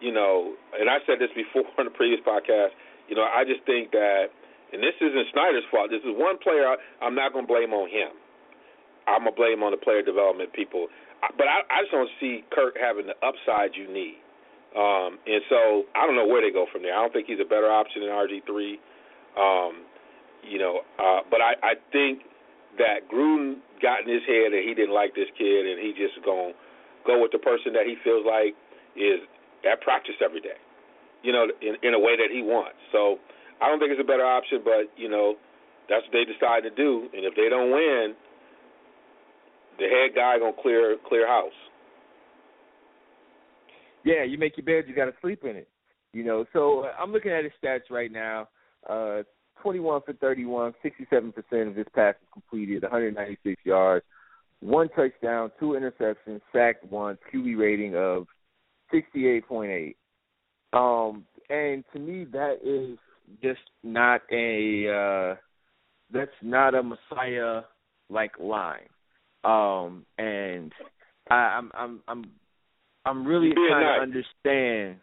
you 0.00 0.12
know, 0.12 0.54
and 0.78 0.90
I 0.90 0.98
said 1.06 1.22
this 1.22 1.30
before 1.32 1.64
on 1.78 1.86
the 1.86 1.94
previous 1.94 2.20
podcast. 2.20 2.76
You 3.08 3.16
know, 3.16 3.24
I 3.24 3.44
just 3.44 3.64
think 3.64 3.92
that, 3.92 4.32
and 4.72 4.82
this 4.82 4.96
isn't 5.00 5.26
Snyder's 5.32 5.64
fault. 5.70 5.90
This 5.90 6.02
is 6.02 6.12
one 6.16 6.38
player 6.38 6.66
I, 6.66 6.76
I'm 7.04 7.14
not 7.14 7.32
going 7.32 7.46
to 7.46 7.52
blame 7.52 7.72
on 7.72 7.88
him. 7.88 8.16
I'm 9.06 9.24
gonna 9.24 9.36
blame 9.36 9.62
on 9.62 9.72
the 9.72 9.78
player 9.78 10.02
development 10.02 10.52
people. 10.52 10.88
But 11.38 11.46
I, 11.48 11.62
I 11.70 11.82
just 11.82 11.92
don't 11.92 12.10
see 12.20 12.44
Kirk 12.52 12.76
having 12.80 13.06
the 13.06 13.16
upside 13.24 13.74
you 13.76 13.88
need. 13.92 14.20
Um, 14.76 15.18
and 15.26 15.40
so 15.48 15.84
I 15.94 16.06
don't 16.06 16.16
know 16.16 16.26
where 16.26 16.42
they 16.42 16.50
go 16.52 16.66
from 16.72 16.82
there. 16.82 16.92
I 16.96 17.00
don't 17.00 17.12
think 17.12 17.26
he's 17.26 17.40
a 17.40 17.48
better 17.48 17.70
option 17.70 18.02
than 18.02 18.10
RG 18.10 18.44
three. 18.46 18.80
Um, 19.38 19.86
You 20.44 20.58
know, 20.58 20.80
uh, 21.00 21.20
but 21.30 21.40
I, 21.40 21.54
I 21.62 21.74
think 21.92 22.22
that 22.76 23.08
Gruden 23.08 23.64
got 23.80 24.04
in 24.04 24.08
his 24.12 24.22
head 24.28 24.52
that 24.52 24.62
he 24.66 24.74
didn't 24.74 24.92
like 24.94 25.14
this 25.14 25.28
kid, 25.38 25.64
and 25.66 25.80
he 25.80 25.94
just 25.96 26.20
gonna 26.24 26.52
go 27.06 27.22
with 27.22 27.32
the 27.32 27.38
person 27.40 27.72
that 27.72 27.86
he 27.86 27.96
feels 28.04 28.26
like 28.26 28.52
is 28.96 29.20
at 29.64 29.80
practice 29.80 30.16
every 30.20 30.40
day. 30.40 30.58
You 31.22 31.32
know, 31.32 31.48
in 31.62 31.76
in 31.82 31.94
a 31.94 32.00
way 32.00 32.16
that 32.16 32.28
he 32.30 32.42
wants. 32.42 32.76
So 32.92 33.18
I 33.62 33.68
don't 33.68 33.78
think 33.80 33.92
it's 33.92 34.00
a 34.02 34.06
better 34.06 34.26
option, 34.26 34.60
but 34.64 34.92
you 34.96 35.08
know, 35.08 35.36
that's 35.88 36.04
what 36.04 36.12
they 36.12 36.24
decide 36.28 36.62
to 36.68 36.70
do. 36.74 37.08
And 37.16 37.24
if 37.24 37.34
they 37.34 37.48
don't 37.48 37.72
win, 37.72 38.12
the 39.78 39.84
head 39.84 40.14
guy 40.14 40.38
gonna 40.38 40.52
clear 40.60 40.96
clear 41.06 41.26
house. 41.26 41.52
Yeah, 44.04 44.22
you 44.24 44.38
make 44.38 44.56
your 44.56 44.66
bed, 44.66 44.88
you 44.88 44.94
got 44.94 45.06
to 45.06 45.14
sleep 45.22 45.44
in 45.44 45.56
it. 45.56 45.68
You 46.12 46.24
know, 46.24 46.44
so 46.52 46.80
uh, 46.80 46.92
I'm 47.00 47.10
looking 47.10 47.32
at 47.32 47.44
his 47.44 47.52
stats 47.62 47.90
right 47.90 48.12
now. 48.12 48.48
Uh, 48.88 49.22
21 49.62 50.02
for 50.04 50.12
31, 50.14 50.74
67% 50.84 51.68
of 51.68 51.74
his 51.74 51.86
passes 51.94 52.20
completed, 52.32 52.82
196 52.82 53.60
yards, 53.64 54.04
one 54.60 54.88
touchdown, 54.90 55.50
two 55.58 55.70
interceptions, 55.70 56.40
sacked 56.52 56.84
once, 56.90 57.18
QB 57.32 57.58
rating 57.58 57.96
of 57.96 58.26
68.8. 58.92 59.94
Um, 60.74 61.24
and 61.48 61.84
to 61.92 61.98
me, 61.98 62.24
that 62.32 62.58
is 62.62 62.98
just 63.42 63.60
not 63.82 64.20
a 64.30 64.88
uh, 64.88 65.36
that's 66.12 66.30
not 66.42 66.74
a 66.74 66.82
Messiah 66.82 67.62
like 68.10 68.32
line. 68.38 68.88
Um, 69.44 70.06
and 70.18 70.72
I, 71.30 71.34
I'm 71.34 71.70
I'm 71.74 72.00
I'm 72.08 72.24
I'm 73.04 73.26
really 73.26 73.52
trying 73.52 73.84
nice. 73.84 73.98
to 73.98 74.02
understand. 74.02 74.96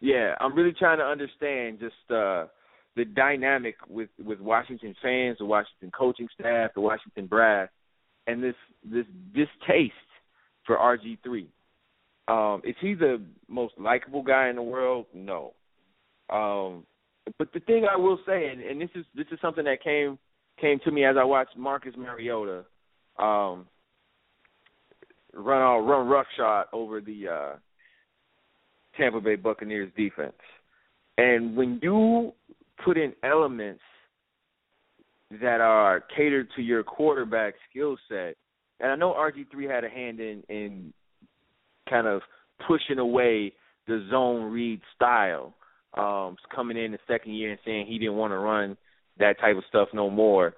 Yeah, 0.00 0.34
I'm 0.40 0.54
really 0.54 0.72
trying 0.72 0.98
to 0.98 1.04
understand 1.04 1.80
just 1.80 2.10
uh 2.10 2.46
the 2.96 3.04
dynamic 3.04 3.76
with 3.88 4.10
with 4.22 4.40
Washington 4.40 4.94
fans, 5.02 5.38
the 5.38 5.46
Washington 5.46 5.90
coaching 5.96 6.28
staff, 6.38 6.70
the 6.74 6.80
Washington 6.80 7.26
brass, 7.26 7.68
and 8.26 8.42
this 8.42 8.54
this 8.84 9.06
distaste 9.34 9.92
for 10.66 10.76
RG 10.76 11.18
three. 11.22 11.48
Um, 12.28 12.60
is 12.64 12.74
he 12.80 12.94
the 12.94 13.22
most 13.48 13.74
likable 13.78 14.22
guy 14.22 14.50
in 14.50 14.56
the 14.56 14.62
world? 14.62 15.06
No. 15.14 15.54
Um, 16.28 16.84
but 17.38 17.52
the 17.54 17.60
thing 17.60 17.86
I 17.90 17.96
will 17.96 18.18
say, 18.26 18.48
and, 18.48 18.60
and 18.60 18.80
this 18.80 18.90
is 18.94 19.04
this 19.14 19.26
is 19.32 19.38
something 19.40 19.64
that 19.64 19.82
came 19.82 20.18
came 20.60 20.78
to 20.84 20.90
me 20.90 21.04
as 21.04 21.16
I 21.18 21.24
watched 21.24 21.56
Marcus 21.56 21.94
Mariota 21.96 22.64
um, 23.18 23.66
run 25.34 25.62
all 25.62 25.80
run 25.82 26.06
roughshod 26.06 26.66
over 26.72 27.00
the 27.00 27.28
uh, 27.28 27.56
Tampa 28.96 29.20
Bay 29.20 29.36
Buccaneers 29.36 29.90
defense. 29.96 30.32
And 31.16 31.56
when 31.56 31.80
you 31.82 32.32
put 32.84 32.96
in 32.96 33.12
elements 33.22 33.82
that 35.40 35.60
are 35.60 36.04
catered 36.16 36.48
to 36.56 36.62
your 36.62 36.82
quarterback 36.82 37.54
skill 37.68 37.96
set, 38.08 38.36
and 38.80 38.92
I 38.92 38.96
know 38.96 39.12
RG 39.12 39.50
three 39.50 39.66
had 39.66 39.84
a 39.84 39.88
hand 39.88 40.20
in 40.20 40.42
in 40.48 40.92
kind 41.88 42.06
of 42.06 42.22
pushing 42.66 42.98
away 42.98 43.52
the 43.86 44.06
zone 44.10 44.52
read 44.52 44.80
style, 44.94 45.54
um, 45.94 46.36
coming 46.54 46.76
in 46.76 46.92
the 46.92 46.98
second 47.08 47.34
year 47.34 47.50
and 47.50 47.58
saying 47.64 47.86
he 47.86 47.98
didn't 47.98 48.16
want 48.16 48.32
to 48.32 48.38
run 48.38 48.76
that 49.18 49.40
type 49.40 49.56
of 49.56 49.64
stuff 49.68 49.88
no 49.92 50.10
more. 50.10 50.54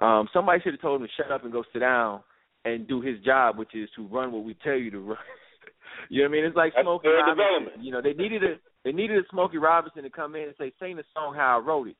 Um, 0.00 0.28
somebody 0.32 0.60
should 0.62 0.74
have 0.74 0.80
told 0.80 1.00
him 1.00 1.06
to 1.06 1.12
shut 1.16 1.32
up 1.32 1.44
and 1.44 1.52
go 1.52 1.64
sit 1.72 1.80
down 1.80 2.20
and 2.64 2.86
do 2.86 3.00
his 3.00 3.18
job, 3.24 3.58
which 3.58 3.74
is 3.74 3.88
to 3.96 4.06
run 4.06 4.32
what 4.32 4.44
we 4.44 4.54
tell 4.62 4.76
you 4.76 4.90
to 4.90 5.00
run. 5.00 5.18
you 6.08 6.22
know 6.22 6.28
what 6.28 6.36
I 6.36 6.40
mean? 6.40 6.44
It's 6.44 6.56
like 6.56 6.72
Smokey 6.80 7.08
Robinson. 7.08 7.82
You 7.82 7.92
know, 7.92 8.02
they 8.02 8.12
needed 8.12 8.44
a 8.44 8.54
they 8.84 8.92
needed 8.92 9.18
a 9.18 9.28
Smokey 9.30 9.58
Robinson 9.58 10.02
to 10.02 10.10
come 10.10 10.34
in 10.36 10.42
and 10.42 10.54
say, 10.58 10.72
"Sing 10.80 10.96
the 10.96 11.04
song 11.14 11.34
how 11.34 11.58
I 11.58 11.66
wrote 11.66 11.88
it." 11.88 11.96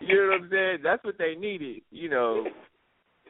you 0.00 0.16
know 0.16 0.28
what 0.28 0.42
I'm 0.42 0.50
saying? 0.50 0.78
That's 0.82 1.04
what 1.04 1.18
they 1.18 1.34
needed. 1.34 1.82
You 1.90 2.08
know, 2.10 2.46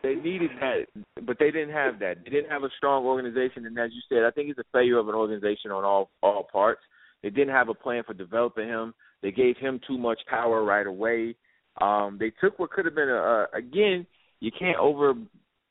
they 0.03 0.15
needed 0.15 0.51
that, 0.61 0.87
but 1.27 1.39
they 1.39 1.51
didn't 1.51 1.75
have 1.75 1.99
that. 2.01 2.25
They 2.25 2.31
didn't 2.31 2.51
have 2.51 2.63
a 2.63 2.71
strong 2.77 3.05
organization, 3.05 3.67
and 3.67 3.79
as 3.79 3.91
you 3.93 4.01
said, 4.09 4.25
I 4.25 4.31
think 4.31 4.51
it's 4.51 4.59
a 4.59 4.65
failure 4.73 4.99
of 4.99 5.09
an 5.09 5.15
organization 5.15 5.71
on 5.71 5.85
all 5.85 6.11
all 6.23 6.47
parts. 6.51 6.83
They 7.23 7.31
didn't 7.31 7.55
have 7.55 7.69
a 7.69 7.75
plan 7.75 8.03
for 8.07 8.15
developing 8.15 8.69
him. 8.69 8.95
They 9.23 9.31
gave 9.31 9.57
him 9.57 9.81
too 9.87 9.99
much 9.99 10.21
power 10.29 10.65
right 10.65 10.87
away. 10.87 11.35
Um, 11.81 12.17
they 12.19 12.33
took 12.41 12.59
what 12.59 12.71
could 12.71 12.85
have 12.85 12.95
been 12.95 13.09
a, 13.09 13.15
a 13.15 13.47
again. 13.55 14.07
You 14.41 14.51
can't 14.57 14.79
over 14.79 15.15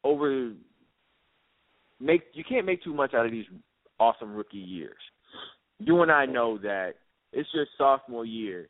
over 0.03 0.53
make 1.99 2.23
you 2.33 2.43
can't 2.47 2.65
make 2.65 2.83
too 2.83 2.93
much 2.93 3.13
out 3.13 3.25
of 3.25 3.31
these 3.31 3.45
awesome 3.99 4.33
rookie 4.33 4.57
years. 4.57 4.97
You 5.79 6.01
and 6.01 6.11
I 6.11 6.25
know 6.25 6.57
that 6.59 6.95
it's 7.33 7.49
your 7.53 7.65
sophomore 7.77 8.25
year. 8.25 8.69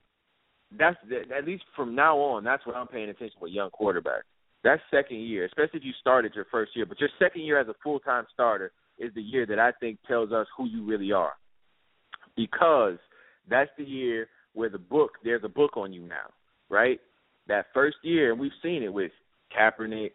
That's 0.78 0.98
the, 1.08 1.22
at 1.36 1.46
least 1.46 1.64
from 1.76 1.96
now 1.96 2.18
on. 2.18 2.44
That's 2.44 2.66
what 2.66 2.76
I'm 2.76 2.88
paying 2.88 3.10
attention 3.10 3.38
with 3.42 3.52
young 3.52 3.70
quarterbacks. 3.72 4.28
That 4.64 4.80
second 4.92 5.22
year, 5.22 5.46
especially 5.46 5.80
if 5.80 5.86
you 5.86 5.94
started 6.00 6.34
your 6.36 6.46
first 6.52 6.76
year, 6.76 6.86
but 6.86 7.00
your 7.00 7.10
second 7.18 7.44
year 7.44 7.60
as 7.60 7.68
a 7.68 7.76
full 7.84 8.00
time 8.00 8.26
starter 8.34 8.72
is 8.98 9.14
the 9.16 9.22
year 9.22 9.46
that 9.46 9.60
I 9.60 9.72
think 9.80 10.00
tells 10.08 10.32
us 10.32 10.48
who 10.56 10.68
you 10.68 10.86
really 10.86 11.12
are, 11.12 11.34
because 12.36 12.98
that's 13.50 13.72
the 13.78 13.86
year 13.86 14.28
where 14.54 14.70
the 14.70 14.78
book 14.78 15.12
there's 15.24 15.44
a 15.44 15.50
book 15.50 15.78
on 15.78 15.94
you 15.94 16.02
now, 16.02 16.30
right? 16.70 17.00
That 17.48 17.68
first 17.74 17.98
year, 18.04 18.32
and 18.32 18.40
we've 18.40 18.52
seen 18.62 18.84
it 18.84 18.94
with 18.94 19.12
Kaepernick, 19.58 20.12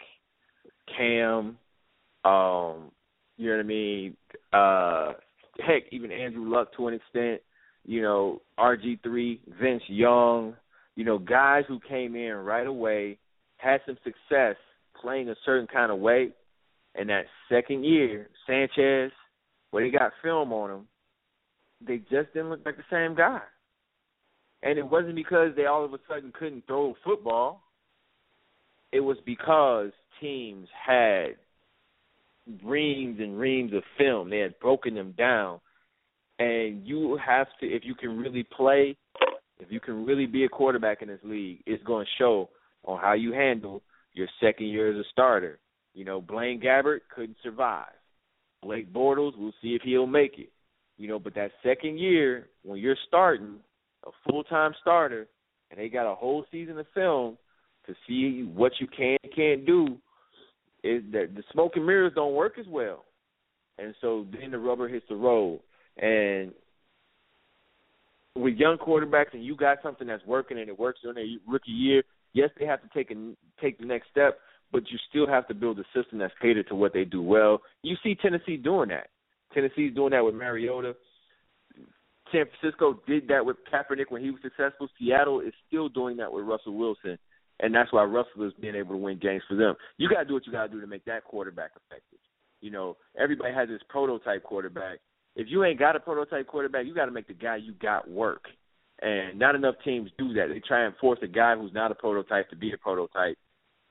Cam, 0.97 1.59
um, 2.25 2.93
you 3.37 3.51
know 3.51 3.57
what 3.57 3.61
I 3.61 3.63
mean? 3.63 4.17
Uh, 4.53 5.13
heck, 5.59 5.83
even 5.91 6.13
Andrew 6.13 6.49
Luck 6.49 6.69
to 6.77 6.89
an 6.89 6.95
extent. 6.95 7.41
You 7.85 8.03
know, 8.03 8.43
RG 8.59 9.03
three, 9.03 9.41
Vince 9.61 9.83
Young. 9.89 10.55
You 10.97 11.05
know, 11.05 11.19
guys 11.19 11.65
who 11.67 11.81
came 11.81 12.15
in 12.15 12.33
right 12.35 12.67
away, 12.67 13.19
had 13.57 13.81
some 13.85 13.97
success 14.05 14.57
playing 15.01 15.29
a 15.29 15.35
certain 15.45 15.67
kind 15.67 15.91
of 15.91 15.99
way. 15.99 16.31
And 16.95 17.09
that 17.09 17.25
second 17.49 17.85
year, 17.85 18.29
Sanchez, 18.47 19.11
where 19.73 19.85
he 19.85 19.91
got 19.91 20.13
film 20.23 20.53
on 20.53 20.71
him, 20.71 20.89
they 21.85 21.99
just 21.99 22.33
didn't 22.33 22.51
look 22.51 22.61
like 22.65 22.77
the 22.77 22.85
same 22.91 23.17
guy. 23.17 23.41
And 24.65 24.79
it 24.79 24.91
wasn't 24.91 25.15
because 25.15 25.51
they 25.55 25.67
all 25.67 25.85
of 25.85 25.93
a 25.93 25.99
sudden 26.09 26.33
couldn't 26.37 26.67
throw 26.67 26.95
football. 27.05 27.63
It 28.93 29.01
was 29.01 29.19
because 29.27 29.91
teams 30.21 30.69
had 30.87 31.37
reams 32.65 33.19
and 33.21 33.39
reams 33.39 33.75
of 33.75 33.83
film. 33.99 34.31
They 34.31 34.39
had 34.39 34.59
broken 34.61 34.95
them 34.95 35.15
down. 35.19 35.61
And 36.39 36.87
you 36.87 37.19
have 37.25 37.47
to, 37.61 37.67
if 37.67 37.83
you 37.85 37.95
can 37.95 38.17
really 38.17 38.43
play, 38.43 38.97
if 39.61 39.71
you 39.71 39.81
can 39.81 40.07
really 40.07 40.27
be 40.27 40.45
a 40.45 40.49
quarterback 40.49 41.03
in 41.03 41.09
this 41.09 41.21
league, 41.23 41.63
it's 41.67 41.85
going 41.85 42.07
to 42.07 42.11
show 42.19 42.49
on 42.85 42.99
how 42.99 43.13
you 43.13 43.33
handle 43.33 43.83
your 44.15 44.29
second 44.41 44.67
year 44.67 44.91
as 44.91 44.97
a 44.97 45.09
starter. 45.13 45.59
You 45.93 46.07
know, 46.07 46.23
Blaine 46.23 46.61
Gabbert 46.61 47.01
couldn't 47.15 47.37
survive. 47.43 47.93
Blake 48.63 48.93
Bortles, 48.93 49.33
we'll 49.37 49.53
see 49.61 49.75
if 49.75 49.83
he'll 49.83 50.07
make 50.07 50.39
it. 50.39 50.51
You 50.97 51.09
know, 51.09 51.19
but 51.19 51.35
that 51.35 51.51
second 51.63 51.99
year, 51.99 52.49
when 52.63 52.79
you're 52.79 52.97
starting, 53.07 53.57
a 54.07 54.11
full 54.29 54.45
time 54.45 54.73
starter, 54.81 55.27
and 55.71 55.81
they 55.81 55.89
got 55.89 56.11
a 56.11 56.15
whole 56.15 56.45
season 56.51 56.79
of 56.79 56.87
film 56.95 57.39
to 57.87 57.95
see 58.07 58.49
what 58.55 58.73
you 58.81 58.87
can 58.87 59.17
and 59.23 59.35
can't 59.35 59.67
do, 59.67 59.97
is 60.83 61.03
that 61.13 61.35
the 61.35 61.43
smoke 61.53 61.73
and 61.77 61.87
mirrors 61.87 62.13
don't 62.15 62.35
work 62.35 62.59
as 62.59 62.67
well. 62.69 63.05
And 63.79 63.95
so 64.01 64.27
then 64.33 64.51
the 64.51 64.59
rubber 64.59 64.89
hits 64.89 65.07
the 65.09 65.17
road. 65.17 65.61
And 65.99 66.53
with 68.37 68.55
young 68.55 68.79
quarterbacks 68.79 69.33
and 69.33 69.45
you 69.45 69.57
got 69.57 69.79
something 69.83 70.07
that's 70.07 70.25
working 70.27 70.59
and 70.59 70.69
it 70.69 70.79
works 70.79 71.01
in 71.05 71.15
their 71.15 71.25
rookie 71.47 71.71
year, 71.71 72.03
yes, 72.33 72.51
they 72.59 72.67
have 72.67 72.83
to 72.83 72.89
take 72.95 73.11
a, 73.11 73.35
take 73.61 73.79
the 73.79 73.87
next 73.87 74.09
step, 74.11 74.39
but 74.73 74.83
you 74.91 74.99
still 75.09 75.27
have 75.27 75.47
to 75.49 75.55
build 75.55 75.79
a 75.79 75.85
system 75.95 76.19
that's 76.19 76.35
catered 76.41 76.69
to 76.69 76.75
what 76.75 76.93
they 76.93 77.05
do 77.05 77.23
well. 77.23 77.61
You 77.83 77.97
see 78.03 78.15
Tennessee 78.15 78.57
doing 78.57 78.89
that. 78.89 79.09
Tennessee's 79.53 79.95
doing 79.95 80.11
that 80.11 80.25
with 80.25 80.35
Mariota. 80.35 80.95
San 82.35 82.45
Francisco 82.61 83.01
did 83.07 83.29
that 83.29 83.47
with 83.47 83.57
Kaepernick 83.73 84.11
when 84.11 84.23
he 84.23 84.31
was 84.31 84.41
successful. 84.43 84.89
Seattle 84.99 85.41
is 85.41 85.55
still 85.69 85.89
doing 85.89 86.17
that 86.19 86.33
with 86.33 86.45
Russell 86.45 86.77
Wilson 86.77 87.17
and 87.61 87.75
that's 87.75 87.93
why 87.93 88.05
Russell 88.05 88.47
is 88.47 88.53
being 88.61 88.75
able 88.75 88.95
to 88.95 88.99
win 88.99 89.19
games 89.19 89.43
for 89.49 89.55
them. 89.55 89.75
You 89.97 90.09
got 90.09 90.21
to 90.21 90.25
do 90.25 90.35
what 90.35 90.47
you 90.47 90.53
got 90.53 90.67
to 90.67 90.73
do 90.73 90.81
to 90.81 90.87
make 90.87 91.05
that 91.05 91.25
quarterback 91.25 91.71
effective. 91.77 92.19
You 92.61 92.71
know, 92.71 92.97
everybody 93.19 93.55
has 93.55 93.69
this 93.69 93.83
prototype 93.89 94.43
quarterback. 94.43 94.99
If 95.37 95.47
you 95.51 95.65
ain't 95.65 95.79
got 95.79 95.97
a 95.97 96.01
prototype 96.01 96.47
quarterback, 96.47 96.87
you 96.87 96.95
got 96.95 97.07
to 97.07 97.13
make 97.13 97.29
the 97.29 97.35
guy 97.35 97.57
you 97.57 97.75
got 97.75 98.11
work. 98.11 98.45
And 99.03 99.39
not 99.39 99.55
enough 99.55 99.75
teams 99.85 100.11
do 100.19 100.33
that. 100.35 100.47
They 100.49 100.61
try 100.61 100.85
and 100.85 100.95
force 101.01 101.19
a 101.23 101.27
guy 101.27 101.57
who's 101.57 101.73
not 101.73 101.91
a 101.91 101.95
prototype 101.95 102.49
to 102.51 102.57
be 102.57 102.73
a 102.73 102.79
prototype. 102.79 103.37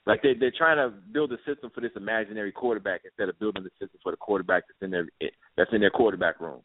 Like 0.05 0.21
they 0.21 0.33
they're 0.33 0.53
trying 0.57 0.77
to 0.77 0.95
build 1.13 1.31
a 1.31 1.37
system 1.45 1.71
for 1.73 1.81
this 1.81 1.91
imaginary 1.95 2.51
quarterback 2.51 3.01
instead 3.05 3.29
of 3.29 3.39
building 3.39 3.63
the 3.63 3.69
system 3.79 3.99
for 4.01 4.11
the 4.11 4.17
quarterback 4.17 4.63
that's 4.67 4.81
in 4.81 4.91
their 4.91 5.07
that's 5.55 5.71
in 5.71 5.79
their 5.79 5.89
quarterback 5.89 6.41
room. 6.41 6.61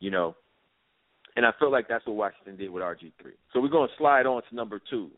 You 0.00 0.10
know, 0.10 0.36
and 1.36 1.46
I 1.46 1.50
feel 1.58 1.70
like 1.70 1.88
that's 1.88 2.06
what 2.06 2.16
Washington 2.16 2.56
did 2.56 2.70
with 2.70 2.82
RG 2.82 3.12
three. 3.20 3.32
So 3.52 3.60
we're 3.60 3.68
going 3.68 3.88
to 3.88 3.94
slide 3.98 4.26
on 4.26 4.42
to 4.48 4.54
number 4.54 4.80
two. 4.90 5.10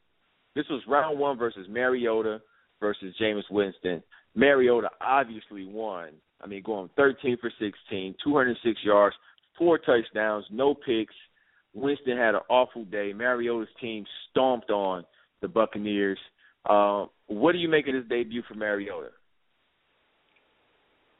This 0.54 0.66
was 0.70 0.82
round 0.86 1.18
one 1.18 1.36
versus 1.36 1.66
Mariota 1.68 2.40
versus 2.80 3.14
Jameis 3.20 3.50
Winston. 3.50 4.02
Mariota 4.34 4.88
obviously 5.00 5.64
won. 5.64 6.10
I 6.40 6.46
mean, 6.46 6.62
going 6.62 6.90
13 6.96 7.38
for 7.40 7.50
16, 7.58 8.14
206 8.22 8.80
yards, 8.84 9.16
four 9.58 9.78
touchdowns, 9.78 10.44
no 10.50 10.74
picks. 10.74 11.14
Winston 11.72 12.16
had 12.16 12.34
an 12.34 12.42
awful 12.48 12.84
day. 12.84 13.12
Mariota's 13.12 13.68
team 13.80 14.04
stomped 14.30 14.70
on 14.70 15.04
the 15.40 15.48
Buccaneers. 15.48 16.18
Uh, 16.68 17.06
what 17.26 17.52
do 17.52 17.58
you 17.58 17.68
make 17.68 17.88
of 17.88 17.94
this 17.94 18.04
debut 18.08 18.42
for 18.48 18.54
Mariota? 18.54 19.08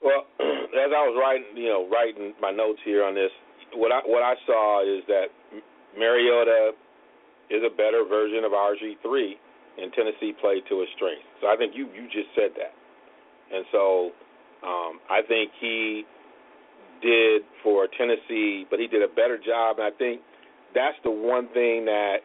Well, 0.03 0.27
as 0.41 0.93
I 0.95 1.03
was 1.09 1.16
writing, 1.19 1.57
you 1.57 1.71
know, 1.71 1.89
writing 1.89 2.35
my 2.41 2.51
notes 2.51 2.81
here 2.85 3.05
on 3.05 3.15
this, 3.15 3.31
what 3.76 3.92
I 3.92 4.01
what 4.06 4.22
I 4.22 4.34
saw 4.46 4.82
is 4.82 5.02
that 5.09 5.28
Mariota 5.98 6.72
is 7.51 7.62
a 7.64 7.70
better 7.70 8.05
version 8.09 8.44
of 8.44 8.52
RG 8.52 9.02
three, 9.02 9.36
and 9.78 9.92
Tennessee 9.92 10.32
played 10.40 10.62
to 10.68 10.80
his 10.80 10.88
strengths. 10.96 11.26
So 11.40 11.48
I 11.48 11.56
think 11.56 11.74
you 11.74 11.88
you 11.94 12.06
just 12.06 12.28
said 12.34 12.51
that, 12.56 12.72
and 13.55 13.64
so 13.72 14.10
um, 14.64 15.01
I 15.10 15.20
think 15.26 15.51
he 15.60 16.05
did 17.02 17.42
for 17.62 17.86
Tennessee, 17.98 18.66
but 18.70 18.80
he 18.80 18.86
did 18.86 19.02
a 19.02 19.09
better 19.09 19.38
job. 19.38 19.78
And 19.78 19.86
I 19.86 19.96
think 19.96 20.20
that's 20.74 20.96
the 21.05 21.10
one 21.10 21.48
thing 21.52 21.84
that 21.84 22.24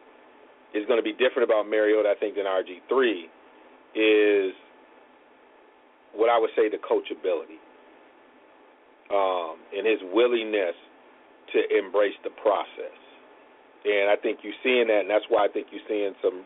is 0.74 0.86
going 0.86 0.98
to 0.98 1.04
be 1.04 1.12
different 1.12 1.44
about 1.44 1.68
Mariota, 1.68 2.08
I 2.08 2.18
think, 2.18 2.36
than 2.36 2.46
RG3 2.46 3.28
is 3.94 4.54
what 6.14 6.30
I 6.30 6.38
would 6.38 6.50
say 6.56 6.68
the 6.68 6.78
coachability 6.78 7.60
um, 9.10 9.58
and 9.76 9.86
his 9.86 9.98
willingness 10.12 10.74
to 11.52 11.58
embrace 11.76 12.16
the 12.24 12.30
process. 12.42 12.96
And 13.84 14.10
I 14.10 14.16
think 14.16 14.40
you're 14.42 14.56
seeing 14.62 14.88
that, 14.88 15.08
and 15.08 15.10
that's 15.10 15.24
why 15.28 15.46
I 15.46 15.48
think 15.48 15.68
you're 15.72 15.84
seeing 15.88 16.14
some. 16.22 16.44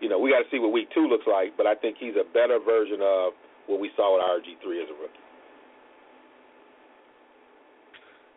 You 0.00 0.08
know, 0.08 0.18
we 0.18 0.32
got 0.32 0.40
to 0.40 0.48
see 0.50 0.58
what 0.58 0.72
week 0.72 0.88
two 0.94 1.04
looks 1.04 1.28
like, 1.28 1.56
but 1.56 1.66
I 1.66 1.74
think 1.74 2.00
he's 2.00 2.16
a 2.16 2.24
better 2.24 2.56
version 2.56 3.04
of 3.04 3.36
what 3.68 3.80
we 3.80 3.90
saw 3.96 4.16
with 4.16 4.24
RG3 4.24 4.82
as 4.82 4.88
a 4.88 4.96
rookie. 4.96 5.20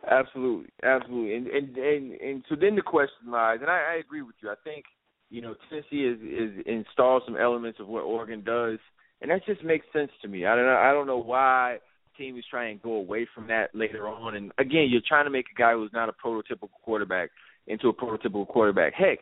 Absolutely, 0.09 0.69
absolutely, 0.83 1.35
and 1.35 1.47
and 1.47 1.77
and, 1.77 2.11
and 2.19 2.43
so 2.49 2.55
then 2.59 2.75
the 2.75 2.81
question 2.81 3.31
lies, 3.31 3.59
and 3.61 3.69
I, 3.69 3.95
I 3.95 3.99
agree 4.03 4.21
with 4.21 4.35
you. 4.43 4.49
I 4.49 4.59
think 4.65 4.83
you 5.29 5.41
know 5.41 5.55
Tennessee 5.69 6.03
is 6.03 6.19
is 6.19 6.65
installed 6.65 7.23
some 7.25 7.37
elements 7.37 7.79
of 7.79 7.87
what 7.87 8.01
Oregon 8.01 8.43
does, 8.43 8.79
and 9.21 9.31
that 9.31 9.45
just 9.45 9.63
makes 9.63 9.85
sense 9.93 10.11
to 10.21 10.27
me. 10.27 10.45
I 10.45 10.57
don't 10.57 10.65
know, 10.65 10.75
I 10.75 10.91
don't 10.91 11.07
know 11.07 11.23
why 11.23 11.77
team 12.17 12.37
is 12.37 12.45
trying 12.49 12.77
to 12.77 12.83
go 12.83 12.93
away 12.93 13.27
from 13.33 13.47
that 13.47 13.73
later 13.73 14.07
on. 14.07 14.35
And 14.35 14.51
again, 14.57 14.87
you're 14.89 15.01
trying 15.07 15.25
to 15.25 15.31
make 15.31 15.45
a 15.53 15.59
guy 15.59 15.73
who's 15.73 15.91
not 15.93 16.09
a 16.09 16.13
prototypical 16.13 16.69
quarterback 16.83 17.29
into 17.67 17.89
a 17.89 17.93
prototypical 17.93 18.47
quarterback. 18.47 18.93
Heck, 18.93 19.19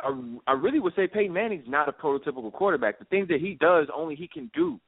I, 0.00 0.12
I 0.46 0.52
really 0.52 0.80
would 0.80 0.94
say 0.94 1.06
Peyton 1.06 1.32
Manning's 1.32 1.68
not 1.68 1.88
a 1.88 1.92
prototypical 1.92 2.52
quarterback. 2.52 2.98
The 2.98 3.04
things 3.06 3.28
that 3.28 3.40
he 3.40 3.56
does, 3.60 3.88
only 3.94 4.14
he 4.14 4.28
can 4.28 4.50
do. 4.54 4.78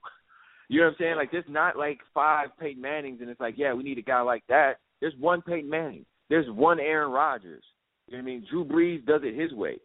You 0.68 0.80
know 0.80 0.86
what 0.86 0.92
I'm 0.92 0.96
saying? 0.98 1.16
Like 1.16 1.30
there's 1.30 1.44
not 1.48 1.76
like 1.76 1.98
five 2.12 2.48
Peyton 2.58 2.80
Mannings, 2.80 3.20
and 3.20 3.28
it's 3.28 3.40
like, 3.40 3.54
yeah, 3.56 3.74
we 3.74 3.82
need 3.82 3.98
a 3.98 4.02
guy 4.02 4.20
like 4.20 4.44
that. 4.48 4.74
There's 5.00 5.14
one 5.18 5.42
Peyton 5.42 5.68
Manning. 5.68 6.06
There's 6.30 6.46
one 6.50 6.80
Aaron 6.80 7.10
Rodgers. 7.10 7.62
You 8.06 8.16
know 8.16 8.22
what 8.22 8.30
I 8.30 8.32
mean? 8.32 8.46
Drew 8.50 8.64
Brees 8.64 9.04
does 9.04 9.20
it 9.24 9.38
his 9.38 9.52
way. 9.52 9.78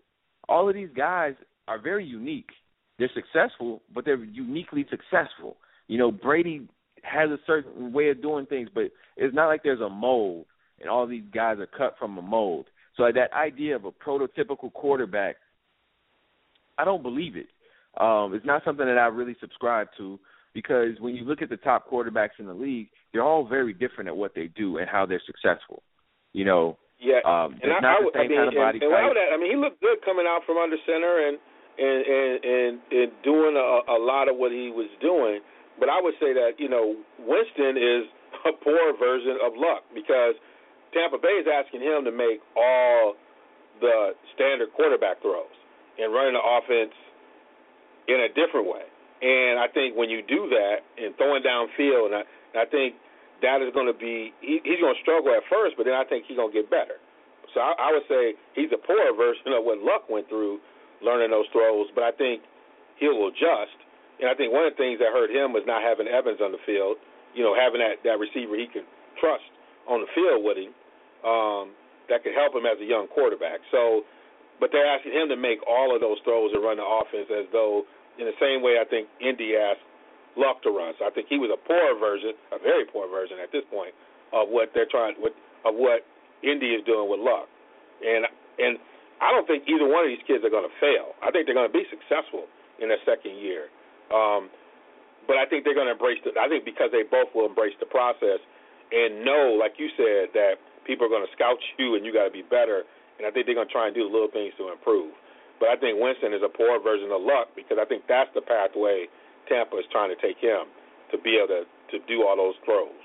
All 0.47 0.67
of 0.67 0.75
these 0.75 0.89
guys 0.95 1.33
are 1.67 1.81
very 1.81 2.05
unique. 2.05 2.49
They're 2.97 3.11
successful, 3.13 3.81
but 3.93 4.05
they're 4.05 4.23
uniquely 4.23 4.85
successful. 4.89 5.57
You 5.87 5.97
know, 5.97 6.11
Brady 6.11 6.67
has 7.03 7.29
a 7.29 7.39
certain 7.45 7.93
way 7.93 8.09
of 8.09 8.21
doing 8.21 8.45
things, 8.45 8.69
but 8.73 8.85
it's 9.17 9.35
not 9.35 9.47
like 9.47 9.63
there's 9.63 9.81
a 9.81 9.89
mold 9.89 10.45
and 10.79 10.89
all 10.89 11.07
these 11.07 11.23
guys 11.33 11.57
are 11.59 11.67
cut 11.67 11.95
from 11.99 12.17
a 12.17 12.21
mold. 12.21 12.67
So 12.95 13.03
that 13.13 13.33
idea 13.33 13.75
of 13.75 13.85
a 13.85 13.91
prototypical 13.91 14.71
quarterback, 14.73 15.37
I 16.77 16.85
don't 16.85 17.03
believe 17.03 17.35
it. 17.35 17.47
Um, 17.99 18.33
it's 18.33 18.45
not 18.45 18.63
something 18.63 18.85
that 18.85 18.97
I 18.97 19.07
really 19.07 19.35
subscribe 19.39 19.87
to 19.97 20.19
because 20.53 20.99
when 20.99 21.15
you 21.15 21.23
look 21.23 21.41
at 21.41 21.49
the 21.49 21.57
top 21.57 21.89
quarterbacks 21.89 22.39
in 22.39 22.45
the 22.45 22.53
league, 22.53 22.89
they're 23.11 23.23
all 23.23 23.47
very 23.47 23.73
different 23.73 24.07
at 24.07 24.15
what 24.15 24.33
they 24.35 24.49
do 24.55 24.77
and 24.77 24.89
how 24.89 25.05
they're 25.05 25.21
successful. 25.25 25.83
You 26.33 26.45
know, 26.45 26.77
yeah, 26.99 27.23
um, 27.25 27.57
and 27.63 27.71
I, 27.71 27.79
not 27.79 28.01
I, 28.01 28.03
the 28.03 28.11
same 28.13 28.21
I 28.21 28.27
mean, 28.27 28.37
kind 28.37 28.47
of 28.49 28.55
body 28.55 28.79
and, 28.83 28.91
and 28.91 29.15
that, 29.15 29.31
I 29.33 29.37
mean, 29.39 29.51
he 29.51 29.57
looked 29.57 29.81
good 29.81 30.03
coming 30.03 30.27
out 30.27 30.41
from 30.45 30.57
under 30.57 30.77
center 30.85 31.27
and 31.27 31.39
and 31.79 31.99
and 32.05 32.33
and, 32.43 32.73
and 32.91 33.09
doing 33.23 33.55
a, 33.55 33.95
a 33.95 33.97
lot 33.97 34.27
of 34.27 34.35
what 34.35 34.51
he 34.51 34.69
was 34.69 34.91
doing. 35.01 35.39
But 35.79 35.89
I 35.89 35.99
would 36.01 36.15
say 36.19 36.33
that 36.33 36.59
you 36.59 36.69
know 36.69 36.95
Winston 37.19 37.79
is 37.79 38.03
a 38.45 38.53
poor 38.53 38.95
version 38.99 39.39
of 39.43 39.53
Luck 39.55 39.83
because 39.95 40.35
Tampa 40.93 41.17
Bay 41.17 41.39
is 41.39 41.47
asking 41.47 41.81
him 41.81 42.03
to 42.05 42.11
make 42.11 42.41
all 42.55 43.15
the 43.79 44.13
standard 44.35 44.73
quarterback 44.75 45.21
throws 45.21 45.51
and 45.97 46.11
running 46.13 46.35
the 46.35 46.43
offense 46.43 46.93
in 48.07 48.27
a 48.27 48.29
different 48.33 48.67
way. 48.67 48.83
And 49.21 49.59
I 49.59 49.67
think 49.67 49.95
when 49.95 50.09
you 50.09 50.23
do 50.23 50.47
that 50.49 50.83
and 50.95 51.15
throwing 51.19 51.43
downfield, 51.43 52.11
and 52.11 52.15
I, 52.15 52.23
and 52.55 52.59
I 52.63 52.67
think 52.67 52.95
that 53.43 53.59
is 53.59 53.71
going 53.75 53.87
to 53.87 53.95
be 53.95 54.31
he, 54.39 54.59
he's 54.63 54.79
going 54.79 54.95
to 54.95 55.01
struggle 55.03 55.31
at 55.35 55.43
first, 55.51 55.75
but 55.75 55.83
then 55.83 55.95
I 55.95 56.03
think 56.07 56.25
he's 56.27 56.39
going 56.39 56.51
to 56.51 56.55
get 56.55 56.71
better. 56.71 56.99
So 57.53 57.59
I, 57.59 57.75
I 57.75 57.87
would 57.91 58.07
say 58.07 58.35
he's 58.55 58.71
a 58.71 58.79
poor 58.79 59.11
version 59.15 59.51
of 59.55 59.63
what 59.67 59.79
Luck 59.83 60.07
went 60.07 60.27
through 60.27 60.59
learning 61.03 61.31
those 61.31 61.47
throws, 61.51 61.87
but 61.95 62.03
I 62.03 62.11
think 62.11 62.43
he'll 62.99 63.27
adjust. 63.27 63.75
And 64.19 64.27
I 64.27 64.35
think 64.35 64.51
one 64.51 64.67
of 64.67 64.75
the 64.75 64.79
things 64.79 64.99
that 64.99 65.15
hurt 65.15 65.31
him 65.31 65.55
was 65.55 65.63
not 65.63 65.79
having 65.81 66.07
Evans 66.07 66.43
on 66.43 66.51
the 66.51 66.61
field. 66.67 66.99
You 67.31 67.45
know, 67.45 67.55
having 67.55 67.79
that 67.79 68.03
that 68.03 68.19
receiver 68.19 68.57
he 68.59 68.67
could 68.67 68.87
trust 69.21 69.45
on 69.87 70.03
the 70.03 70.09
field 70.11 70.43
with 70.43 70.57
him, 70.59 70.73
um, 71.23 71.71
that 72.11 72.25
could 72.25 72.33
help 72.33 72.53
him 72.57 72.65
as 72.65 72.81
a 72.81 72.87
young 72.87 73.07
quarterback. 73.07 73.61
So, 73.71 74.03
but 74.59 74.73
they're 74.73 74.87
asking 74.87 75.13
him 75.13 75.29
to 75.29 75.37
make 75.37 75.61
all 75.63 75.93
of 75.93 76.01
those 76.01 76.17
throws 76.25 76.51
and 76.51 76.61
run 76.61 76.81
the 76.81 76.85
offense 76.85 77.29
as 77.31 77.47
though, 77.53 77.85
in 78.17 78.25
the 78.25 78.35
same 78.41 78.65
way 78.65 78.81
I 78.81 78.85
think 78.85 79.07
Indy 79.21 79.55
asked 79.55 79.85
Luck 80.35 80.61
to 80.63 80.69
run. 80.69 80.93
So 80.99 81.05
I 81.05 81.11
think 81.11 81.27
he 81.29 81.37
was 81.37 81.49
a 81.49 81.59
poor 81.59 81.97
version, 81.97 82.33
a 82.51 82.59
very 82.59 82.85
poor 82.85 83.09
version 83.09 83.37
at 83.41 83.51
this 83.51 83.63
point 83.71 83.93
of 84.33 84.49
what 84.49 84.69
they're 84.73 84.89
trying, 84.89 85.17
with, 85.17 85.33
of 85.65 85.73
what 85.73 86.05
Indy 86.43 86.75
is 86.75 86.83
doing 86.85 87.09
with 87.09 87.21
Luck. 87.21 87.47
And 88.03 88.25
and 88.59 88.77
I 89.19 89.31
don't 89.31 89.47
think 89.47 89.67
either 89.67 89.87
one 89.87 90.07
of 90.07 90.11
these 90.11 90.23
kids 90.27 90.43
are 90.43 90.51
going 90.51 90.67
to 90.67 90.75
fail. 90.79 91.15
I 91.19 91.31
think 91.31 91.45
they're 91.45 91.57
going 91.57 91.67
to 91.67 91.75
be 91.75 91.83
successful 91.91 92.47
in 92.79 92.87
their 92.87 93.01
second 93.03 93.35
year. 93.39 93.67
Um, 94.09 94.49
but 95.29 95.37
I 95.37 95.45
think 95.45 95.63
they're 95.63 95.77
going 95.77 95.89
to 95.89 95.95
embrace 95.95 96.17
the. 96.25 96.33
I 96.39 96.49
think 96.49 96.65
because 96.65 96.89
they 96.89 97.05
both 97.05 97.29
will 97.33 97.45
embrace 97.45 97.77
the 97.79 97.85
process 97.85 98.41
and 98.89 99.21
know, 99.21 99.53
like 99.57 99.77
you 99.77 99.89
said, 99.93 100.33
that 100.33 100.57
people 100.85 101.05
are 101.05 101.13
going 101.13 101.25
to 101.25 101.33
scout 101.37 101.61
you 101.77 101.93
and 101.95 102.05
you 102.05 102.13
got 102.13 102.25
to 102.25 102.33
be 102.33 102.41
better. 102.41 102.83
And 103.21 103.27
I 103.27 103.31
think 103.31 103.45
they're 103.45 103.57
going 103.57 103.69
to 103.69 103.73
try 103.73 103.85
and 103.85 103.93
do 103.93 104.07
the 104.07 104.13
little 104.13 104.31
things 104.31 104.53
to 104.57 104.73
improve. 104.73 105.13
But 105.59 105.69
I 105.69 105.75
think 105.75 105.99
Winston 105.99 106.33
is 106.33 106.41
a 106.41 106.49
poor 106.49 106.81
version 106.81 107.11
of 107.11 107.21
Luck 107.21 107.53
because 107.53 107.77
I 107.77 107.85
think 107.85 108.07
that's 108.07 108.31
the 108.33 108.41
pathway 108.41 109.05
Tampa 109.45 109.77
is 109.77 109.85
trying 109.91 110.09
to 110.09 110.19
take 110.21 110.39
him 110.39 110.71
to 111.11 111.17
be 111.19 111.37
able 111.37 111.61
to 111.61 111.63
to 111.91 111.97
do 112.05 112.21
all 112.21 112.37
those 112.37 112.53
throws. 112.65 113.01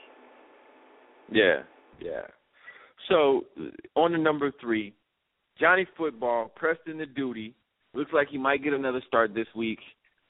Yeah, 1.30 1.62
yeah. 2.00 2.28
So 3.08 3.44
on 3.96 4.12
to 4.12 4.18
number 4.18 4.52
three, 4.60 4.94
Johnny 5.58 5.86
Football, 5.96 6.52
Preston 6.54 6.98
the 6.98 7.06
duty. 7.06 7.54
Looks 7.94 8.12
like 8.12 8.28
he 8.28 8.38
might 8.38 8.62
get 8.62 8.72
another 8.72 9.02
start 9.06 9.34
this 9.34 9.46
week. 9.54 9.78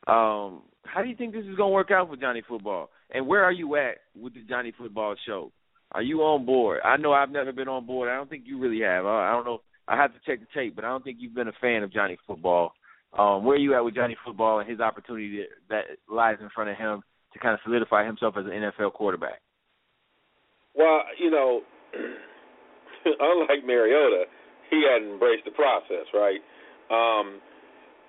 Um, 0.07 0.63
how 0.85 1.03
do 1.03 1.09
you 1.09 1.17
think 1.17 1.33
this 1.33 1.45
is 1.45 1.57
going 1.57 1.71
to 1.71 1.75
work 1.75 1.91
out 1.91 2.09
for 2.09 2.17
Johnny 2.17 2.43
Football? 2.47 2.91
And 3.11 3.27
where 3.27 3.45
are 3.45 3.53
you 3.53 3.77
at 3.77 3.97
with 4.15 4.35
the 4.35 4.43
Johnny 4.49 4.73
Football 4.77 5.15
show? 5.27 5.51
Are 5.93 6.03
you 6.03 6.21
on 6.21 6.45
board? 6.45 6.81
I 6.85 6.97
know 6.97 7.13
I've 7.13 7.31
never 7.31 7.53
been 7.53 7.69
on 7.69 7.87
board. 7.87 8.09
I 8.09 8.17
don't 8.17 8.29
think 8.29 8.45
you 8.47 8.59
really 8.59 8.81
have. 8.83 9.07
I, 9.07 9.31
I 9.31 9.33
don't 9.33 9.45
know. 9.45 9.61
I 9.87 9.97
have 9.97 10.13
to 10.13 10.21
check 10.27 10.41
the 10.41 10.47
tape, 10.55 10.75
but 10.75 10.85
I 10.85 10.89
don't 10.89 11.05
think 11.05 11.19
you've 11.21 11.35
been 11.35 11.49
a 11.49 11.61
fan 11.61 11.83
of 11.83 11.93
Johnny 11.93 12.19
Football. 12.27 12.73
Um, 13.17 13.45
where 13.45 13.57
are 13.57 13.61
you 13.61 13.75
at 13.75 13.85
with 13.85 13.95
Johnny 13.95 14.17
Football 14.25 14.59
and 14.59 14.69
his 14.69 14.81
opportunity 14.81 15.45
that, 15.71 15.85
lies 16.09 16.37
in 16.41 16.49
front 16.55 16.71
of 16.71 16.77
him 16.77 17.03
to 17.33 17.39
kind 17.39 17.55
of 17.55 17.61
solidify 17.65 18.05
himself 18.05 18.35
as 18.37 18.45
an 18.47 18.51
NFL 18.51 18.93
quarterback? 18.95 19.41
Well, 20.75 21.03
you 21.19 21.31
know, 21.31 21.61
unlike 23.05 23.65
Mariota, 23.65 24.25
he 24.71 24.83
hadn't 24.91 25.13
embraced 25.13 25.45
the 25.45 25.53
process, 25.53 26.07
right? 26.13 26.41
Um, 26.91 27.41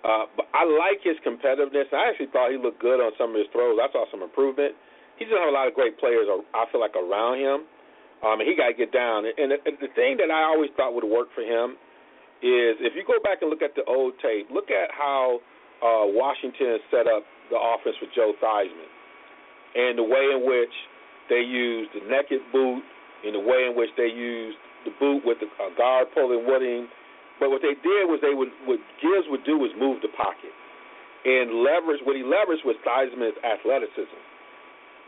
uh, 0.06 0.30
but 0.38 0.46
I 0.54 0.62
like 0.70 1.02
his 1.02 1.18
competitiveness. 1.26 1.90
I 1.90 2.14
actually 2.14 2.30
thought 2.30 2.54
he 2.54 2.62
looked 2.62 2.78
good 2.78 3.02
on 3.02 3.10
some 3.18 3.34
of 3.34 3.42
his 3.42 3.50
throws. 3.50 3.82
I 3.82 3.90
saw 3.90 4.06
some 4.14 4.22
improvement. 4.22 4.78
He 5.18 5.26
just 5.26 5.34
have 5.34 5.50
a 5.50 5.56
lot 5.56 5.66
of 5.66 5.74
great 5.74 5.98
players. 5.98 6.30
I 6.30 6.70
feel 6.70 6.78
like 6.78 6.94
around 6.94 7.42
him. 7.42 7.66
Um, 8.22 8.40
and 8.40 8.46
he 8.46 8.54
got 8.54 8.70
to 8.70 8.78
get 8.78 8.94
down. 8.94 9.26
And 9.26 9.50
the, 9.52 9.58
the 9.66 9.90
thing 9.98 10.22
that 10.22 10.30
I 10.30 10.46
always 10.46 10.70
thought 10.78 10.94
would 10.94 11.10
work 11.10 11.34
for 11.34 11.42
him 11.42 11.74
is 12.46 12.78
if 12.86 12.94
you 12.94 13.02
go 13.02 13.18
back 13.26 13.42
and 13.42 13.50
look 13.50 13.66
at 13.66 13.74
the 13.74 13.84
old 13.90 14.14
tape, 14.22 14.48
look 14.54 14.70
at 14.70 14.94
how 14.94 15.42
uh, 15.82 16.06
Washington 16.06 16.78
set 16.94 17.10
up 17.10 17.26
the 17.50 17.58
offense 17.58 17.98
with 17.98 18.14
Joe 18.14 18.34
Theismann, 18.38 18.92
and 19.74 19.98
the 19.98 20.06
way 20.06 20.34
in 20.34 20.46
which 20.46 20.74
they 21.30 21.42
used 21.42 21.92
the 21.98 22.06
naked 22.06 22.46
boot, 22.54 22.82
and 23.26 23.34
the 23.34 23.42
way 23.42 23.66
in 23.70 23.74
which 23.74 23.90
they 23.98 24.10
used 24.10 24.58
the 24.86 24.94
boot 25.00 25.26
with 25.26 25.38
the 25.42 25.50
uh, 25.58 25.74
guard 25.78 26.08
pulling 26.14 26.46
with 26.46 26.62
but 27.40 27.52
what 27.52 27.60
they 27.60 27.76
did 27.76 28.08
was 28.08 28.20
they 28.24 28.34
would 28.34 28.52
what 28.64 28.80
Gibbs 29.04 29.28
would 29.28 29.44
do 29.44 29.60
was 29.60 29.72
move 29.76 30.00
the 30.00 30.12
pocket 30.16 30.54
and 31.26 31.66
leverage. 31.66 32.00
What 32.06 32.16
he 32.16 32.24
leveraged 32.24 32.64
was 32.64 32.78
Theismann's 32.86 33.36
athleticism 33.44 34.22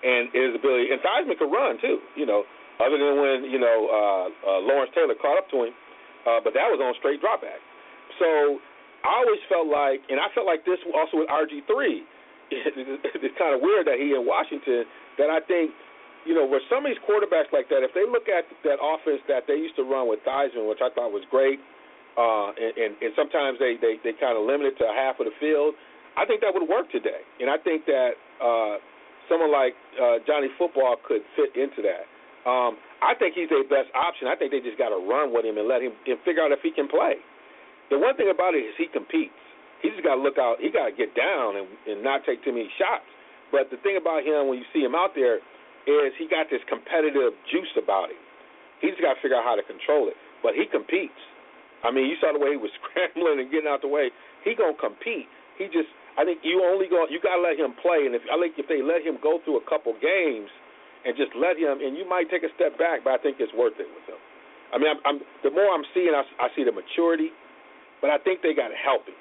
and 0.03 0.29
his 0.33 0.57
ability. 0.57 0.91
And 0.91 0.99
Theismann 0.99 1.37
could 1.39 1.53
run 1.53 1.79
too. 1.79 2.01
You 2.17 2.25
know, 2.25 2.43
other 2.83 2.97
than 2.99 3.15
when 3.21 3.47
you 3.47 3.61
know 3.61 3.77
uh, 3.87 4.25
uh, 4.43 4.59
Lawrence 4.65 4.91
Taylor 4.91 5.15
caught 5.15 5.37
up 5.39 5.47
to 5.55 5.69
him, 5.69 5.73
uh, 6.27 6.43
but 6.43 6.51
that 6.57 6.67
was 6.67 6.81
on 6.83 6.91
straight 6.99 7.23
dropback. 7.23 7.61
So 8.19 8.59
I 9.05 9.23
always 9.23 9.41
felt 9.47 9.69
like, 9.69 10.03
and 10.09 10.19
I 10.19 10.27
felt 10.33 10.49
like 10.49 10.65
this 10.65 10.81
also 10.91 11.23
with 11.23 11.29
RG 11.29 11.63
three. 11.69 12.03
it's 12.51 13.35
kind 13.35 13.51
of 13.51 13.59
weird 13.59 13.87
that 13.87 13.99
he 13.99 14.15
in 14.15 14.23
Washington. 14.23 14.87
That 15.19 15.29
I 15.31 15.39
think 15.43 15.71
you 16.27 16.35
know, 16.35 16.43
where 16.43 16.59
some 16.67 16.83
of 16.83 16.91
these 16.91 16.99
quarterbacks 17.07 17.55
like 17.55 17.71
that, 17.71 17.87
if 17.87 17.95
they 17.95 18.03
look 18.03 18.27
at 18.27 18.43
that 18.67 18.83
offense 18.83 19.23
that 19.31 19.47
they 19.47 19.55
used 19.55 19.79
to 19.79 19.87
run 19.87 20.11
with 20.11 20.19
Theismann, 20.27 20.67
which 20.67 20.83
I 20.83 20.91
thought 20.91 21.15
was 21.15 21.23
great, 21.31 21.55
uh, 22.18 22.49
and, 22.57 22.73
and, 22.76 22.91
and 22.98 23.11
sometimes 23.15 23.61
they, 23.61 23.77
they, 23.77 24.02
they 24.02 24.18
kind 24.18 24.34
of 24.34 24.44
limit 24.44 24.73
it 24.73 24.76
to 24.81 24.89
half 24.89 25.22
of 25.22 25.30
the 25.30 25.35
field, 25.39 25.77
I 26.18 26.26
think 26.26 26.41
that 26.41 26.49
would 26.49 26.65
work 26.65 26.89
today. 26.89 27.22
And 27.39 27.45
I 27.45 27.61
think 27.61 27.85
that 27.85 28.18
uh, 28.41 28.81
someone 29.30 29.53
like 29.53 29.77
uh, 30.02 30.18
Johnny 30.26 30.49
Football 30.57 30.98
could 31.06 31.22
fit 31.38 31.53
into 31.53 31.85
that. 31.85 32.10
Um, 32.49 32.81
I 33.06 33.14
think 33.14 33.38
he's 33.38 33.53
their 33.53 33.68
best 33.69 33.94
option. 33.94 34.26
I 34.26 34.34
think 34.34 34.49
they 34.49 34.64
just 34.64 34.81
got 34.81 34.89
to 34.89 34.98
run 34.98 35.30
with 35.30 35.45
him 35.45 35.61
and 35.61 35.69
let 35.69 35.85
him 35.85 35.94
and 36.10 36.18
figure 36.26 36.41
out 36.41 36.49
if 36.49 36.64
he 36.65 36.73
can 36.73 36.89
play. 36.89 37.22
The 37.94 37.99
one 38.02 38.18
thing 38.18 38.34
about 38.34 38.57
it 38.57 38.65
is 38.65 38.73
he 38.81 38.89
competes. 38.89 39.38
He 39.85 39.94
just 39.94 40.02
got 40.02 40.18
to 40.18 40.22
look 40.23 40.41
out. 40.41 40.57
He 40.57 40.73
got 40.73 40.89
to 40.89 40.95
get 40.95 41.14
down 41.14 41.61
and, 41.61 41.68
and 41.85 42.02
not 42.02 42.26
take 42.26 42.41
too 42.41 42.49
many 42.49 42.65
shots. 42.81 43.06
But 43.53 43.69
the 43.69 43.77
thing 43.85 43.95
about 43.95 44.26
him, 44.26 44.49
when 44.49 44.57
you 44.57 44.68
see 44.73 44.81
him 44.81 44.98
out 44.98 45.14
there, 45.14 45.38
is 45.85 46.11
he 46.18 46.26
got 46.26 46.49
this 46.49 46.60
competitive 46.65 47.38
juice 47.48 47.72
about 47.77 48.10
him. 48.10 48.19
He's 48.81 48.98
got 48.98 49.15
to 49.15 49.19
figure 49.22 49.38
out 49.38 49.45
how 49.45 49.56
to 49.56 49.64
control 49.64 50.10
it. 50.10 50.18
But 50.41 50.57
he 50.57 50.65
competes. 50.65 51.15
I 51.88 51.91
mean, 51.95 52.11
you 52.11 52.19
saw 52.19 52.35
the 52.35 52.43
way 52.43 52.51
he 52.51 52.59
was 52.59 52.72
scrambling 52.84 53.39
and 53.39 53.47
getting 53.47 53.72
out 53.72 53.80
the 53.80 53.88
way. 53.88 54.11
He 54.43 54.51
gonna 54.53 54.76
compete. 54.76 55.31
He 55.55 55.72
just, 55.72 55.88
I 56.19 56.27
think 56.27 56.43
you 56.43 56.59
only 56.68 56.91
go, 56.91 57.07
you 57.07 57.23
gotta 57.23 57.39
let 57.39 57.55
him 57.55 57.72
play. 57.80 58.03
And 58.03 58.11
if 58.11 58.27
I 58.27 58.35
think 58.35 58.59
if 58.59 58.68
they 58.68 58.84
let 58.84 59.07
him 59.07 59.15
go 59.23 59.39
through 59.47 59.64
a 59.64 59.65
couple 59.65 59.95
games 59.95 60.51
and 61.07 61.15
just 61.15 61.31
let 61.39 61.55
him, 61.55 61.80
and 61.80 61.95
you 61.95 62.03
might 62.03 62.27
take 62.27 62.43
a 62.43 62.51
step 62.59 62.76
back, 62.76 63.07
but 63.07 63.15
I 63.15 63.19
think 63.23 63.39
it's 63.39 63.55
worth 63.55 63.80
it 63.80 63.88
with 63.88 64.03
him. 64.03 64.19
I 64.73 64.77
mean, 64.77 64.91
I'm, 64.91 64.99
I'm 65.07 65.18
the 65.47 65.51
more 65.55 65.72
I'm 65.72 65.88
seeing, 65.95 66.11
I, 66.11 66.27
I 66.43 66.51
see 66.51 66.68
the 66.68 66.76
maturity, 66.76 67.31
but 68.03 68.11
I 68.11 68.19
think 68.19 68.43
they 68.43 68.53
got 68.53 68.68
to 68.68 68.76
help 68.76 69.07
him. 69.07 69.15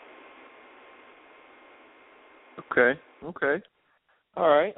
Okay. 2.67 2.99
Okay. 3.25 3.63
All 4.37 4.49
right. 4.49 4.75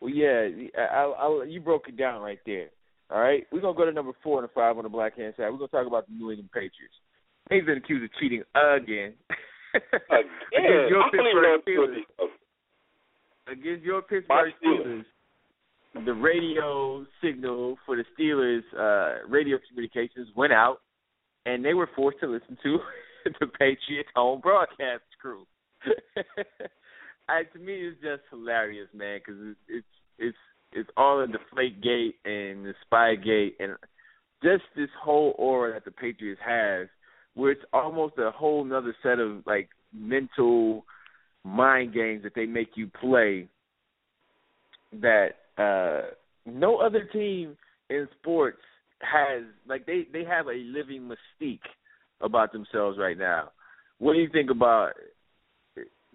Well, 0.00 0.10
yeah, 0.10 0.48
I, 0.76 1.04
I, 1.04 1.44
you 1.44 1.60
broke 1.60 1.88
it 1.88 1.96
down 1.96 2.20
right 2.20 2.38
there. 2.46 2.68
All 3.10 3.20
right, 3.20 3.46
we're 3.52 3.60
gonna 3.60 3.76
go 3.76 3.84
to 3.84 3.92
number 3.92 4.12
four 4.22 4.42
and 4.42 4.50
five 4.52 4.76
on 4.76 4.82
the 4.82 4.88
black 4.88 5.16
hand 5.16 5.34
side. 5.36 5.50
We're 5.50 5.58
gonna 5.58 5.68
talk 5.68 5.86
about 5.86 6.06
the 6.08 6.14
New 6.14 6.30
England 6.30 6.50
Patriots. 6.52 6.94
He's 7.50 7.64
been 7.64 7.78
accused 7.78 8.04
of 8.04 8.10
cheating 8.18 8.42
again. 8.54 9.14
against 9.74 10.90
your 10.90 11.04
Pittsburgh 11.10 11.60
Steelers. 11.66 12.28
Against 13.46 13.84
your 13.84 14.02
Pittsburgh 14.02 14.52
Steelers, 14.64 15.04
the 16.04 16.12
radio 16.12 17.06
signal 17.22 17.78
for 17.86 17.96
the 17.96 18.04
Steelers 18.18 18.62
uh, 18.76 19.28
radio 19.28 19.58
communications 19.68 20.28
went 20.34 20.52
out, 20.52 20.78
and 21.44 21.64
they 21.64 21.74
were 21.74 21.88
forced 21.94 22.18
to 22.20 22.26
listen 22.26 22.58
to 22.64 22.78
the 23.40 23.46
Patriots 23.46 24.08
home 24.16 24.40
broadcast 24.40 25.04
crew. 25.20 25.46
I, 27.28 27.42
to 27.52 27.58
me, 27.58 27.74
it's 27.74 28.00
just 28.00 28.22
hilarious, 28.30 28.88
man, 28.94 29.20
because 29.24 29.40
it's, 29.40 29.58
it's 29.68 29.86
it's 30.18 30.38
it's 30.72 30.90
all 30.96 31.22
in 31.22 31.32
the 31.32 31.38
Deflate 31.38 31.80
Gate 31.82 32.16
and 32.24 32.64
the 32.64 32.74
Spy 32.84 33.14
Gate 33.16 33.56
and 33.60 33.72
just 34.42 34.64
this 34.76 34.90
whole 35.02 35.34
aura 35.38 35.74
that 35.74 35.84
the 35.84 35.90
Patriots 35.90 36.40
has, 36.44 36.88
where 37.34 37.52
it's 37.52 37.64
almost 37.72 38.14
a 38.18 38.30
whole 38.30 38.64
nother 38.64 38.94
set 39.02 39.18
of 39.18 39.42
like 39.46 39.68
mental 39.92 40.84
mind 41.44 41.94
games 41.94 42.22
that 42.22 42.34
they 42.34 42.46
make 42.46 42.70
you 42.74 42.90
play 43.00 43.48
that 45.00 45.30
uh 45.58 46.10
no 46.44 46.78
other 46.78 47.08
team 47.12 47.56
in 47.90 48.08
sports 48.20 48.58
has 49.00 49.42
like 49.68 49.86
they 49.86 50.06
they 50.12 50.24
have 50.24 50.46
a 50.46 50.54
living 50.54 51.08
mystique 51.08 51.58
about 52.20 52.52
themselves 52.52 52.98
right 52.98 53.18
now. 53.18 53.50
What 53.98 54.14
do 54.14 54.20
you 54.20 54.28
think 54.30 54.50
about 54.50 54.92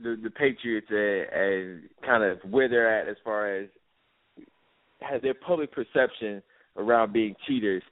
the 0.02 0.20
the 0.22 0.30
Patriots 0.30 0.88
and, 0.90 1.42
and 1.42 1.82
kind 2.06 2.24
of 2.24 2.40
where 2.50 2.68
they're 2.68 3.02
at 3.02 3.08
as 3.08 3.18
far 3.24 3.56
as 3.56 3.68
their 5.22 5.34
public 5.34 5.72
perception 5.72 6.42
around 6.78 7.14
being 7.14 7.36
cheaters? 7.48 7.84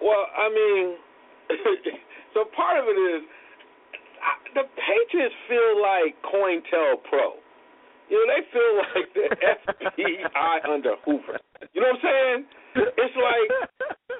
Well, 0.00 0.26
I 0.36 0.48
mean, 0.48 0.96
so 2.34 2.44
part 2.54 2.78
of 2.78 2.84
it 2.88 2.98
is 2.98 3.22
the 4.54 4.64
Patriots 4.76 5.34
feel 5.48 5.82
like 5.82 6.16
COINTELPRO. 6.24 7.42
You 8.08 8.16
know, 8.16 8.26
they 8.30 8.42
feel 8.54 8.72
like 8.94 9.08
the 9.14 9.26
FBI 9.92 10.56
under 10.68 10.94
Hoover. 11.04 11.38
You 11.74 11.80
know 11.82 11.92
what 11.92 12.00
I'm 12.00 12.06
saying? 12.06 12.38
It's 12.76 13.16
like 13.16 13.48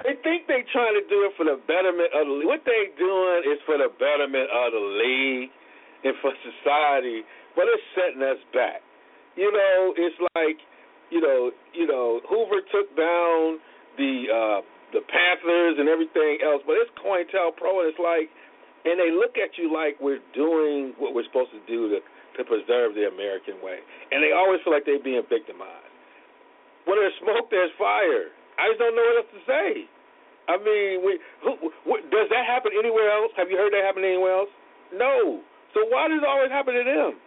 they 0.07 0.15
think 0.23 0.49
they're 0.49 0.67
trying 0.73 0.97
to 0.97 1.05
do 1.11 1.29
it 1.29 1.33
for 1.37 1.45
the 1.45 1.61
betterment 1.67 2.11
of 2.15 2.25
the 2.27 2.35
league. 2.41 2.49
What 2.49 2.63
they're 2.65 2.95
doing 2.97 3.43
is 3.53 3.59
for 3.67 3.77
the 3.77 3.93
betterment 3.93 4.49
of 4.49 4.73
the 4.73 4.85
league 5.03 5.51
and 6.05 6.15
for 6.23 6.33
society, 6.41 7.27
but 7.55 7.69
it's 7.69 7.85
setting 7.93 8.23
us 8.23 8.41
back. 8.55 8.86
You 9.37 9.53
know, 9.53 9.95
it's 9.97 10.19
like, 10.35 10.59
you 11.13 11.21
know, 11.21 11.53
you 11.73 11.87
know, 11.87 12.21
Hoover 12.29 12.65
took 12.73 12.89
down 12.97 13.61
the 13.97 14.13
uh 14.33 14.61
the 14.93 15.03
Panthers 15.05 15.77
and 15.79 15.89
everything 15.89 16.41
else, 16.41 16.63
but 16.65 16.79
it's 16.81 16.91
COINTELPRO 16.97 17.85
and 17.85 17.87
it's 17.93 18.01
like 18.01 18.33
and 18.87 18.97
they 18.97 19.11
look 19.11 19.35
at 19.37 19.59
you 19.59 19.69
like 19.69 19.99
we're 20.01 20.23
doing 20.33 20.95
what 20.97 21.13
we're 21.13 21.27
supposed 21.27 21.51
to 21.53 21.63
do 21.67 21.91
to 21.91 21.99
to 22.37 22.45
preserve 22.45 22.93
the 22.93 23.09
American 23.09 23.59
way. 23.65 23.81
And 24.13 24.21
they 24.21 24.37
always 24.37 24.61
feel 24.61 24.73
like 24.73 24.85
they're 24.85 25.03
being 25.03 25.25
victimized. 25.25 25.89
When 26.85 27.01
there's 27.01 27.17
smoke, 27.19 27.49
there's 27.49 27.73
fire. 27.81 28.31
I 28.61 28.69
just 28.71 28.79
don't 28.79 28.93
know 28.93 29.05
what 29.09 29.25
else 29.25 29.33
to 29.33 29.43
say. 29.49 29.69
I 30.47 30.55
mean, 30.61 31.03
we, 31.03 31.19
who, 31.43 31.73
what, 31.89 32.07
does 32.13 32.31
that 32.31 32.47
happen 32.47 32.71
anywhere 32.79 33.11
else? 33.11 33.35
Have 33.35 33.51
you 33.51 33.59
heard 33.59 33.75
that 33.75 33.83
happen 33.83 34.07
anywhere 34.07 34.47
else? 34.47 34.53
No. 34.95 35.43
So 35.75 35.83
why 35.91 36.07
does 36.07 36.23
it 36.23 36.29
always 36.29 36.53
happen 36.53 36.79
to 36.79 36.85
them? 36.87 37.19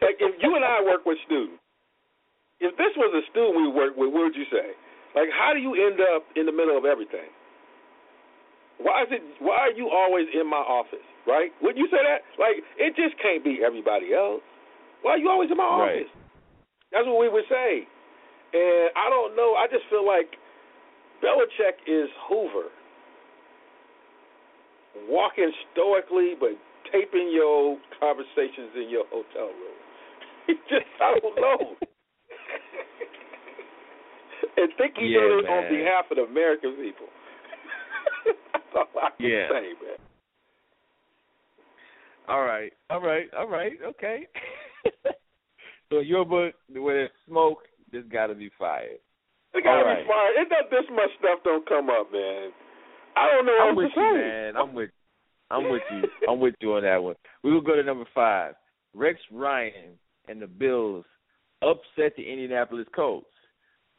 Like 0.00 0.16
if 0.18 0.34
you 0.40 0.56
and 0.56 0.64
I 0.64 0.80
work 0.82 1.04
with 1.04 1.18
students, 1.26 1.60
if 2.60 2.76
this 2.76 2.92
was 2.96 3.12
a 3.16 3.24
student 3.32 3.56
we 3.56 3.68
work 3.72 3.96
with, 3.96 4.12
what 4.12 4.32
would 4.32 4.36
you 4.36 4.48
say? 4.52 4.76
Like, 5.16 5.32
how 5.32 5.52
do 5.52 5.58
you 5.58 5.74
end 5.74 5.98
up 6.14 6.22
in 6.36 6.46
the 6.46 6.52
middle 6.52 6.76
of 6.76 6.84
everything? 6.84 7.32
Why 8.78 9.02
is 9.04 9.10
it? 9.10 9.22
Why 9.40 9.68
are 9.68 9.74
you 9.74 9.90
always 9.90 10.28
in 10.32 10.48
my 10.48 10.62
office? 10.62 11.04
Right? 11.26 11.52
Wouldn't 11.60 11.78
you 11.78 11.88
say 11.92 12.00
that? 12.00 12.24
Like, 12.40 12.64
it 12.78 12.96
just 12.96 13.20
can't 13.20 13.44
be 13.44 13.60
everybody 13.64 14.14
else. 14.14 14.40
Why 15.02 15.16
are 15.16 15.20
you 15.20 15.28
always 15.28 15.50
in 15.50 15.56
my 15.56 15.64
right. 15.64 16.04
office? 16.04 16.12
That's 16.92 17.06
what 17.06 17.20
we 17.20 17.28
would 17.28 17.44
say. 17.48 17.84
And 18.52 18.90
I 18.96 19.08
don't 19.10 19.36
know. 19.36 19.54
I 19.56 19.68
just 19.68 19.84
feel 19.90 20.04
like 20.04 20.36
Belichick 21.22 21.84
is 21.86 22.08
Hoover, 22.28 22.72
walking 25.08 25.52
stoically 25.72 26.34
but 26.38 26.56
taping 26.90 27.30
your 27.32 27.76
conversations 28.00 28.72
in 28.74 28.88
your 28.88 29.04
hotel 29.12 29.52
room. 29.52 29.78
He 30.46 30.54
just 30.68 30.86
I 31.00 31.18
don't 31.20 31.36
know. 31.36 31.76
and 34.56 34.70
think 34.78 34.94
he's 34.96 35.10
Yeah, 35.10 35.20
doing 35.20 35.44
it 35.44 35.48
on 35.48 35.68
behalf 35.68 36.10
of 36.10 36.16
the 36.16 36.24
American 36.24 36.76
people. 36.76 37.06
That's 38.52 38.64
all 38.74 38.86
I 39.02 39.10
can 39.16 39.26
Yeah. 39.30 39.48
say, 39.48 39.62
man. 39.82 39.96
All 42.28 42.42
right, 42.42 42.72
all 42.90 43.00
right, 43.00 43.28
all 43.36 43.48
right, 43.48 43.72
okay. 43.84 44.28
so 45.90 45.98
your 45.98 46.24
book, 46.24 46.54
where 46.68 46.94
there's 46.94 47.10
smoke, 47.26 47.64
there's 47.90 48.06
got 48.06 48.28
to 48.28 48.36
be 48.36 48.50
fire. 48.56 48.94
They 49.52 49.62
gotta 49.62 49.78
All 49.78 49.84
be 49.84 49.90
right. 49.90 50.06
fired. 50.06 50.36
It 50.38 50.48
does 50.48 50.70
this 50.70 50.84
much 50.94 51.10
stuff 51.18 51.40
don't 51.42 51.66
come 51.68 51.90
up, 51.90 52.12
man. 52.12 52.50
I 53.16 53.26
don't 53.32 53.46
know 53.46 53.58
I'm 53.62 53.74
what 53.74 53.82
with 53.82 53.94
to 53.94 54.00
you, 54.00 54.14
say. 54.14 54.20
man. 54.20 54.56
I'm 54.56 54.74
with, 54.74 54.90
I'm 55.50 55.68
with 55.68 55.82
you. 55.90 56.08
I'm 56.28 56.38
with 56.38 56.54
you 56.60 56.74
on 56.74 56.82
that 56.82 57.02
one. 57.02 57.16
We 57.42 57.52
will 57.52 57.60
go 57.60 57.74
to 57.74 57.82
number 57.82 58.04
five. 58.14 58.54
Rex 58.94 59.18
Ryan 59.32 59.98
and 60.30 60.40
the 60.40 60.46
Bills 60.46 61.04
upset 61.62 62.14
the 62.16 62.22
Indianapolis 62.22 62.86
Colts. 62.94 63.26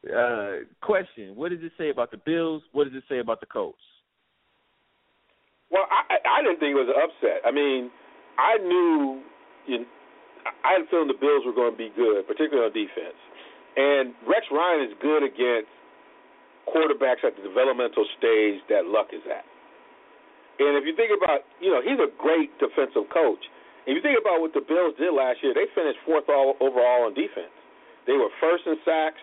Uh, 0.08 0.66
question: 0.82 1.36
What 1.36 1.50
does 1.52 1.60
it 1.62 1.74
say 1.78 1.90
about 1.90 2.10
the 2.12 2.18
Bills? 2.18 2.64
What 2.72 2.86
does 2.86 2.96
it 2.96 3.04
say 3.08 3.20
about 3.20 3.40
the 3.40 3.46
Colts? 3.46 3.78
Well, 5.70 5.86
I 5.92 6.18
I- 6.26 6.42
didn't 6.42 6.60
think 6.60 6.74
it 6.74 6.80
was 6.80 6.90
an 6.90 6.98
upset. 6.98 7.46
I 7.46 7.52
mean, 7.52 7.92
I 8.38 8.58
knew 8.58 9.22
you 9.68 9.86
I 10.66 10.74
had 10.74 10.82
a 10.82 10.88
feeling 10.90 11.08
the 11.08 11.22
Bills 11.22 11.46
were 11.46 11.54
going 11.54 11.72
to 11.72 11.78
be 11.78 11.94
good, 11.96 12.26
particularly 12.26 12.66
on 12.66 12.74
defense. 12.74 13.20
And 13.78 14.14
Rex 14.26 14.46
Ryan 14.52 14.90
is 14.90 14.94
good 15.00 15.24
against 15.24 15.70
quarterbacks 16.66 17.24
at 17.24 17.38
the 17.38 17.44
developmental 17.46 18.06
stage 18.18 18.62
that 18.70 18.90
Luck 18.90 19.14
is 19.14 19.22
at. 19.30 19.46
And 20.60 20.78
if 20.78 20.86
you 20.86 20.94
think 20.96 21.14
about, 21.14 21.46
you 21.62 21.70
know, 21.72 21.82
he's 21.82 21.98
a 21.98 22.10
great 22.18 22.52
defensive 22.60 23.10
coach. 23.14 23.42
If 23.90 23.98
you 23.98 24.04
think 24.06 24.18
about 24.22 24.42
what 24.42 24.54
the 24.54 24.62
Bills 24.62 24.94
did 25.02 25.10
last 25.14 25.42
year, 25.42 25.58
they 25.58 25.66
finished 25.74 25.98
fourth 26.06 26.30
all, 26.30 26.54
overall 26.62 27.10
on 27.10 27.18
defense. 27.18 27.54
They 28.06 28.14
were 28.14 28.30
first 28.38 28.66
in 28.70 28.78
sacks, 28.86 29.22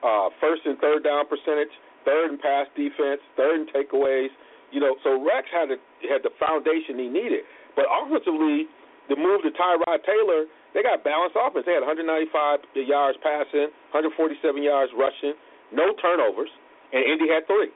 uh, 0.00 0.32
first 0.40 0.64
in 0.64 0.76
third 0.80 1.04
down 1.04 1.28
percentage, 1.28 1.72
third 2.04 2.32
in 2.32 2.38
pass 2.40 2.68
defense, 2.72 3.20
third 3.36 3.64
in 3.64 3.66
takeaways. 3.68 4.32
You 4.72 4.80
know, 4.80 4.96
so 5.04 5.16
Rex 5.20 5.48
had 5.52 5.68
the 5.68 5.78
had 6.08 6.24
the 6.24 6.32
foundation 6.40 6.96
he 6.96 7.08
needed. 7.08 7.44
But 7.76 7.88
offensively, 7.88 8.68
the 9.08 9.16
move 9.16 9.44
to 9.44 9.52
Tyrod 9.52 10.00
Taylor, 10.04 10.44
they 10.72 10.82
got 10.84 11.04
balanced 11.04 11.36
offense. 11.36 11.64
They 11.64 11.72
had 11.72 11.84
195 11.84 12.64
yards 12.84 13.16
passing, 13.24 13.72
147 13.92 14.36
yards 14.60 14.92
rushing, 14.96 15.32
no 15.72 15.92
turnovers, 16.00 16.52
and 16.92 17.04
Indy 17.04 17.28
had 17.28 17.48
three. 17.48 17.72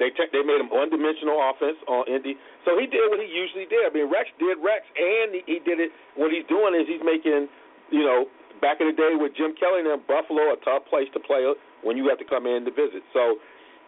They 0.00 0.08
te- 0.16 0.32
they 0.32 0.40
made 0.40 0.58
him 0.58 0.72
one 0.72 0.88
dimensional 0.88 1.36
offense 1.38 1.76
on 1.84 2.08
Indy. 2.08 2.40
So 2.64 2.80
he 2.80 2.88
did 2.88 3.04
what 3.12 3.20
he 3.20 3.28
usually 3.28 3.68
did. 3.68 3.84
I 3.84 3.92
mean, 3.92 4.08
Rex 4.08 4.32
did 4.40 4.56
Rex, 4.58 4.88
and 4.96 5.36
he, 5.36 5.40
he 5.44 5.58
did 5.60 5.76
it. 5.76 5.92
What 6.16 6.32
he's 6.32 6.48
doing 6.48 6.72
is 6.72 6.88
he's 6.88 7.04
making 7.04 7.52
you 7.90 8.06
know, 8.06 8.26
back 8.62 8.78
in 8.80 8.88
the 8.88 8.96
day 8.96 9.18
with 9.18 9.34
Jim 9.36 9.54
Kelly 9.58 9.82
and 9.82 10.00
Buffalo, 10.06 10.54
a 10.54 10.58
tough 10.64 10.86
place 10.88 11.10
to 11.12 11.20
play 11.20 11.42
when 11.82 11.98
you 11.98 12.08
have 12.08 12.18
to 12.18 12.26
come 12.26 12.46
in 12.46 12.64
to 12.64 12.70
visit. 12.70 13.02
So 13.12 13.42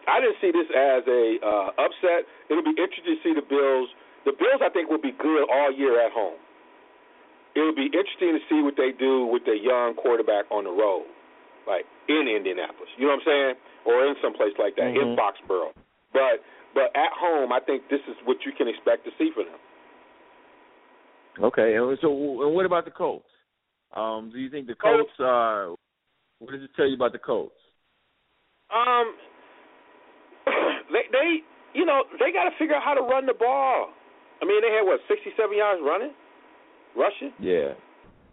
I 0.07 0.19
didn't 0.19 0.37
see 0.43 0.51
this 0.51 0.67
as 0.75 1.01
a 1.07 1.23
uh, 1.39 1.69
upset. 1.79 2.27
It'll 2.51 2.63
be 2.63 2.75
interesting 2.75 3.15
to 3.15 3.21
see 3.23 3.33
the 3.33 3.43
Bills. 3.43 3.89
The 4.27 4.35
Bills, 4.35 4.59
I 4.63 4.69
think, 4.69 4.91
will 4.91 5.01
be 5.01 5.15
good 5.15 5.47
all 5.47 5.71
year 5.71 5.99
at 6.03 6.11
home. 6.11 6.39
It'll 7.55 7.75
be 7.75 7.87
interesting 7.91 8.33
to 8.33 8.41
see 8.49 8.59
what 8.61 8.75
they 8.75 8.91
do 8.91 9.25
with 9.25 9.45
their 9.45 9.59
young 9.59 9.93
quarterback 9.93 10.49
on 10.49 10.63
the 10.65 10.73
road, 10.73 11.05
like 11.67 11.85
in 12.09 12.25
Indianapolis. 12.25 12.89
You 12.97 13.07
know 13.07 13.13
what 13.13 13.23
I'm 13.23 13.29
saying? 13.29 13.53
Or 13.85 14.07
in 14.09 14.15
some 14.23 14.33
place 14.33 14.57
like 14.57 14.75
that, 14.77 14.89
mm-hmm. 14.89 15.13
in 15.13 15.19
Foxborough. 15.19 15.75
But 16.13 16.45
but 16.73 16.89
at 16.95 17.13
home, 17.13 17.51
I 17.51 17.59
think 17.59 17.89
this 17.89 18.01
is 18.07 18.15
what 18.25 18.37
you 18.45 18.51
can 18.57 18.67
expect 18.67 19.05
to 19.05 19.11
see 19.17 19.29
for 19.33 19.43
them. 19.43 19.59
Okay, 21.41 21.75
and 21.75 21.97
so 22.01 22.09
and 22.45 22.53
what 22.53 22.65
about 22.65 22.85
the 22.85 22.91
Colts? 22.91 23.29
Um, 23.93 24.29
do 24.31 24.39
you 24.39 24.49
think 24.49 24.67
the 24.67 24.75
Colts 24.75 25.13
are? 25.19 25.73
What 26.39 26.51
does 26.51 26.61
it 26.61 26.69
tell 26.75 26.87
you 26.87 26.95
about 26.95 27.11
the 27.13 27.19
Colts? 27.19 27.57
Um, 28.69 29.13
they 30.93 31.09
they 31.11 31.27
you 31.73 31.85
know 31.85 32.03
they 32.19 32.31
got 32.31 32.45
to 32.45 32.53
figure 32.57 32.75
out 32.75 32.83
how 32.83 32.93
to 32.93 33.01
run 33.01 33.25
the 33.25 33.33
ball. 33.33 33.89
I 34.41 34.45
mean, 34.45 34.61
they 34.61 34.73
had 34.73 34.85
what 34.85 34.99
sixty 35.07 35.29
seven 35.37 35.57
yards 35.57 35.81
running, 35.83 36.13
rushing. 36.97 37.33
Yeah, 37.41 37.73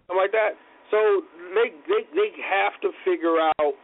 something 0.08 0.20
like 0.20 0.32
that. 0.32 0.60
So 0.90 1.24
they 1.56 1.72
they 1.88 2.04
they 2.12 2.28
have 2.44 2.80
to 2.82 2.92
figure 3.04 3.40
out. 3.40 3.74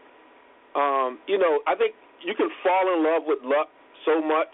Um, 0.77 1.19
you 1.27 1.39
know, 1.39 1.65
I 1.67 1.75
think 1.75 1.95
you 2.21 2.35
can 2.37 2.51
fall 2.61 2.85
in 2.93 3.01
love 3.01 3.23
with 3.25 3.41
luck 3.41 3.73
so 4.05 4.21
much 4.21 4.53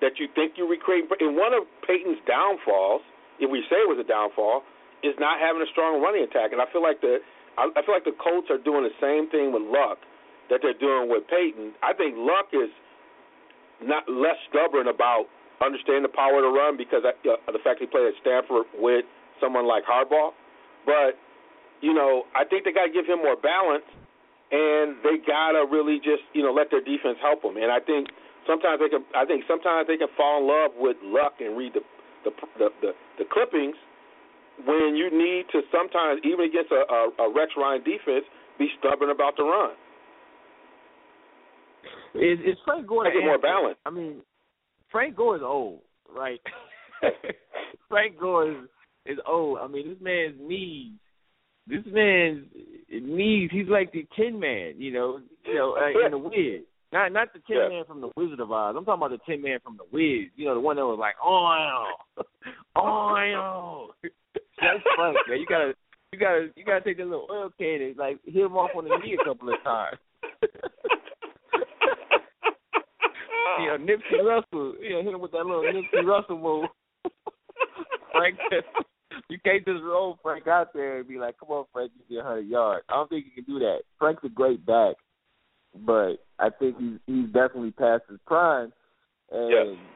that 0.00 0.18
you 0.20 0.28
think 0.34 0.54
you're 0.56 0.68
recreating. 0.68 1.08
But 1.08 1.20
in 1.20 1.36
one 1.36 1.54
of 1.54 1.64
Peyton's 1.86 2.20
downfalls, 2.28 3.00
if 3.40 3.48
we 3.48 3.64
say 3.68 3.80
it 3.80 3.88
was 3.88 4.00
a 4.00 4.06
downfall, 4.06 4.62
is 5.04 5.14
not 5.18 5.40
having 5.40 5.62
a 5.62 5.68
strong 5.72 6.00
running 6.00 6.24
attack. 6.24 6.52
And 6.52 6.60
I 6.60 6.66
feel 6.72 6.82
like 6.82 7.00
the 7.00 7.20
I, 7.56 7.72
feel 7.88 7.96
like 7.96 8.04
the 8.04 8.16
Colts 8.20 8.52
are 8.52 8.60
doing 8.60 8.84
the 8.84 8.92
same 9.00 9.32
thing 9.32 9.48
with 9.48 9.64
Luck 9.64 10.04
that 10.52 10.60
they're 10.60 10.76
doing 10.76 11.08
with 11.08 11.24
Payton. 11.24 11.72
I 11.80 11.96
think 11.96 12.12
Luck 12.16 12.52
is 12.52 12.68
not 13.80 14.04
less 14.08 14.36
stubborn 14.52 14.92
about 14.92 15.32
understanding 15.64 16.04
the 16.04 16.12
power 16.12 16.44
the 16.44 16.52
run 16.52 16.76
because 16.76 17.00
uh, 17.00 17.16
of 17.48 17.52
the 17.56 17.62
fact 17.64 17.80
he 17.80 17.88
played 17.88 18.12
at 18.12 18.16
Stanford 18.20 18.68
with 18.76 19.08
someone 19.40 19.64
like 19.64 19.88
Harbaugh. 19.88 20.36
But 20.84 21.16
you 21.80 21.92
know, 21.92 22.24
I 22.36 22.44
think 22.44 22.64
they 22.64 22.72
got 22.72 22.88
to 22.88 22.92
give 22.92 23.08
him 23.08 23.24
more 23.24 23.36
balance, 23.36 23.88
and 24.52 24.96
they 25.00 25.16
got 25.24 25.56
to 25.56 25.64
really 25.64 25.96
just 25.96 26.24
you 26.36 26.44
know 26.44 26.52
let 26.52 26.68
their 26.70 26.84
defense 26.84 27.16
help 27.24 27.40
him. 27.40 27.56
And 27.56 27.72
I 27.72 27.80
think 27.80 28.08
sometimes 28.46 28.80
they 28.80 28.88
can. 28.88 29.04
I 29.14 29.26
think 29.26 29.44
sometimes 29.46 29.86
they 29.86 29.96
can 29.96 30.08
fall 30.16 30.40
in 30.40 30.48
love 30.48 30.72
with 30.78 30.96
Luck 31.02 31.38
and 31.40 31.56
read 31.56 31.74
the 31.74 31.82
the 32.24 32.32
the, 32.58 32.68
the, 32.80 32.90
the 33.18 33.24
clippings 33.30 33.76
when 34.64 34.96
you 34.96 35.10
need 35.10 35.44
to 35.52 35.60
sometimes, 35.70 36.20
even 36.24 36.46
against 36.46 36.72
a, 36.72 36.82
a, 36.88 37.28
a 37.28 37.34
Rex 37.34 37.52
Ryan 37.56 37.82
defense, 37.84 38.24
be 38.58 38.68
stubborn 38.78 39.10
about 39.10 39.36
the 39.36 39.44
run. 39.44 39.72
Is, 42.14 42.38
is 42.40 42.56
Frank 42.64 42.86
Gore 42.86 43.06
it 43.06 43.24
more 43.24 43.38
balanced? 43.38 43.80
I 43.84 43.90
mean, 43.90 44.22
Frank 44.90 45.16
Gore 45.16 45.36
is 45.36 45.42
old, 45.44 45.80
right? 46.14 46.40
Frank 47.88 48.18
Gore 48.18 48.50
is 48.50 48.56
is 49.04 49.18
old. 49.26 49.58
I 49.58 49.66
mean, 49.66 49.88
this 49.90 49.98
man's 50.00 50.36
knees. 50.40 50.92
This 51.66 51.84
man's 51.86 52.46
knees. 52.90 53.50
He's 53.52 53.68
like 53.68 53.92
the 53.92 54.06
Tin 54.16 54.40
Man, 54.40 54.74
you 54.78 54.92
know, 54.92 55.20
you 55.44 55.54
know, 55.54 55.76
uh, 55.76 56.06
in 56.06 56.12
the 56.12 56.18
Wiz. 56.18 56.62
Not 56.92 57.12
not 57.12 57.32
the 57.32 57.40
Tin 57.46 57.56
yeah. 57.56 57.68
Man 57.68 57.84
from 57.84 58.00
the 58.00 58.10
Wizard 58.16 58.40
of 58.40 58.52
Oz. 58.52 58.74
I'm 58.76 58.84
talking 58.84 59.04
about 59.04 59.10
the 59.10 59.18
Tin 59.26 59.42
Man 59.42 59.58
from 59.62 59.76
the 59.76 59.84
Wiz. 59.92 60.30
You 60.36 60.46
know, 60.46 60.54
the 60.54 60.60
one 60.60 60.76
that 60.76 60.86
was 60.86 60.98
like 61.00 61.16
oil, 61.24 61.86
oil. 62.78 63.90
That's 64.60 64.82
Frank, 64.96 65.16
man. 65.28 65.40
You 65.40 65.46
gotta, 65.46 65.74
you 66.12 66.18
gotta, 66.18 66.48
you 66.56 66.64
gotta 66.64 66.84
take 66.84 66.96
that 66.98 67.06
little 67.06 67.26
oil 67.30 67.50
can 67.58 67.82
and 67.82 67.96
like 67.96 68.18
hit 68.24 68.36
him 68.36 68.56
off 68.56 68.70
on 68.76 68.84
the 68.84 68.96
knee 69.02 69.18
a 69.20 69.24
couple 69.24 69.48
of 69.52 69.62
times. 69.64 69.98
you 73.60 73.66
know, 73.66 73.78
Nipsey 73.78 74.22
Russell. 74.24 74.74
You 74.80 74.90
know, 74.90 75.02
hit 75.02 75.14
him 75.14 75.20
with 75.20 75.32
that 75.32 75.44
little 75.44 75.62
Nipsey 75.62 76.06
Russell 76.06 76.38
move. 76.38 76.66
Frank, 78.12 78.38
you 79.28 79.38
can't 79.44 79.64
just 79.64 79.82
roll 79.82 80.18
Frank 80.22 80.46
out 80.46 80.72
there 80.72 80.98
and 80.98 81.08
be 81.08 81.18
like, 81.18 81.38
"Come 81.38 81.50
on, 81.50 81.66
Frank, 81.72 81.90
you 81.98 82.16
get 82.16 82.24
100 82.24 82.46
yards." 82.46 82.84
I 82.88 82.94
don't 82.94 83.10
think 83.10 83.26
you 83.26 83.32
can 83.42 83.52
do 83.52 83.58
that. 83.58 83.80
Frank's 83.98 84.24
a 84.24 84.28
great 84.28 84.64
back, 84.64 84.94
but 85.84 86.24
I 86.38 86.50
think 86.50 86.76
he's 86.78 86.98
he's 87.06 87.26
definitely 87.26 87.72
past 87.72 88.04
his 88.08 88.18
prime. 88.26 88.72
And 89.30 89.50
yes 89.50 89.86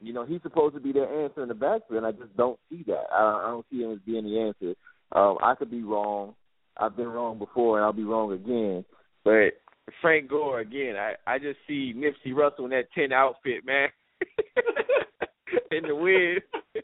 you 0.00 0.12
know, 0.12 0.24
he's 0.24 0.42
supposed 0.42 0.74
to 0.74 0.80
be 0.80 0.92
their 0.92 1.24
answer 1.24 1.42
in 1.42 1.48
the 1.48 1.54
backfield, 1.54 2.04
and 2.04 2.06
I 2.06 2.12
just 2.12 2.36
don't 2.36 2.58
see 2.70 2.84
that. 2.86 3.04
I, 3.12 3.44
I 3.44 3.50
don't 3.50 3.66
see 3.70 3.82
him 3.82 3.92
as 3.92 3.98
being 4.04 4.24
the 4.24 4.40
answer. 4.40 4.74
Um, 5.12 5.38
I 5.42 5.54
could 5.54 5.70
be 5.70 5.82
wrong. 5.82 6.34
I've 6.76 6.96
been 6.96 7.08
wrong 7.08 7.38
before, 7.38 7.78
and 7.78 7.84
I'll 7.84 7.92
be 7.92 8.04
wrong 8.04 8.32
again. 8.32 8.84
But 9.24 9.60
Frank 10.02 10.28
Gore 10.28 10.60
again, 10.60 10.96
I 10.96 11.14
I 11.26 11.38
just 11.38 11.58
see 11.66 11.94
Nipsey 11.96 12.34
Russell 12.34 12.66
in 12.66 12.72
that 12.72 12.92
tin 12.94 13.12
outfit, 13.12 13.64
man, 13.64 13.88
in 15.70 15.84
the 15.84 15.94
wind, 15.94 16.42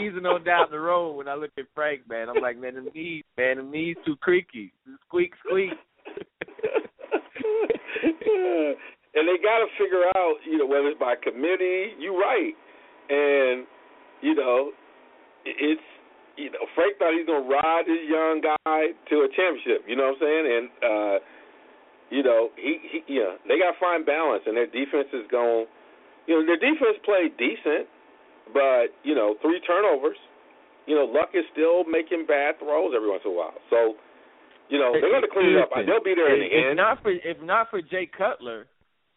easing 0.00 0.26
on 0.26 0.44
down 0.44 0.66
the 0.70 0.78
road. 0.78 1.16
When 1.16 1.28
I 1.28 1.34
look 1.34 1.52
at 1.58 1.64
Frank, 1.74 2.02
man, 2.08 2.28
I'm 2.28 2.42
like, 2.42 2.58
man, 2.58 2.74
the 2.74 2.90
knees, 2.94 3.24
man, 3.38 3.56
the 3.56 3.62
knees 3.62 3.96
too 4.04 4.16
creaky. 4.16 4.72
Squeak, 5.06 5.32
squeak. 5.46 5.70
and 9.16 9.22
they 9.26 9.38
got 9.42 9.58
to 9.64 9.68
figure 9.78 10.06
out, 10.14 10.36
you 10.46 10.58
know, 10.58 10.66
whether 10.66 10.88
it's 10.88 11.00
by 11.00 11.14
committee. 11.16 11.94
You're 11.98 12.18
right, 12.18 12.54
and 13.10 13.66
you 14.22 14.34
know, 14.34 14.70
it's 15.44 15.82
you 16.36 16.52
know, 16.52 16.64
Frank 16.74 16.98
thought 16.98 17.16
he's 17.16 17.26
gonna 17.26 17.48
ride 17.48 17.84
this 17.86 18.04
young 18.04 18.44
guy 18.44 18.92
to 19.10 19.14
a 19.24 19.28
championship. 19.32 19.88
You 19.88 19.96
know 19.96 20.12
what 20.12 20.20
I'm 20.20 20.24
saying? 20.24 20.44
And 20.46 20.66
uh, 20.84 21.16
you 22.10 22.22
know, 22.22 22.50
he, 22.56 22.78
he 22.92 23.14
you 23.14 23.20
know, 23.20 23.34
they 23.48 23.58
got 23.58 23.72
to 23.74 23.78
find 23.80 24.06
balance, 24.06 24.44
and 24.46 24.56
their 24.56 24.68
defense 24.68 25.08
is 25.12 25.26
going. 25.30 25.66
You 26.26 26.38
know, 26.38 26.42
their 26.46 26.58
defense 26.58 26.98
played 27.04 27.36
decent, 27.38 27.86
but 28.52 28.94
you 29.02 29.14
know, 29.14 29.34
three 29.42 29.60
turnovers. 29.66 30.18
You 30.86 30.94
know, 30.94 31.04
Luck 31.04 31.30
is 31.34 31.42
still 31.50 31.82
making 31.82 32.26
bad 32.28 32.58
throws 32.62 32.94
every 32.94 33.10
once 33.10 33.22
in 33.24 33.32
a 33.32 33.34
while. 33.34 33.58
So, 33.70 33.98
you 34.68 34.78
know, 34.78 34.92
they're 34.92 35.10
going 35.10 35.22
to 35.22 35.28
clean 35.32 35.56
it 35.56 35.62
up. 35.62 35.70
They'll 35.74 36.02
be 36.02 36.14
there 36.14 36.34
in 36.34 36.40
the 36.40 36.46
if 36.46 36.66
end. 36.70 36.76
Not 36.76 37.02
for 37.02 37.10
if 37.10 37.42
not 37.42 37.70
for 37.70 37.82
Jay 37.82 38.08
Cutler, 38.16 38.66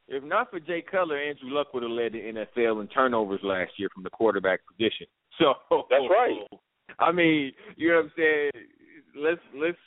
if 0.07 0.23
not 0.23 0.49
for 0.49 0.59
Jay 0.59 0.81
Cutler, 0.81 1.17
Andrew 1.17 1.49
Luck 1.49 1.73
would 1.73 1.83
have 1.83 1.91
led 1.91 2.13
the 2.13 2.19
NFL 2.19 2.81
in 2.81 2.87
turnovers 2.87 3.41
last 3.43 3.71
year 3.77 3.89
from 3.93 4.03
the 4.03 4.09
quarterback 4.09 4.61
position. 4.67 5.07
So 5.39 5.53
that's 5.89 6.03
right. 6.09 6.35
I 6.99 7.13
mean, 7.13 7.53
you 7.77 7.87
know 7.87 7.95
what 7.95 8.05
I'm 8.05 8.11
saying? 8.17 8.51
Let's 9.15 9.39
let's 9.55 9.77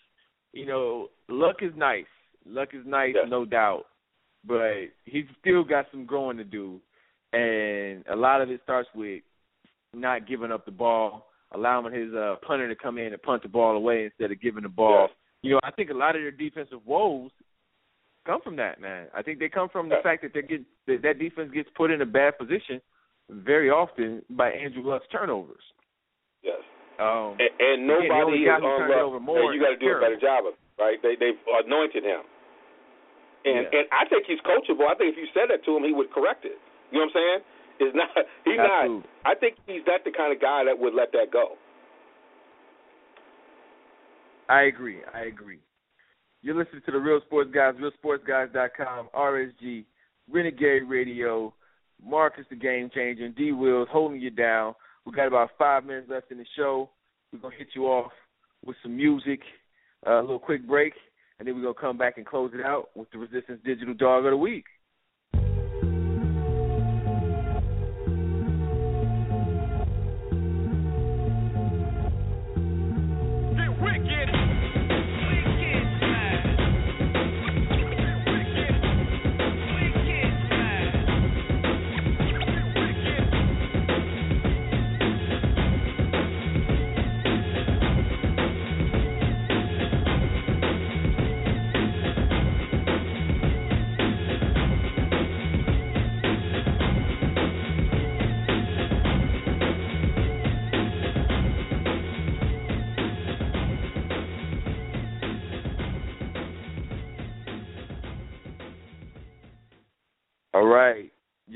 you 0.53 0.67
know, 0.67 1.09
Luck 1.29 1.57
is 1.61 1.73
nice. 1.77 2.07
Luck 2.47 2.71
is 2.73 2.87
nice, 2.87 3.13
yes. 3.15 3.27
no 3.29 3.45
doubt. 3.45 3.85
But 4.47 4.91
he's 5.05 5.27
still 5.41 5.65
got 5.65 5.87
some 5.91 6.07
growing 6.07 6.37
to 6.39 6.45
do. 6.45 6.81
And 7.33 8.05
a 8.07 8.17
lot 8.17 8.41
of 8.41 8.51
it 8.51 8.61
starts 8.65 8.89
with 8.95 9.23
not 9.95 10.27
giving 10.27 10.53
up 10.53 10.65
the 10.65 10.71
ball, 10.71 11.27
allowing 11.53 11.93
his 11.93 12.13
uh 12.15 12.37
punter 12.47 12.69
to 12.69 12.75
come 12.75 12.99
in 12.99 13.13
and 13.13 13.23
punt 13.23 13.43
the 13.43 13.49
ball 13.49 13.77
away 13.77 14.05
instead 14.05 14.33
of 14.33 14.41
giving 14.41 14.63
the 14.63 14.69
ball. 14.69 15.09
Yes. 15.09 15.17
You 15.43 15.53
know, 15.53 15.61
I 15.63 15.71
think 15.73 15.91
a 15.91 15.95
lot 15.95 16.15
of 16.15 16.23
their 16.23 16.31
defensive 16.31 16.81
woes 16.87 17.31
come 18.25 18.41
from 18.43 18.57
that, 18.57 18.81
man. 18.81 19.07
I 19.15 19.23
think 19.23 19.39
they 19.39 19.49
come 19.49 19.69
from 19.69 19.89
the 19.89 19.97
fact 20.03 20.23
that 20.23 20.33
they 20.35 20.43
get 20.43 20.63
that, 20.87 21.03
that 21.03 21.19
defense 21.19 21.51
gets 21.53 21.69
put 21.77 21.91
in 21.91 22.01
a 22.01 22.07
bad 22.07 22.39
position 22.39 22.81
very 23.31 23.71
often 23.71 24.23
by 24.31 24.51
Andrew 24.51 24.83
Luck's 24.87 25.07
turnovers. 25.11 25.63
Yes. 26.43 26.63
Um, 27.01 27.35
and, 27.41 27.51
and 27.59 27.79
nobody 27.87 28.47
again, 28.47 28.63
is 28.63 28.67
on 28.67 28.87
Luck. 28.87 29.23
More 29.23 29.55
you 29.55 29.59
got 29.59 29.75
to 29.75 29.81
do 29.81 29.91
a 29.91 30.01
better 30.01 30.21
job 30.21 30.47
of 30.47 30.55
it, 30.55 30.83
right? 30.83 30.99
They 31.03 31.19
they've 31.19 31.41
anointed 31.67 32.05
him, 32.05 32.23
and 33.43 33.67
yeah. 33.67 33.79
and 33.81 33.85
I 33.91 34.07
think 34.07 34.29
he's 34.29 34.43
coachable. 34.47 34.87
I 34.87 34.95
think 34.95 35.17
if 35.17 35.19
you 35.19 35.27
said 35.35 35.51
that 35.51 35.65
to 35.67 35.71
him, 35.75 35.83
he 35.83 35.91
would 35.91 36.13
correct 36.13 36.45
it. 36.45 36.61
You 36.93 37.03
know 37.03 37.11
what 37.11 37.19
I'm 37.19 37.19
saying? 37.19 37.41
It's 37.81 37.97
not 37.97 38.13
he's 38.47 38.61
Absolutely. 38.61 39.09
not. 39.09 39.27
I 39.27 39.35
think 39.35 39.59
he's 39.67 39.83
not 39.89 40.05
the 40.05 40.13
kind 40.13 40.31
of 40.31 40.39
guy 40.39 40.63
that 40.69 40.79
would 40.79 40.95
let 40.95 41.11
that 41.17 41.33
go. 41.33 41.59
I 44.53 44.65
agree. 44.65 44.99
I 45.15 45.23
agree. 45.23 45.61
You're 46.43 46.55
listening 46.55 46.83
to 46.85 46.93
the 46.93 46.99
Real 46.99 47.21
Sports 47.25 47.51
Guys, 47.55 47.73
RealSportsGuys.com, 47.81 49.09
RSG, 49.15 49.87
Renegade 50.31 50.83
Radio, 50.87 51.55
Marcus 52.05 52.45
the 52.51 52.57
Game 52.57 52.91
Changer, 52.95 53.25
and 53.25 53.35
D 53.35 53.53
Wills 53.53 53.89
holding 53.91 54.21
you 54.21 54.29
down. 54.29 54.75
We 55.07 55.13
got 55.13 55.27
about 55.27 55.53
five 55.59 55.87
minutes 55.87 56.09
left 56.11 56.31
in 56.31 56.37
the 56.37 56.45
show. 56.55 56.91
We're 57.33 57.39
gonna 57.39 57.55
hit 57.57 57.69
you 57.75 57.87
off 57.87 58.13
with 58.63 58.77
some 58.83 58.95
music, 58.95 59.41
uh, 60.07 60.21
a 60.21 60.21
little 60.21 60.39
quick 60.39 60.69
break, 60.69 60.93
and 61.39 61.49
then 61.49 61.55
we're 61.55 61.63
gonna 61.63 61.75
come 61.75 61.97
back 61.97 62.19
and 62.19 62.27
close 62.27 62.51
it 62.53 62.61
out 62.61 62.91
with 62.95 63.11
the 63.11 63.19
Resistance 63.19 63.61
Digital 63.65 63.95
Dog 63.95 64.27
of 64.27 64.33
the 64.33 64.37
Week. 64.37 64.67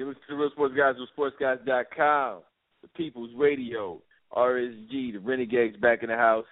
You 0.07 0.11
listen 0.13 0.23
to 0.29 0.35
the 0.37 0.41
Real 0.41 0.51
Sports 0.51 0.75
Guys 0.77 0.95
with 1.01 1.35
SportsGuys.com, 1.41 2.43
the 2.81 2.89
People's 2.97 3.33
Radio, 3.37 4.01
RSG, 4.33 5.13
the 5.15 5.19
Renegades 5.19 5.77
back 5.79 6.05
in 6.05 6.11
the 6.11 6.15
house. 6.15 6.45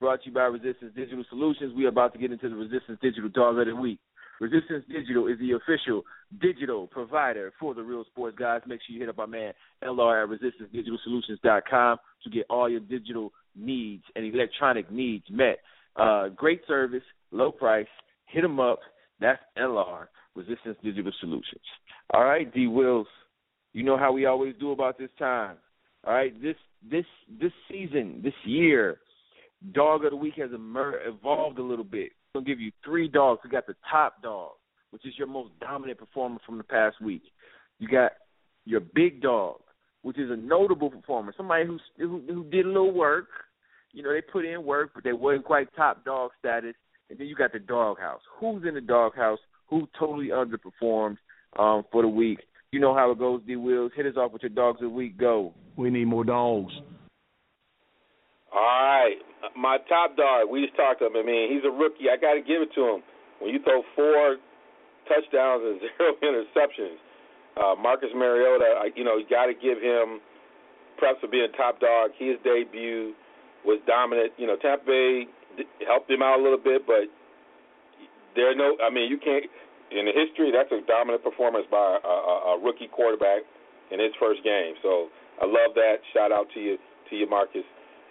Brought 0.00 0.22
to 0.22 0.30
you 0.30 0.34
by 0.34 0.44
Resistance 0.44 0.94
Digital 0.96 1.22
Solutions. 1.28 1.74
We 1.76 1.84
are 1.84 1.88
about 1.88 2.14
to 2.14 2.18
get 2.18 2.32
into 2.32 2.48
the 2.48 2.54
Resistance 2.54 2.98
Digital 3.02 3.28
Dog 3.28 3.58
of 3.58 3.66
the 3.66 3.76
Week. 3.76 4.00
Resistance 4.40 4.86
Digital 4.90 5.26
is 5.26 5.38
the 5.38 5.52
official 5.52 6.02
digital 6.40 6.86
provider 6.86 7.52
for 7.60 7.74
the 7.74 7.82
Real 7.82 8.04
Sports 8.04 8.38
Guys. 8.38 8.62
Make 8.66 8.80
sure 8.86 8.94
you 8.94 9.00
hit 9.00 9.10
up 9.10 9.18
our 9.18 9.26
man 9.26 9.52
LR 9.82 10.24
at 10.24 10.40
ResistanceDigitalSolutions.com 10.40 11.98
to 12.22 12.30
get 12.30 12.46
all 12.48 12.70
your 12.70 12.80
digital 12.80 13.34
needs 13.54 14.04
and 14.16 14.24
electronic 14.24 14.90
needs 14.90 15.26
met. 15.28 15.58
Uh, 15.94 16.28
great 16.28 16.62
service, 16.66 17.04
low 17.32 17.52
price. 17.52 17.86
Hit 18.28 18.40
them 18.40 18.58
up. 18.58 18.78
That's 19.20 19.42
LR, 19.58 20.06
Resistance 20.34 20.76
Digital 20.82 21.12
Solutions. 21.20 21.62
All 22.12 22.24
right, 22.24 22.52
D 22.52 22.66
Wills. 22.66 23.06
You 23.72 23.82
know 23.82 23.96
how 23.96 24.12
we 24.12 24.26
always 24.26 24.54
do 24.58 24.72
about 24.72 24.98
this 24.98 25.10
time. 25.18 25.56
All 26.06 26.14
right, 26.14 26.40
this 26.42 26.56
this 26.88 27.04
this 27.40 27.52
season, 27.70 28.20
this 28.22 28.34
year, 28.44 28.98
dog 29.72 30.04
of 30.04 30.10
the 30.10 30.16
week 30.16 30.34
has 30.36 30.50
emer- 30.52 31.00
evolved 31.06 31.58
a 31.58 31.62
little 31.62 31.84
bit. 31.84 32.12
I'm 32.34 32.42
gonna 32.42 32.46
give 32.46 32.60
you 32.60 32.72
three 32.84 33.08
dogs. 33.08 33.40
We 33.44 33.50
got 33.50 33.66
the 33.66 33.76
top 33.90 34.22
dog, 34.22 34.52
which 34.90 35.06
is 35.06 35.14
your 35.16 35.26
most 35.26 35.50
dominant 35.60 35.98
performer 35.98 36.38
from 36.44 36.58
the 36.58 36.64
past 36.64 37.00
week. 37.00 37.22
You 37.78 37.88
got 37.88 38.12
your 38.64 38.80
big 38.80 39.22
dog, 39.22 39.60
which 40.02 40.18
is 40.18 40.30
a 40.30 40.36
notable 40.36 40.90
performer, 40.90 41.32
somebody 41.36 41.66
who 41.66 41.78
who, 41.98 42.22
who 42.28 42.44
did 42.44 42.66
a 42.66 42.68
little 42.68 42.92
work. 42.92 43.28
You 43.92 44.02
know, 44.02 44.12
they 44.12 44.20
put 44.20 44.44
in 44.44 44.64
work, 44.64 44.90
but 44.94 45.04
they 45.04 45.12
wasn't 45.12 45.44
quite 45.44 45.74
top 45.76 46.04
dog 46.04 46.32
status. 46.40 46.74
And 47.10 47.18
then 47.18 47.28
you 47.28 47.36
got 47.36 47.52
the 47.52 47.60
doghouse. 47.60 48.22
Who's 48.40 48.64
in 48.66 48.74
the 48.74 48.80
doghouse? 48.80 49.38
Who 49.70 49.88
totally 49.98 50.28
underperformed 50.28 51.16
um, 51.58 51.84
for 51.90 52.02
the 52.02 52.08
week? 52.08 52.40
You 52.72 52.80
know 52.80 52.94
how 52.94 53.10
it 53.12 53.18
goes, 53.18 53.40
D 53.46 53.56
Wills. 53.56 53.92
Hit 53.94 54.06
us 54.06 54.16
off 54.16 54.32
with 54.32 54.42
your 54.42 54.50
dogs 54.50 54.82
of 54.82 54.90
the 54.90 54.94
week. 54.94 55.16
Go. 55.16 55.54
We 55.76 55.90
need 55.90 56.06
more 56.06 56.24
dogs. 56.24 56.72
All 58.54 58.60
right, 58.60 59.18
my 59.56 59.78
top 59.88 60.16
dog. 60.16 60.50
We 60.50 60.62
just 60.62 60.76
talked 60.76 61.00
to 61.00 61.06
him. 61.06 61.16
I 61.16 61.22
mean, 61.26 61.50
he's 61.50 61.62
a 61.66 61.70
rookie. 61.70 62.10
I 62.10 62.16
got 62.16 62.34
to 62.34 62.40
give 62.40 62.62
it 62.62 62.70
to 62.74 62.82
him. 62.82 63.02
When 63.40 63.50
you 63.52 63.58
throw 63.62 63.82
four 63.96 64.36
touchdowns 65.06 65.62
and 65.62 65.80
zero 65.98 66.14
interceptions, 66.22 66.98
uh, 67.56 67.74
Marcus 67.78 68.10
Mariota. 68.14 68.90
You 68.94 69.04
know, 69.04 69.16
you 69.16 69.26
got 69.30 69.46
to 69.46 69.54
give 69.54 69.78
him 69.78 70.20
props 70.98 71.18
for 71.20 71.28
being 71.28 71.48
top 71.56 71.80
dog. 71.80 72.10
His 72.18 72.36
debut 72.42 73.14
was 73.64 73.80
dominant. 73.86 74.32
You 74.36 74.46
know, 74.46 74.56
Tampa 74.56 74.84
Bay 74.86 75.26
helped 75.86 76.10
him 76.10 76.22
out 76.22 76.38
a 76.38 76.42
little 76.42 76.58
bit, 76.58 76.86
but 76.86 77.10
there 78.36 78.50
are 78.50 78.58
no. 78.58 78.76
I 78.82 78.90
mean, 78.90 79.10
you 79.10 79.18
can't. 79.18 79.46
In 79.94 80.10
the 80.10 80.14
history, 80.16 80.50
that's 80.50 80.72
a 80.74 80.82
dominant 80.88 81.22
performance 81.22 81.66
by 81.70 82.00
a, 82.02 82.08
a, 82.08 82.34
a 82.56 82.62
rookie 82.62 82.90
quarterback 82.90 83.46
in 83.92 84.00
his 84.00 84.10
first 84.18 84.42
game. 84.42 84.74
So 84.82 85.12
I 85.38 85.46
love 85.46 85.76
that. 85.78 86.02
Shout 86.10 86.32
out 86.32 86.50
to 86.54 86.58
you, 86.58 86.78
to 87.10 87.12
you, 87.14 87.28
Marcus. 87.30 87.62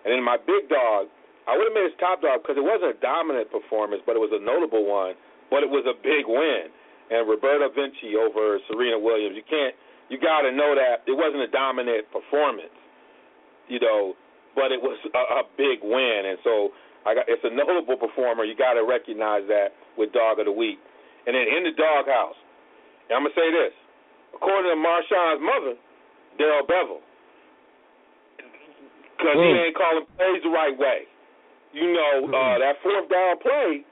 And 0.06 0.14
then 0.14 0.24
my 0.24 0.38
big 0.38 0.70
dog, 0.72 1.12
I 1.44 1.58
would 1.58 1.68
have 1.68 1.76
made 1.76 1.91
his 1.91 2.00
top 2.00 2.22
dog 2.24 2.44
because 2.44 2.56
it 2.56 2.64
wasn't 2.64 2.95
a 2.95 3.00
dominant 3.04 3.52
performance, 3.52 4.00
but 4.06 4.16
it 4.16 4.24
was 4.24 4.32
a 4.32 4.40
notable 4.40 4.86
one. 4.88 5.18
But 5.52 5.66
it 5.66 5.72
was 5.72 5.84
a 5.84 5.98
big 5.98 6.24
win. 6.30 6.72
And 7.12 7.28
Roberta 7.28 7.68
Vinci 7.74 8.16
over 8.16 8.64
Serena 8.72 8.95
Williams. 8.95 9.36
You 9.36 9.44
can't. 9.44 9.76
You 10.08 10.22
got 10.22 10.48
to 10.48 10.52
know 10.52 10.76
that 10.76 11.04
it 11.10 11.16
wasn't 11.16 11.44
a 11.44 11.52
dominant 11.52 12.08
performance, 12.12 12.76
you 13.68 13.80
know, 13.80 14.14
but 14.56 14.72
it 14.72 14.80
was 14.80 15.00
a, 15.10 15.24
a 15.40 15.44
big 15.58 15.82
win. 15.82 16.32
And 16.32 16.38
so 16.44 16.72
I 17.05 17.15
got. 17.15 17.25
It's 17.27 17.43
a 17.43 17.53
notable 17.53 17.97
performer. 17.97 18.43
You 18.43 18.55
got 18.55 18.73
to 18.80 18.84
recognize 18.84 19.43
that 19.47 19.75
with 19.97 20.11
dog 20.13 20.39
of 20.39 20.45
the 20.45 20.55
week. 20.55 20.80
And 21.27 21.35
then 21.35 21.47
in 21.47 21.63
the 21.63 21.75
doghouse, 21.75 22.39
and 23.07 23.19
I'm 23.19 23.23
gonna 23.23 23.35
say 23.35 23.47
this, 23.51 23.73
according 24.35 24.71
to 24.71 24.80
Marshawn's 24.80 25.43
mother, 25.43 25.75
Darrell 26.38 26.67
Bevell 26.67 27.03
because 29.23 29.39
mm. 29.39 29.47
he 29.47 29.71
ain't 29.71 29.77
calling 29.80 30.03
plays 30.19 30.43
the 30.43 30.51
right 30.51 30.75
way. 30.75 31.07
You 31.71 31.95
know, 31.95 32.27
mm. 32.27 32.35
uh, 32.35 32.59
that 32.59 32.75
fourth 32.84 33.07
down 33.07 33.39
play, 33.39 33.88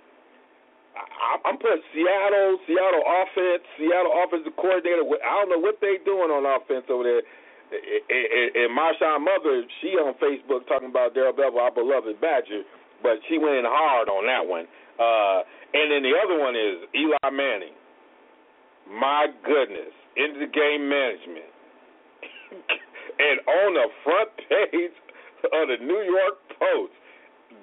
I, 0.99 1.39
I'm 1.47 1.55
putting 1.55 1.79
Seattle, 1.95 2.59
Seattle 2.67 3.05
offense, 3.07 3.63
Seattle 3.79 4.11
offensive 4.11 4.59
coordinator. 4.59 5.07
I 5.23 5.31
don't 5.39 5.55
know 5.55 5.63
what 5.63 5.79
they 5.79 6.03
doing 6.03 6.27
on 6.35 6.43
offense 6.43 6.83
over 6.91 7.07
there. 7.07 7.23
And 7.71 8.75
Marshawn 8.75 9.23
Mother, 9.23 9.63
she 9.79 9.95
on 9.95 10.11
Facebook 10.19 10.67
talking 10.67 10.91
about 10.91 11.15
Darrell 11.15 11.31
Bevell, 11.31 11.63
our 11.63 11.71
beloved 11.71 12.19
Badger, 12.19 12.67
but 13.03 13.19
she 13.29 13.37
went 13.37 13.57
in 13.57 13.65
hard 13.65 14.09
on 14.09 14.25
that 14.25 14.45
one. 14.45 14.65
Uh, 14.97 15.41
and 15.73 15.91
then 15.91 16.03
the 16.03 16.13
other 16.13 16.37
one 16.37 16.55
is 16.55 16.85
Eli 16.93 17.29
Manning. 17.31 17.75
My 18.89 19.27
goodness, 19.45 19.93
into 20.17 20.39
the 20.39 20.51
game 20.51 20.89
management. 20.89 21.51
and 23.25 23.37
on 23.47 23.69
the 23.73 23.87
front 24.03 24.29
page 24.49 24.95
of 25.49 25.63
the 25.71 25.79
New 25.79 26.03
York 26.05 26.37
Post, 26.59 26.93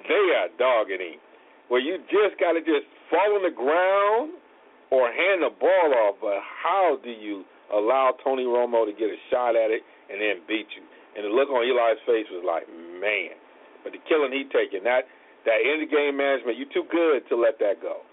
they 0.09 0.25
are 0.41 0.49
dogging 0.57 1.01
him. 1.01 1.21
Where 1.69 1.85
you 1.85 2.01
just 2.09 2.41
got 2.41 2.57
to 2.57 2.65
just 2.65 2.89
fall 3.13 3.37
on 3.37 3.45
the 3.45 3.53
ground 3.53 4.41
or 4.89 5.13
hand 5.13 5.45
the 5.45 5.53
ball 5.53 5.93
off. 6.09 6.17
But 6.21 6.41
how 6.41 6.97
do 7.05 7.11
you 7.13 7.45
allow 7.69 8.17
Tony 8.25 8.49
Romo 8.49 8.89
to 8.89 8.93
get 8.97 9.13
a 9.13 9.21
shot 9.29 9.53
at 9.53 9.69
it 9.69 9.85
and 10.09 10.17
then 10.17 10.41
beat 10.49 10.73
you? 10.73 10.85
And 11.13 11.29
the 11.29 11.33
look 11.33 11.53
on 11.53 11.61
Eli's 11.61 12.01
face 12.09 12.25
was 12.33 12.41
like, 12.41 12.65
man. 12.73 13.37
But 13.85 13.93
the 13.93 14.01
killing 14.09 14.33
he 14.33 14.49
taking 14.49 14.85
that 14.89 15.05
that 15.49 15.65
end 15.65 15.83
of 15.83 15.91
game 15.91 16.17
management, 16.17 16.59
you're 16.59 16.73
too 16.73 16.89
good 16.91 17.29
to 17.29 17.37
let 17.37 17.59
that 17.59 17.81
go. 17.81 18.05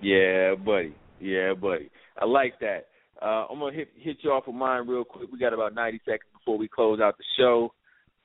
Yeah, 0.00 0.54
buddy. 0.54 0.94
Yeah, 1.20 1.54
buddy. 1.54 1.90
I 2.18 2.24
like 2.24 2.58
that. 2.60 2.86
Uh, 3.20 3.46
I'm 3.50 3.58
gonna 3.58 3.74
hit 3.74 3.88
hit 3.96 4.18
you 4.20 4.30
off 4.30 4.46
with 4.46 4.54
mine 4.54 4.86
real 4.86 5.04
quick. 5.04 5.28
We 5.32 5.38
got 5.38 5.52
about 5.52 5.74
90 5.74 6.00
seconds 6.04 6.30
before 6.32 6.56
we 6.56 6.68
close 6.68 7.00
out 7.00 7.18
the 7.18 7.24
show. 7.36 7.72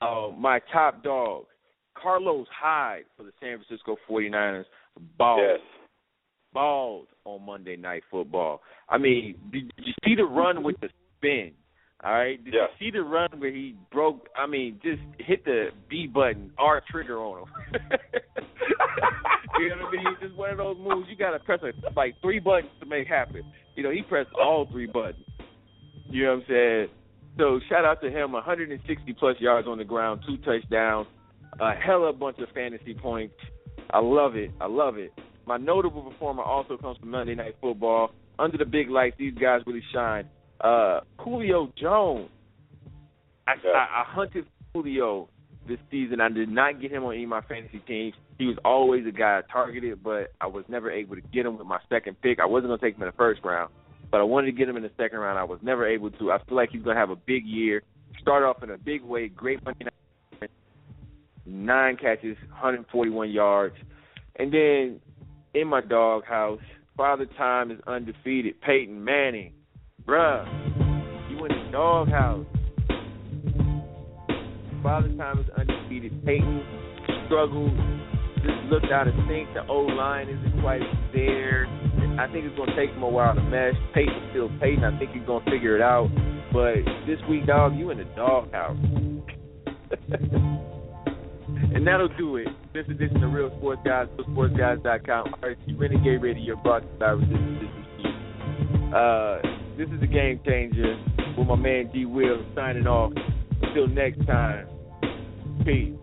Uh, 0.01 0.29
my 0.37 0.59
top 0.71 1.03
dog, 1.03 1.45
Carlos 1.99 2.47
Hyde 2.51 3.05
for 3.17 3.23
the 3.23 3.31
San 3.39 3.57
Francisco 3.57 3.95
49ers, 4.09 4.65
balled. 5.17 5.41
Yes. 5.41 5.59
Balled 6.53 7.07
on 7.25 7.43
Monday 7.43 7.75
Night 7.75 8.03
Football. 8.11 8.61
I 8.87 8.99
mean, 8.99 9.35
did, 9.51 9.71
did 9.75 9.85
you 9.87 9.93
see 10.05 10.15
the 10.15 10.25
run 10.25 10.61
with 10.61 10.75
the 10.81 10.89
spin? 11.17 11.53
All 12.03 12.13
right. 12.13 12.43
Did 12.43 12.53
yes. 12.53 12.69
you 12.79 12.87
see 12.87 12.91
the 12.91 13.03
run 13.03 13.29
where 13.37 13.51
he 13.51 13.75
broke? 13.91 14.27
I 14.35 14.45
mean, 14.45 14.79
just 14.83 15.01
hit 15.19 15.45
the 15.45 15.69
B 15.89 16.07
button, 16.07 16.51
R 16.57 16.81
trigger 16.91 17.17
on 17.19 17.43
him. 17.43 17.47
you 19.59 19.69
know 19.69 19.75
what 19.75 19.87
I 19.87 19.91
mean? 19.91 20.07
It's 20.11 20.21
just 20.21 20.35
one 20.35 20.49
of 20.49 20.57
those 20.57 20.77
moves 20.77 21.07
you 21.09 21.15
gotta 21.15 21.39
press 21.39 21.59
a, 21.63 21.71
like 21.95 22.15
three 22.21 22.39
buttons 22.39 22.71
to 22.81 22.85
make 22.85 23.07
happen. 23.07 23.43
You 23.75 23.83
know, 23.83 23.91
he 23.91 24.01
pressed 24.01 24.31
all 24.33 24.67
three 24.69 24.87
buttons. 24.87 25.23
You 26.09 26.25
know 26.25 26.31
what 26.31 26.39
I'm 26.39 26.45
saying? 26.49 26.87
So 27.37 27.59
shout 27.69 27.85
out 27.85 28.01
to 28.01 28.11
him, 28.11 28.33
160 28.33 29.13
plus 29.13 29.35
yards 29.39 29.67
on 29.67 29.77
the 29.77 29.83
ground, 29.83 30.21
two 30.27 30.37
touchdowns, 30.37 31.07
a 31.59 31.73
hell 31.73 32.03
of 32.07 32.15
a 32.15 32.17
bunch 32.17 32.37
of 32.39 32.49
fantasy 32.53 32.93
points. 32.93 33.33
I 33.89 33.99
love 33.99 34.35
it. 34.35 34.51
I 34.59 34.67
love 34.67 34.97
it. 34.97 35.11
My 35.45 35.57
notable 35.57 36.03
performer 36.03 36.43
also 36.43 36.77
comes 36.77 36.97
from 36.97 37.09
Monday 37.09 37.35
Night 37.35 37.55
Football. 37.61 38.11
Under 38.37 38.57
the 38.57 38.65
big 38.65 38.89
lights, 38.89 39.15
these 39.17 39.33
guys 39.33 39.61
really 39.65 39.83
shine. 39.93 40.27
Uh, 40.63 41.01
Julio 41.19 41.71
Jones. 41.79 42.29
I, 43.45 43.53
yeah. 43.63 43.71
I, 43.71 44.01
I 44.01 44.03
hunted 44.07 44.45
Julio 44.73 45.29
this 45.67 45.79
season. 45.91 46.21
I 46.21 46.29
did 46.29 46.49
not 46.49 46.81
get 46.81 46.91
him 46.91 47.03
on 47.03 47.13
any 47.13 47.23
of 47.23 47.29
my 47.29 47.41
fantasy 47.41 47.79
teams. 47.79 48.15
He 48.37 48.45
was 48.45 48.57
always 48.65 49.05
a 49.05 49.11
guy 49.11 49.39
I 49.39 49.51
targeted, 49.51 50.01
but 50.01 50.31
I 50.41 50.47
was 50.47 50.63
never 50.67 50.89
able 50.89 51.15
to 51.15 51.21
get 51.21 51.45
him 51.45 51.57
with 51.57 51.67
my 51.67 51.79
second 51.89 52.19
pick. 52.21 52.39
I 52.39 52.45
wasn't 52.45 52.69
going 52.69 52.79
to 52.79 52.85
take 52.85 52.95
him 52.95 53.03
in 53.03 53.09
the 53.09 53.17
first 53.17 53.41
round 53.43 53.69
but 54.13 54.19
I 54.19 54.25
wanted 54.25 54.45
to 54.45 54.51
get 54.51 54.69
him 54.69 54.77
in 54.77 54.83
the 54.83 54.91
second 54.95 55.17
round. 55.17 55.39
I 55.39 55.43
was 55.43 55.57
never 55.63 55.87
able 55.87 56.11
to. 56.11 56.31
I 56.31 56.37
feel 56.43 56.55
like 56.55 56.69
he's 56.69 56.83
going 56.83 56.95
to 56.95 56.99
have 56.99 57.09
a 57.09 57.15
big 57.15 57.47
year. 57.47 57.81
Start 58.21 58.43
off 58.43 58.61
in 58.61 58.69
a 58.69 58.77
big 58.77 59.01
way. 59.01 59.27
Great 59.27 59.65
Monday 59.65 59.85
night. 60.39 60.51
Nine 61.47 61.97
catches, 61.97 62.37
141 62.49 63.31
yards. 63.31 63.75
And 64.35 64.53
then 64.53 65.01
in 65.55 65.67
my 65.67 65.81
doghouse, 65.81 66.59
Father 66.95 67.25
Time 67.25 67.71
is 67.71 67.79
undefeated. 67.87 68.61
Peyton 68.61 69.03
Manning. 69.03 69.51
Bruh, 70.07 71.29
you 71.29 71.45
in 71.45 71.49
the 71.49 71.71
doghouse. 71.71 72.45
Father 74.81 75.09
Time 75.15 75.39
is 75.39 75.45
undefeated. 75.57 76.25
Peyton 76.25 76.63
struggled 77.25 77.71
just 78.43 78.59
looked 78.69 78.91
out 78.91 79.07
of 79.07 79.13
sync. 79.29 79.47
The 79.53 79.65
O 79.69 79.79
line 79.79 80.27
isn't 80.27 80.61
quite 80.61 80.81
there. 81.13 81.65
I 82.19 82.27
think 82.31 82.45
it's 82.45 82.55
gonna 82.57 82.75
take 82.75 82.89
him 82.91 83.01
a 83.01 83.09
while 83.09 83.33
to 83.33 83.41
mesh. 83.41 83.73
Peyton 83.93 84.27
still 84.31 84.49
Peyton. 84.59 84.83
I 84.83 84.97
think 84.99 85.11
he's 85.11 85.23
gonna 85.25 85.49
figure 85.49 85.75
it 85.75 85.81
out. 85.81 86.09
But 86.51 86.83
this 87.07 87.19
week, 87.29 87.45
dog, 87.47 87.75
you 87.75 87.89
in 87.91 87.97
the 87.97 88.03
doghouse. 88.15 88.77
and 91.73 91.87
that'll 91.87 92.09
do 92.17 92.35
it. 92.35 92.47
This 92.73 92.85
edition 92.89 93.23
of 93.23 93.31
Real 93.31 93.49
Sports 93.57 93.81
Guys, 93.85 94.07
RealSportsGuys.com, 94.17 95.35
RSG 95.41 95.79
Renegade 95.79 96.21
Radio, 96.21 96.57
brought 96.57 96.81
to 96.81 96.87
you 96.87 96.99
by 96.99 97.11
Resistance 97.11 97.69
Uh, 98.93 99.52
this 99.77 99.89
is 99.89 100.01
a 100.01 100.07
game 100.07 100.39
changer 100.45 100.97
with 101.37 101.47
my 101.47 101.55
man 101.55 101.89
D 101.93 102.05
Will 102.05 102.45
signing 102.55 102.87
off. 102.87 103.13
Until 103.61 103.87
next 103.87 104.25
time, 104.27 104.67
peace. 105.65 106.02